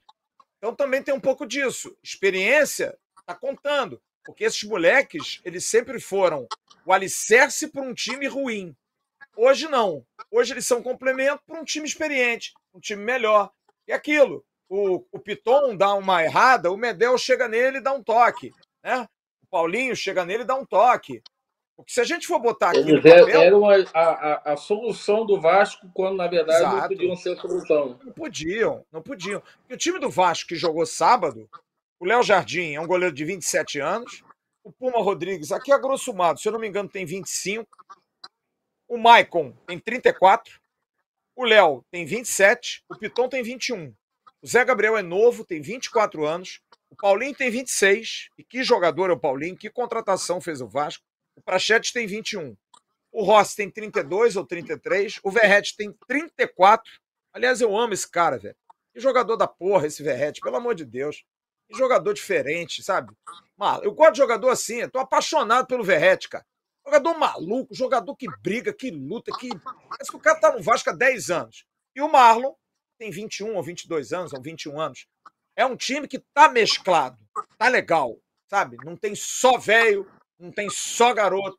Então 0.59 0.75
também 0.75 1.03
tem 1.03 1.15
um 1.15 1.21
pouco 1.21 1.47
disso. 1.47 1.97
Experiência 2.03 2.99
tá 3.25 3.35
contando, 3.35 4.03
porque 4.25 4.45
esses 4.45 4.63
moleques, 4.65 5.41
eles 5.45 5.65
sempre 5.65 5.99
foram 5.99 6.47
o 6.85 6.93
alicerce 6.93 7.69
para 7.69 7.83
um 7.83 7.95
time 7.95 8.27
ruim. 8.27 8.77
Hoje 9.37 9.69
não. 9.69 10.05
Hoje 10.31 10.53
eles 10.53 10.67
são 10.67 10.83
complemento 10.83 11.43
para 11.47 11.59
um 11.59 11.65
time 11.65 11.87
experiente, 11.87 12.53
um 12.75 12.81
time 12.81 13.03
melhor. 13.03 13.51
E 13.87 13.93
aquilo, 13.93 14.45
o, 14.69 15.07
o 15.11 15.19
Piton 15.19 15.77
dá 15.77 15.95
uma 15.95 16.23
errada, 16.23 16.71
o 16.71 16.77
Medel 16.77 17.17
chega 17.17 17.49
nele 17.49 17.79
e 17.79 17.83
dá 17.83 17.93
um 17.93 18.03
toque. 18.03 18.53
Né? 18.83 19.09
O 19.43 19.47
Paulinho 19.47 19.97
chega 19.97 20.27
nele 20.27 20.43
e 20.43 20.47
dá 20.47 20.57
um 20.57 20.67
toque. 20.67 21.23
Porque 21.81 21.93
se 21.93 22.01
a 22.01 22.05
gente 22.05 22.27
for 22.27 22.39
botar 22.39 22.71
aqui. 22.71 22.79
Eles 22.79 23.03
papel, 23.03 23.29
eram 23.29 23.69
a, 23.69 23.77
a, 23.95 24.53
a, 24.53 24.57
solução 24.57 25.25
do 25.25 25.41
Vasco, 25.41 25.91
quando 25.95 26.17
na 26.17 26.27
verdade 26.27 26.61
Exato. 26.61 26.77
não 26.77 26.89
podiam 26.89 27.17
ser 27.17 27.33
a 27.33 27.37
solução. 27.37 27.99
Não 28.05 28.13
podiam, 28.13 28.87
não 28.93 29.03
podiam. 29.03 29.43
E 29.69 29.75
o 29.75 29.77
time 29.77 29.99
do 29.99 30.11
Vasco 30.11 30.49
que 30.49 30.57
jogou 30.57 30.85
sábado, 30.85 31.49
o 31.99 32.05
Léo 32.05 32.23
Jardim 32.23 32.75
é 32.75 32.81
um 32.81 32.87
goleiro 32.87 33.15
de 33.15 33.25
27 33.25 33.81
anos. 33.81 34.23
O 34.63 34.71
Puma 34.71 35.03
Rodrigues, 35.03 35.53
aqui 35.53 35.73
a 35.73 35.79
grosso 35.79 36.13
modo, 36.13 36.39
se 36.39 36.47
eu 36.47 36.53
não 36.53 36.61
me 36.61 36.69
engano, 36.69 36.89
tem 36.89 37.07
25. 37.07 37.67
O 38.87 38.99
Maicon 38.99 39.53
tem 39.67 39.79
34. 39.79 40.61
O 41.35 41.45
Léo 41.45 41.85
tem 41.91 42.05
27. 42.05 42.85
O 42.89 42.97
Piton 42.97 43.29
tem 43.29 43.43
21. 43.43 43.95
O 44.43 44.47
Zé 44.47 44.65
Gabriel 44.65 44.97
é 44.97 45.03
novo, 45.03 45.45
tem 45.45 45.61
24 45.61 46.27
anos. 46.27 46.61
O 46.91 46.97
Paulinho 46.97 47.35
tem 47.35 47.51
26. 47.51 48.29
E 48.37 48.45
que 48.45 48.63
jogador 48.63 49.11
é 49.11 49.13
o 49.13 49.19
Paulinho? 49.19 49.57
Que 49.57 49.71
contratação 49.71 50.41
fez 50.41 50.61
o 50.61 50.69
Vasco? 50.69 51.05
O 51.41 51.43
Prachete 51.43 51.91
tem 51.91 52.07
21. 52.07 52.55
O 53.11 53.25
Rossi 53.25 53.57
tem 53.57 53.71
32 53.71 54.37
ou 54.37 54.45
33. 54.45 55.19
O 55.25 55.31
Verrete 55.31 55.75
tem 55.75 55.91
34. 56.07 56.93
Aliás, 57.33 57.63
eu 57.63 57.75
amo 57.75 57.95
esse 57.95 58.09
cara, 58.09 58.39
velho. 58.39 58.55
Que 58.93 59.01
jogador 59.01 59.37
da 59.37 59.49
porra 59.49 59.87
esse 59.87 60.03
Verrete, 60.03 60.43
pelo 60.43 60.57
amor 60.57 60.75
de 60.75 60.85
Deus. 60.85 61.25
Que 61.67 61.79
jogador 61.79 62.13
diferente, 62.13 62.83
sabe? 62.83 63.17
Eu 63.83 63.95
gosto 63.95 64.13
de 64.13 64.19
jogador 64.19 64.51
assim. 64.51 64.81
Eu 64.81 64.91
tô 64.91 64.99
apaixonado 64.99 65.67
pelo 65.67 65.83
Verrete, 65.83 66.29
cara. 66.29 66.45
Jogador 66.85 67.19
maluco, 67.19 67.75
jogador 67.75 68.15
que 68.17 68.27
briga, 68.43 68.71
que 68.71 68.91
luta, 68.91 69.33
que. 69.39 69.49
Parece 69.89 70.11
que 70.11 70.17
o 70.17 70.21
cara 70.21 70.39
tá 70.39 70.53
no 70.55 70.63
Vasco 70.63 70.91
há 70.91 70.93
10 70.93 71.31
anos. 71.31 71.65
E 71.97 72.03
o 72.03 72.09
Marlon 72.09 72.53
tem 72.99 73.11
21 73.11 73.57
ou 73.57 73.63
22 73.63 74.13
anos, 74.13 74.35
ou 74.35 74.43
21 74.43 74.79
anos. 74.79 75.07
É 75.57 75.65
um 75.65 75.77
time 75.77 76.07
que 76.07 76.19
tá 76.35 76.51
mesclado, 76.51 77.19
tá 77.57 77.69
legal, 77.69 78.19
sabe? 78.47 78.77
Não 78.85 78.95
tem 78.95 79.15
só 79.15 79.57
velho, 79.57 80.07
não 80.41 80.51
tem 80.51 80.69
só 80.71 81.13
garoto. 81.13 81.59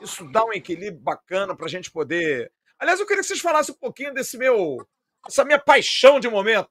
Isso 0.00 0.24
dá 0.32 0.44
um 0.44 0.52
equilíbrio 0.52 1.02
bacana 1.02 1.54
pra 1.54 1.68
gente 1.68 1.90
poder. 1.90 2.50
Aliás, 2.78 2.98
eu 2.98 3.06
queria 3.06 3.22
que 3.22 3.28
vocês 3.28 3.40
falassem 3.40 3.74
um 3.74 3.78
pouquinho 3.78 4.14
desse 4.14 4.36
meu. 4.36 4.78
essa 5.26 5.44
minha 5.44 5.58
paixão 5.58 6.18
de 6.18 6.28
momento. 6.28 6.68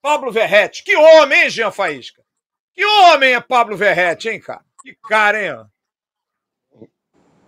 Pablo 0.00 0.32
Verrete. 0.32 0.82
Que 0.82 0.96
homem, 0.96 1.44
hein, 1.44 1.50
Jean 1.50 1.70
Faísca? 1.70 2.22
Que 2.72 2.84
homem 2.84 3.34
é 3.34 3.40
Pablo 3.40 3.76
Verrete, 3.76 4.28
hein, 4.28 4.40
cara? 4.40 4.64
Que 4.82 4.96
cara, 5.08 5.40
hein? 5.40 5.66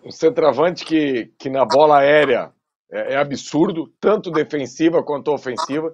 um 0.05 0.11
centroavante 0.11 0.85
que, 0.85 1.32
que 1.39 1.49
na 1.49 1.65
bola 1.65 2.01
aérea 2.01 2.53
é, 2.91 3.15
é, 3.15 3.16
absurdo, 3.16 3.89
tanto 3.99 4.31
defensiva 4.31 5.03
quanto 5.03 5.32
ofensiva. 5.32 5.93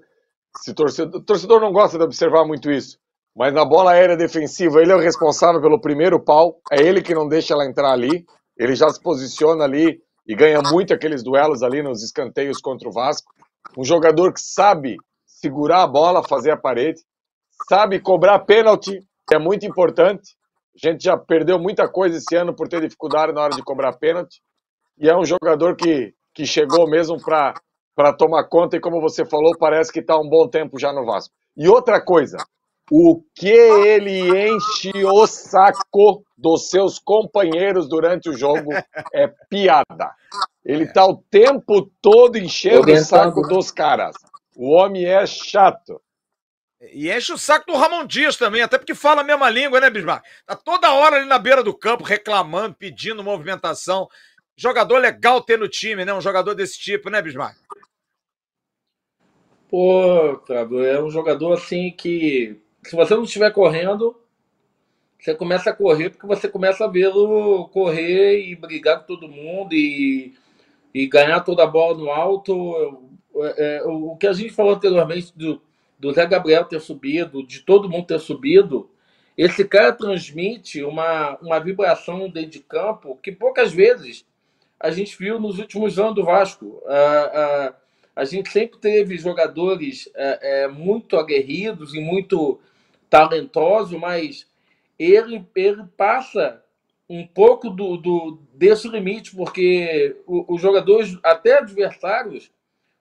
Se 0.56 0.74
torcedor, 0.74 1.20
o 1.20 1.24
torcedor 1.24 1.60
não 1.60 1.72
gosta 1.72 1.96
de 1.96 2.04
observar 2.04 2.44
muito 2.44 2.70
isso, 2.70 2.98
mas 3.40 3.54
na 3.54 3.64
bola 3.64 3.92
aérea 3.92 4.18
defensiva 4.18 4.82
ele 4.82 4.92
é 4.92 4.94
o 4.94 5.00
responsável 5.00 5.62
pelo 5.62 5.80
primeiro 5.80 6.22
pau, 6.22 6.60
é 6.70 6.82
ele 6.82 7.00
que 7.00 7.14
não 7.14 7.26
deixa 7.26 7.54
ela 7.54 7.64
entrar 7.64 7.90
ali, 7.90 8.26
ele 8.54 8.74
já 8.74 8.86
se 8.90 9.00
posiciona 9.00 9.64
ali 9.64 9.98
e 10.28 10.34
ganha 10.34 10.60
muito 10.60 10.92
aqueles 10.92 11.22
duelos 11.22 11.62
ali 11.62 11.82
nos 11.82 12.02
escanteios 12.02 12.60
contra 12.60 12.86
o 12.86 12.92
Vasco. 12.92 13.32
Um 13.78 13.82
jogador 13.82 14.34
que 14.34 14.42
sabe 14.42 14.98
segurar 15.24 15.84
a 15.84 15.86
bola, 15.86 16.22
fazer 16.22 16.50
a 16.50 16.56
parede, 16.58 17.00
sabe 17.66 17.98
cobrar 17.98 18.40
pênalti, 18.40 19.00
que 19.26 19.34
é 19.34 19.38
muito 19.38 19.64
importante. 19.64 20.36
A 20.76 20.90
gente 20.90 21.02
já 21.02 21.16
perdeu 21.16 21.58
muita 21.58 21.88
coisa 21.88 22.18
esse 22.18 22.36
ano 22.36 22.54
por 22.54 22.68
ter 22.68 22.82
dificuldade 22.82 23.32
na 23.32 23.40
hora 23.40 23.56
de 23.56 23.62
cobrar 23.62 23.94
pênalti. 23.94 24.42
E 24.98 25.08
é 25.08 25.16
um 25.16 25.24
jogador 25.24 25.76
que, 25.76 26.12
que 26.34 26.44
chegou 26.44 26.86
mesmo 26.86 27.16
para 27.16 28.12
tomar 28.18 28.44
conta 28.50 28.76
e, 28.76 28.80
como 28.80 29.00
você 29.00 29.24
falou, 29.24 29.56
parece 29.58 29.90
que 29.90 30.00
está 30.00 30.20
um 30.20 30.28
bom 30.28 30.46
tempo 30.46 30.78
já 30.78 30.92
no 30.92 31.06
Vasco. 31.06 31.34
E 31.56 31.70
outra 31.70 32.04
coisa, 32.04 32.36
o 32.90 33.22
que 33.34 33.48
ele 33.48 34.48
enche 34.48 35.04
o 35.04 35.26
saco 35.26 36.24
dos 36.36 36.68
seus 36.68 36.98
companheiros 36.98 37.88
durante 37.88 38.28
o 38.28 38.36
jogo 38.36 38.72
é 39.14 39.28
piada. 39.48 40.14
Ele 40.64 40.86
tá 40.92 41.06
o 41.06 41.22
tempo 41.30 41.90
todo 42.02 42.36
enchendo 42.36 42.90
o 42.90 42.96
saco 42.96 43.42
dos 43.42 43.70
caras. 43.70 44.16
O 44.56 44.70
homem 44.70 45.04
é 45.04 45.24
chato. 45.26 46.00
E 46.80 47.12
enche 47.12 47.32
o 47.32 47.38
saco 47.38 47.70
do 47.70 47.76
Ramon 47.76 48.06
Dias 48.06 48.36
também, 48.36 48.62
até 48.62 48.78
porque 48.78 48.94
fala 48.94 49.20
a 49.20 49.24
mesma 49.24 49.50
língua, 49.50 49.80
né, 49.80 49.90
Bismarck? 49.90 50.24
Tá 50.46 50.56
toda 50.56 50.92
hora 50.92 51.16
ali 51.16 51.26
na 51.26 51.38
beira 51.38 51.62
do 51.62 51.74
campo 51.74 52.02
reclamando, 52.02 52.74
pedindo 52.74 53.22
movimentação. 53.22 54.08
Jogador 54.56 54.98
legal 54.98 55.42
ter 55.42 55.58
no 55.58 55.68
time, 55.68 56.04
né? 56.04 56.12
Um 56.12 56.20
jogador 56.22 56.54
desse 56.54 56.78
tipo, 56.78 57.10
né, 57.10 57.20
Bismarck? 57.20 57.56
Pô, 59.68 60.42
Fábio, 60.48 60.82
é 60.84 61.00
um 61.00 61.10
jogador 61.10 61.52
assim 61.52 61.92
que, 61.92 62.60
se 62.82 62.96
você 62.96 63.14
não 63.14 63.24
estiver 63.24 63.50
correndo, 63.50 64.16
você 65.18 65.34
começa 65.34 65.70
a 65.70 65.74
correr 65.74 66.10
porque 66.10 66.26
você 66.26 66.48
começa 66.48 66.84
a 66.84 66.88
vê-lo 66.88 67.68
correr 67.68 68.40
e 68.48 68.56
brigar 68.56 69.00
com 69.00 69.06
todo 69.06 69.28
mundo 69.28 69.74
e, 69.74 70.34
e 70.94 71.06
ganhar 71.06 71.40
toda 71.40 71.64
a 71.64 71.66
bola 71.66 71.96
no 71.96 72.10
alto. 72.10 73.12
É, 73.36 73.76
é, 73.76 73.82
o 73.84 74.16
que 74.16 74.26
a 74.26 74.32
gente 74.32 74.50
falou 74.50 74.74
anteriormente 74.74 75.32
do, 75.36 75.60
do 75.98 76.12
Zé 76.12 76.26
Gabriel 76.26 76.64
ter 76.64 76.80
subido, 76.80 77.46
de 77.46 77.60
todo 77.60 77.88
mundo 77.88 78.06
ter 78.06 78.18
subido, 78.18 78.90
esse 79.36 79.64
cara 79.64 79.92
transmite 79.92 80.82
uma, 80.82 81.38
uma 81.40 81.58
vibração 81.58 82.28
dentro 82.28 82.50
de 82.50 82.60
campo 82.60 83.18
que 83.22 83.30
poucas 83.30 83.72
vezes 83.72 84.26
a 84.78 84.90
gente 84.90 85.16
viu 85.18 85.38
nos 85.38 85.58
últimos 85.58 85.98
anos 85.98 86.14
do 86.14 86.24
Vasco. 86.24 86.82
A, 86.86 86.94
a, 86.96 87.74
a 88.16 88.24
gente 88.24 88.50
sempre 88.50 88.78
teve 88.78 89.18
jogadores 89.18 90.10
é, 90.14 90.62
é, 90.62 90.68
muito 90.68 91.16
aguerridos 91.16 91.94
e 91.94 92.00
muito 92.00 92.58
talentosos, 93.10 93.98
mas 93.98 94.46
ele, 94.98 95.44
ele 95.54 95.84
passa 95.96 96.62
um 97.08 97.26
pouco 97.26 97.68
do, 97.68 97.96
do 97.96 98.38
desse 98.54 98.88
limite, 98.88 99.34
porque 99.34 100.16
os 100.26 100.60
jogadores, 100.60 101.18
até 101.24 101.58
adversários, 101.58 102.52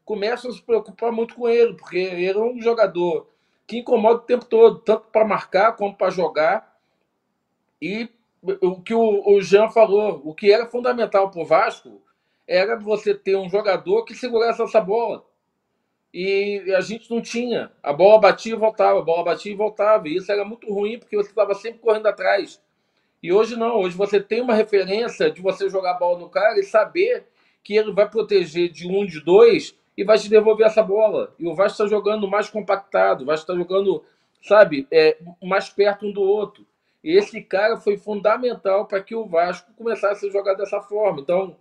começam 0.03 0.49
a 0.49 0.53
se 0.53 0.61
preocupar 0.63 1.11
muito 1.11 1.35
com 1.35 1.47
ele, 1.47 1.75
porque 1.75 1.99
ele 1.99 2.25
é 2.25 2.37
um 2.37 2.59
jogador 2.59 3.29
que 3.67 3.77
incomoda 3.77 4.15
o 4.15 4.25
tempo 4.25 4.45
todo, 4.45 4.79
tanto 4.79 5.05
para 5.11 5.27
marcar 5.27 5.75
como 5.75 5.95
para 5.95 6.09
jogar. 6.09 6.75
E 7.79 8.09
o 8.41 8.81
que 8.81 8.95
o, 8.95 9.31
o 9.31 9.39
Jean 9.41 9.69
falou, 9.69 10.21
o 10.25 10.33
que 10.33 10.51
era 10.51 10.65
fundamental 10.65 11.29
para 11.29 11.41
o 11.41 11.45
Vasco 11.45 12.01
era 12.47 12.75
você 12.79 13.13
ter 13.13 13.35
um 13.35 13.47
jogador 13.47 14.05
que 14.05 14.15
segurasse 14.15 14.59
essa 14.59 14.81
bola. 14.81 15.23
E 16.13 16.73
a 16.75 16.81
gente 16.81 17.09
não 17.09 17.21
tinha. 17.21 17.71
A 17.83 17.93
bola 17.93 18.19
batia 18.19 18.53
e 18.53 18.57
voltava, 18.57 18.99
a 18.99 19.03
bola 19.03 19.23
batia 19.23 19.51
e 19.51 19.55
voltava. 19.55 20.07
E 20.07 20.15
isso 20.15 20.31
era 20.31 20.43
muito 20.43 20.71
ruim, 20.71 20.97
porque 20.97 21.15
você 21.15 21.29
estava 21.29 21.53
sempre 21.53 21.79
correndo 21.79 22.07
atrás. 22.07 22.61
E 23.21 23.31
hoje 23.33 23.55
não, 23.55 23.77
hoje 23.77 23.95
você 23.95 24.19
tem 24.19 24.41
uma 24.41 24.53
referência 24.53 25.29
de 25.29 25.41
você 25.41 25.69
jogar 25.69 25.91
a 25.91 25.99
bola 25.99 26.19
no 26.19 26.29
cara 26.29 26.59
e 26.59 26.63
saber 26.63 27.25
que 27.63 27.75
ele 27.75 27.91
vai 27.91 28.09
proteger 28.09 28.69
de 28.69 28.87
um, 28.87 29.05
de 29.05 29.19
dois 29.19 29.75
e 29.97 30.03
vai 30.03 30.17
te 30.17 30.29
devolver 30.29 30.65
essa 30.65 30.81
bola. 30.81 31.33
E 31.37 31.45
o 31.45 31.53
Vasco 31.53 31.83
está 31.83 31.87
jogando 31.87 32.27
mais 32.27 32.49
compactado, 32.49 33.21
o 33.21 33.25
Vasco 33.25 33.51
está 33.51 33.55
jogando, 33.55 34.03
sabe, 34.41 34.87
é, 34.89 35.17
mais 35.43 35.69
perto 35.69 36.07
um 36.07 36.11
do 36.11 36.21
outro. 36.21 36.65
E 37.03 37.17
esse 37.17 37.41
cara 37.41 37.77
foi 37.77 37.97
fundamental 37.97 38.85
para 38.85 39.01
que 39.01 39.13
o 39.13 39.25
Vasco 39.25 39.71
começasse 39.73 40.25
a 40.25 40.31
jogar 40.31 40.53
dessa 40.53 40.81
forma. 40.81 41.19
Então, 41.19 41.55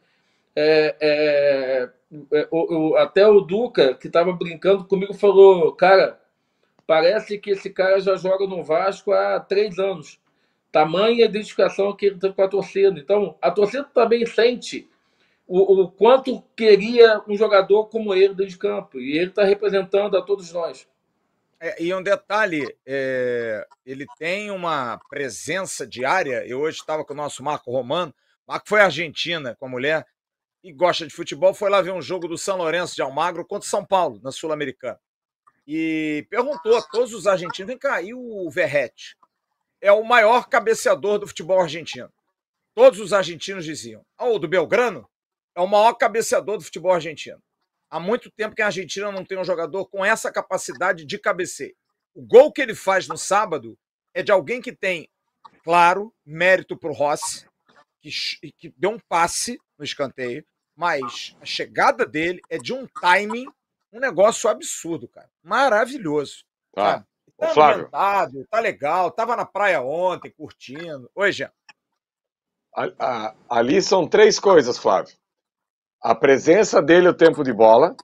é, 0.54 0.96
é, 1.00 1.90
é 2.32 2.48
o, 2.50 2.90
o, 2.90 2.96
até 2.96 3.26
o 3.26 3.40
Duca, 3.40 3.94
que 3.94 4.06
estava 4.06 4.32
brincando 4.32 4.84
comigo, 4.84 5.14
falou: 5.14 5.72
Cara, 5.72 6.20
parece 6.86 7.38
que 7.38 7.50
esse 7.50 7.70
cara 7.70 8.00
já 8.00 8.16
joga 8.16 8.46
no 8.46 8.64
Vasco 8.64 9.12
há 9.12 9.38
três 9.38 9.78
anos. 9.78 10.20
Tamanha 10.70 11.24
identificação 11.24 11.94
que 11.94 12.06
ele 12.06 12.18
teve 12.18 12.34
com 12.34 12.42
a 12.42 12.48
torcida. 12.48 12.98
Então, 12.98 13.36
a 13.40 13.50
torcida 13.50 13.84
também 13.84 14.24
sente 14.26 14.88
o, 15.46 15.82
o 15.82 15.90
quanto 15.90 16.42
queria 16.54 17.22
um 17.26 17.34
jogador 17.36 17.86
como 17.86 18.14
ele 18.14 18.34
dentro 18.34 18.46
de 18.46 18.58
campo. 18.58 19.00
E 19.00 19.16
ele 19.16 19.30
está 19.30 19.44
representando 19.44 20.16
a 20.16 20.22
todos 20.22 20.52
nós. 20.52 20.86
É, 21.60 21.82
e 21.82 21.92
um 21.92 22.02
detalhe, 22.02 22.76
é, 22.86 23.66
ele 23.84 24.06
tem 24.18 24.50
uma 24.50 25.00
presença 25.10 25.86
diária. 25.86 26.46
Eu 26.46 26.60
hoje 26.60 26.78
estava 26.78 27.04
com 27.04 27.14
o 27.14 27.16
nosso 27.16 27.42
Marco 27.42 27.72
Romano. 27.72 28.14
Marco 28.46 28.68
foi 28.68 28.80
à 28.80 28.84
Argentina 28.84 29.56
com 29.58 29.66
a 29.66 29.70
mulher 29.70 30.06
e 30.68 30.72
gosta 30.72 31.06
de 31.06 31.14
futebol. 31.14 31.54
Foi 31.54 31.70
lá 31.70 31.80
ver 31.80 31.92
um 31.92 32.02
jogo 32.02 32.28
do 32.28 32.38
São 32.38 32.56
Lourenço 32.56 32.94
de 32.94 33.02
Almagro 33.02 33.46
contra 33.46 33.68
São 33.68 33.84
Paulo, 33.84 34.20
na 34.22 34.30
Sul-Americana. 34.30 34.98
E 35.66 36.26
perguntou 36.30 36.76
a 36.76 36.82
todos 36.82 37.12
os 37.12 37.26
argentinos: 37.26 37.68
vem 37.68 37.78
cá, 37.78 38.00
e 38.02 38.14
o 38.14 38.48
Verrete? 38.50 39.16
É 39.80 39.92
o 39.92 40.02
maior 40.02 40.48
cabeceador 40.48 41.18
do 41.18 41.26
futebol 41.26 41.60
argentino. 41.60 42.12
Todos 42.74 43.00
os 43.00 43.12
argentinos 43.12 43.64
diziam. 43.64 44.04
Ah, 44.16 44.26
o 44.26 44.38
do 44.38 44.48
Belgrano? 44.48 45.08
é 45.58 45.60
o 45.60 45.66
maior 45.66 45.92
cabeceador 45.94 46.56
do 46.56 46.62
futebol 46.62 46.92
argentino. 46.92 47.42
Há 47.90 47.98
muito 47.98 48.30
tempo 48.30 48.54
que 48.54 48.62
a 48.62 48.66
Argentina 48.66 49.10
não 49.10 49.24
tem 49.24 49.36
um 49.36 49.44
jogador 49.44 49.86
com 49.86 50.04
essa 50.04 50.30
capacidade 50.30 51.04
de 51.04 51.18
cabeceio. 51.18 51.74
O 52.14 52.22
gol 52.22 52.52
que 52.52 52.62
ele 52.62 52.76
faz 52.76 53.08
no 53.08 53.18
sábado 53.18 53.76
é 54.14 54.22
de 54.22 54.30
alguém 54.30 54.60
que 54.60 54.72
tem, 54.72 55.10
claro, 55.64 56.14
mérito 56.24 56.78
para 56.78 56.90
o 56.90 56.94
Rossi, 56.94 57.44
que, 58.00 58.10
que 58.56 58.72
deu 58.76 58.90
um 58.90 59.00
passe 59.08 59.58
no 59.76 59.84
escanteio, 59.84 60.46
mas 60.78 61.36
a 61.42 61.44
chegada 61.44 62.06
dele 62.06 62.40
é 62.48 62.56
de 62.56 62.72
um 62.72 62.86
timing, 62.86 63.46
um 63.92 64.00
negócio 64.00 64.48
absurdo, 64.48 65.08
cara. 65.08 65.28
Maravilhoso. 65.42 66.44
Tá. 66.74 67.04
Tá 67.36 67.48
Flávio. 67.48 67.88
tá 68.50 68.58
legal, 68.58 69.10
tava 69.10 69.36
na 69.36 69.44
praia 69.44 69.82
ontem, 69.82 70.30
curtindo. 70.30 71.10
Oi, 71.14 71.32
Jean. 71.32 71.52
Ali 73.48 73.82
são 73.82 74.08
três 74.08 74.40
coisas, 74.40 74.78
Flávio 74.78 75.14
a 76.00 76.14
presença 76.14 76.80
dele 76.80 77.08
o 77.08 77.14
tempo 77.14 77.42
de 77.42 77.52
bola, 77.52 77.94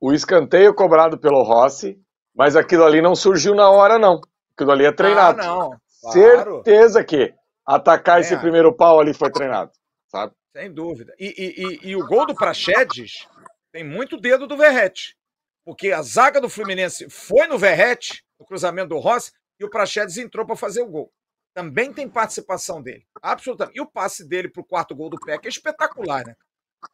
o 0.00 0.12
escanteio 0.12 0.74
cobrado 0.74 1.18
pelo 1.18 1.42
Rossi, 1.42 2.00
mas 2.34 2.56
aquilo 2.56 2.84
ali 2.84 3.02
não 3.02 3.14
surgiu 3.14 3.54
na 3.54 3.68
hora, 3.68 3.98
não. 3.98 4.20
Aquilo 4.54 4.72
ali 4.72 4.84
é 4.86 4.92
treinado. 4.92 5.40
Ah, 5.40 5.46
não. 5.46 5.70
Claro. 6.00 6.12
Certeza 6.12 7.04
que 7.04 7.34
atacar 7.66 8.18
é. 8.18 8.20
esse 8.20 8.36
primeiro 8.38 8.74
pau 8.74 8.98
ali 8.98 9.12
foi 9.12 9.30
treinado, 9.30 9.70
sabe? 10.08 10.32
Sem 10.52 10.72
dúvida. 10.72 11.14
E, 11.18 11.26
e, 11.26 11.64
e, 11.64 11.90
e 11.90 11.96
o 11.96 12.06
gol 12.06 12.26
do 12.26 12.34
Praxedes 12.34 13.26
tem 13.72 13.84
muito 13.84 14.16
dedo 14.16 14.46
do 14.46 14.56
Verrete. 14.56 15.16
Porque 15.64 15.92
a 15.92 16.02
zaga 16.02 16.40
do 16.40 16.48
Fluminense 16.48 17.08
foi 17.08 17.46
no 17.46 17.58
Verrete, 17.58 18.24
no 18.38 18.46
cruzamento 18.46 18.88
do 18.88 18.98
Rossi, 18.98 19.32
e 19.58 19.64
o 19.64 19.70
Praxedes 19.70 20.16
entrou 20.16 20.44
para 20.46 20.56
fazer 20.56 20.82
o 20.82 20.88
gol. 20.88 21.12
Também 21.54 21.92
tem 21.92 22.08
participação 22.08 22.82
dele. 22.82 23.06
Absolutamente. 23.22 23.76
E 23.76 23.80
o 23.80 23.86
passe 23.86 24.26
dele 24.26 24.48
para 24.48 24.62
o 24.62 24.66
quarto 24.66 24.94
gol 24.94 25.10
do 25.10 25.18
Peck 25.18 25.44
é 25.44 25.48
espetacular, 25.48 26.26
né? 26.26 26.34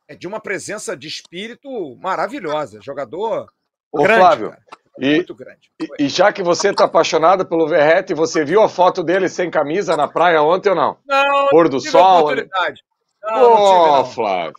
é 0.09 0.15
de 0.15 0.27
uma 0.27 0.41
presença 0.41 0.97
de 0.97 1.09
espírito 1.09 1.97
maravilhosa. 2.01 2.81
Jogador 2.83 3.47
Ô, 3.93 4.03
grande, 4.03 4.21
Flávio, 4.21 4.51
cara. 4.51 4.63
E, 4.99 5.15
muito 5.17 5.35
grande. 5.35 5.71
E, 5.81 6.05
e, 6.05 6.09
já 6.09 6.33
que 6.33 6.43
você 6.43 6.71
está 6.71 6.85
apaixonado 6.85 7.47
pelo 7.47 7.69
Verrete, 7.69 8.15
você 8.15 8.45
viu 8.45 8.63
a 8.63 8.69
foto 8.69 9.03
dele 9.03 9.29
sem 9.29 9.51
camisa 9.51 9.97
na 9.97 10.09
praia 10.09 10.43
ontem 10.43 10.71
ou 10.71 10.77
não? 10.77 10.99
Não, 11.07 11.49
Pôr 11.49 11.69
do 11.69 11.81
sol. 11.81 12.23
Oportunidade. 12.23 12.83
Não, 13.27 13.35
pô, 13.35 13.49
não 13.49 13.57
tive, 13.57 13.97
não. 13.97 14.05
Flávio. 14.07 14.55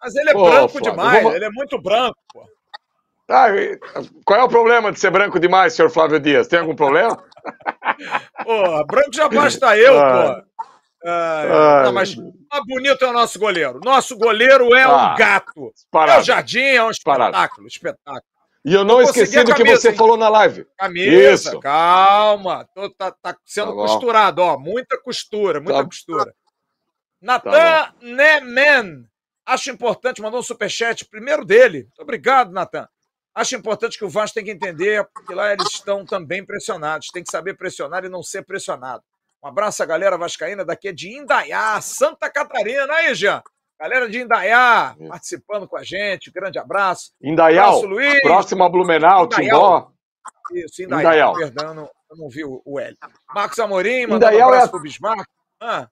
Mas 0.00 0.14
ele 0.16 0.30
é 0.30 0.32
pô, 0.32 0.44
branco 0.44 0.68
Flávio, 0.68 0.90
demais, 0.90 1.22
vou... 1.22 1.34
ele 1.34 1.44
é 1.44 1.50
muito 1.50 1.80
branco, 1.80 2.18
pô. 2.32 2.42
Ah, 3.30 3.48
qual 4.24 4.40
é 4.40 4.42
o 4.42 4.48
problema 4.48 4.90
de 4.90 4.98
ser 4.98 5.10
branco 5.10 5.38
demais, 5.38 5.74
senhor 5.74 5.90
Flávio 5.90 6.18
Dias? 6.18 6.48
Tem 6.48 6.60
algum 6.60 6.74
problema? 6.74 7.22
pô, 8.44 8.84
branco 8.86 9.12
já 9.12 9.28
basta 9.28 9.76
eu, 9.76 10.00
ah. 10.00 10.42
pô. 10.42 10.48
Ah, 11.04 11.82
não, 11.84 11.92
mas, 11.92 12.16
mas 12.16 12.62
bonito 12.66 13.04
é 13.04 13.08
o 13.08 13.12
nosso 13.12 13.38
goleiro. 13.38 13.80
Nosso 13.84 14.16
goleiro 14.16 14.74
é 14.74 14.82
ah, 14.82 15.12
um 15.12 15.16
gato. 15.16 15.72
É 15.94 16.18
o 16.18 16.22
jardim, 16.22 16.60
é 16.60 16.82
um 16.82 16.90
espetáculo, 16.90 17.68
espetáculo. 17.68 18.22
E 18.64 18.74
eu 18.74 18.84
não 18.84 19.00
esqueci 19.00 19.42
do 19.44 19.54
que 19.54 19.64
você 19.64 19.90
hein? 19.90 19.96
falou 19.96 20.16
na 20.16 20.28
live. 20.28 20.66
Camisa, 20.76 21.50
Isso. 21.50 21.60
calma. 21.60 22.68
Tô, 22.74 22.90
tá, 22.90 23.12
tá, 23.12 23.36
sendo 23.44 23.70
tá 23.70 23.76
costurado, 23.76 24.42
ó. 24.42 24.58
Muita 24.58 25.00
costura, 25.00 25.60
muita 25.60 25.78
tá. 25.78 25.84
costura. 25.84 26.34
Natan 27.20 27.50
tá 27.50 27.94
Nemen. 28.00 29.08
Acho 29.46 29.70
importante, 29.70 30.20
mandou 30.20 30.40
um 30.40 30.42
superchat 30.42 31.06
primeiro 31.06 31.44
dele. 31.44 31.84
Muito 31.84 32.02
obrigado, 32.02 32.52
Natan. 32.52 32.88
Acho 33.34 33.56
importante 33.56 33.96
que 33.96 34.04
o 34.04 34.08
Vasco 34.08 34.34
tem 34.34 34.44
que 34.44 34.50
entender 34.50 35.08
que 35.26 35.34
lá 35.34 35.52
eles 35.52 35.72
estão 35.72 36.04
também 36.04 36.44
pressionados. 36.44 37.08
Tem 37.08 37.22
que 37.22 37.30
saber 37.30 37.54
pressionar 37.54 38.04
e 38.04 38.08
não 38.08 38.22
ser 38.22 38.44
pressionado. 38.44 39.02
Um 39.42 39.48
abraço 39.48 39.82
à 39.82 39.86
galera 39.86 40.18
vascaína 40.18 40.64
daqui 40.64 40.88
é 40.88 40.92
de 40.92 41.16
Indaiá, 41.16 41.80
Santa 41.80 42.28
Catarina. 42.28 42.92
Aí, 42.92 43.14
Jean. 43.14 43.42
Galera 43.80 44.08
de 44.08 44.20
Indaiá 44.20 44.96
participando 45.08 45.68
com 45.68 45.76
a 45.76 45.84
gente. 45.84 46.32
Grande 46.32 46.58
abraço. 46.58 47.12
Abraço, 47.24 47.86
Luiz. 47.86 48.20
próximo 48.22 48.64
a 48.64 48.68
Blumenau, 48.68 49.28
Timbó. 49.28 49.92
Isso. 50.52 50.82
Indaial. 50.82 51.34
Perdão, 51.34 51.74
não, 51.74 51.90
eu 52.10 52.16
não 52.16 52.28
vi 52.28 52.44
o, 52.44 52.80
L. 52.80 52.96
Marcos 53.32 53.58
Amorim, 53.60 54.06
mandando 54.06 54.36
um 54.36 54.44
abraço 54.44 54.66
é 54.66 54.70
pro 54.70 54.80
Bismarck. 54.80 55.28
Ah, 55.60 55.88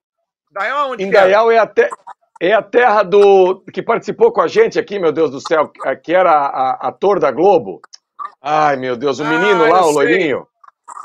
Indaial 0.51 0.79
é 0.79 0.93
onde 0.93 1.05
Indaial 1.05 1.51
é? 1.51 1.55
é 1.55 1.59
até... 1.59 1.91
É 2.39 2.53
a 2.53 2.61
terra 2.61 3.03
do. 3.03 3.65
que 3.73 3.83
participou 3.83 4.31
com 4.31 4.43
a 4.43 4.47
gente 4.47 4.79
aqui, 4.79 4.99
meu 4.99 5.11
Deus 5.11 5.31
do 5.31 5.41
céu, 5.41 5.73
que 6.03 6.15
era 6.15 6.31
a, 6.31 6.73
a 6.73 6.89
ator 6.89 7.19
da 7.19 7.31
Globo. 7.31 7.81
Ai, 8.43 8.77
meu 8.77 8.95
Deus, 8.95 9.19
o 9.21 9.25
menino 9.25 9.65
ah, 9.65 9.69
lá, 9.71 9.87
o 9.87 9.91
loirinho. 9.91 10.47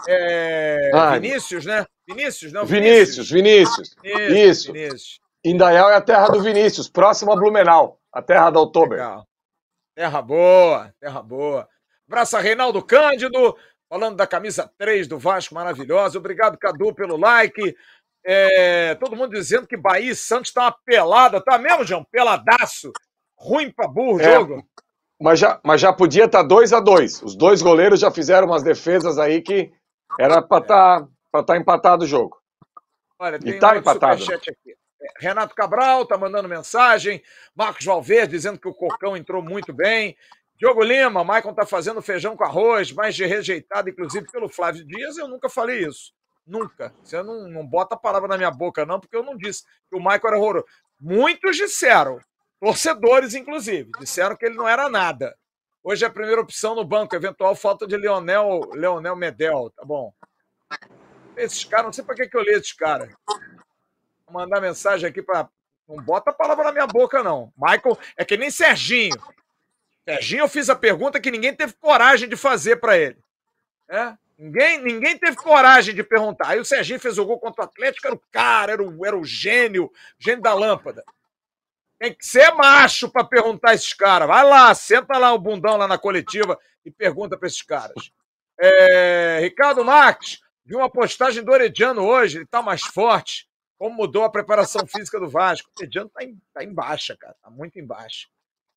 É, 0.09 0.91
Vinícius, 1.19 1.65
né? 1.65 1.85
Vinícius, 2.07 2.51
não? 2.51 2.65
Vinícius, 2.65 3.31
Vinícius. 3.31 3.95
Vinícius. 4.01 4.33
Isso. 4.33 4.73
Vinícius. 4.73 5.19
Indaial 5.43 5.89
é 5.89 5.95
a 5.95 6.01
terra 6.01 6.27
do 6.27 6.41
Vinícius, 6.41 6.87
próximo 6.87 7.31
a 7.31 7.35
Blumenau, 7.35 7.99
a 8.11 8.21
terra 8.21 8.51
da 8.51 8.59
Oktober. 8.59 8.99
Legal. 8.99 9.25
Terra 9.95 10.21
boa, 10.21 10.93
terra 10.99 11.21
boa. 11.21 11.67
Abraço 12.07 12.37
a 12.37 12.41
Reinaldo 12.41 12.83
Cândido, 12.83 13.55
falando 13.89 14.17
da 14.17 14.27
camisa 14.27 14.71
3 14.77 15.07
do 15.07 15.17
Vasco, 15.17 15.55
maravilhosa. 15.55 16.17
Obrigado, 16.17 16.57
Cadu, 16.57 16.93
pelo 16.93 17.17
like. 17.17 17.75
É, 18.23 18.95
todo 18.95 19.15
mundo 19.15 19.31
dizendo 19.31 19.67
que 19.67 19.75
Bahia 19.75 20.11
e 20.11 20.15
Santos 20.15 20.51
tá 20.51 20.63
uma 20.63 20.77
pelada, 20.85 21.41
tá 21.41 21.57
mesmo, 21.57 21.83
João? 21.83 22.05
Peladaço. 22.11 22.91
Ruim 23.35 23.71
pra 23.71 23.87
burro 23.87 24.17
o 24.17 24.21
é, 24.21 24.33
jogo. 24.35 24.63
Mas 25.19 25.39
já, 25.39 25.59
mas 25.63 25.81
já 25.81 25.91
podia 25.91 26.25
estar 26.25 26.43
2 26.43 26.73
a 26.73 26.79
2 26.79 27.23
Os 27.23 27.35
dois 27.35 27.61
goleiros 27.61 27.99
já 27.99 28.11
fizeram 28.11 28.47
umas 28.47 28.63
defesas 28.63 29.17
aí 29.17 29.41
que 29.41 29.71
era 30.19 30.41
para 30.41 30.61
estar 30.61 31.07
tá, 31.31 31.43
tá 31.43 31.57
empatado 31.57 32.03
o 32.03 32.07
jogo. 32.07 32.41
Olha, 33.19 33.39
tem 33.39 33.53
e 33.53 33.59
tá 33.59 33.73
um 33.73 33.77
empatado. 33.77 34.23
Aqui. 34.33 34.51
É, 34.51 35.07
Renato 35.19 35.55
Cabral 35.55 36.05
tá 36.05 36.17
mandando 36.17 36.49
mensagem. 36.49 37.23
Marcos 37.55 37.85
Valverde 37.85 38.31
dizendo 38.31 38.59
que 38.59 38.67
o 38.67 38.73
Cocão 38.73 39.15
entrou 39.15 39.43
muito 39.43 39.73
bem. 39.73 40.15
Diogo 40.55 40.83
Lima, 40.83 41.23
Maicon 41.23 41.53
tá 41.55 41.65
fazendo 41.65 42.01
feijão 42.03 42.37
com 42.37 42.43
arroz, 42.43 42.91
mais 42.91 43.15
de 43.15 43.25
rejeitado, 43.25 43.89
inclusive, 43.89 44.31
pelo 44.31 44.47
Flávio 44.47 44.85
Dias. 44.85 45.17
Eu 45.17 45.27
nunca 45.27 45.49
falei 45.49 45.85
isso. 45.87 46.13
Nunca. 46.45 46.93
Você 47.03 47.21
não, 47.21 47.47
não 47.47 47.65
bota 47.65 47.95
a 47.95 47.99
palavra 47.99 48.27
na 48.27 48.37
minha 48.37 48.51
boca, 48.51 48.85
não, 48.85 48.99
porque 48.99 49.15
eu 49.15 49.23
não 49.23 49.37
disse 49.37 49.63
que 49.89 49.95
o 49.95 49.99
Maicon 49.99 50.27
era 50.27 50.37
horroroso. 50.37 50.65
Muitos 50.99 51.57
disseram, 51.57 52.19
torcedores, 52.59 53.33
inclusive, 53.33 53.91
disseram 53.99 54.35
que 54.35 54.45
ele 54.45 54.55
não 54.55 54.67
era 54.67 54.89
nada. 54.89 55.35
Hoje 55.83 56.03
é 56.03 56.07
a 56.07 56.11
primeira 56.11 56.41
opção 56.41 56.75
no 56.75 56.85
banco, 56.85 57.15
eventual 57.15 57.55
falta 57.55 57.87
de 57.87 57.97
Leonel, 57.97 58.69
Leonel 58.73 59.15
Medel, 59.15 59.71
tá 59.75 59.83
bom? 59.83 60.13
Esses 61.35 61.63
caras, 61.63 61.85
não 61.87 61.93
sei 61.93 62.03
para 62.03 62.15
que, 62.15 62.27
que 62.27 62.37
eu 62.37 62.43
li 62.43 62.51
esses 62.51 62.73
caras. 62.73 63.11
Vou 64.25 64.33
mandar 64.33 64.61
mensagem 64.61 65.09
aqui 65.09 65.23
para. 65.23 65.49
Não 65.87 65.97
bota 66.03 66.29
a 66.29 66.33
palavra 66.33 66.65
na 66.65 66.71
minha 66.71 66.87
boca, 66.87 67.23
não. 67.23 67.51
Michael 67.57 67.97
é 68.15 68.23
que 68.23 68.37
nem 68.37 68.51
Serginho. 68.51 69.19
Serginho, 70.05 70.43
eu 70.43 70.47
fiz 70.47 70.69
a 70.69 70.75
pergunta 70.75 71.19
que 71.19 71.31
ninguém 71.31 71.55
teve 71.55 71.73
coragem 71.73 72.29
de 72.29 72.37
fazer 72.37 72.77
para 72.77 72.97
ele. 72.97 73.17
É? 73.89 74.15
Ninguém, 74.41 74.81
ninguém 74.81 75.15
teve 75.19 75.37
coragem 75.37 75.93
de 75.93 76.01
perguntar. 76.01 76.47
Aí 76.47 76.59
o 76.59 76.65
Serginho 76.65 76.99
fez 76.99 77.19
o 77.19 77.25
gol 77.25 77.39
contra 77.39 77.61
o 77.61 77.65
Atlético, 77.65 78.07
era 78.07 78.15
o 78.15 78.23
cara, 78.31 78.71
era 78.71 78.83
o, 78.83 79.05
era 79.05 79.15
o 79.15 79.23
gênio, 79.23 79.91
gênio 80.17 80.41
da 80.41 80.51
lâmpada. 80.51 81.03
Tem 81.99 82.11
que 82.11 82.25
ser 82.25 82.51
macho 82.55 83.07
para 83.07 83.23
perguntar 83.23 83.75
esses 83.75 83.93
caras. 83.93 84.27
Vai 84.27 84.43
lá, 84.43 84.73
senta 84.73 85.15
lá 85.19 85.31
o 85.31 85.37
bundão 85.37 85.77
lá 85.77 85.87
na 85.87 85.95
coletiva 85.95 86.59
e 86.83 86.89
pergunta 86.89 87.37
para 87.37 87.45
esses 87.45 87.61
caras. 87.61 88.11
É, 88.59 89.37
Ricardo 89.41 89.85
Marques, 89.85 90.41
vi 90.65 90.75
uma 90.75 90.89
postagem 90.89 91.43
do 91.43 91.51
Orediano 91.51 92.03
hoje, 92.03 92.37
ele 92.37 92.45
está 92.45 92.63
mais 92.63 92.81
forte. 92.81 93.47
Como 93.77 93.95
mudou 93.95 94.23
a 94.23 94.31
preparação 94.31 94.87
física 94.87 95.19
do 95.19 95.29
Vasco? 95.29 95.69
O 95.69 95.79
Orediano 95.79 96.07
está 96.07 96.23
em, 96.23 96.41
tá 96.51 96.63
em 96.63 96.73
baixa, 96.73 97.15
cara. 97.15 97.35
Está 97.35 97.51
muito 97.51 97.77
em 97.77 97.85
baixa. 97.85 98.27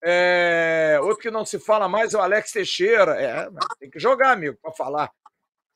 É, 0.05 0.99
outro 1.01 1.23
que 1.23 1.31
não 1.31 1.47
se 1.47 1.59
fala 1.59 1.89
mais 1.89 2.12
é 2.12 2.19
o 2.19 2.20
Alex 2.20 2.53
Teixeira. 2.53 3.19
É, 3.19 3.49
tem 3.81 3.89
que 3.89 3.99
jogar, 3.99 4.32
amigo, 4.32 4.59
para 4.61 4.70
falar. 4.70 5.11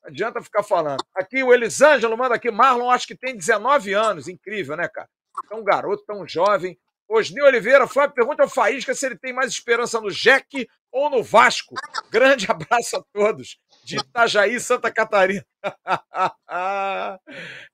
Adianta 0.09 0.41
ficar 0.41 0.63
falando. 0.63 1.03
Aqui 1.15 1.43
o 1.43 1.53
Elisângelo 1.53 2.17
manda 2.17 2.35
aqui. 2.35 2.49
Marlon 2.51 2.89
acho 2.89 3.07
que 3.07 3.15
tem 3.15 3.35
19 3.35 3.93
anos. 3.93 4.27
Incrível, 4.27 4.75
né, 4.75 4.87
cara? 4.87 5.07
Tão 5.47 5.63
garoto, 5.63 6.03
tão 6.05 6.27
jovem. 6.27 6.77
Osni 7.07 7.41
Oliveira, 7.41 7.87
Flávio, 7.87 8.13
pergunta 8.13 8.43
ao 8.43 8.49
Faísca 8.49 8.93
se 8.93 9.05
ele 9.05 9.17
tem 9.17 9.33
mais 9.33 9.51
esperança 9.51 9.99
no 9.99 10.11
Jack 10.11 10.67
ou 10.91 11.09
no 11.09 11.23
Vasco. 11.23 11.73
Grande 12.11 12.45
abraço 12.51 12.97
a 12.97 13.03
todos. 13.11 13.57
De 13.83 13.97
Itajaí, 13.97 14.59
Santa 14.59 14.91
Catarina. 14.91 15.43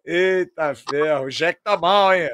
Eita 0.05 0.73
ferro, 0.75 1.25
o 1.25 1.29
Jack 1.29 1.59
tá 1.61 1.75
mal, 1.75 2.13
hein? 2.13 2.29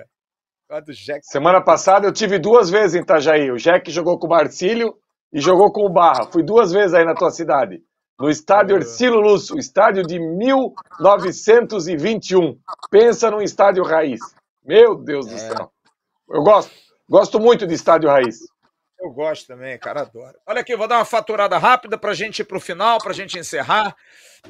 Jack... 0.89 1.21
Semana 1.23 1.61
passada 1.61 2.07
eu 2.07 2.13
tive 2.13 2.39
duas 2.39 2.69
vezes 2.69 2.95
em 2.95 3.01
Itajaí. 3.01 3.51
O 3.51 3.57
Jack 3.57 3.91
jogou 3.91 4.17
com 4.19 4.27
o 4.27 4.29
Marcílio 4.29 4.95
e 5.33 5.41
jogou 5.41 5.71
com 5.71 5.85
o 5.85 5.91
Barra. 5.91 6.31
Fui 6.31 6.43
duas 6.43 6.71
vezes 6.71 6.93
aí 6.93 7.03
na 7.03 7.15
tua 7.15 7.31
cidade. 7.31 7.81
No 8.21 8.29
estádio 8.29 8.75
Ercílio 8.75 9.19
Luz, 9.19 9.49
o 9.49 9.57
estádio 9.57 10.03
de 10.03 10.19
1921. 10.19 12.55
Pensa 12.91 13.31
num 13.31 13.41
estádio 13.41 13.83
raiz. 13.83 14.19
Meu 14.63 14.95
Deus 14.95 15.25
é. 15.25 15.29
do 15.31 15.39
céu. 15.39 15.71
Eu 16.29 16.43
gosto. 16.43 16.71
Gosto 17.09 17.39
muito 17.39 17.65
de 17.65 17.73
estádio 17.73 18.11
raiz. 18.11 18.41
Eu 18.99 19.09
gosto 19.09 19.47
também, 19.47 19.75
cara, 19.79 20.01
adoro. 20.01 20.37
Olha 20.45 20.61
aqui, 20.61 20.75
vou 20.75 20.87
dar 20.87 20.99
uma 20.99 21.05
faturada 21.05 21.57
rápida 21.57 21.97
para 21.97 22.11
a 22.11 22.13
gente 22.13 22.41
ir 22.41 22.45
para 22.45 22.57
o 22.57 22.61
final, 22.61 22.99
para 22.99 23.09
a 23.09 23.15
gente 23.15 23.39
encerrar. 23.39 23.95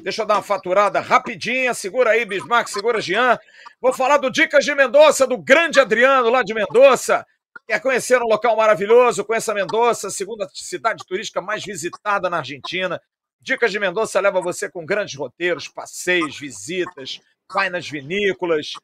Deixa 0.02 0.20
eu 0.20 0.26
dar 0.26 0.34
uma 0.34 0.42
faturada 0.42 1.00
rapidinha. 1.00 1.72
Segura 1.72 2.10
aí, 2.10 2.26
Bismarck, 2.26 2.68
segura, 2.68 3.00
Jean. 3.00 3.38
Vou 3.80 3.94
falar 3.94 4.18
do 4.18 4.30
Dicas 4.30 4.66
de 4.66 4.74
Mendonça, 4.74 5.26
do 5.26 5.38
grande 5.38 5.80
Adriano, 5.80 6.28
lá 6.28 6.42
de 6.42 6.52
Mendonça. 6.52 7.24
Quer 7.66 7.80
conhecer 7.80 8.20
um 8.20 8.26
local 8.26 8.54
maravilhoso? 8.54 9.24
Conheça 9.24 9.54
Mendonça, 9.54 10.10
segunda 10.10 10.46
cidade 10.52 11.02
turística 11.06 11.40
mais 11.40 11.64
visitada 11.64 12.28
na 12.28 12.36
Argentina. 12.36 13.00
Dicas 13.42 13.72
de 13.72 13.80
Mendonça 13.80 14.20
leva 14.20 14.40
você 14.40 14.70
com 14.70 14.86
grandes 14.86 15.16
roteiros, 15.16 15.66
passeios, 15.66 16.38
visitas, 16.38 17.20
vai 17.52 17.68
nas 17.68 17.90
vinícolas. 17.90 18.74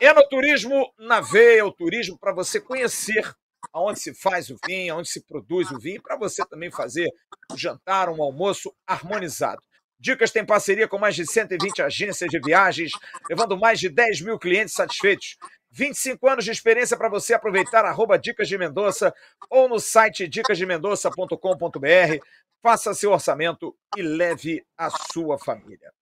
Enoturismo 0.00 0.92
na 0.98 1.20
veia, 1.20 1.64
o 1.64 1.70
turismo 1.70 2.18
para 2.18 2.32
você 2.32 2.60
conhecer 2.60 3.32
aonde 3.72 4.00
se 4.00 4.12
faz 4.12 4.50
o 4.50 4.56
vinho, 4.66 4.94
aonde 4.94 5.08
se 5.08 5.24
produz 5.24 5.70
o 5.70 5.78
vinho, 5.78 6.02
para 6.02 6.16
você 6.16 6.44
também 6.46 6.68
fazer 6.68 7.08
um 7.52 7.56
jantar, 7.56 8.08
um 8.08 8.20
almoço 8.20 8.74
harmonizado. 8.84 9.62
Dicas 10.00 10.32
tem 10.32 10.44
parceria 10.44 10.88
com 10.88 10.98
mais 10.98 11.14
de 11.14 11.24
120 11.24 11.80
agências 11.80 12.28
de 12.28 12.40
viagens, 12.40 12.90
levando 13.30 13.56
mais 13.56 13.78
de 13.78 13.88
10 13.88 14.22
mil 14.22 14.36
clientes 14.36 14.74
satisfeitos. 14.74 15.36
25 15.70 16.28
anos 16.28 16.44
de 16.44 16.50
experiência 16.50 16.96
para 16.96 17.08
você 17.08 17.34
aproveitar 17.34 17.84
arroba 17.84 18.18
Dicas 18.18 18.48
de 18.48 18.58
Mendonça 18.58 19.14
ou 19.48 19.68
no 19.68 19.78
site 19.78 20.26
dicasdemendonça.com.br. 20.26 22.24
Faça 22.62 22.92
seu 22.92 23.12
orçamento 23.12 23.76
e 23.96 24.02
leve 24.02 24.64
a 24.76 24.90
sua 25.12 25.38
família. 25.38 25.92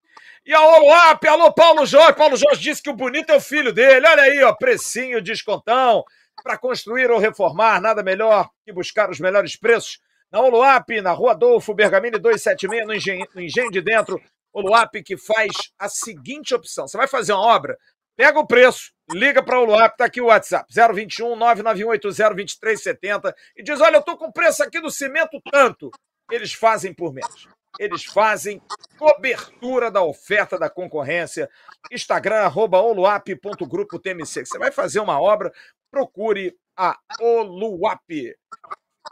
E 0.44 0.54
a 0.54 0.60
Oloap, 0.60 1.22
alô 1.26 1.52
Paulo 1.52 1.84
Jorge. 1.84 2.14
Paulo 2.14 2.36
Jorge 2.36 2.62
disse 2.62 2.82
que 2.82 2.88
o 2.88 2.96
bonito 2.96 3.30
é 3.30 3.36
o 3.36 3.40
filho 3.40 3.72
dele. 3.72 4.06
Olha 4.06 4.22
aí, 4.22 4.42
ó, 4.42 4.52
precinho, 4.54 5.20
descontão. 5.20 6.02
Para 6.42 6.56
construir 6.56 7.10
ou 7.10 7.18
reformar, 7.18 7.80
nada 7.80 8.02
melhor 8.02 8.48
que 8.64 8.72
buscar 8.72 9.10
os 9.10 9.20
melhores 9.20 9.56
preços. 9.56 9.98
Na 10.30 10.40
Oloap, 10.40 10.88
na 11.02 11.12
Rua 11.12 11.32
Adolfo, 11.32 11.74
Bergamini 11.74 12.18
276, 12.18 12.86
no 12.86 12.94
Engenho, 12.94 13.26
no 13.34 13.42
Engenho 13.42 13.70
de 13.70 13.80
Dentro. 13.80 14.20
Oloap 14.52 14.94
que 15.02 15.16
faz 15.16 15.50
a 15.78 15.88
seguinte 15.88 16.54
opção. 16.54 16.88
Você 16.88 16.96
vai 16.96 17.06
fazer 17.06 17.32
uma 17.32 17.42
obra, 17.42 17.76
pega 18.16 18.38
o 18.38 18.46
preço, 18.46 18.92
liga 19.12 19.42
para 19.42 19.58
o 19.58 19.64
Oloap, 19.64 19.96
tá 19.96 20.06
aqui 20.06 20.20
o 20.20 20.26
WhatsApp, 20.26 20.66
021 20.72 21.36
991802370 21.36 23.34
e 23.56 23.62
diz, 23.62 23.80
olha, 23.80 23.96
eu 23.96 24.02
tô 24.02 24.16
com 24.16 24.32
preço 24.32 24.62
aqui 24.62 24.80
do 24.80 24.90
cimento 24.90 25.38
tanto. 25.50 25.90
Eles 26.30 26.52
fazem 26.52 26.92
por 26.92 27.12
menos 27.12 27.48
eles 27.78 28.04
fazem 28.04 28.60
cobertura 28.98 29.90
da 29.90 30.02
oferta 30.02 30.58
da 30.58 30.70
concorrência. 30.70 31.48
Instagram, 31.90 32.36
arroba 32.36 32.80
oluap.grupo.tmc. 32.80 34.46
Você 34.46 34.58
vai 34.58 34.72
fazer 34.72 35.00
uma 35.00 35.20
obra, 35.20 35.52
procure 35.90 36.56
a 36.76 36.98
Oluap. 37.20 38.36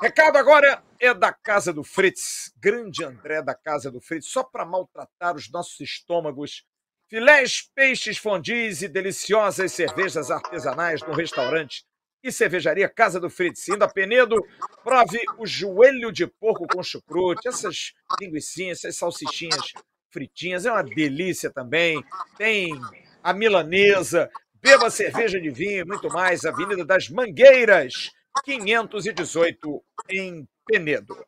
Recado 0.00 0.36
agora 0.36 0.82
é 0.98 1.14
da 1.14 1.32
Casa 1.32 1.72
do 1.72 1.84
Fritz, 1.84 2.52
grande 2.56 3.04
André 3.04 3.42
da 3.42 3.54
Casa 3.54 3.90
do 3.90 4.00
Fritz, 4.00 4.26
só 4.26 4.42
para 4.42 4.64
maltratar 4.64 5.36
os 5.36 5.50
nossos 5.50 5.80
estômagos. 5.80 6.64
Filés, 7.08 7.70
peixes, 7.74 8.18
fondis 8.18 8.82
e 8.82 8.88
deliciosas 8.88 9.72
cervejas 9.72 10.30
artesanais 10.30 11.00
no 11.02 11.12
restaurante 11.12 11.84
e 12.24 12.32
cervejaria 12.32 12.88
Casa 12.88 13.20
do 13.20 13.28
Fritz. 13.28 13.68
Indo 13.68 13.84
a 13.84 13.88
Penedo, 13.88 14.42
prove 14.82 15.20
o 15.36 15.46
joelho 15.46 16.10
de 16.10 16.26
porco 16.26 16.66
com 16.66 16.82
chucrute, 16.82 17.46
essas 17.46 17.92
linguiçinhas, 18.18 18.78
essas 18.78 18.96
salsichinhas 18.96 19.72
fritinhas, 20.10 20.64
é 20.64 20.72
uma 20.72 20.82
delícia 20.82 21.52
também. 21.52 22.02
Tem 22.38 22.72
a 23.22 23.34
milanesa, 23.34 24.30
beba 24.54 24.88
cerveja 24.88 25.38
de 25.38 25.50
vinho, 25.50 25.86
muito 25.86 26.08
mais. 26.08 26.46
Avenida 26.46 26.84
das 26.84 27.10
Mangueiras, 27.10 28.10
518, 28.42 29.84
em 30.08 30.48
Penedo. 30.66 31.22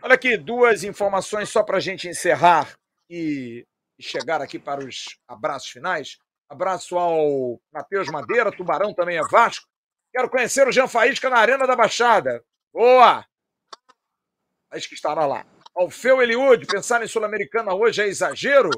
Olha 0.00 0.14
aqui, 0.14 0.38
duas 0.38 0.84
informações 0.84 1.50
só 1.50 1.62
para 1.62 1.76
a 1.76 1.80
gente 1.80 2.08
encerrar 2.08 2.74
e 3.10 3.66
chegar 4.00 4.40
aqui 4.40 4.58
para 4.58 4.84
os 4.84 5.18
abraços 5.28 5.68
finais. 5.68 6.18
Abraço 6.48 6.96
ao 6.96 7.60
Matheus 7.72 8.08
Madeira, 8.08 8.52
Tubarão 8.52 8.94
também 8.94 9.18
é 9.18 9.22
Vasco. 9.30 9.73
Quero 10.14 10.30
conhecer 10.30 10.68
o 10.68 10.70
Jean 10.70 10.86
Faísca 10.86 11.28
na 11.28 11.38
Arena 11.38 11.66
da 11.66 11.74
Baixada. 11.74 12.40
Boa! 12.72 13.26
Acho 14.70 14.88
que 14.88 14.94
estará 14.94 15.26
lá. 15.26 15.44
Alfeu 15.74 16.22
Eliud, 16.22 16.64
pensar 16.66 17.02
em 17.02 17.08
Sul-Americana 17.08 17.74
hoje 17.74 18.00
é 18.00 18.06
exagero? 18.06 18.70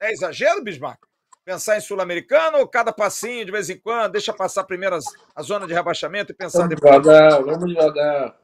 É 0.00 0.10
exagero, 0.10 0.64
Bismarck? 0.64 0.98
Pensar 1.44 1.76
em 1.76 1.82
Sul-Americana 1.82 2.56
ou 2.56 2.66
cada 2.66 2.90
passinho 2.90 3.44
de 3.44 3.52
vez 3.52 3.68
em 3.68 3.78
quando? 3.78 4.12
Deixa 4.12 4.32
passar 4.32 4.64
primeiro 4.64 4.98
a 5.36 5.42
zona 5.42 5.66
de 5.66 5.74
rebaixamento 5.74 6.32
e 6.32 6.34
pensar 6.34 6.60
vamos 6.60 6.74
depois. 6.74 7.02
Devagar, 7.02 7.42
vamos 7.42 7.68
devagar. 7.68 8.40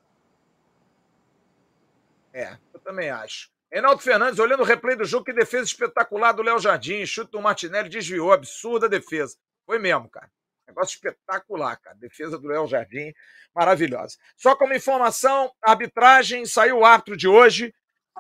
É, 2.30 2.58
eu 2.74 2.80
também 2.80 3.08
acho. 3.08 3.48
Reinaldo 3.72 4.02
Fernandes, 4.02 4.38
olhando 4.38 4.60
o 4.60 4.66
replay 4.66 4.96
do 4.96 5.04
jogo, 5.06 5.24
que 5.24 5.32
defesa 5.32 5.64
espetacular 5.64 6.32
do 6.32 6.42
Léo 6.42 6.58
Jardim. 6.58 7.06
Chute 7.06 7.30
do 7.30 7.40
Martinelli, 7.40 7.88
desviou. 7.88 8.32
Absurda 8.32 8.86
defesa. 8.86 9.34
Foi 9.64 9.78
mesmo, 9.78 10.10
cara. 10.10 10.30
Negócio 10.66 10.95
espetacular, 10.95 11.77
cara. 11.77 11.97
Defesa 11.97 12.39
do 12.39 12.49
Léo 12.49 12.66
Jardim, 12.66 13.12
maravilhosa. 13.55 14.16
Só 14.36 14.57
como 14.57 14.74
informação, 14.74 15.53
arbitragem, 15.62 16.47
saiu 16.47 16.78
o 16.78 16.85
árbitro 16.85 17.16
de 17.16 17.28
hoje, 17.28 17.74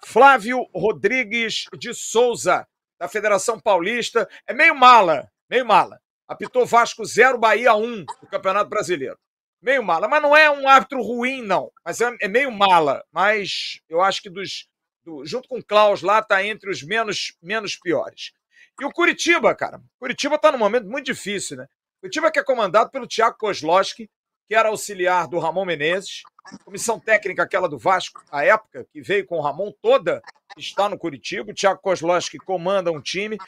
Flávio 0.04 0.66
Rodrigues 0.74 1.64
de 1.78 1.94
Souza, 1.94 2.66
da 2.98 3.08
Federação 3.08 3.58
Paulista. 3.58 4.28
É 4.46 4.52
meio 4.52 4.74
mala, 4.74 5.30
meio 5.48 5.64
mala. 5.64 6.00
Apitou 6.26 6.66
Vasco 6.66 7.04
0, 7.04 7.38
Bahia 7.38 7.74
1 7.74 8.04
do 8.04 8.26
Campeonato 8.30 8.70
Brasileiro. 8.70 9.18
Meio 9.60 9.82
mala, 9.82 10.08
mas 10.08 10.22
não 10.22 10.36
é 10.36 10.50
um 10.50 10.68
árbitro 10.68 11.00
ruim, 11.00 11.42
não. 11.42 11.70
Mas 11.84 12.00
é, 12.00 12.14
é 12.20 12.28
meio 12.28 12.50
mala. 12.50 13.02
Mas 13.10 13.80
eu 13.88 14.02
acho 14.02 14.22
que 14.22 14.30
dos. 14.30 14.68
Do, 15.02 15.24
junto 15.26 15.48
com 15.48 15.58
o 15.58 15.64
Klaus 15.64 16.00
lá, 16.00 16.22
tá 16.22 16.42
entre 16.42 16.70
os 16.70 16.82
menos, 16.82 17.36
menos 17.42 17.76
piores. 17.76 18.32
E 18.80 18.84
o 18.84 18.90
Curitiba, 18.90 19.54
cara. 19.54 19.80
Curitiba 19.98 20.38
tá 20.38 20.50
num 20.50 20.58
momento 20.58 20.88
muito 20.88 21.06
difícil, 21.06 21.58
né? 21.58 21.66
Curitiba 22.04 22.30
que 22.30 22.38
é 22.38 22.44
comandado 22.44 22.90
pelo 22.90 23.08
Thiago 23.08 23.38
Kozlowski, 23.38 24.10
que 24.46 24.54
era 24.54 24.68
auxiliar 24.68 25.26
do 25.26 25.38
Ramon 25.38 25.64
Menezes, 25.64 26.20
comissão 26.62 27.00
técnica 27.00 27.42
aquela 27.42 27.66
do 27.66 27.78
Vasco, 27.78 28.22
à 28.30 28.44
época, 28.44 28.86
que 28.92 29.00
veio 29.00 29.24
com 29.24 29.38
o 29.38 29.40
Ramon 29.40 29.72
toda, 29.80 30.20
está 30.54 30.86
no 30.86 30.98
Curitiba. 30.98 31.50
O 31.50 31.54
Thiago 31.54 31.80
Kozlowski 31.80 32.36
comanda 32.36 32.92
um 32.92 33.00
time 33.00 33.38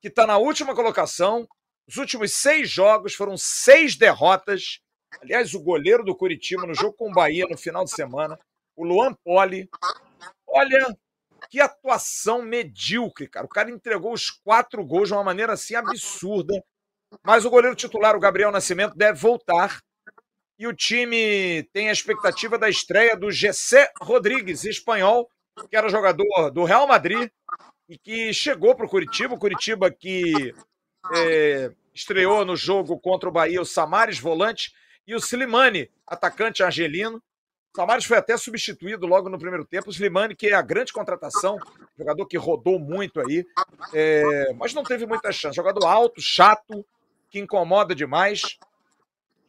que 0.00 0.08
está 0.08 0.26
na 0.26 0.38
última 0.38 0.74
colocação. 0.74 1.46
Os 1.86 1.98
últimos 1.98 2.32
seis 2.32 2.70
jogos 2.70 3.12
foram 3.12 3.36
seis 3.36 3.96
derrotas. 3.96 4.80
Aliás, 5.20 5.52
o 5.52 5.60
goleiro 5.60 6.02
do 6.02 6.16
Curitiba 6.16 6.66
no 6.66 6.74
jogo 6.74 6.94
com 6.94 7.10
o 7.10 7.14
Bahia 7.14 7.46
no 7.50 7.58
final 7.58 7.84
de 7.84 7.90
semana, 7.90 8.38
o 8.74 8.82
Luan 8.82 9.12
Poli. 9.12 9.68
Olha 10.46 10.96
que 11.50 11.60
atuação 11.60 12.40
medíocre, 12.40 13.28
cara. 13.28 13.44
O 13.44 13.50
cara 13.50 13.70
entregou 13.70 14.14
os 14.14 14.30
quatro 14.30 14.82
gols 14.86 15.08
de 15.08 15.14
uma 15.14 15.22
maneira 15.22 15.52
assim 15.52 15.74
absurda. 15.74 16.64
Mas 17.24 17.44
o 17.44 17.50
goleiro 17.50 17.76
titular, 17.76 18.16
o 18.16 18.20
Gabriel 18.20 18.52
Nascimento, 18.52 18.96
deve 18.96 19.18
voltar 19.18 19.80
e 20.58 20.66
o 20.66 20.72
time 20.72 21.62
tem 21.72 21.88
a 21.88 21.92
expectativa 21.92 22.58
da 22.58 22.68
estreia 22.68 23.16
do 23.16 23.30
Gessé 23.30 23.90
Rodrigues, 24.00 24.64
espanhol, 24.64 25.30
que 25.70 25.76
era 25.76 25.88
jogador 25.88 26.50
do 26.50 26.64
Real 26.64 26.86
Madrid 26.86 27.30
e 27.88 27.98
que 27.98 28.32
chegou 28.32 28.74
para 28.74 28.86
o 28.86 28.88
Curitiba. 28.88 29.34
O 29.34 29.38
Curitiba 29.38 29.90
que 29.90 30.54
é, 31.14 31.72
estreou 31.94 32.44
no 32.44 32.56
jogo 32.56 32.98
contra 32.98 33.28
o 33.28 33.32
Bahia 33.32 33.60
o 33.60 33.66
Samares, 33.66 34.18
volante, 34.18 34.72
e 35.06 35.14
o 35.14 35.18
Slimani, 35.18 35.90
atacante 36.06 36.62
argelino. 36.62 37.22
O 37.72 37.76
Samares 37.76 38.06
foi 38.06 38.16
até 38.16 38.36
substituído 38.36 39.06
logo 39.06 39.28
no 39.28 39.38
primeiro 39.38 39.64
tempo. 39.64 39.88
O 39.88 39.92
Slimani, 39.92 40.34
que 40.34 40.48
é 40.48 40.54
a 40.54 40.62
grande 40.62 40.92
contratação, 40.92 41.58
jogador 41.98 42.26
que 42.26 42.38
rodou 42.38 42.78
muito 42.78 43.20
aí, 43.20 43.46
é, 43.92 44.52
mas 44.54 44.72
não 44.72 44.82
teve 44.82 45.06
muita 45.06 45.30
chance. 45.30 45.54
Jogador 45.54 45.84
alto, 45.84 46.20
chato, 46.20 46.84
que 47.36 47.40
incomoda 47.40 47.94
demais 47.94 48.58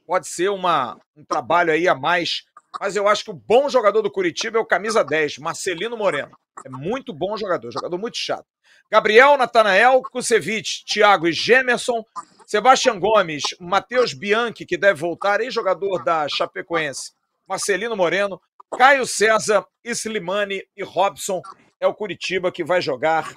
pode 0.06 0.28
ser 0.28 0.50
uma, 0.50 1.00
um 1.16 1.24
trabalho 1.24 1.72
aí 1.72 1.88
a 1.88 1.96
mais. 1.96 2.44
Mas 2.80 2.98
eu 2.98 3.08
acho 3.08 3.24
que 3.24 3.32
o 3.32 3.34
bom 3.34 3.70
jogador 3.70 4.02
do 4.02 4.12
Curitiba 4.12 4.58
é 4.58 4.62
o 4.62 4.66
camisa 4.66 5.04
10, 5.04 5.38
Marcelino 5.38 5.96
Moreno. 5.96 6.38
É 6.66 6.70
muito 6.70 7.14
bom 7.14 7.38
jogador, 7.38 7.72
jogador 7.72 7.98
muito 7.98 8.18
chato. 8.18 8.46
Gabriel, 8.92 9.38
Natanael, 9.38 10.02
Kusevich, 10.02 10.84
Thiago 10.86 11.28
e 11.28 11.34
Gemerson, 11.34 12.04
Sebastião 12.46 13.00
Gomes, 13.00 13.44
Matheus 13.60 14.14
Bianchi, 14.14 14.66
que 14.66 14.78
deve 14.78 15.00
voltar, 15.00 15.40
ex-jogador 15.40 16.04
da 16.04 16.28
Chapecoense, 16.28 17.14
Marcelino 17.48 17.96
Moreno, 17.96 18.42
Caio 18.78 19.06
César, 19.06 19.66
Slimani 19.84 20.62
e 20.76 20.84
Robson. 20.84 21.42
É 21.80 21.88
o 21.88 21.94
Curitiba 21.94 22.52
que 22.52 22.66
vai 22.66 22.82
jogar 22.82 23.34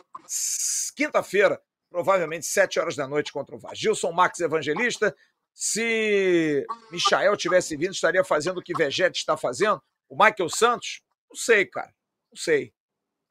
quinta-feira, 0.96 1.60
provavelmente 1.90 2.46
sete 2.46 2.78
horas 2.78 2.96
da 2.96 3.06
noite 3.06 3.32
contra 3.32 3.54
o 3.54 3.58
Vasco. 3.58 3.76
Gilson 3.76 4.12
Max 4.12 4.40
Evangelista, 4.40 5.14
se 5.52 6.64
Michael 6.90 7.36
tivesse 7.36 7.76
vindo, 7.76 7.92
estaria 7.92 8.24
fazendo 8.24 8.58
o 8.58 8.62
que 8.62 8.72
Vegete 8.72 9.18
está 9.18 9.36
fazendo? 9.36 9.82
O 10.08 10.14
Michael 10.14 10.48
Santos? 10.48 11.02
Não 11.28 11.36
sei, 11.36 11.66
cara. 11.66 11.92
Não 12.32 12.36
sei. 12.36 12.72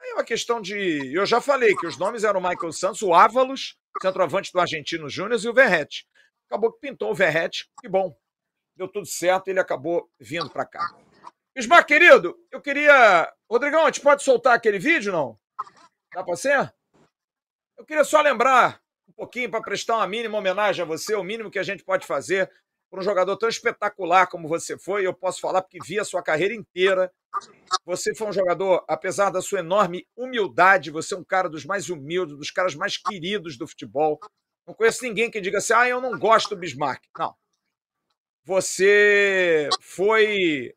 É 0.01 0.13
uma 0.13 0.23
questão 0.23 0.61
de. 0.61 1.13
Eu 1.13 1.25
já 1.25 1.41
falei 1.41 1.75
que 1.75 1.87
os 1.87 1.97
nomes 1.97 2.23
eram 2.23 2.39
o 2.39 2.47
Michael 2.47 2.71
Santos, 2.71 3.01
o 3.01 3.13
Ávalos, 3.13 3.77
centroavante 4.01 4.51
do 4.51 4.59
Argentino 4.59 5.09
Júnior, 5.09 5.39
e 5.43 5.47
o 5.47 5.53
Verrete. 5.53 6.07
Acabou 6.47 6.71
que 6.71 6.79
pintou 6.79 7.11
o 7.11 7.15
Verrete, 7.15 7.69
que 7.81 7.87
bom. 7.87 8.15
Deu 8.75 8.87
tudo 8.87 9.05
certo, 9.05 9.49
ele 9.49 9.59
acabou 9.59 10.09
vindo 10.19 10.49
para 10.49 10.65
cá. 10.65 10.95
Ismar, 11.55 11.83
querido, 11.83 12.37
eu 12.51 12.61
queria. 12.61 13.31
Rodrigão, 13.49 13.83
a 13.83 13.85
gente 13.87 14.01
pode 14.01 14.23
soltar 14.23 14.55
aquele 14.55 14.79
vídeo, 14.79 15.11
não? 15.11 15.37
Dá 16.13 16.23
para 16.23 16.35
ser? 16.35 16.73
Eu 17.79 17.85
queria 17.85 18.03
só 18.03 18.21
lembrar 18.21 18.81
pouquinho 19.19 19.51
para 19.51 19.61
prestar 19.61 19.97
uma 19.97 20.07
mínima 20.07 20.37
homenagem 20.37 20.81
a 20.81 20.85
você, 20.85 21.13
o 21.13 21.23
mínimo 21.23 21.51
que 21.51 21.59
a 21.59 21.63
gente 21.63 21.83
pode 21.83 22.07
fazer 22.07 22.49
por 22.89 22.99
um 22.99 23.03
jogador 23.03 23.35
tão 23.35 23.49
espetacular 23.49 24.27
como 24.27 24.47
você 24.47 24.77
foi. 24.77 25.05
Eu 25.05 25.13
posso 25.13 25.41
falar 25.41 25.61
porque 25.61 25.77
vi 25.85 25.99
a 25.99 26.05
sua 26.05 26.23
carreira 26.23 26.53
inteira. 26.53 27.11
Você 27.85 28.15
foi 28.15 28.27
um 28.27 28.31
jogador, 28.31 28.85
apesar 28.87 29.29
da 29.29 29.41
sua 29.41 29.59
enorme 29.59 30.07
humildade, 30.15 30.89
você 30.89 31.13
é 31.13 31.17
um 31.17 31.23
cara 31.23 31.49
dos 31.49 31.65
mais 31.65 31.89
humildes, 31.89 32.37
dos 32.37 32.49
caras 32.49 32.75
mais 32.75 32.95
queridos 32.95 33.57
do 33.57 33.67
futebol. 33.67 34.17
Não 34.65 34.73
conheço 34.73 35.03
ninguém 35.03 35.29
que 35.29 35.41
diga 35.41 35.57
assim: 35.57 35.73
ah, 35.73 35.87
eu 35.87 35.99
não 35.99 36.17
gosto 36.17 36.49
do 36.49 36.57
Bismarck. 36.57 37.03
Não. 37.17 37.35
Você 38.45 39.67
foi 39.81 40.73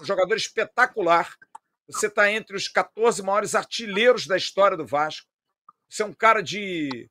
um 0.00 0.04
jogador 0.04 0.34
espetacular. 0.34 1.36
Você 1.86 2.08
está 2.08 2.30
entre 2.30 2.56
os 2.56 2.66
14 2.66 3.22
maiores 3.22 3.54
artilheiros 3.54 4.26
da 4.26 4.36
história 4.36 4.76
do 4.76 4.84
Vasco. 4.84 5.27
Você 5.88 6.02
é 6.02 6.06
um 6.06 6.12
cara 6.12 6.42
de 6.42 7.08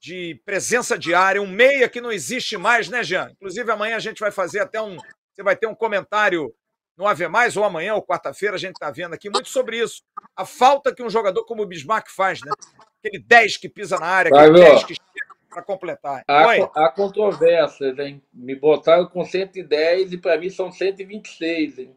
de 0.00 0.40
presença 0.44 0.96
diária, 0.96 1.42
um 1.42 1.46
meia 1.46 1.88
que 1.88 2.00
não 2.00 2.12
existe 2.12 2.56
mais, 2.56 2.88
né, 2.88 3.02
Jean? 3.02 3.30
Inclusive, 3.32 3.70
amanhã 3.70 3.96
a 3.96 4.00
gente 4.00 4.20
vai 4.20 4.30
fazer 4.30 4.60
até 4.60 4.80
um. 4.80 4.96
Você 5.32 5.42
vai 5.42 5.56
ter 5.56 5.66
um 5.66 5.74
comentário 5.74 6.54
no 6.96 7.06
Ave 7.06 7.28
Mais, 7.28 7.56
ou 7.56 7.64
amanhã, 7.64 7.94
ou 7.94 8.04
quarta-feira, 8.04 8.56
a 8.56 8.58
gente 8.58 8.74
está 8.74 8.90
vendo 8.90 9.14
aqui 9.14 9.30
muito 9.30 9.48
sobre 9.48 9.78
isso. 9.78 10.02
A 10.36 10.44
falta 10.44 10.92
que 10.92 11.02
um 11.02 11.10
jogador 11.10 11.44
como 11.44 11.62
o 11.62 11.66
Bismarck 11.66 12.08
faz, 12.10 12.40
né? 12.42 12.50
Aquele 12.98 13.22
10 13.22 13.56
que 13.56 13.68
pisa 13.68 13.98
na 13.98 14.06
área, 14.06 14.34
aquele 14.34 14.58
10 14.58 14.84
que 14.84 14.94
chega 14.94 15.34
para 15.48 15.62
completar. 15.62 16.24
Há, 16.26 16.54
há 16.74 16.90
controvérsias, 16.90 17.96
hein? 18.00 18.20
Me 18.32 18.56
botaram 18.56 19.06
com 19.06 19.24
110 19.24 20.12
e 20.12 20.18
para 20.18 20.38
mim 20.38 20.50
são 20.50 20.72
126, 20.72 21.78
hein? 21.78 21.96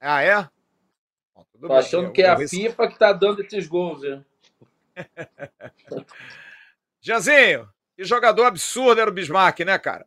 Ah, 0.00 0.22
é? 0.22 0.48
Bom, 1.34 1.44
Tô 1.66 1.72
achando 1.72 2.12
que 2.12 2.22
é 2.22 2.28
a 2.28 2.36
FIFA 2.36 2.86
que 2.86 2.94
está 2.94 3.12
dando 3.12 3.42
esses 3.42 3.66
gols, 3.66 4.04
hein? 4.04 4.24
Janzinho, 7.00 7.68
que 7.96 8.04
jogador 8.04 8.44
absurdo 8.44 9.00
era 9.00 9.10
o 9.10 9.14
Bismarck, 9.14 9.60
né, 9.60 9.78
cara? 9.78 10.06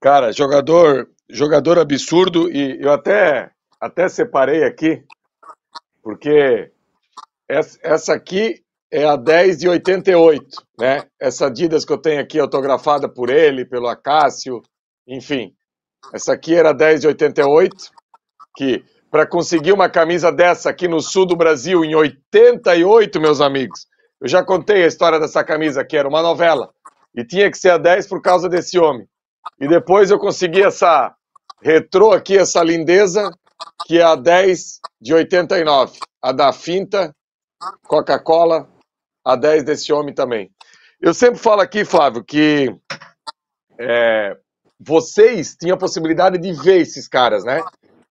Cara, 0.00 0.32
jogador, 0.32 1.08
jogador 1.28 1.78
absurdo 1.78 2.50
e 2.50 2.82
eu 2.82 2.92
até 2.92 3.50
até 3.80 4.08
separei 4.08 4.64
aqui 4.64 5.04
porque 6.02 6.72
essa 7.48 8.14
aqui 8.14 8.62
é 8.90 9.04
a 9.04 9.16
10 9.16 9.58
de 9.58 9.68
88, 9.68 10.44
né? 10.78 11.04
Essa 11.18 11.46
Adidas 11.46 11.84
que 11.84 11.92
eu 11.92 11.98
tenho 11.98 12.20
aqui 12.20 12.38
autografada 12.38 13.08
por 13.08 13.30
ele, 13.30 13.64
pelo 13.64 13.88
Acácio, 13.88 14.60
enfim. 15.06 15.54
Essa 16.12 16.34
aqui 16.34 16.54
era 16.54 16.72
10 16.72 17.02
de 17.02 17.06
88, 17.06 17.74
que 18.56 18.84
para 19.12 19.26
conseguir 19.26 19.72
uma 19.72 19.90
camisa 19.90 20.32
dessa 20.32 20.70
aqui 20.70 20.88
no 20.88 20.98
sul 20.98 21.26
do 21.26 21.36
Brasil 21.36 21.84
em 21.84 21.94
88, 21.94 23.20
meus 23.20 23.42
amigos, 23.42 23.86
eu 24.18 24.26
já 24.26 24.42
contei 24.42 24.82
a 24.82 24.86
história 24.86 25.20
dessa 25.20 25.44
camisa, 25.44 25.84
que 25.84 25.98
era 25.98 26.08
uma 26.08 26.22
novela. 26.22 26.72
E 27.14 27.22
tinha 27.22 27.50
que 27.50 27.58
ser 27.58 27.72
a 27.72 27.76
10 27.76 28.06
por 28.06 28.22
causa 28.22 28.48
desse 28.48 28.78
homem. 28.78 29.06
E 29.60 29.68
depois 29.68 30.10
eu 30.10 30.18
consegui 30.18 30.62
essa 30.62 31.14
retrô 31.60 32.12
aqui, 32.12 32.38
essa 32.38 32.62
lindeza, 32.62 33.30
que 33.86 33.98
é 33.98 34.02
a 34.02 34.14
10 34.14 34.80
de 34.98 35.12
89. 35.12 35.98
A 36.22 36.32
da 36.32 36.50
Finta, 36.50 37.14
Coca-Cola, 37.86 38.66
a 39.22 39.36
10 39.36 39.62
desse 39.62 39.92
homem 39.92 40.14
também. 40.14 40.50
Eu 40.98 41.12
sempre 41.12 41.38
falo 41.38 41.60
aqui, 41.60 41.84
Flávio, 41.84 42.24
que 42.24 42.74
é, 43.78 44.38
vocês 44.80 45.54
tinham 45.54 45.74
a 45.74 45.78
possibilidade 45.78 46.38
de 46.38 46.54
ver 46.54 46.80
esses 46.80 47.06
caras, 47.06 47.44
né? 47.44 47.60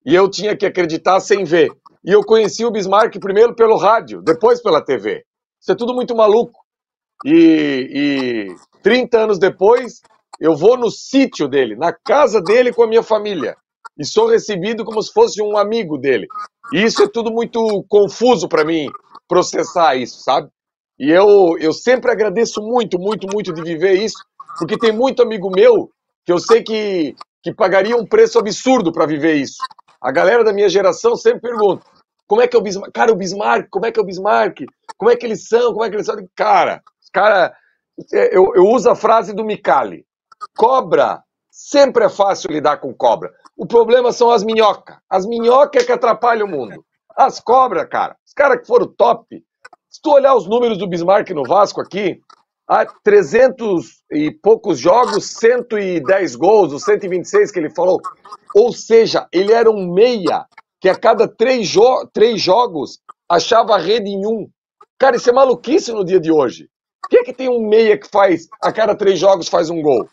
E 0.05 0.15
eu 0.15 0.29
tinha 0.29 0.55
que 0.55 0.65
acreditar 0.65 1.19
sem 1.19 1.43
ver. 1.43 1.71
E 2.03 2.11
eu 2.11 2.21
conheci 2.23 2.65
o 2.65 2.71
Bismarck 2.71 3.19
primeiro 3.19 3.55
pelo 3.55 3.77
rádio, 3.77 4.21
depois 4.21 4.61
pela 4.61 4.83
TV. 4.83 5.23
Isso 5.59 5.71
é 5.71 5.75
tudo 5.75 5.93
muito 5.93 6.15
maluco. 6.15 6.59
E, 7.23 8.47
e 8.49 8.55
30 8.81 9.19
anos 9.19 9.39
depois, 9.39 10.01
eu 10.39 10.55
vou 10.55 10.75
no 10.75 10.89
sítio 10.89 11.47
dele, 11.47 11.75
na 11.75 11.93
casa 11.93 12.41
dele 12.41 12.73
com 12.73 12.83
a 12.83 12.87
minha 12.87 13.03
família. 13.03 13.55
E 13.97 14.03
sou 14.03 14.27
recebido 14.27 14.83
como 14.83 15.01
se 15.01 15.13
fosse 15.13 15.41
um 15.41 15.55
amigo 15.55 15.97
dele. 15.97 16.25
E 16.73 16.81
isso 16.83 17.03
é 17.03 17.07
tudo 17.07 17.31
muito 17.31 17.85
confuso 17.87 18.47
para 18.47 18.65
mim 18.65 18.87
processar 19.27 19.95
isso, 19.95 20.23
sabe? 20.23 20.49
E 20.99 21.11
eu, 21.11 21.57
eu 21.59 21.73
sempre 21.73 22.11
agradeço 22.11 22.61
muito, 22.61 22.99
muito, 22.99 23.27
muito 23.31 23.53
de 23.53 23.61
viver 23.61 23.93
isso, 23.93 24.17
porque 24.57 24.77
tem 24.77 24.91
muito 24.91 25.21
amigo 25.21 25.49
meu 25.49 25.89
que 26.25 26.31
eu 26.31 26.39
sei 26.39 26.63
que, 26.63 27.15
que 27.43 27.53
pagaria 27.53 27.95
um 27.95 28.05
preço 28.05 28.39
absurdo 28.39 28.91
para 28.91 29.05
viver 29.05 29.35
isso. 29.35 29.57
A 30.01 30.11
galera 30.11 30.43
da 30.43 30.51
minha 30.51 30.67
geração 30.67 31.15
sempre 31.15 31.41
pergunta: 31.41 31.85
Como 32.27 32.41
é 32.41 32.47
que 32.47 32.55
é 32.55 32.59
o 32.59 32.63
Bismarck? 32.63 32.91
Cara, 32.93 33.11
o 33.11 33.15
Bismarck, 33.15 33.67
como 33.69 33.85
é 33.85 33.91
que 33.91 33.99
é 33.99 34.03
o 34.03 34.05
Bismarck? 34.05 34.65
Como 34.97 35.11
é 35.11 35.15
que 35.15 35.25
eles 35.25 35.47
são? 35.47 35.71
Como 35.73 35.85
é 35.85 35.89
que 35.89 35.95
eles 35.95 36.07
são? 36.07 36.15
Cara, 36.35 36.81
cara, 37.13 37.55
é, 38.13 38.35
eu, 38.35 38.51
eu 38.55 38.63
uso 38.63 38.89
a 38.89 38.95
frase 38.95 39.33
do 39.33 39.45
Micali. 39.45 40.05
Cobra, 40.57 41.23
sempre 41.51 42.05
é 42.05 42.09
fácil 42.09 42.51
lidar 42.51 42.77
com 42.77 42.93
cobra. 42.93 43.31
O 43.55 43.67
problema 43.67 44.11
são 44.11 44.31
as 44.31 44.43
minhocas. 44.43 44.97
As 45.07 45.25
minhocas 45.25 45.83
é 45.83 45.85
que 45.85 45.91
atrapalham 45.91 46.47
o 46.47 46.49
mundo. 46.49 46.83
As 47.15 47.39
cobras, 47.39 47.87
cara, 47.87 48.15
os 48.25 48.33
caras 48.33 48.61
que 48.61 48.67
foram 48.67 48.87
top. 48.87 49.43
Se 49.87 50.01
tu 50.01 50.11
olhar 50.11 50.33
os 50.33 50.47
números 50.47 50.77
do 50.77 50.87
Bismarck 50.87 51.29
no 51.31 51.43
Vasco 51.43 51.81
aqui, 51.81 52.19
há 52.71 52.85
300 52.85 54.01
e 54.13 54.31
poucos 54.31 54.79
jogos, 54.79 55.25
110 55.31 56.37
gols, 56.37 56.71
os 56.71 56.83
126 56.83 57.51
que 57.51 57.59
ele 57.59 57.69
falou. 57.69 57.99
Ou 58.55 58.71
seja, 58.71 59.27
ele 59.33 59.51
era 59.51 59.69
um 59.69 59.91
meia 59.93 60.45
que 60.79 60.87
a 60.87 60.97
cada 60.97 61.27
três, 61.27 61.67
jo 61.67 62.07
três 62.13 62.41
jogos 62.41 62.99
achava 63.29 63.75
a 63.75 63.77
rede 63.77 64.09
em 64.09 64.25
um. 64.25 64.49
Cara, 64.97 65.17
isso 65.17 65.29
é 65.29 65.33
maluquice 65.33 65.91
no 65.91 66.05
dia 66.05 66.19
de 66.19 66.31
hoje. 66.31 66.69
O 67.05 67.09
que 67.09 67.17
é 67.17 67.23
que 67.23 67.33
tem 67.33 67.49
um 67.49 67.67
meia 67.67 67.97
que 67.97 68.07
faz, 68.07 68.47
a 68.63 68.71
cada 68.71 68.95
três 68.95 69.19
jogos 69.19 69.49
faz 69.49 69.69
um 69.69 69.81
gol? 69.81 70.07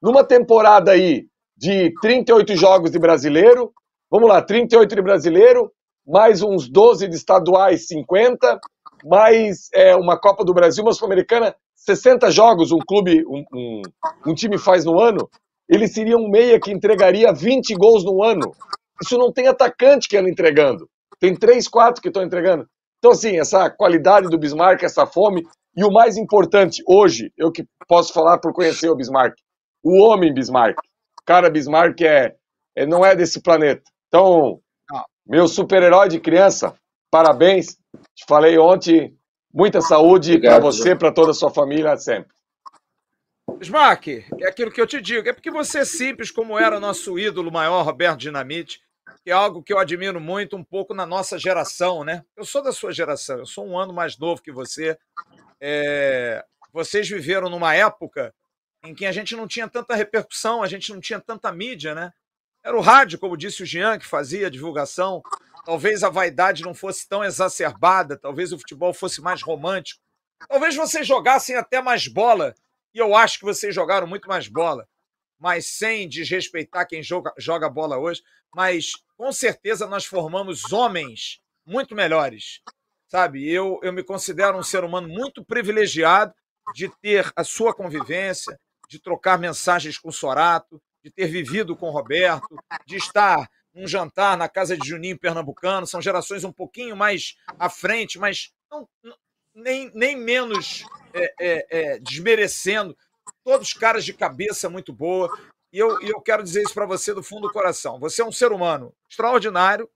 Numa 0.00 0.24
temporada 0.24 0.92
aí 0.92 1.26
de 1.54 1.92
38 2.00 2.56
jogos 2.56 2.90
de 2.90 2.98
brasileiro, 2.98 3.70
vamos 4.10 4.30
lá, 4.30 4.40
38 4.40 4.94
de 4.94 5.02
brasileiro, 5.02 5.70
mais 6.06 6.40
uns 6.40 6.70
12 6.70 7.06
de 7.06 7.16
estaduais, 7.16 7.86
50, 7.86 8.58
mais 9.04 9.68
é, 9.74 9.94
uma 9.94 10.18
Copa 10.18 10.42
do 10.42 10.54
Brasil, 10.54 10.82
uma 10.82 10.92
Sul-Americana, 10.94 11.54
60 11.88 12.30
jogos 12.30 12.70
um 12.70 12.78
clube, 12.78 13.24
um, 13.26 13.44
um, 13.52 13.82
um 14.26 14.34
time 14.34 14.58
faz 14.58 14.84
no 14.84 15.00
ano, 15.00 15.28
ele 15.66 15.88
seria 15.88 16.18
um 16.18 16.28
meia 16.28 16.60
que 16.60 16.70
entregaria 16.70 17.32
20 17.32 17.74
gols 17.74 18.04
no 18.04 18.22
ano. 18.22 18.52
Isso 19.02 19.16
não 19.16 19.32
tem 19.32 19.48
atacante 19.48 20.06
que 20.06 20.16
anda 20.16 20.28
entregando. 20.28 20.86
Tem 21.18 21.34
três, 21.34 21.66
quatro 21.66 22.02
que 22.02 22.08
estão 22.08 22.22
entregando. 22.22 22.66
Então, 22.98 23.12
assim, 23.12 23.38
essa 23.38 23.70
qualidade 23.70 24.28
do 24.28 24.38
Bismarck, 24.38 24.82
essa 24.82 25.06
fome, 25.06 25.46
e 25.74 25.82
o 25.82 25.90
mais 25.90 26.16
importante, 26.18 26.82
hoje, 26.86 27.32
eu 27.38 27.50
que 27.50 27.64
posso 27.86 28.12
falar 28.12 28.38
por 28.38 28.52
conhecer 28.52 28.90
o 28.90 28.96
Bismarck, 28.96 29.34
o 29.82 30.02
homem 30.02 30.34
Bismarck. 30.34 30.76
Cara, 31.24 31.50
Bismarck 31.50 32.00
é, 32.02 32.34
é 32.76 32.86
não 32.86 33.04
é 33.04 33.16
desse 33.16 33.40
planeta. 33.40 33.82
Então, 34.08 34.60
meu 35.26 35.48
super-herói 35.48 36.08
de 36.08 36.20
criança, 36.20 36.74
parabéns. 37.10 37.76
Te 38.14 38.24
falei 38.26 38.58
ontem, 38.58 39.17
muita 39.52 39.80
saúde 39.80 40.38
para 40.38 40.58
você, 40.58 40.94
para 40.94 41.12
toda 41.12 41.30
a 41.30 41.34
sua 41.34 41.50
família, 41.50 41.96
sempre. 41.96 42.36
Smack, 43.60 44.24
é 44.38 44.48
aquilo 44.48 44.70
que 44.70 44.80
eu 44.80 44.86
te 44.86 45.00
digo, 45.00 45.28
é 45.28 45.32
porque 45.32 45.50
você 45.50 45.78
é 45.78 45.84
simples 45.84 46.30
como 46.30 46.58
era 46.58 46.78
nosso 46.78 47.18
ídolo 47.18 47.50
maior, 47.50 47.82
Roberto 47.82 48.18
Dinamite, 48.18 48.80
que 49.24 49.30
é 49.30 49.34
algo 49.34 49.62
que 49.62 49.72
eu 49.72 49.78
admiro 49.78 50.20
muito 50.20 50.56
um 50.56 50.62
pouco 50.62 50.94
na 50.94 51.06
nossa 51.06 51.38
geração, 51.38 52.04
né? 52.04 52.24
Eu 52.36 52.44
sou 52.44 52.62
da 52.62 52.72
sua 52.72 52.92
geração, 52.92 53.38
eu 53.38 53.46
sou 53.46 53.66
um 53.66 53.78
ano 53.78 53.92
mais 53.92 54.16
novo 54.18 54.42
que 54.42 54.52
você. 54.52 54.96
É... 55.60 56.44
Vocês 56.72 57.08
viveram 57.08 57.48
numa 57.48 57.74
época 57.74 58.32
em 58.84 58.94
que 58.94 59.06
a 59.06 59.12
gente 59.12 59.34
não 59.34 59.48
tinha 59.48 59.66
tanta 59.66 59.94
repercussão, 59.94 60.62
a 60.62 60.68
gente 60.68 60.92
não 60.92 61.00
tinha 61.00 61.18
tanta 61.18 61.50
mídia, 61.50 61.94
né? 61.94 62.12
Era 62.62 62.76
o 62.76 62.80
rádio, 62.80 63.18
como 63.18 63.36
disse 63.36 63.62
o 63.62 63.66
Jean, 63.66 63.98
que 63.98 64.06
fazia 64.06 64.46
a 64.46 64.50
divulgação. 64.50 65.22
Talvez 65.64 66.02
a 66.02 66.08
vaidade 66.08 66.62
não 66.62 66.74
fosse 66.74 67.08
tão 67.08 67.24
exacerbada, 67.24 68.16
talvez 68.16 68.52
o 68.52 68.58
futebol 68.58 68.92
fosse 68.92 69.20
mais 69.20 69.42
romântico. 69.42 70.02
Talvez 70.48 70.74
vocês 70.74 71.06
jogassem 71.06 71.56
até 71.56 71.82
mais 71.82 72.06
bola, 72.06 72.54
e 72.94 72.98
eu 72.98 73.14
acho 73.14 73.38
que 73.38 73.44
vocês 73.44 73.74
jogaram 73.74 74.06
muito 74.06 74.28
mais 74.28 74.48
bola 74.48 74.88
mas 75.38 75.66
sem 75.66 76.08
desrespeitar 76.08 76.86
quem 76.86 77.02
joga, 77.02 77.32
joga 77.38 77.68
bola 77.68 77.96
hoje. 77.96 78.22
Mas 78.54 78.92
com 79.16 79.30
certeza 79.30 79.86
nós 79.86 80.04
formamos 80.04 80.72
homens 80.72 81.40
muito 81.64 81.94
melhores, 81.94 82.60
sabe? 83.06 83.48
Eu, 83.48 83.78
eu 83.82 83.92
me 83.92 84.02
considero 84.02 84.58
um 84.58 84.62
ser 84.62 84.82
humano 84.84 85.08
muito 85.08 85.44
privilegiado 85.44 86.34
de 86.74 86.88
ter 87.00 87.30
a 87.36 87.44
sua 87.44 87.74
convivência, 87.74 88.58
de 88.88 88.98
trocar 88.98 89.38
mensagens 89.38 89.98
com 89.98 90.10
Sorato, 90.10 90.80
de 91.04 91.10
ter 91.10 91.26
vivido 91.26 91.76
com 91.76 91.90
Roberto, 91.90 92.58
de 92.86 92.96
estar 92.96 93.48
num 93.74 93.86
jantar 93.86 94.36
na 94.36 94.48
casa 94.48 94.76
de 94.76 94.88
Juninho 94.88 95.18
Pernambucano. 95.18 95.86
São 95.86 96.00
gerações 96.00 96.44
um 96.44 96.52
pouquinho 96.52 96.96
mais 96.96 97.36
à 97.58 97.68
frente, 97.68 98.18
mas 98.18 98.52
não, 98.70 98.88
nem, 99.54 99.90
nem 99.94 100.16
menos 100.16 100.84
é, 101.12 101.34
é, 101.40 101.66
é, 101.70 101.98
desmerecendo 101.98 102.96
todos 103.44 103.72
caras 103.72 104.04
de 104.04 104.12
cabeça 104.12 104.68
muito 104.68 104.92
boa. 104.92 105.30
E 105.72 105.78
eu, 105.78 106.00
e 106.02 106.08
eu 106.08 106.20
quero 106.20 106.42
dizer 106.42 106.62
isso 106.62 106.74
para 106.74 106.86
você 106.86 107.12
do 107.12 107.22
fundo 107.22 107.48
do 107.48 107.52
coração. 107.52 107.98
Você 107.98 108.22
é 108.22 108.24
um 108.24 108.32
ser 108.32 108.52
humano 108.52 108.94
extraordinário. 109.08 109.88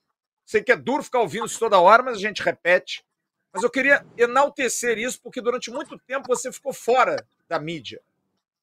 Sei 0.44 0.62
que 0.62 0.72
é 0.72 0.76
duro 0.76 1.02
ficar 1.02 1.20
ouvindo 1.20 1.46
isso 1.46 1.58
toda 1.58 1.80
hora, 1.80 2.02
mas 2.02 2.16
a 2.16 2.20
gente 2.20 2.42
repete. 2.42 3.04
Mas 3.52 3.62
eu 3.62 3.70
queria 3.70 4.04
enaltecer 4.16 4.98
isso 4.98 5.20
porque 5.22 5.40
durante 5.40 5.70
muito 5.70 5.98
tempo 5.98 6.26
você 6.26 6.50
ficou 6.50 6.72
fora 6.72 7.16
da 7.48 7.58
mídia. 7.58 8.00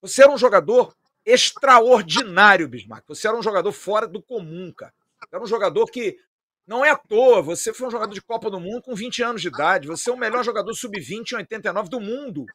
Você 0.01 0.23
era 0.23 0.31
um 0.31 0.37
jogador 0.37 0.95
extraordinário, 1.25 2.67
Bismarck. 2.67 3.07
Você 3.07 3.27
era 3.27 3.37
um 3.37 3.43
jogador 3.43 3.71
fora 3.71 4.07
do 4.07 4.21
comum, 4.21 4.71
cara. 4.71 4.93
Era 5.31 5.43
um 5.43 5.47
jogador 5.47 5.85
que 5.87 6.17
não 6.65 6.85
é 6.85 6.89
à 6.89 6.97
toa. 6.97 7.41
Você 7.41 7.73
foi 7.73 7.87
um 7.87 7.91
jogador 7.91 8.13
de 8.13 8.21
Copa 8.21 8.49
do 8.49 8.59
Mundo 8.59 8.81
com 8.81 8.95
20 8.95 9.23
anos 9.23 9.41
de 9.41 9.47
idade. 9.47 9.87
Você 9.87 10.09
é 10.09 10.13
o 10.13 10.17
melhor 10.17 10.43
jogador 10.43 10.73
sub-20 10.73 11.31
em 11.31 11.35
89 11.37 11.89
do 11.89 11.99
mundo 11.99 12.45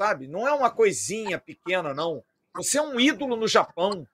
sabe? 0.00 0.26
Não 0.26 0.48
é 0.48 0.52
uma 0.54 0.70
coisinha 0.70 1.38
pequena, 1.38 1.92
não. 1.92 2.24
Você 2.54 2.78
é 2.78 2.82
um 2.82 2.98
ídolo 2.98 3.36
no 3.36 3.46
Japão. 3.46 4.06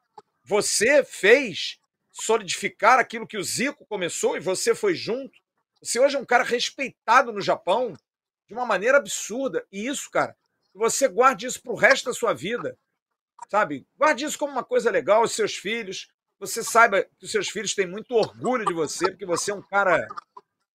Você 0.45 1.05
fez 1.05 1.79
solidificar 2.11 2.99
aquilo 2.99 3.27
que 3.27 3.39
o 3.39 3.45
Zico 3.45 3.87
começou 3.87 4.37
e 4.37 4.41
você 4.41 4.75
foi 4.75 4.97
junto. 4.97 5.39
Você 5.81 6.01
hoje 6.01 6.17
é 6.17 6.19
um 6.19 6.25
cara 6.25 6.43
respeitado 6.43 7.33
no 7.33 7.41
Japão 7.41 7.95
de 8.49 8.55
uma 8.55 8.67
maneira 8.67 8.99
absurda. 8.99 9.65
E 9.71 9.87
isso, 9.87 10.11
cara, 10.11 10.37
você 10.75 11.07
guarde 11.07 11.47
isso 11.47 11.63
para 11.63 11.73
o 11.73 11.77
resto 11.77 12.07
da 12.07 12.13
sua 12.13 12.33
vida. 12.33 12.77
Sabe? 13.49 13.87
Guarde 13.97 14.25
isso 14.25 14.37
como 14.37 14.51
uma 14.51 14.65
coisa 14.65 14.91
legal 14.91 15.21
aos 15.21 15.37
seus 15.37 15.55
filhos. 15.55 16.09
Você 16.39 16.63
saiba 16.63 17.03
que 17.03 17.25
os 17.25 17.31
seus 17.31 17.49
filhos 17.49 17.75
têm 17.75 17.87
muito 17.87 18.15
orgulho 18.15 18.65
de 18.65 18.75
você, 18.75 19.11
porque 19.11 19.25
você 19.25 19.51
é 19.51 19.55
um 19.55 19.63
cara 19.63 20.07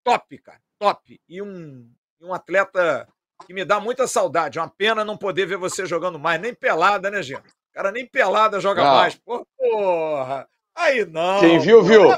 top, 0.03 0.37
cara. 0.39 0.59
Top. 0.79 1.21
E 1.29 1.41
um, 1.41 1.87
um 2.19 2.33
atleta 2.33 3.07
que 3.45 3.53
me 3.53 3.63
dá 3.63 3.79
muita 3.79 4.07
saudade. 4.07 4.59
Uma 4.59 4.69
pena 4.69 5.05
não 5.05 5.17
poder 5.17 5.45
ver 5.45 5.57
você 5.57 5.85
jogando 5.85 6.19
mais, 6.19 6.41
nem 6.41 6.53
pelada, 6.53 7.09
né, 7.11 7.21
gente? 7.21 7.43
Cara, 7.73 7.91
nem 7.91 8.05
pelada 8.05 8.59
joga 8.59 8.83
não. 8.83 8.95
mais. 8.95 9.15
Porra, 9.15 10.47
aí 10.75 11.05
não. 11.05 11.39
Quem 11.39 11.59
viu, 11.59 11.83
viu. 11.83 12.09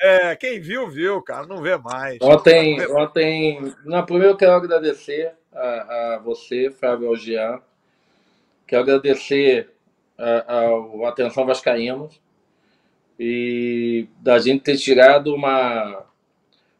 É, 0.00 0.34
quem 0.34 0.58
viu, 0.58 0.88
viu, 0.88 1.22
cara. 1.22 1.46
Não 1.46 1.60
vê 1.60 1.76
mais. 1.76 2.18
Ontem, 2.22 2.78
vê 2.78 2.90
ontem. 2.90 3.74
Não, 3.84 4.04
primeiro 4.04 4.32
eu 4.32 4.36
quero 4.36 4.52
agradecer 4.52 5.34
a, 5.52 6.14
a 6.14 6.18
você, 6.18 6.70
Fábio 6.70 7.08
Algian. 7.08 7.60
Quero 8.66 8.82
agradecer 8.82 9.70
a, 10.16 10.56
a, 10.56 11.08
Atenção 11.08 11.44
Vascaínos 11.44 12.20
e 13.22 14.08
da 14.20 14.38
gente 14.38 14.62
ter 14.62 14.78
tirado 14.78 15.34
uma, 15.34 16.06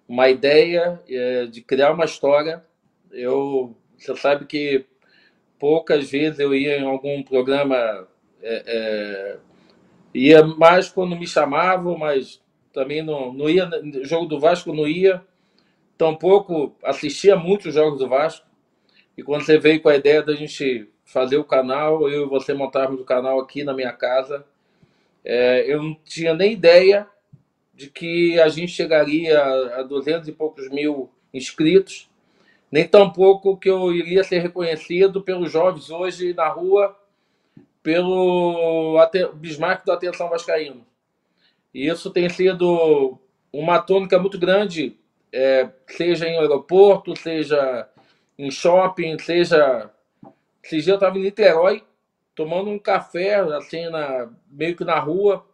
uma 0.08 0.28
ideia 0.30 1.00
é, 1.08 1.46
de 1.46 1.60
criar 1.60 1.92
uma 1.92 2.06
história 2.06 2.64
eu, 3.12 3.76
você 3.98 4.16
sabe 4.16 4.46
que 4.46 4.86
poucas 5.58 6.10
vezes 6.10 6.38
eu 6.38 6.54
ia 6.54 6.78
em 6.78 6.84
algum 6.84 7.22
programa, 7.22 7.76
é, 8.42 8.62
é, 8.66 9.38
ia 10.14 10.44
mais 10.44 10.88
quando 10.88 11.16
me 11.16 11.26
chamavam, 11.26 11.98
mas 11.98 12.40
também 12.72 13.02
não, 13.02 13.32
não 13.32 13.48
ia, 13.48 13.68
jogo 14.02 14.26
do 14.26 14.38
Vasco 14.38 14.72
não 14.72 14.86
ia, 14.86 15.22
tampouco 15.98 16.74
assistia 16.82 17.36
muitos 17.36 17.74
jogos 17.74 17.98
do 17.98 18.08
Vasco, 18.08 18.46
e 19.16 19.22
quando 19.22 19.44
você 19.44 19.58
veio 19.58 19.82
com 19.82 19.88
a 19.88 19.96
ideia 19.96 20.22
da 20.22 20.34
gente 20.34 20.88
fazer 21.04 21.36
o 21.36 21.44
canal, 21.44 22.08
eu 22.08 22.24
e 22.24 22.28
você 22.28 22.54
montarmos 22.54 23.00
o 23.00 23.04
canal 23.04 23.40
aqui 23.40 23.64
na 23.64 23.74
minha 23.74 23.92
casa, 23.92 24.46
é, 25.24 25.72
eu 25.72 25.82
não 25.82 25.94
tinha 26.04 26.34
nem 26.34 26.52
ideia 26.52 27.06
de 27.74 27.88
que 27.88 28.38
a 28.40 28.48
gente 28.48 28.72
chegaria 28.72 29.40
a 29.40 29.82
200 29.82 30.28
e 30.28 30.32
poucos 30.32 30.68
mil 30.68 31.10
inscritos, 31.32 32.08
nem 32.70 32.86
tampouco 32.86 33.56
que 33.56 33.68
eu 33.68 33.92
iria 33.92 34.22
ser 34.22 34.40
reconhecido 34.40 35.22
pelos 35.22 35.50
jovens 35.50 35.90
hoje 35.90 36.34
na 36.34 36.48
rua 36.48 36.96
pelo 37.82 38.98
Bismarck 39.34 39.84
da 39.86 39.94
Atenção 39.94 40.28
Vascaíno. 40.28 40.86
E 41.72 41.88
isso 41.88 42.10
tem 42.10 42.28
sido 42.28 43.18
uma 43.52 43.80
tônica 43.80 44.18
muito 44.18 44.38
grande, 44.38 44.96
é, 45.32 45.68
seja 45.86 46.28
em 46.28 46.38
aeroporto, 46.38 47.16
seja 47.16 47.88
em 48.38 48.50
shopping, 48.50 49.18
seja... 49.18 49.90
Esse 50.62 50.82
dia 50.82 50.92
eu 50.92 50.96
estava 50.96 51.18
em 51.18 51.22
Niterói, 51.22 51.82
tomando 52.34 52.70
um 52.70 52.78
café, 52.78 53.36
assim, 53.56 53.88
na, 53.90 54.30
meio 54.50 54.76
que 54.76 54.84
na 54.84 54.98
rua. 54.98 55.46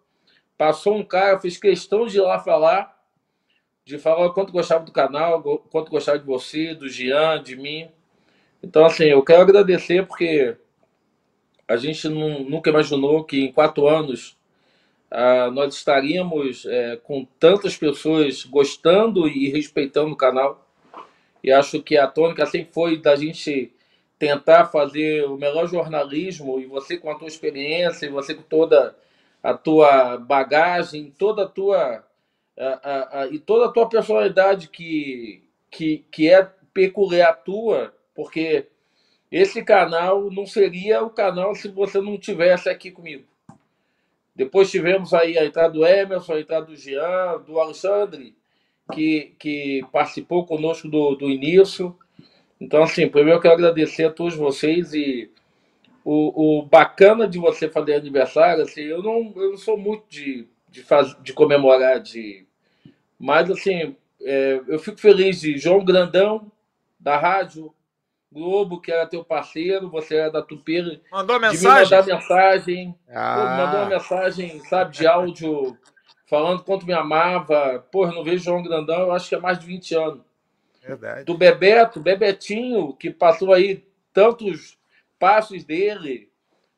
Passou 0.57 0.97
um 0.97 1.05
cara, 1.05 1.39
fiz 1.41 1.59
questão 1.59 2.07
de 2.07 2.19
ir 2.19 2.23
lá 2.23 2.39
falar 2.39 2.97
de 3.87 3.99
falar 3.99 4.27
o 4.27 4.33
quanto 4.33 4.53
gostava 4.53 4.85
do 4.85 4.91
canal, 4.91 5.39
o 5.39 5.59
quanto 5.59 5.93
gostava 5.93 6.19
de 6.19 6.27
você, 6.27 6.75
do 6.75 6.89
Jean, 6.89 7.41
de 7.41 7.55
mim. 7.55 7.89
Então, 8.61 8.85
assim, 8.85 9.05
eu 9.05 9.23
quero 9.23 9.43
agradecer 9.43 10.05
porque 10.05 10.57
a 11.69 11.77
gente 11.77 12.09
não, 12.09 12.41
nunca 12.41 12.69
imaginou 12.69 13.23
que 13.23 13.45
em 13.45 13.53
quatro 13.53 13.87
anos 13.87 14.37
ah, 15.09 15.53
nós 15.53 15.73
estaríamos 15.73 16.67
é, 16.67 16.97
com 16.97 17.25
tantas 17.39 17.77
pessoas 17.77 18.45
gostando 18.45 19.29
e 19.29 19.51
respeitando 19.51 20.11
o 20.11 20.17
canal. 20.17 20.69
E 21.45 21.53
acho 21.53 21.81
que 21.81 21.97
a 21.97 22.09
tônica 22.09 22.45
sempre 22.45 22.73
foi 22.73 22.97
da 23.01 23.15
gente 23.15 23.73
tentar 24.19 24.67
fazer 24.67 25.25
o 25.25 25.37
melhor 25.37 25.67
jornalismo 25.69 26.59
e 26.61 26.67
você 26.67 26.97
com 26.97 27.11
a 27.11 27.19
tua 27.19 27.29
experiência, 27.29 28.07
e 28.07 28.11
você 28.11 28.35
com 28.35 28.43
toda 28.43 28.97
a 29.43 29.55
tua 29.55 30.17
bagagem, 30.17 31.13
toda 31.17 31.45
a 31.45 31.49
tua 31.49 32.05
a, 32.59 32.65
a, 32.67 33.21
a, 33.21 33.27
e 33.29 33.39
toda 33.39 33.67
a 33.67 33.73
tua 33.73 33.89
personalidade 33.89 34.69
que, 34.69 35.43
que, 35.71 36.05
que 36.11 36.29
é 36.29 36.49
peculiar 36.73 37.33
tua, 37.45 37.95
porque 38.15 38.67
esse 39.31 39.63
canal 39.63 40.31
não 40.31 40.47
seria 40.47 41.03
o 41.03 41.11
canal 41.11 41.55
se 41.55 41.69
você 41.69 42.01
não 42.01 42.19
tivesse 42.19 42.69
aqui 42.69 42.91
comigo. 42.91 43.25
Depois 44.35 44.71
tivemos 44.71 45.15
aí 45.15 45.39
a 45.39 45.45
entrada 45.45 45.73
do 45.73 45.87
Emerson, 45.87 46.35
a 46.35 46.41
entrada 46.41 46.67
do 46.67 46.77
Jean, 46.77 47.43
do 47.47 47.59
Alexandre, 47.59 48.35
que, 48.93 49.35
que 49.39 49.83
participou 49.91 50.45
conosco 50.47 50.89
do, 50.89 51.15
do 51.15 51.31
início. 51.31 51.97
Então, 52.61 52.83
assim, 52.83 53.09
primeiro 53.09 53.39
eu 53.39 53.43
quero 53.43 53.55
agradecer 53.55 54.05
a 54.05 54.13
todos 54.13 54.35
vocês 54.35 54.95
e 54.95 55.31
o, 56.05 56.61
o 56.61 56.63
bacana 56.63 57.27
de 57.29 57.39
você 57.39 57.69
fazer 57.69 57.95
aniversário, 57.95 58.63
assim, 58.63 58.83
eu 58.83 59.03
não, 59.03 59.33
eu 59.37 59.51
não 59.51 59.59
sou 59.59 59.77
muito 59.77 60.05
de, 60.09 60.49
de, 60.69 60.83
faz, 60.83 61.17
de 61.23 61.33
comemorar, 61.33 62.01
de, 62.01 62.47
mas, 63.19 63.51
assim, 63.51 63.97
é, 64.23 64.61
eu 64.69 64.79
fico 64.79 65.01
feliz 65.01 65.41
de 65.41 65.57
João 65.59 65.85
Grandão, 65.85 66.51
da 66.99 67.17
Rádio 67.17 67.73
Globo, 68.31 68.81
que 68.81 68.93
era 68.93 69.07
teu 69.07 69.25
parceiro, 69.25 69.89
você 69.89 70.17
era 70.17 70.31
da 70.31 70.43
Tupeira. 70.43 71.01
Mandou 71.11 71.41
mensagem? 71.41 71.59
De 71.59 71.67
me 71.67 71.85
mandar 71.85 72.07
mensagem. 72.07 72.99
Ah. 73.09 73.35
Pô, 73.35 73.63
mandou 73.63 73.81
uma 73.81 73.89
mensagem, 73.89 74.61
sabe, 74.65 74.97
de 74.97 75.07
áudio, 75.07 75.77
falando 76.27 76.63
quanto 76.63 76.87
me 76.87 76.93
amava. 76.93 77.85
Pô, 77.91 78.05
eu 78.05 78.13
não 78.13 78.25
vejo 78.25 78.45
João 78.45 78.63
Grandão, 78.63 79.03
eu 79.03 79.13
acho 79.13 79.29
que 79.29 79.35
é 79.35 79.41
mais 79.41 79.59
de 79.59 79.67
20 79.67 79.95
anos. 79.95 80.21
Verdade. 80.87 81.25
Do 81.25 81.37
Bebeto, 81.37 82.01
Bebetinho, 82.01 82.93
que 82.93 83.11
passou 83.11 83.53
aí 83.53 83.85
tantos 84.13 84.79
passos 85.19 85.65
dele, 85.65 86.31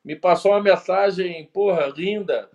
me 0.03 0.15
passou 0.15 0.51
uma 0.51 0.61
mensagem, 0.61 1.45
porra, 1.53 1.85
linda, 1.95 2.49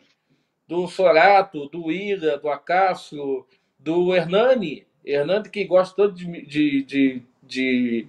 do 0.67 0.89
Sorato, 0.89 1.69
do 1.69 1.93
Ira, 1.93 2.39
do 2.39 2.49
Acácio, 2.49 3.47
do 3.79 4.15
Hernani. 4.15 4.87
Hernani 5.05 5.49
que 5.49 5.65
gosta 5.65 5.95
tanto 5.95 6.15
de, 6.15 6.43
de, 6.47 6.83
de, 6.83 7.23
de, 7.43 8.09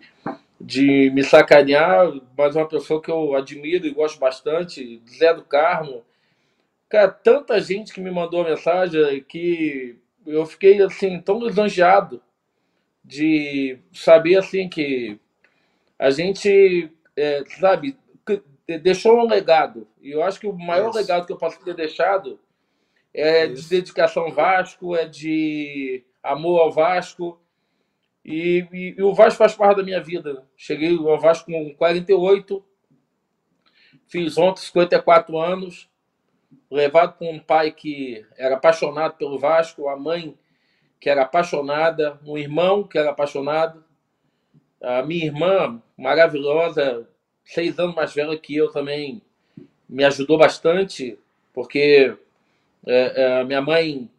de 0.60 1.12
me 1.14 1.24
sacanear, 1.24 2.12
mas 2.36 2.56
é 2.56 2.60
uma 2.60 2.68
pessoa 2.68 3.02
que 3.02 3.12
eu 3.12 3.36
admiro 3.36 3.86
e 3.86 3.94
gosto 3.94 4.18
bastante, 4.18 5.02
Zé 5.08 5.34
do 5.34 5.44
Carmo. 5.44 6.04
Cara, 6.90 7.10
tanta 7.10 7.60
gente 7.60 7.94
que 7.94 8.00
me 8.00 8.10
mandou 8.10 8.44
mensagem 8.44 9.22
que 9.24 9.98
eu 10.26 10.46
fiquei 10.46 10.82
assim 10.82 11.20
tão 11.20 11.40
lisonjeado 11.46 12.22
de 13.06 13.78
saber 13.94 14.38
assim 14.38 14.68
que 14.68 15.20
a 15.98 16.10
gente 16.10 16.92
é, 17.16 17.44
sabe 17.60 17.96
deixou 18.82 19.20
um 19.20 19.28
legado 19.28 19.88
e 20.02 20.10
eu 20.10 20.24
acho 20.24 20.40
que 20.40 20.48
o 20.48 20.54
maior 20.54 20.90
Isso. 20.90 20.98
legado 20.98 21.28
que 21.28 21.32
eu 21.32 21.38
posso 21.38 21.64
ter 21.64 21.76
deixado 21.76 22.40
é 23.14 23.46
Isso. 23.46 23.62
de 23.62 23.70
dedicação 23.70 24.24
ao 24.24 24.32
Vasco 24.32 24.96
é 24.96 25.08
de 25.08 26.04
amor 26.24 26.62
ao 26.62 26.72
Vasco 26.72 27.40
e, 28.24 28.68
e, 28.74 28.96
e, 28.98 29.04
o 29.04 29.14
Vasco 29.14 29.38
faz 29.38 29.54
parte 29.54 29.78
da 29.78 29.84
minha 29.84 30.02
vida 30.02 30.44
cheguei 30.58 30.98
ao 30.98 31.20
Vasco 31.20 31.52
com 31.52 31.76
48 31.76 32.66
fiz 34.08 34.36
ontem 34.36 34.62
54 34.62 35.38
anos 35.38 35.88
levado 36.72 37.20
por 37.20 37.28
um 37.28 37.40
pai 37.40 37.72
que 37.72 38.26
era 38.36 38.56
apaixonado 38.56 39.16
pelo 39.16 39.38
Vasco 39.38 39.88
a 39.88 39.96
mãe 39.96 40.36
que 41.00 41.10
era 41.10 41.24
apaixonada, 41.24 42.20
um 42.26 42.38
irmão 42.38 42.84
que 42.84 42.98
era 42.98 43.12
apaixonado, 43.12 43.84
a 44.82 45.02
minha 45.04 45.26
irmã, 45.26 45.82
maravilhosa, 45.98 47.08
seis 47.44 47.78
anos 47.80 47.96
mais 47.96 48.14
velha 48.14 48.38
que 48.38 48.56
eu 48.56 48.72
também, 48.72 49.22
me 49.88 50.04
ajudou 50.04 50.38
bastante, 50.38 51.18
porque 51.54 52.16
é, 52.86 53.40
é, 53.40 53.44
minha 53.44 53.62
mãe, 53.62 54.10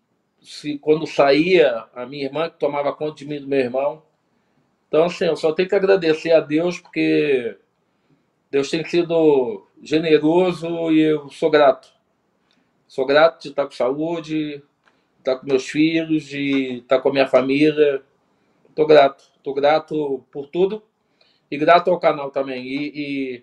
se, 0.40 0.78
quando 0.78 1.06
saía, 1.06 1.84
a 1.94 2.06
minha 2.06 2.24
irmã 2.24 2.48
que 2.48 2.58
tomava 2.58 2.92
conta 2.92 3.16
de 3.16 3.26
mim 3.26 3.40
do 3.40 3.48
meu 3.48 3.60
irmão. 3.60 4.02
Então, 4.88 5.04
assim, 5.04 5.26
eu 5.26 5.36
só 5.36 5.52
tenho 5.52 5.68
que 5.68 5.74
agradecer 5.74 6.32
a 6.32 6.40
Deus, 6.40 6.78
porque 6.78 7.56
Deus 8.50 8.70
tem 8.70 8.84
sido 8.84 9.66
generoso 9.82 10.90
e 10.92 11.00
eu 11.00 11.28
sou 11.30 11.50
grato. 11.50 11.92
Sou 12.86 13.04
grato 13.04 13.42
de 13.42 13.48
estar 13.48 13.64
com 13.64 13.72
saúde, 13.72 14.62
estar 15.26 15.34
tá 15.34 15.40
com 15.40 15.46
meus 15.46 15.68
filhos, 15.68 16.24
de 16.24 16.78
estar 16.78 16.96
tá 16.96 17.02
com 17.02 17.08
a 17.08 17.12
minha 17.12 17.26
família. 17.26 18.02
Estou 18.68 18.86
grato, 18.86 19.24
estou 19.36 19.54
grato 19.54 20.24
por 20.30 20.46
tudo 20.46 20.82
e 21.50 21.58
grato 21.58 21.90
ao 21.90 21.98
canal 21.98 22.30
também. 22.30 22.64
E, 22.64 23.42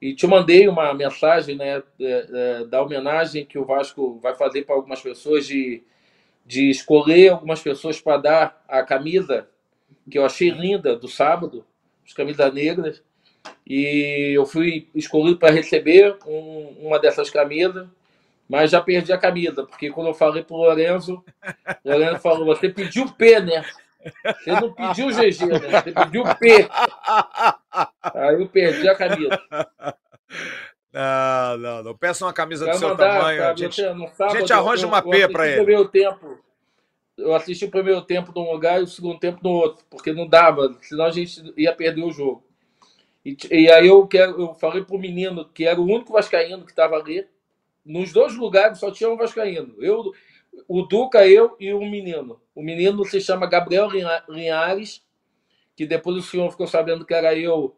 e, 0.00 0.08
e 0.08 0.14
te 0.14 0.26
mandei 0.26 0.66
uma 0.66 0.94
mensagem 0.94 1.56
né, 1.56 1.82
é, 2.00 2.26
é, 2.32 2.64
da 2.64 2.82
homenagem 2.82 3.44
que 3.44 3.58
o 3.58 3.64
Vasco 3.64 4.18
vai 4.22 4.34
fazer 4.34 4.64
para 4.64 4.74
algumas 4.74 5.02
pessoas, 5.02 5.46
de, 5.46 5.82
de 6.46 6.70
escolher 6.70 7.30
algumas 7.30 7.60
pessoas 7.60 8.00
para 8.00 8.16
dar 8.16 8.64
a 8.66 8.82
camisa, 8.82 9.48
que 10.10 10.18
eu 10.18 10.24
achei 10.24 10.50
linda, 10.50 10.96
do 10.96 11.08
sábado, 11.08 11.64
as 12.06 12.14
camisas 12.14 12.52
negras. 12.52 13.02
E 13.66 14.32
eu 14.34 14.46
fui 14.46 14.88
escolhido 14.94 15.38
para 15.38 15.54
receber 15.54 16.16
um, 16.26 16.86
uma 16.86 16.98
dessas 16.98 17.30
camisas 17.30 17.86
mas 18.50 18.72
já 18.72 18.80
perdi 18.80 19.12
a 19.12 19.18
camisa, 19.18 19.64
porque 19.64 19.90
quando 19.90 20.08
eu 20.08 20.14
falei 20.14 20.42
pro 20.42 20.56
Lorenzo, 20.56 21.24
o 21.84 21.88
Lorenzo 21.88 22.18
falou: 22.18 22.44
você 22.44 22.68
pediu 22.68 23.08
P, 23.12 23.38
né? 23.38 23.64
Você 24.24 24.50
não 24.50 24.72
pediu 24.72 25.06
GG, 25.06 25.46
né? 25.46 25.80
Você 25.80 25.92
pediu 25.92 26.24
P. 26.34 26.68
Aí 28.12 28.34
eu 28.34 28.48
perdi 28.48 28.88
a 28.88 28.96
camisa. 28.96 29.40
Não, 30.92 31.58
não, 31.58 31.82
não. 31.84 31.96
Peça 31.96 32.24
uma 32.24 32.32
camisa 32.32 32.66
do 32.66 32.76
seu 32.76 32.88
mandar, 32.88 33.18
tamanho. 33.18 33.44
a 33.44 33.54
gente, 33.54 33.80
sábado, 33.80 34.38
gente 34.40 34.52
arranja 34.52 34.84
uma 34.84 35.00
P 35.00 35.28
para 35.28 35.46
ele. 35.46 35.56
Primeiro 35.58 35.86
tempo, 35.86 36.40
eu 37.16 37.32
assisti 37.32 37.66
o 37.66 37.70
primeiro 37.70 38.02
tempo 38.02 38.32
num 38.34 38.50
lugar 38.50 38.80
e 38.80 38.82
o 38.82 38.88
segundo 38.88 39.20
tempo 39.20 39.38
no 39.44 39.50
outro, 39.50 39.84
porque 39.88 40.12
não 40.12 40.26
dava, 40.26 40.76
senão 40.82 41.04
a 41.04 41.12
gente 41.12 41.40
ia 41.56 41.72
perder 41.72 42.02
o 42.02 42.10
jogo. 42.10 42.42
E, 43.24 43.36
e 43.48 43.70
aí 43.70 43.86
eu, 43.86 44.04
quero, 44.08 44.40
eu 44.40 44.54
falei 44.54 44.82
pro 44.82 44.98
menino, 44.98 45.44
que 45.44 45.64
era 45.64 45.80
o 45.80 45.84
único 45.84 46.12
vascaíno 46.12 46.64
que 46.64 46.72
estava 46.72 46.96
ali, 46.96 47.24
nos 47.84 48.12
dois 48.12 48.36
lugares 48.36 48.78
só 48.78 48.90
tinha 48.90 49.10
um 49.10 49.16
vascaíno. 49.16 49.74
Eu, 49.78 50.12
o 50.68 50.82
Duca, 50.82 51.26
eu 51.26 51.56
e 51.58 51.72
o 51.72 51.80
menino. 51.80 52.40
O 52.54 52.62
menino 52.62 53.04
se 53.04 53.20
chama 53.20 53.46
Gabriel 53.46 53.88
Linhares, 54.28 55.04
que 55.76 55.86
depois 55.86 56.16
o 56.16 56.22
senhor 56.22 56.50
ficou 56.50 56.66
sabendo 56.66 57.04
que 57.04 57.14
era 57.14 57.34
eu. 57.34 57.76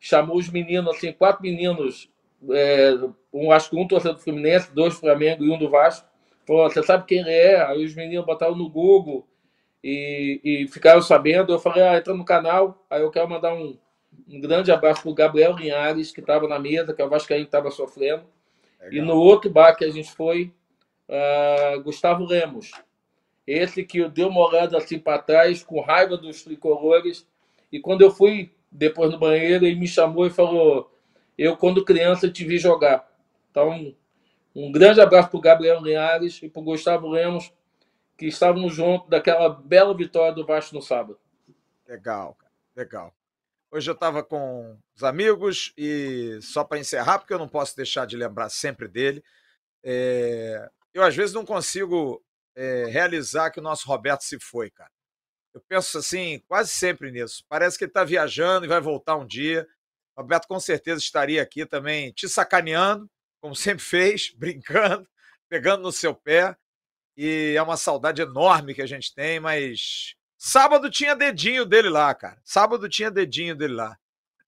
Chamou 0.00 0.36
os 0.36 0.50
meninos, 0.50 0.96
assim, 0.96 1.12
quatro 1.12 1.42
meninos, 1.42 2.10
é, 2.50 2.92
um, 3.32 3.50
acho 3.50 3.70
que 3.70 3.76
um 3.76 3.86
torcedor 3.86 4.16
do 4.16 4.22
Fluminense, 4.22 4.74
dois 4.74 4.94
do 4.94 5.00
Flamengo 5.00 5.44
e 5.44 5.50
um 5.50 5.58
do 5.58 5.70
Vasco. 5.70 6.08
Falou, 6.46 6.68
você 6.68 6.82
sabe 6.82 7.06
quem 7.06 7.20
ele 7.20 7.30
é? 7.30 7.64
Aí 7.64 7.84
os 7.84 7.94
meninos 7.94 8.26
botaram 8.26 8.54
no 8.54 8.68
Google 8.68 9.26
e, 9.82 10.40
e 10.44 10.68
ficaram 10.68 11.00
sabendo. 11.00 11.52
Eu 11.52 11.58
falei, 11.58 11.82
ah, 11.82 11.96
entra 11.96 12.12
no 12.12 12.24
canal. 12.24 12.84
Aí 12.90 13.00
eu 13.00 13.10
quero 13.10 13.28
mandar 13.28 13.54
um, 13.54 13.78
um 14.28 14.40
grande 14.40 14.70
abraço 14.70 15.02
para 15.02 15.10
o 15.10 15.14
Gabriel 15.14 15.56
Linhares, 15.56 16.12
que 16.12 16.20
estava 16.20 16.46
na 16.46 16.58
mesa, 16.58 16.92
que 16.92 17.00
é 17.00 17.04
o 17.04 17.08
Vascaíno 17.08 17.44
que 17.44 17.48
estava 17.48 17.70
sofrendo. 17.70 18.24
Legal. 18.84 18.92
E 18.92 19.06
no 19.06 19.16
outro 19.16 19.50
bar 19.50 19.74
que 19.74 19.84
a 19.84 19.90
gente 19.90 20.12
foi, 20.12 20.52
uh, 21.08 21.82
Gustavo 21.82 22.24
Lemos. 22.24 22.70
Esse 23.46 23.84
que 23.84 24.08
deu 24.08 24.28
uma 24.28 24.46
olhada 24.46 24.76
assim 24.78 24.98
para 24.98 25.18
trás, 25.18 25.62
com 25.62 25.80
raiva 25.80 26.16
dos 26.16 26.42
tricolores. 26.42 27.26
E 27.70 27.78
quando 27.78 28.02
eu 28.02 28.10
fui 28.10 28.52
depois 28.70 29.10
no 29.10 29.18
banheiro, 29.18 29.66
ele 29.66 29.78
me 29.78 29.86
chamou 29.86 30.26
e 30.26 30.30
falou: 30.30 30.90
Eu, 31.36 31.56
quando 31.56 31.84
criança, 31.84 32.30
te 32.30 32.44
vi 32.44 32.58
jogar. 32.58 33.08
Então, 33.50 33.94
um 34.54 34.72
grande 34.72 35.00
abraço 35.00 35.28
para 35.28 35.38
o 35.38 35.42
Gabriel 35.42 35.82
Linhares 35.82 36.42
e 36.42 36.48
para 36.48 36.60
o 36.60 36.64
Gustavo 36.64 37.08
Lemos, 37.08 37.52
que 38.16 38.26
estavam 38.26 38.68
juntos 38.68 39.08
daquela 39.08 39.48
bela 39.48 39.94
vitória 39.94 40.32
do 40.32 40.46
Vasco 40.46 40.74
no 40.74 40.82
sábado. 40.82 41.18
Legal, 41.86 42.36
legal. 42.74 43.12
Hoje 43.74 43.90
eu 43.90 43.94
estava 43.94 44.22
com 44.22 44.78
os 44.94 45.02
amigos 45.02 45.72
e 45.76 46.38
só 46.40 46.62
para 46.62 46.78
encerrar, 46.78 47.18
porque 47.18 47.34
eu 47.34 47.40
não 47.40 47.48
posso 47.48 47.74
deixar 47.74 48.06
de 48.06 48.16
lembrar 48.16 48.48
sempre 48.48 48.86
dele. 48.86 49.20
É... 49.82 50.70
eu 50.92 51.02
às 51.02 51.16
vezes 51.16 51.34
não 51.34 51.44
consigo 51.44 52.24
é, 52.54 52.84
realizar 52.84 53.50
que 53.50 53.58
o 53.58 53.62
nosso 53.62 53.88
Roberto 53.88 54.22
se 54.22 54.38
foi, 54.38 54.70
cara. 54.70 54.92
Eu 55.52 55.60
penso 55.60 55.98
assim, 55.98 56.38
quase 56.46 56.70
sempre 56.70 57.10
nisso. 57.10 57.44
Parece 57.48 57.76
que 57.76 57.82
ele 57.82 57.90
está 57.90 58.04
viajando 58.04 58.64
e 58.64 58.68
vai 58.68 58.80
voltar 58.80 59.16
um 59.16 59.26
dia. 59.26 59.66
Roberto 60.16 60.46
com 60.46 60.60
certeza 60.60 61.00
estaria 61.00 61.42
aqui 61.42 61.66
também 61.66 62.12
te 62.12 62.28
sacaneando, 62.28 63.10
como 63.40 63.56
sempre 63.56 63.82
fez, 63.82 64.32
brincando, 64.36 65.04
pegando 65.48 65.82
no 65.82 65.90
seu 65.90 66.14
pé. 66.14 66.56
E 67.16 67.54
é 67.56 67.62
uma 67.62 67.76
saudade 67.76 68.22
enorme 68.22 68.72
que 68.72 68.82
a 68.82 68.86
gente 68.86 69.12
tem, 69.12 69.40
mas 69.40 70.14
Sábado 70.46 70.90
tinha 70.90 71.16
dedinho 71.16 71.64
dele 71.64 71.88
lá, 71.88 72.14
cara. 72.14 72.36
Sábado 72.44 72.86
tinha 72.86 73.10
dedinho 73.10 73.56
dele 73.56 73.72
lá. 73.72 73.96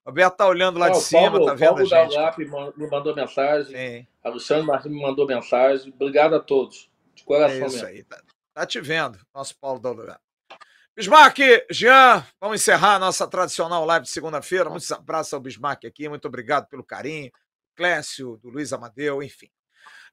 Roberto 0.04 0.36
tá 0.36 0.46
olhando 0.46 0.78
lá 0.78 0.86
Ah, 0.86 0.90
de 0.90 0.98
o 0.98 1.00
cima, 1.00 1.30
Paulo, 1.30 1.46
tá 1.46 1.54
vendo 1.54 1.68
a 1.70 1.74
Paulo 1.74 1.88
da 1.88 2.04
gente. 2.04 2.44
Man- 2.44 2.72
me 2.76 2.90
mandou 2.90 3.16
mensagem. 3.16 3.74
Sim, 3.74 4.06
Alexandre 4.22 4.66
Martins 4.66 4.92
me 4.92 5.00
mandou 5.00 5.26
mensagem. 5.26 5.90
Obrigado 5.94 6.34
a 6.34 6.40
todos. 6.40 6.90
De 7.14 7.24
coração 7.24 7.56
é 7.56 7.66
isso 7.66 7.76
mesmo. 7.76 7.88
aí. 7.88 8.04
Tá, 8.04 8.20
tá 8.52 8.66
te 8.66 8.78
vendo, 8.78 9.18
nosso 9.34 9.58
Paulo 9.58 9.80
da 9.80 9.90
lugar. 9.90 10.20
Bismarck, 10.94 11.38
Jean, 11.70 12.22
vamos 12.38 12.60
encerrar 12.60 12.96
a 12.96 12.98
nossa 12.98 13.26
tradicional 13.26 13.84
live 13.86 14.04
de 14.04 14.10
segunda-feira. 14.10 14.68
Muitos 14.68 14.92
abraços 14.92 15.32
ao 15.32 15.40
Bismarck 15.40 15.86
aqui, 15.86 16.08
muito 16.10 16.28
obrigado 16.28 16.68
pelo 16.68 16.84
carinho. 16.84 17.30
Clécio, 17.74 18.36
do 18.42 18.50
Luiz 18.50 18.70
Amadeu, 18.72 19.22
enfim. 19.22 19.48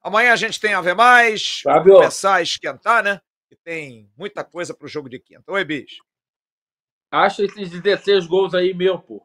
Amanhã 0.02 0.32
a 0.32 0.36
gente 0.36 0.58
tem 0.58 0.72
Ave 0.74 0.94
Mais, 0.94 1.60
Fábio, 1.62 1.94
começar 1.96 2.36
a 2.36 2.42
esquentar, 2.42 3.04
né? 3.04 3.20
E 3.54 3.56
tem 3.62 4.10
muita 4.16 4.42
coisa 4.42 4.74
pro 4.74 4.88
jogo 4.88 5.08
de 5.08 5.20
quinta. 5.20 5.44
Oi, 5.46 5.64
Bis. 5.64 5.98
acha 7.08 7.44
esses 7.44 7.70
16 7.70 8.26
gols 8.26 8.52
aí 8.52 8.74
meu, 8.74 8.98
pô. 8.98 9.24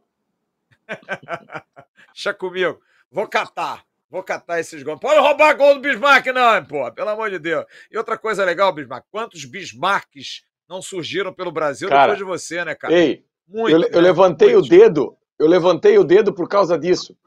Deixa 2.14 2.32
comigo. 2.32 2.80
Vou 3.12 3.28
catar. 3.28 3.84
Vou 4.08 4.22
catar 4.22 4.60
esses 4.60 4.84
gols. 4.84 5.00
Pode 5.00 5.20
roubar 5.20 5.58
gol 5.58 5.74
do 5.74 5.82
Bismarck, 5.82 6.28
não, 6.28 6.64
pô. 6.64 6.92
Pelo 6.92 7.10
amor 7.10 7.32
de 7.32 7.40
Deus. 7.40 7.66
E 7.92 7.98
outra 7.98 8.20
coisa 8.20 8.46
legal, 8.46 8.72
Bismarck. 8.72 9.08
Quantos 9.10 9.46
Bismarcks 9.46 10.44
não 10.68 10.80
surgiram 10.80 11.34
pelo 11.34 11.52
Brasil 11.52 11.90
Cara, 11.90 12.14
depois 12.14 12.20
de 12.20 12.24
você, 12.24 12.64
né, 12.64 12.76
cara? 12.76 12.94
Ei, 12.94 13.26
Muito. 13.48 13.72
eu, 13.72 13.82
eu 13.82 13.90
né? 13.90 14.02
levantei 14.02 14.54
Muito. 14.54 14.66
o 14.68 14.70
dedo, 14.70 15.18
eu 15.40 15.48
levantei 15.48 15.98
o 15.98 16.04
dedo 16.04 16.32
por 16.36 16.48
causa 16.48 16.78
disso. 16.78 17.18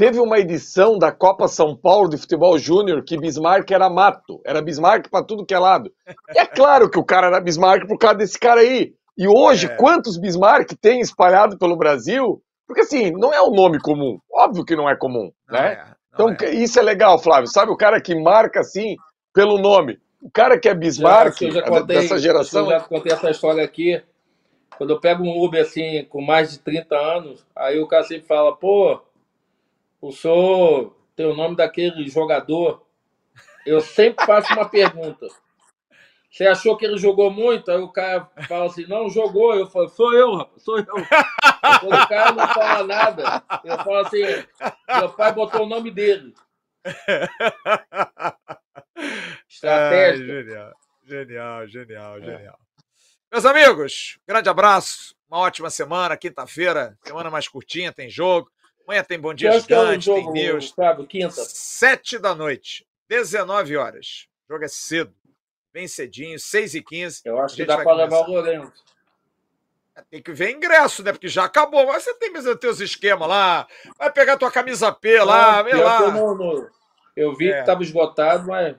Teve 0.00 0.18
uma 0.18 0.38
edição 0.38 0.96
da 0.96 1.12
Copa 1.12 1.46
São 1.46 1.76
Paulo 1.76 2.08
de 2.08 2.16
Futebol 2.16 2.56
Júnior 2.56 3.04
que 3.04 3.18
Bismarck 3.18 3.70
era 3.70 3.90
mato, 3.90 4.40
era 4.46 4.62
Bismarck 4.62 5.10
pra 5.10 5.22
tudo 5.22 5.44
que 5.44 5.52
é 5.52 5.58
lado. 5.58 5.92
E 6.34 6.38
é 6.38 6.46
claro 6.46 6.88
que 6.88 6.98
o 6.98 7.04
cara 7.04 7.26
era 7.26 7.38
Bismarck 7.38 7.86
por 7.86 7.98
causa 7.98 8.16
desse 8.16 8.38
cara 8.38 8.62
aí. 8.62 8.94
E 9.18 9.28
hoje, 9.28 9.66
É. 9.66 9.76
quantos 9.76 10.16
Bismarck 10.18 10.72
tem 10.80 11.00
espalhado 11.00 11.58
pelo 11.58 11.76
Brasil? 11.76 12.40
Porque 12.66 12.80
assim, 12.80 13.10
não 13.12 13.30
é 13.34 13.42
um 13.42 13.50
nome 13.50 13.78
comum. 13.78 14.16
Óbvio 14.32 14.64
que 14.64 14.74
não 14.74 14.88
é 14.88 14.96
comum, 14.96 15.30
Não 15.46 15.60
né? 15.60 15.72
é, 15.74 15.84
Então, 16.14 16.34
é. 16.48 16.54
isso 16.54 16.80
é 16.80 16.82
legal, 16.82 17.18
Flávio. 17.18 17.46
Sabe 17.48 17.70
o 17.70 17.76
cara 17.76 18.00
que 18.00 18.14
marca 18.18 18.60
assim 18.60 18.96
pelo 19.34 19.58
nome? 19.58 19.98
O 20.22 20.30
cara 20.30 20.58
que 20.58 20.66
é 20.66 20.74
Bismarck, 20.74 21.42
eu 21.42 21.50
já 21.50 21.60
é 21.60 21.62
contei, 21.68 21.96
dessa 21.96 22.16
geração. 22.18 22.64
Eu 22.64 22.70
já 22.70 22.80
contei 22.80 23.12
essa 23.12 23.28
história 23.28 23.62
aqui. 23.62 24.02
Quando 24.78 24.94
eu 24.94 24.98
pego 24.98 25.22
um 25.22 25.44
Uber 25.44 25.60
assim, 25.60 26.06
com 26.08 26.22
mais 26.22 26.52
de 26.52 26.58
30 26.60 26.96
anos, 26.96 27.46
aí 27.54 27.78
o 27.78 27.86
cara 27.86 28.02
sempre 28.04 28.26
fala, 28.26 28.56
pô, 28.56 28.98
o 30.00 30.12
senhor 30.12 30.96
tem 31.14 31.26
o 31.26 31.34
nome 31.34 31.56
daquele 31.56 32.08
jogador. 32.08 32.86
Eu 33.66 33.80
sempre 33.80 34.24
faço 34.24 34.52
uma 34.54 34.68
pergunta. 34.68 35.26
Você 36.30 36.46
achou 36.46 36.76
que 36.76 36.86
ele 36.86 36.96
jogou 36.96 37.30
muito? 37.30 37.70
Aí 37.70 37.78
o 37.78 37.92
cara 37.92 38.30
fala 38.46 38.66
assim, 38.66 38.86
não, 38.86 39.10
jogou. 39.10 39.54
Eu 39.54 39.66
falo, 39.66 39.88
sou 39.88 40.14
eu, 40.14 40.34
rapaz, 40.36 40.62
sou 40.62 40.78
eu. 40.78 40.86
Quando 41.80 42.02
o 42.02 42.08
cara 42.08 42.32
não 42.32 42.48
fala 42.48 42.86
nada, 42.86 43.42
eu 43.64 43.76
falo 43.78 43.98
assim, 43.98 44.22
meu 44.88 45.10
pai 45.10 45.32
botou 45.32 45.64
o 45.64 45.68
nome 45.68 45.90
dele. 45.90 46.32
Estratégia. 49.48 50.24
genial, 50.24 50.72
genial, 51.04 51.66
genial, 51.66 52.20
genial. 52.20 52.58
Meus 53.30 53.44
amigos, 53.44 54.18
grande 54.26 54.48
abraço, 54.48 55.14
uma 55.28 55.38
ótima 55.38 55.68
semana, 55.68 56.16
quinta-feira, 56.16 56.96
semana 57.04 57.30
mais 57.30 57.46
curtinha, 57.48 57.92
tem 57.92 58.08
jogo. 58.08 58.50
Amanhã 58.86 59.04
tem 59.04 59.18
Bom 59.20 59.32
Dia 59.34 59.50
é 59.50 59.60
Gigante, 59.60 60.06
tem 60.10 60.22
jogo, 60.22 60.32
news. 60.32 60.70
Fábio? 60.70 61.06
Quinta? 61.06 61.30
Sete 61.44 62.18
da 62.18 62.34
noite, 62.34 62.86
19 63.08 63.76
horas. 63.76 64.26
O 64.48 64.52
jogo 64.52 64.64
é 64.64 64.68
cedo, 64.68 65.14
bem 65.72 65.86
cedinho, 65.86 66.38
6 66.38 66.74
e 66.74 66.82
15 66.82 67.22
Eu 67.24 67.40
acho 67.40 67.54
que 67.54 67.64
dá 67.64 67.78
para 67.78 67.92
levar 67.92 68.20
o 68.20 68.30
Lourenço. 68.30 68.84
Tem 70.10 70.22
que 70.22 70.32
ver 70.32 70.50
ingresso, 70.52 71.02
né? 71.02 71.12
Porque 71.12 71.28
já 71.28 71.44
acabou. 71.44 71.86
Mas 71.86 72.04
você 72.04 72.14
tem 72.14 72.32
os 72.34 72.56
teus 72.58 72.80
esquemas 72.80 73.28
lá. 73.28 73.68
Vai 73.98 74.10
pegar 74.10 74.38
tua 74.38 74.50
camisa 74.50 74.90
P 74.90 75.22
lá, 75.22 75.62
pior 75.62 75.70
que 75.74 75.76
Eu, 75.76 75.84
lá. 75.84 76.10
não- 76.10 76.34
não- 76.34 76.70
eu 77.14 77.36
vi 77.36 77.50
É. 77.50 77.54
que 77.56 77.60
estava 77.60 77.82
esgotado, 77.82 78.46
mas 78.48 78.76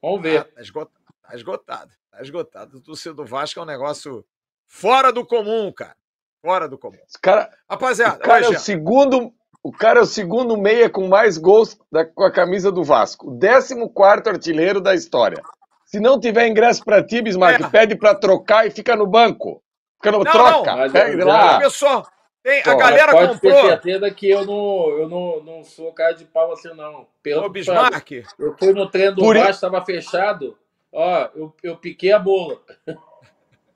vamos 0.00 0.20
Ah, 0.20 0.22
ver. 0.22 0.44
tá 0.44 0.60
esgotado. 0.62 1.04
Tá 1.22 1.34
esgotado. 1.36 1.92
Tá 2.10 2.22
esgotado. 2.22 2.78
O 2.78 2.80
torcedor 2.80 3.16
do 3.16 3.30
Vasco 3.30 3.60
é 3.60 3.62
um 3.62 3.66
negócio 3.66 4.24
fora 4.66 5.12
do 5.12 5.26
comum, 5.26 5.70
cara. 5.70 5.96
Fora 6.42 6.68
do 6.68 6.76
comum. 6.76 6.98
Cara, 7.20 7.48
Rapaziada, 7.70 8.16
O 8.16 8.18
cara, 8.18 8.44
é 8.44 8.48
o 8.48 8.58
segundo, 8.58 9.32
o 9.62 9.70
cara 9.72 10.00
é 10.00 10.02
o 10.02 10.06
segundo 10.06 10.56
meia 10.56 10.90
com 10.90 11.06
mais 11.06 11.38
gols 11.38 11.78
da- 11.90 12.04
com 12.04 12.24
a 12.24 12.32
camisa 12.32 12.72
do 12.72 12.82
Vasco. 12.82 13.30
O 13.30 13.38
14 13.38 14.28
artilheiro 14.28 14.80
da 14.80 14.94
história. 14.94 15.40
Se 15.86 16.00
não 16.00 16.18
tiver 16.18 16.48
ingresso 16.48 16.84
pra 16.84 17.02
ti, 17.02 17.22
Bismarck, 17.22 17.60
É. 17.64 17.68
pede 17.68 17.94
pra 17.94 18.14
trocar 18.14 18.66
e 18.66 18.70
fica 18.70 18.96
no 18.96 19.06
banco. 19.06 19.62
Fica 19.96 20.10
no 20.10 20.24
Não, 20.24 20.32
troca. 20.32 20.74
não, 20.76 20.90
Pega 20.90 21.24
lá. 21.24 21.58
pessoal, 21.60 22.04
tem, 22.42 22.60
a 22.60 22.64
Pô, 22.64 22.76
galera 22.76 23.12
Pode 23.12 23.38
ter 23.40 23.50
comprou. 23.52 23.68
certeza 23.70 24.10
que 24.10 24.28
eu 24.28 24.44
não, 24.44 24.88
eu 24.98 25.08
não, 25.08 25.42
não 25.44 25.62
sou 25.64 25.92
cara 25.92 26.12
de 26.12 26.24
pau 26.24 26.52
assim, 26.52 26.74
não. 26.74 27.06
Pelo 27.22 27.44
Ô, 27.44 27.48
Bismarck, 27.48 28.10
Eu 28.38 28.56
fui 28.58 28.72
no 28.72 28.90
treino 28.90 29.14
do 29.14 29.22
Por 29.22 29.36
Vasco, 29.36 29.50
estava 29.52 29.84
fechado. 29.84 30.58
Ó, 30.90 31.28
eu, 31.36 31.54
eu 31.62 31.76
piquei 31.76 32.10
a 32.10 32.18
bola. 32.18 32.58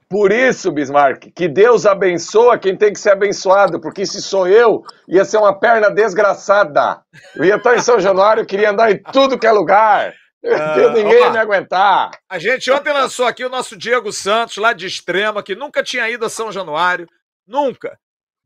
Por 0.09 0.31
isso, 0.31 0.71
Bismarck, 0.71 1.33
que 1.35 1.49
Deus 1.49 1.85
abençoa 1.85 2.59
quem 2.59 2.77
tem 2.77 2.93
que 2.93 2.99
ser 3.01 3.11
abençoado, 3.11 3.81
porque 3.81 4.07
se 4.07 4.23
sou 4.23 4.47
eu, 4.47 4.85
ia 5.09 5.25
ser 5.25 5.39
uma 5.39 5.59
perna 5.59 5.91
desgraçada. 5.91 7.03
Eu 7.35 7.45
ia 7.45 7.57
estar 7.57 7.75
em 7.75 7.81
São 7.81 7.99
Januário, 7.99 8.47
queria 8.47 8.71
andar 8.71 8.93
em 8.93 9.03
tudo 9.13 9.39
que 9.39 9.47
é 9.47 9.51
lugar. 9.51 10.15
Ah, 10.45 10.77
Ninguém 10.95 11.13
ia 11.13 11.23
opa. 11.23 11.31
me 11.31 11.39
aguentar. 11.39 12.11
a 12.29 12.39
gente 12.39 12.71
ontem 12.71 12.93
lançou 12.93 13.27
aqui 13.27 13.45
o 13.45 13.49
nosso 13.49 13.77
Diego 13.77 14.13
Santos, 14.13 14.59
lá 14.59 14.73
de 14.73 14.87
Extrema, 14.87 15.43
que 15.43 15.57
nunca 15.57 15.83
tinha 15.83 16.09
ido 16.09 16.25
a 16.25 16.31
São 16.31 16.53
Januário. 16.53 17.09
Nunca. 17.45 17.99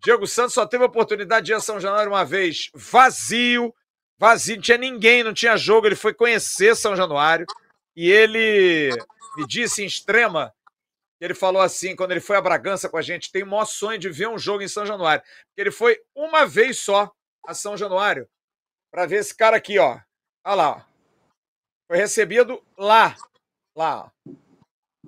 Diego 0.02 0.26
Santos 0.26 0.54
só 0.54 0.64
teve 0.64 0.82
a 0.82 0.86
oportunidade 0.86 1.46
de 1.46 1.52
ir 1.52 1.56
a 1.56 1.60
São 1.60 1.78
Januário 1.78 2.10
uma 2.10 2.24
vez 2.24 2.70
vazio. 2.74 3.74
Vazio, 4.18 4.56
não 4.56 4.62
tinha 4.62 4.78
ninguém, 4.78 5.22
não 5.22 5.34
tinha 5.34 5.58
jogo. 5.58 5.86
Ele 5.86 5.94
foi 5.96 6.14
conhecer 6.14 6.74
São 6.74 6.96
Januário. 6.96 7.44
E 7.94 8.10
ele 8.10 8.96
me 9.36 9.46
disse 9.46 9.82
em 9.82 9.86
Extrema 9.86 10.50
Ele 11.20 11.34
falou 11.34 11.60
assim, 11.60 11.94
quando 11.94 12.12
ele 12.12 12.20
foi 12.20 12.36
a 12.36 12.40
Bragança 12.40 12.88
com 12.88 12.96
a 12.96 13.02
gente, 13.02 13.30
tem 13.30 13.42
o 13.42 13.46
maior 13.46 13.66
sonho 13.66 13.98
de 13.98 14.08
ver 14.08 14.28
um 14.28 14.38
jogo 14.38 14.62
em 14.62 14.68
São 14.68 14.86
Januário. 14.86 15.22
Porque 15.22 15.60
ele 15.60 15.70
foi 15.70 16.00
uma 16.14 16.46
vez 16.46 16.78
só 16.78 17.12
a 17.46 17.52
São 17.52 17.76
Januário 17.76 18.28
para 18.90 19.06
ver 19.06 19.16
esse 19.16 19.36
cara 19.36 19.56
aqui, 19.56 19.78
ó. 19.78 20.00
Olha 20.44 20.54
lá. 20.54 20.86
Foi 21.86 21.98
recebido 21.98 22.64
lá, 22.78 23.16
lá, 23.76 24.12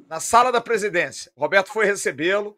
na 0.08 0.20
sala 0.20 0.50
da 0.50 0.60
presidência. 0.60 1.32
O 1.34 1.40
Roberto 1.40 1.72
foi 1.72 1.86
recebê-lo. 1.86 2.56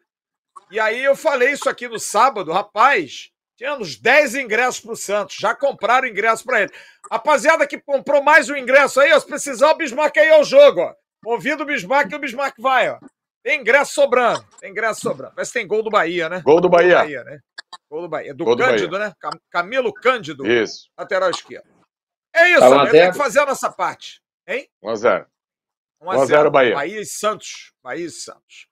E 0.71 0.79
aí 0.79 1.03
eu 1.03 1.15
falei 1.15 1.51
isso 1.51 1.69
aqui 1.69 1.87
no 1.87 1.99
sábado, 1.99 2.51
rapaz. 2.51 3.31
Tinha 3.55 3.75
uns 3.75 3.95
10 3.95 4.35
ingressos 4.35 4.81
para 4.81 4.91
o 4.91 4.97
Santos. 4.97 5.37
Já 5.39 5.55
compraram 5.55 6.07
ingresso 6.07 6.43
para 6.43 6.63
ele. 6.63 6.73
Rapaziada 7.09 7.67
que 7.67 7.79
comprou 7.79 8.21
mais 8.21 8.49
um 8.49 8.55
ingresso 8.55 8.99
aí, 8.99 9.13
ó, 9.13 9.19
se 9.19 9.25
precisar, 9.25 9.71
o 9.71 9.77
Bismarck 9.77 10.17
aí 10.17 10.29
ao 10.29 10.43
jogo, 10.43 10.81
ó. 10.81 10.93
Convida 11.23 11.63
o 11.63 11.65
Bismarck 11.65 12.11
o 12.13 12.19
Bismarck 12.19 12.57
vai, 12.59 12.89
ó. 12.89 12.99
Tem 13.45 13.61
ingresso 13.61 13.93
sobrando. 13.93 14.43
Tem 14.59 14.71
ingresso 14.71 15.01
sobrando. 15.01 15.35
Parece 15.35 15.53
que 15.53 15.59
tem 15.59 15.67
gol 15.67 15.83
do 15.83 15.91
Bahia, 15.91 16.27
né? 16.27 16.41
Gol 16.43 16.59
do 16.59 16.67
Bahia. 16.67 17.23
né? 17.23 17.39
Gol 17.87 18.01
do 18.01 18.09
Bahia. 18.09 18.33
Do 18.33 18.43
Gol 18.43 18.55
do 18.55 18.63
Cândido, 18.63 18.97
né? 18.97 19.13
Cam- 19.19 19.39
Camilo 19.51 19.93
Cândido, 19.93 20.47
Isso. 20.47 20.89
lateral 20.97 21.29
esquerdo. 21.29 21.67
É 22.33 22.49
isso, 22.49 22.59
Tá 22.61 22.81
a 22.81 22.89
tem 22.89 23.11
que 23.11 23.17
fazer 23.17 23.41
a 23.41 23.45
nossa 23.45 23.71
parte. 23.71 24.19
Hein? 24.47 24.67
1x0. 24.83 25.27
1 26.01 26.07
1 26.07 26.09
a 26.11 26.25
0 26.25 26.49
Bahia. 26.49 26.73
Bahia 26.73 26.99
e 26.99 27.05
Santos. 27.05 27.71
Bahia 27.83 28.07
e 28.07 28.09
Santos. 28.09 28.67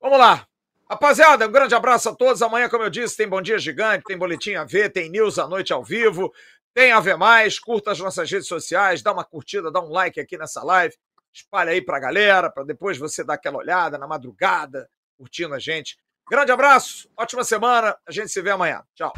Vamos 0.00 0.18
lá. 0.18 0.46
Rapaziada, 0.88 1.46
um 1.46 1.52
grande 1.52 1.74
abraço 1.74 2.08
a 2.08 2.14
todos. 2.14 2.40
Amanhã, 2.40 2.66
como 2.70 2.82
eu 2.82 2.90
disse, 2.90 3.18
tem 3.18 3.28
Bom 3.28 3.42
Dia 3.42 3.58
Gigante, 3.58 4.04
tem 4.04 4.16
Boletim 4.16 4.54
AV, 4.54 4.88
tem 4.88 5.10
News 5.10 5.38
à 5.38 5.46
noite 5.46 5.70
ao 5.70 5.84
vivo, 5.84 6.32
tem 6.72 6.92
AV 6.92 7.14
Mais. 7.16 7.58
Curta 7.58 7.92
as 7.92 7.98
nossas 8.00 8.30
redes 8.30 8.48
sociais, 8.48 9.02
dá 9.02 9.12
uma 9.12 9.24
curtida, 9.24 9.70
dá 9.70 9.82
um 9.82 9.90
like 9.90 10.18
aqui 10.18 10.38
nessa 10.38 10.64
live. 10.64 10.96
Espalha 11.34 11.72
aí 11.72 11.82
pra 11.82 11.98
galera, 11.98 12.48
para 12.48 12.64
depois 12.64 12.96
você 12.96 13.24
dar 13.24 13.34
aquela 13.34 13.58
olhada 13.58 13.98
na 13.98 14.06
madrugada, 14.06 14.88
curtindo 15.18 15.54
a 15.54 15.58
gente. 15.58 15.96
Grande 16.30 16.52
abraço, 16.52 17.10
ótima 17.16 17.42
semana. 17.42 17.96
A 18.06 18.12
gente 18.12 18.28
se 18.28 18.40
vê 18.40 18.50
amanhã. 18.50 18.82
Tchau. 18.94 19.12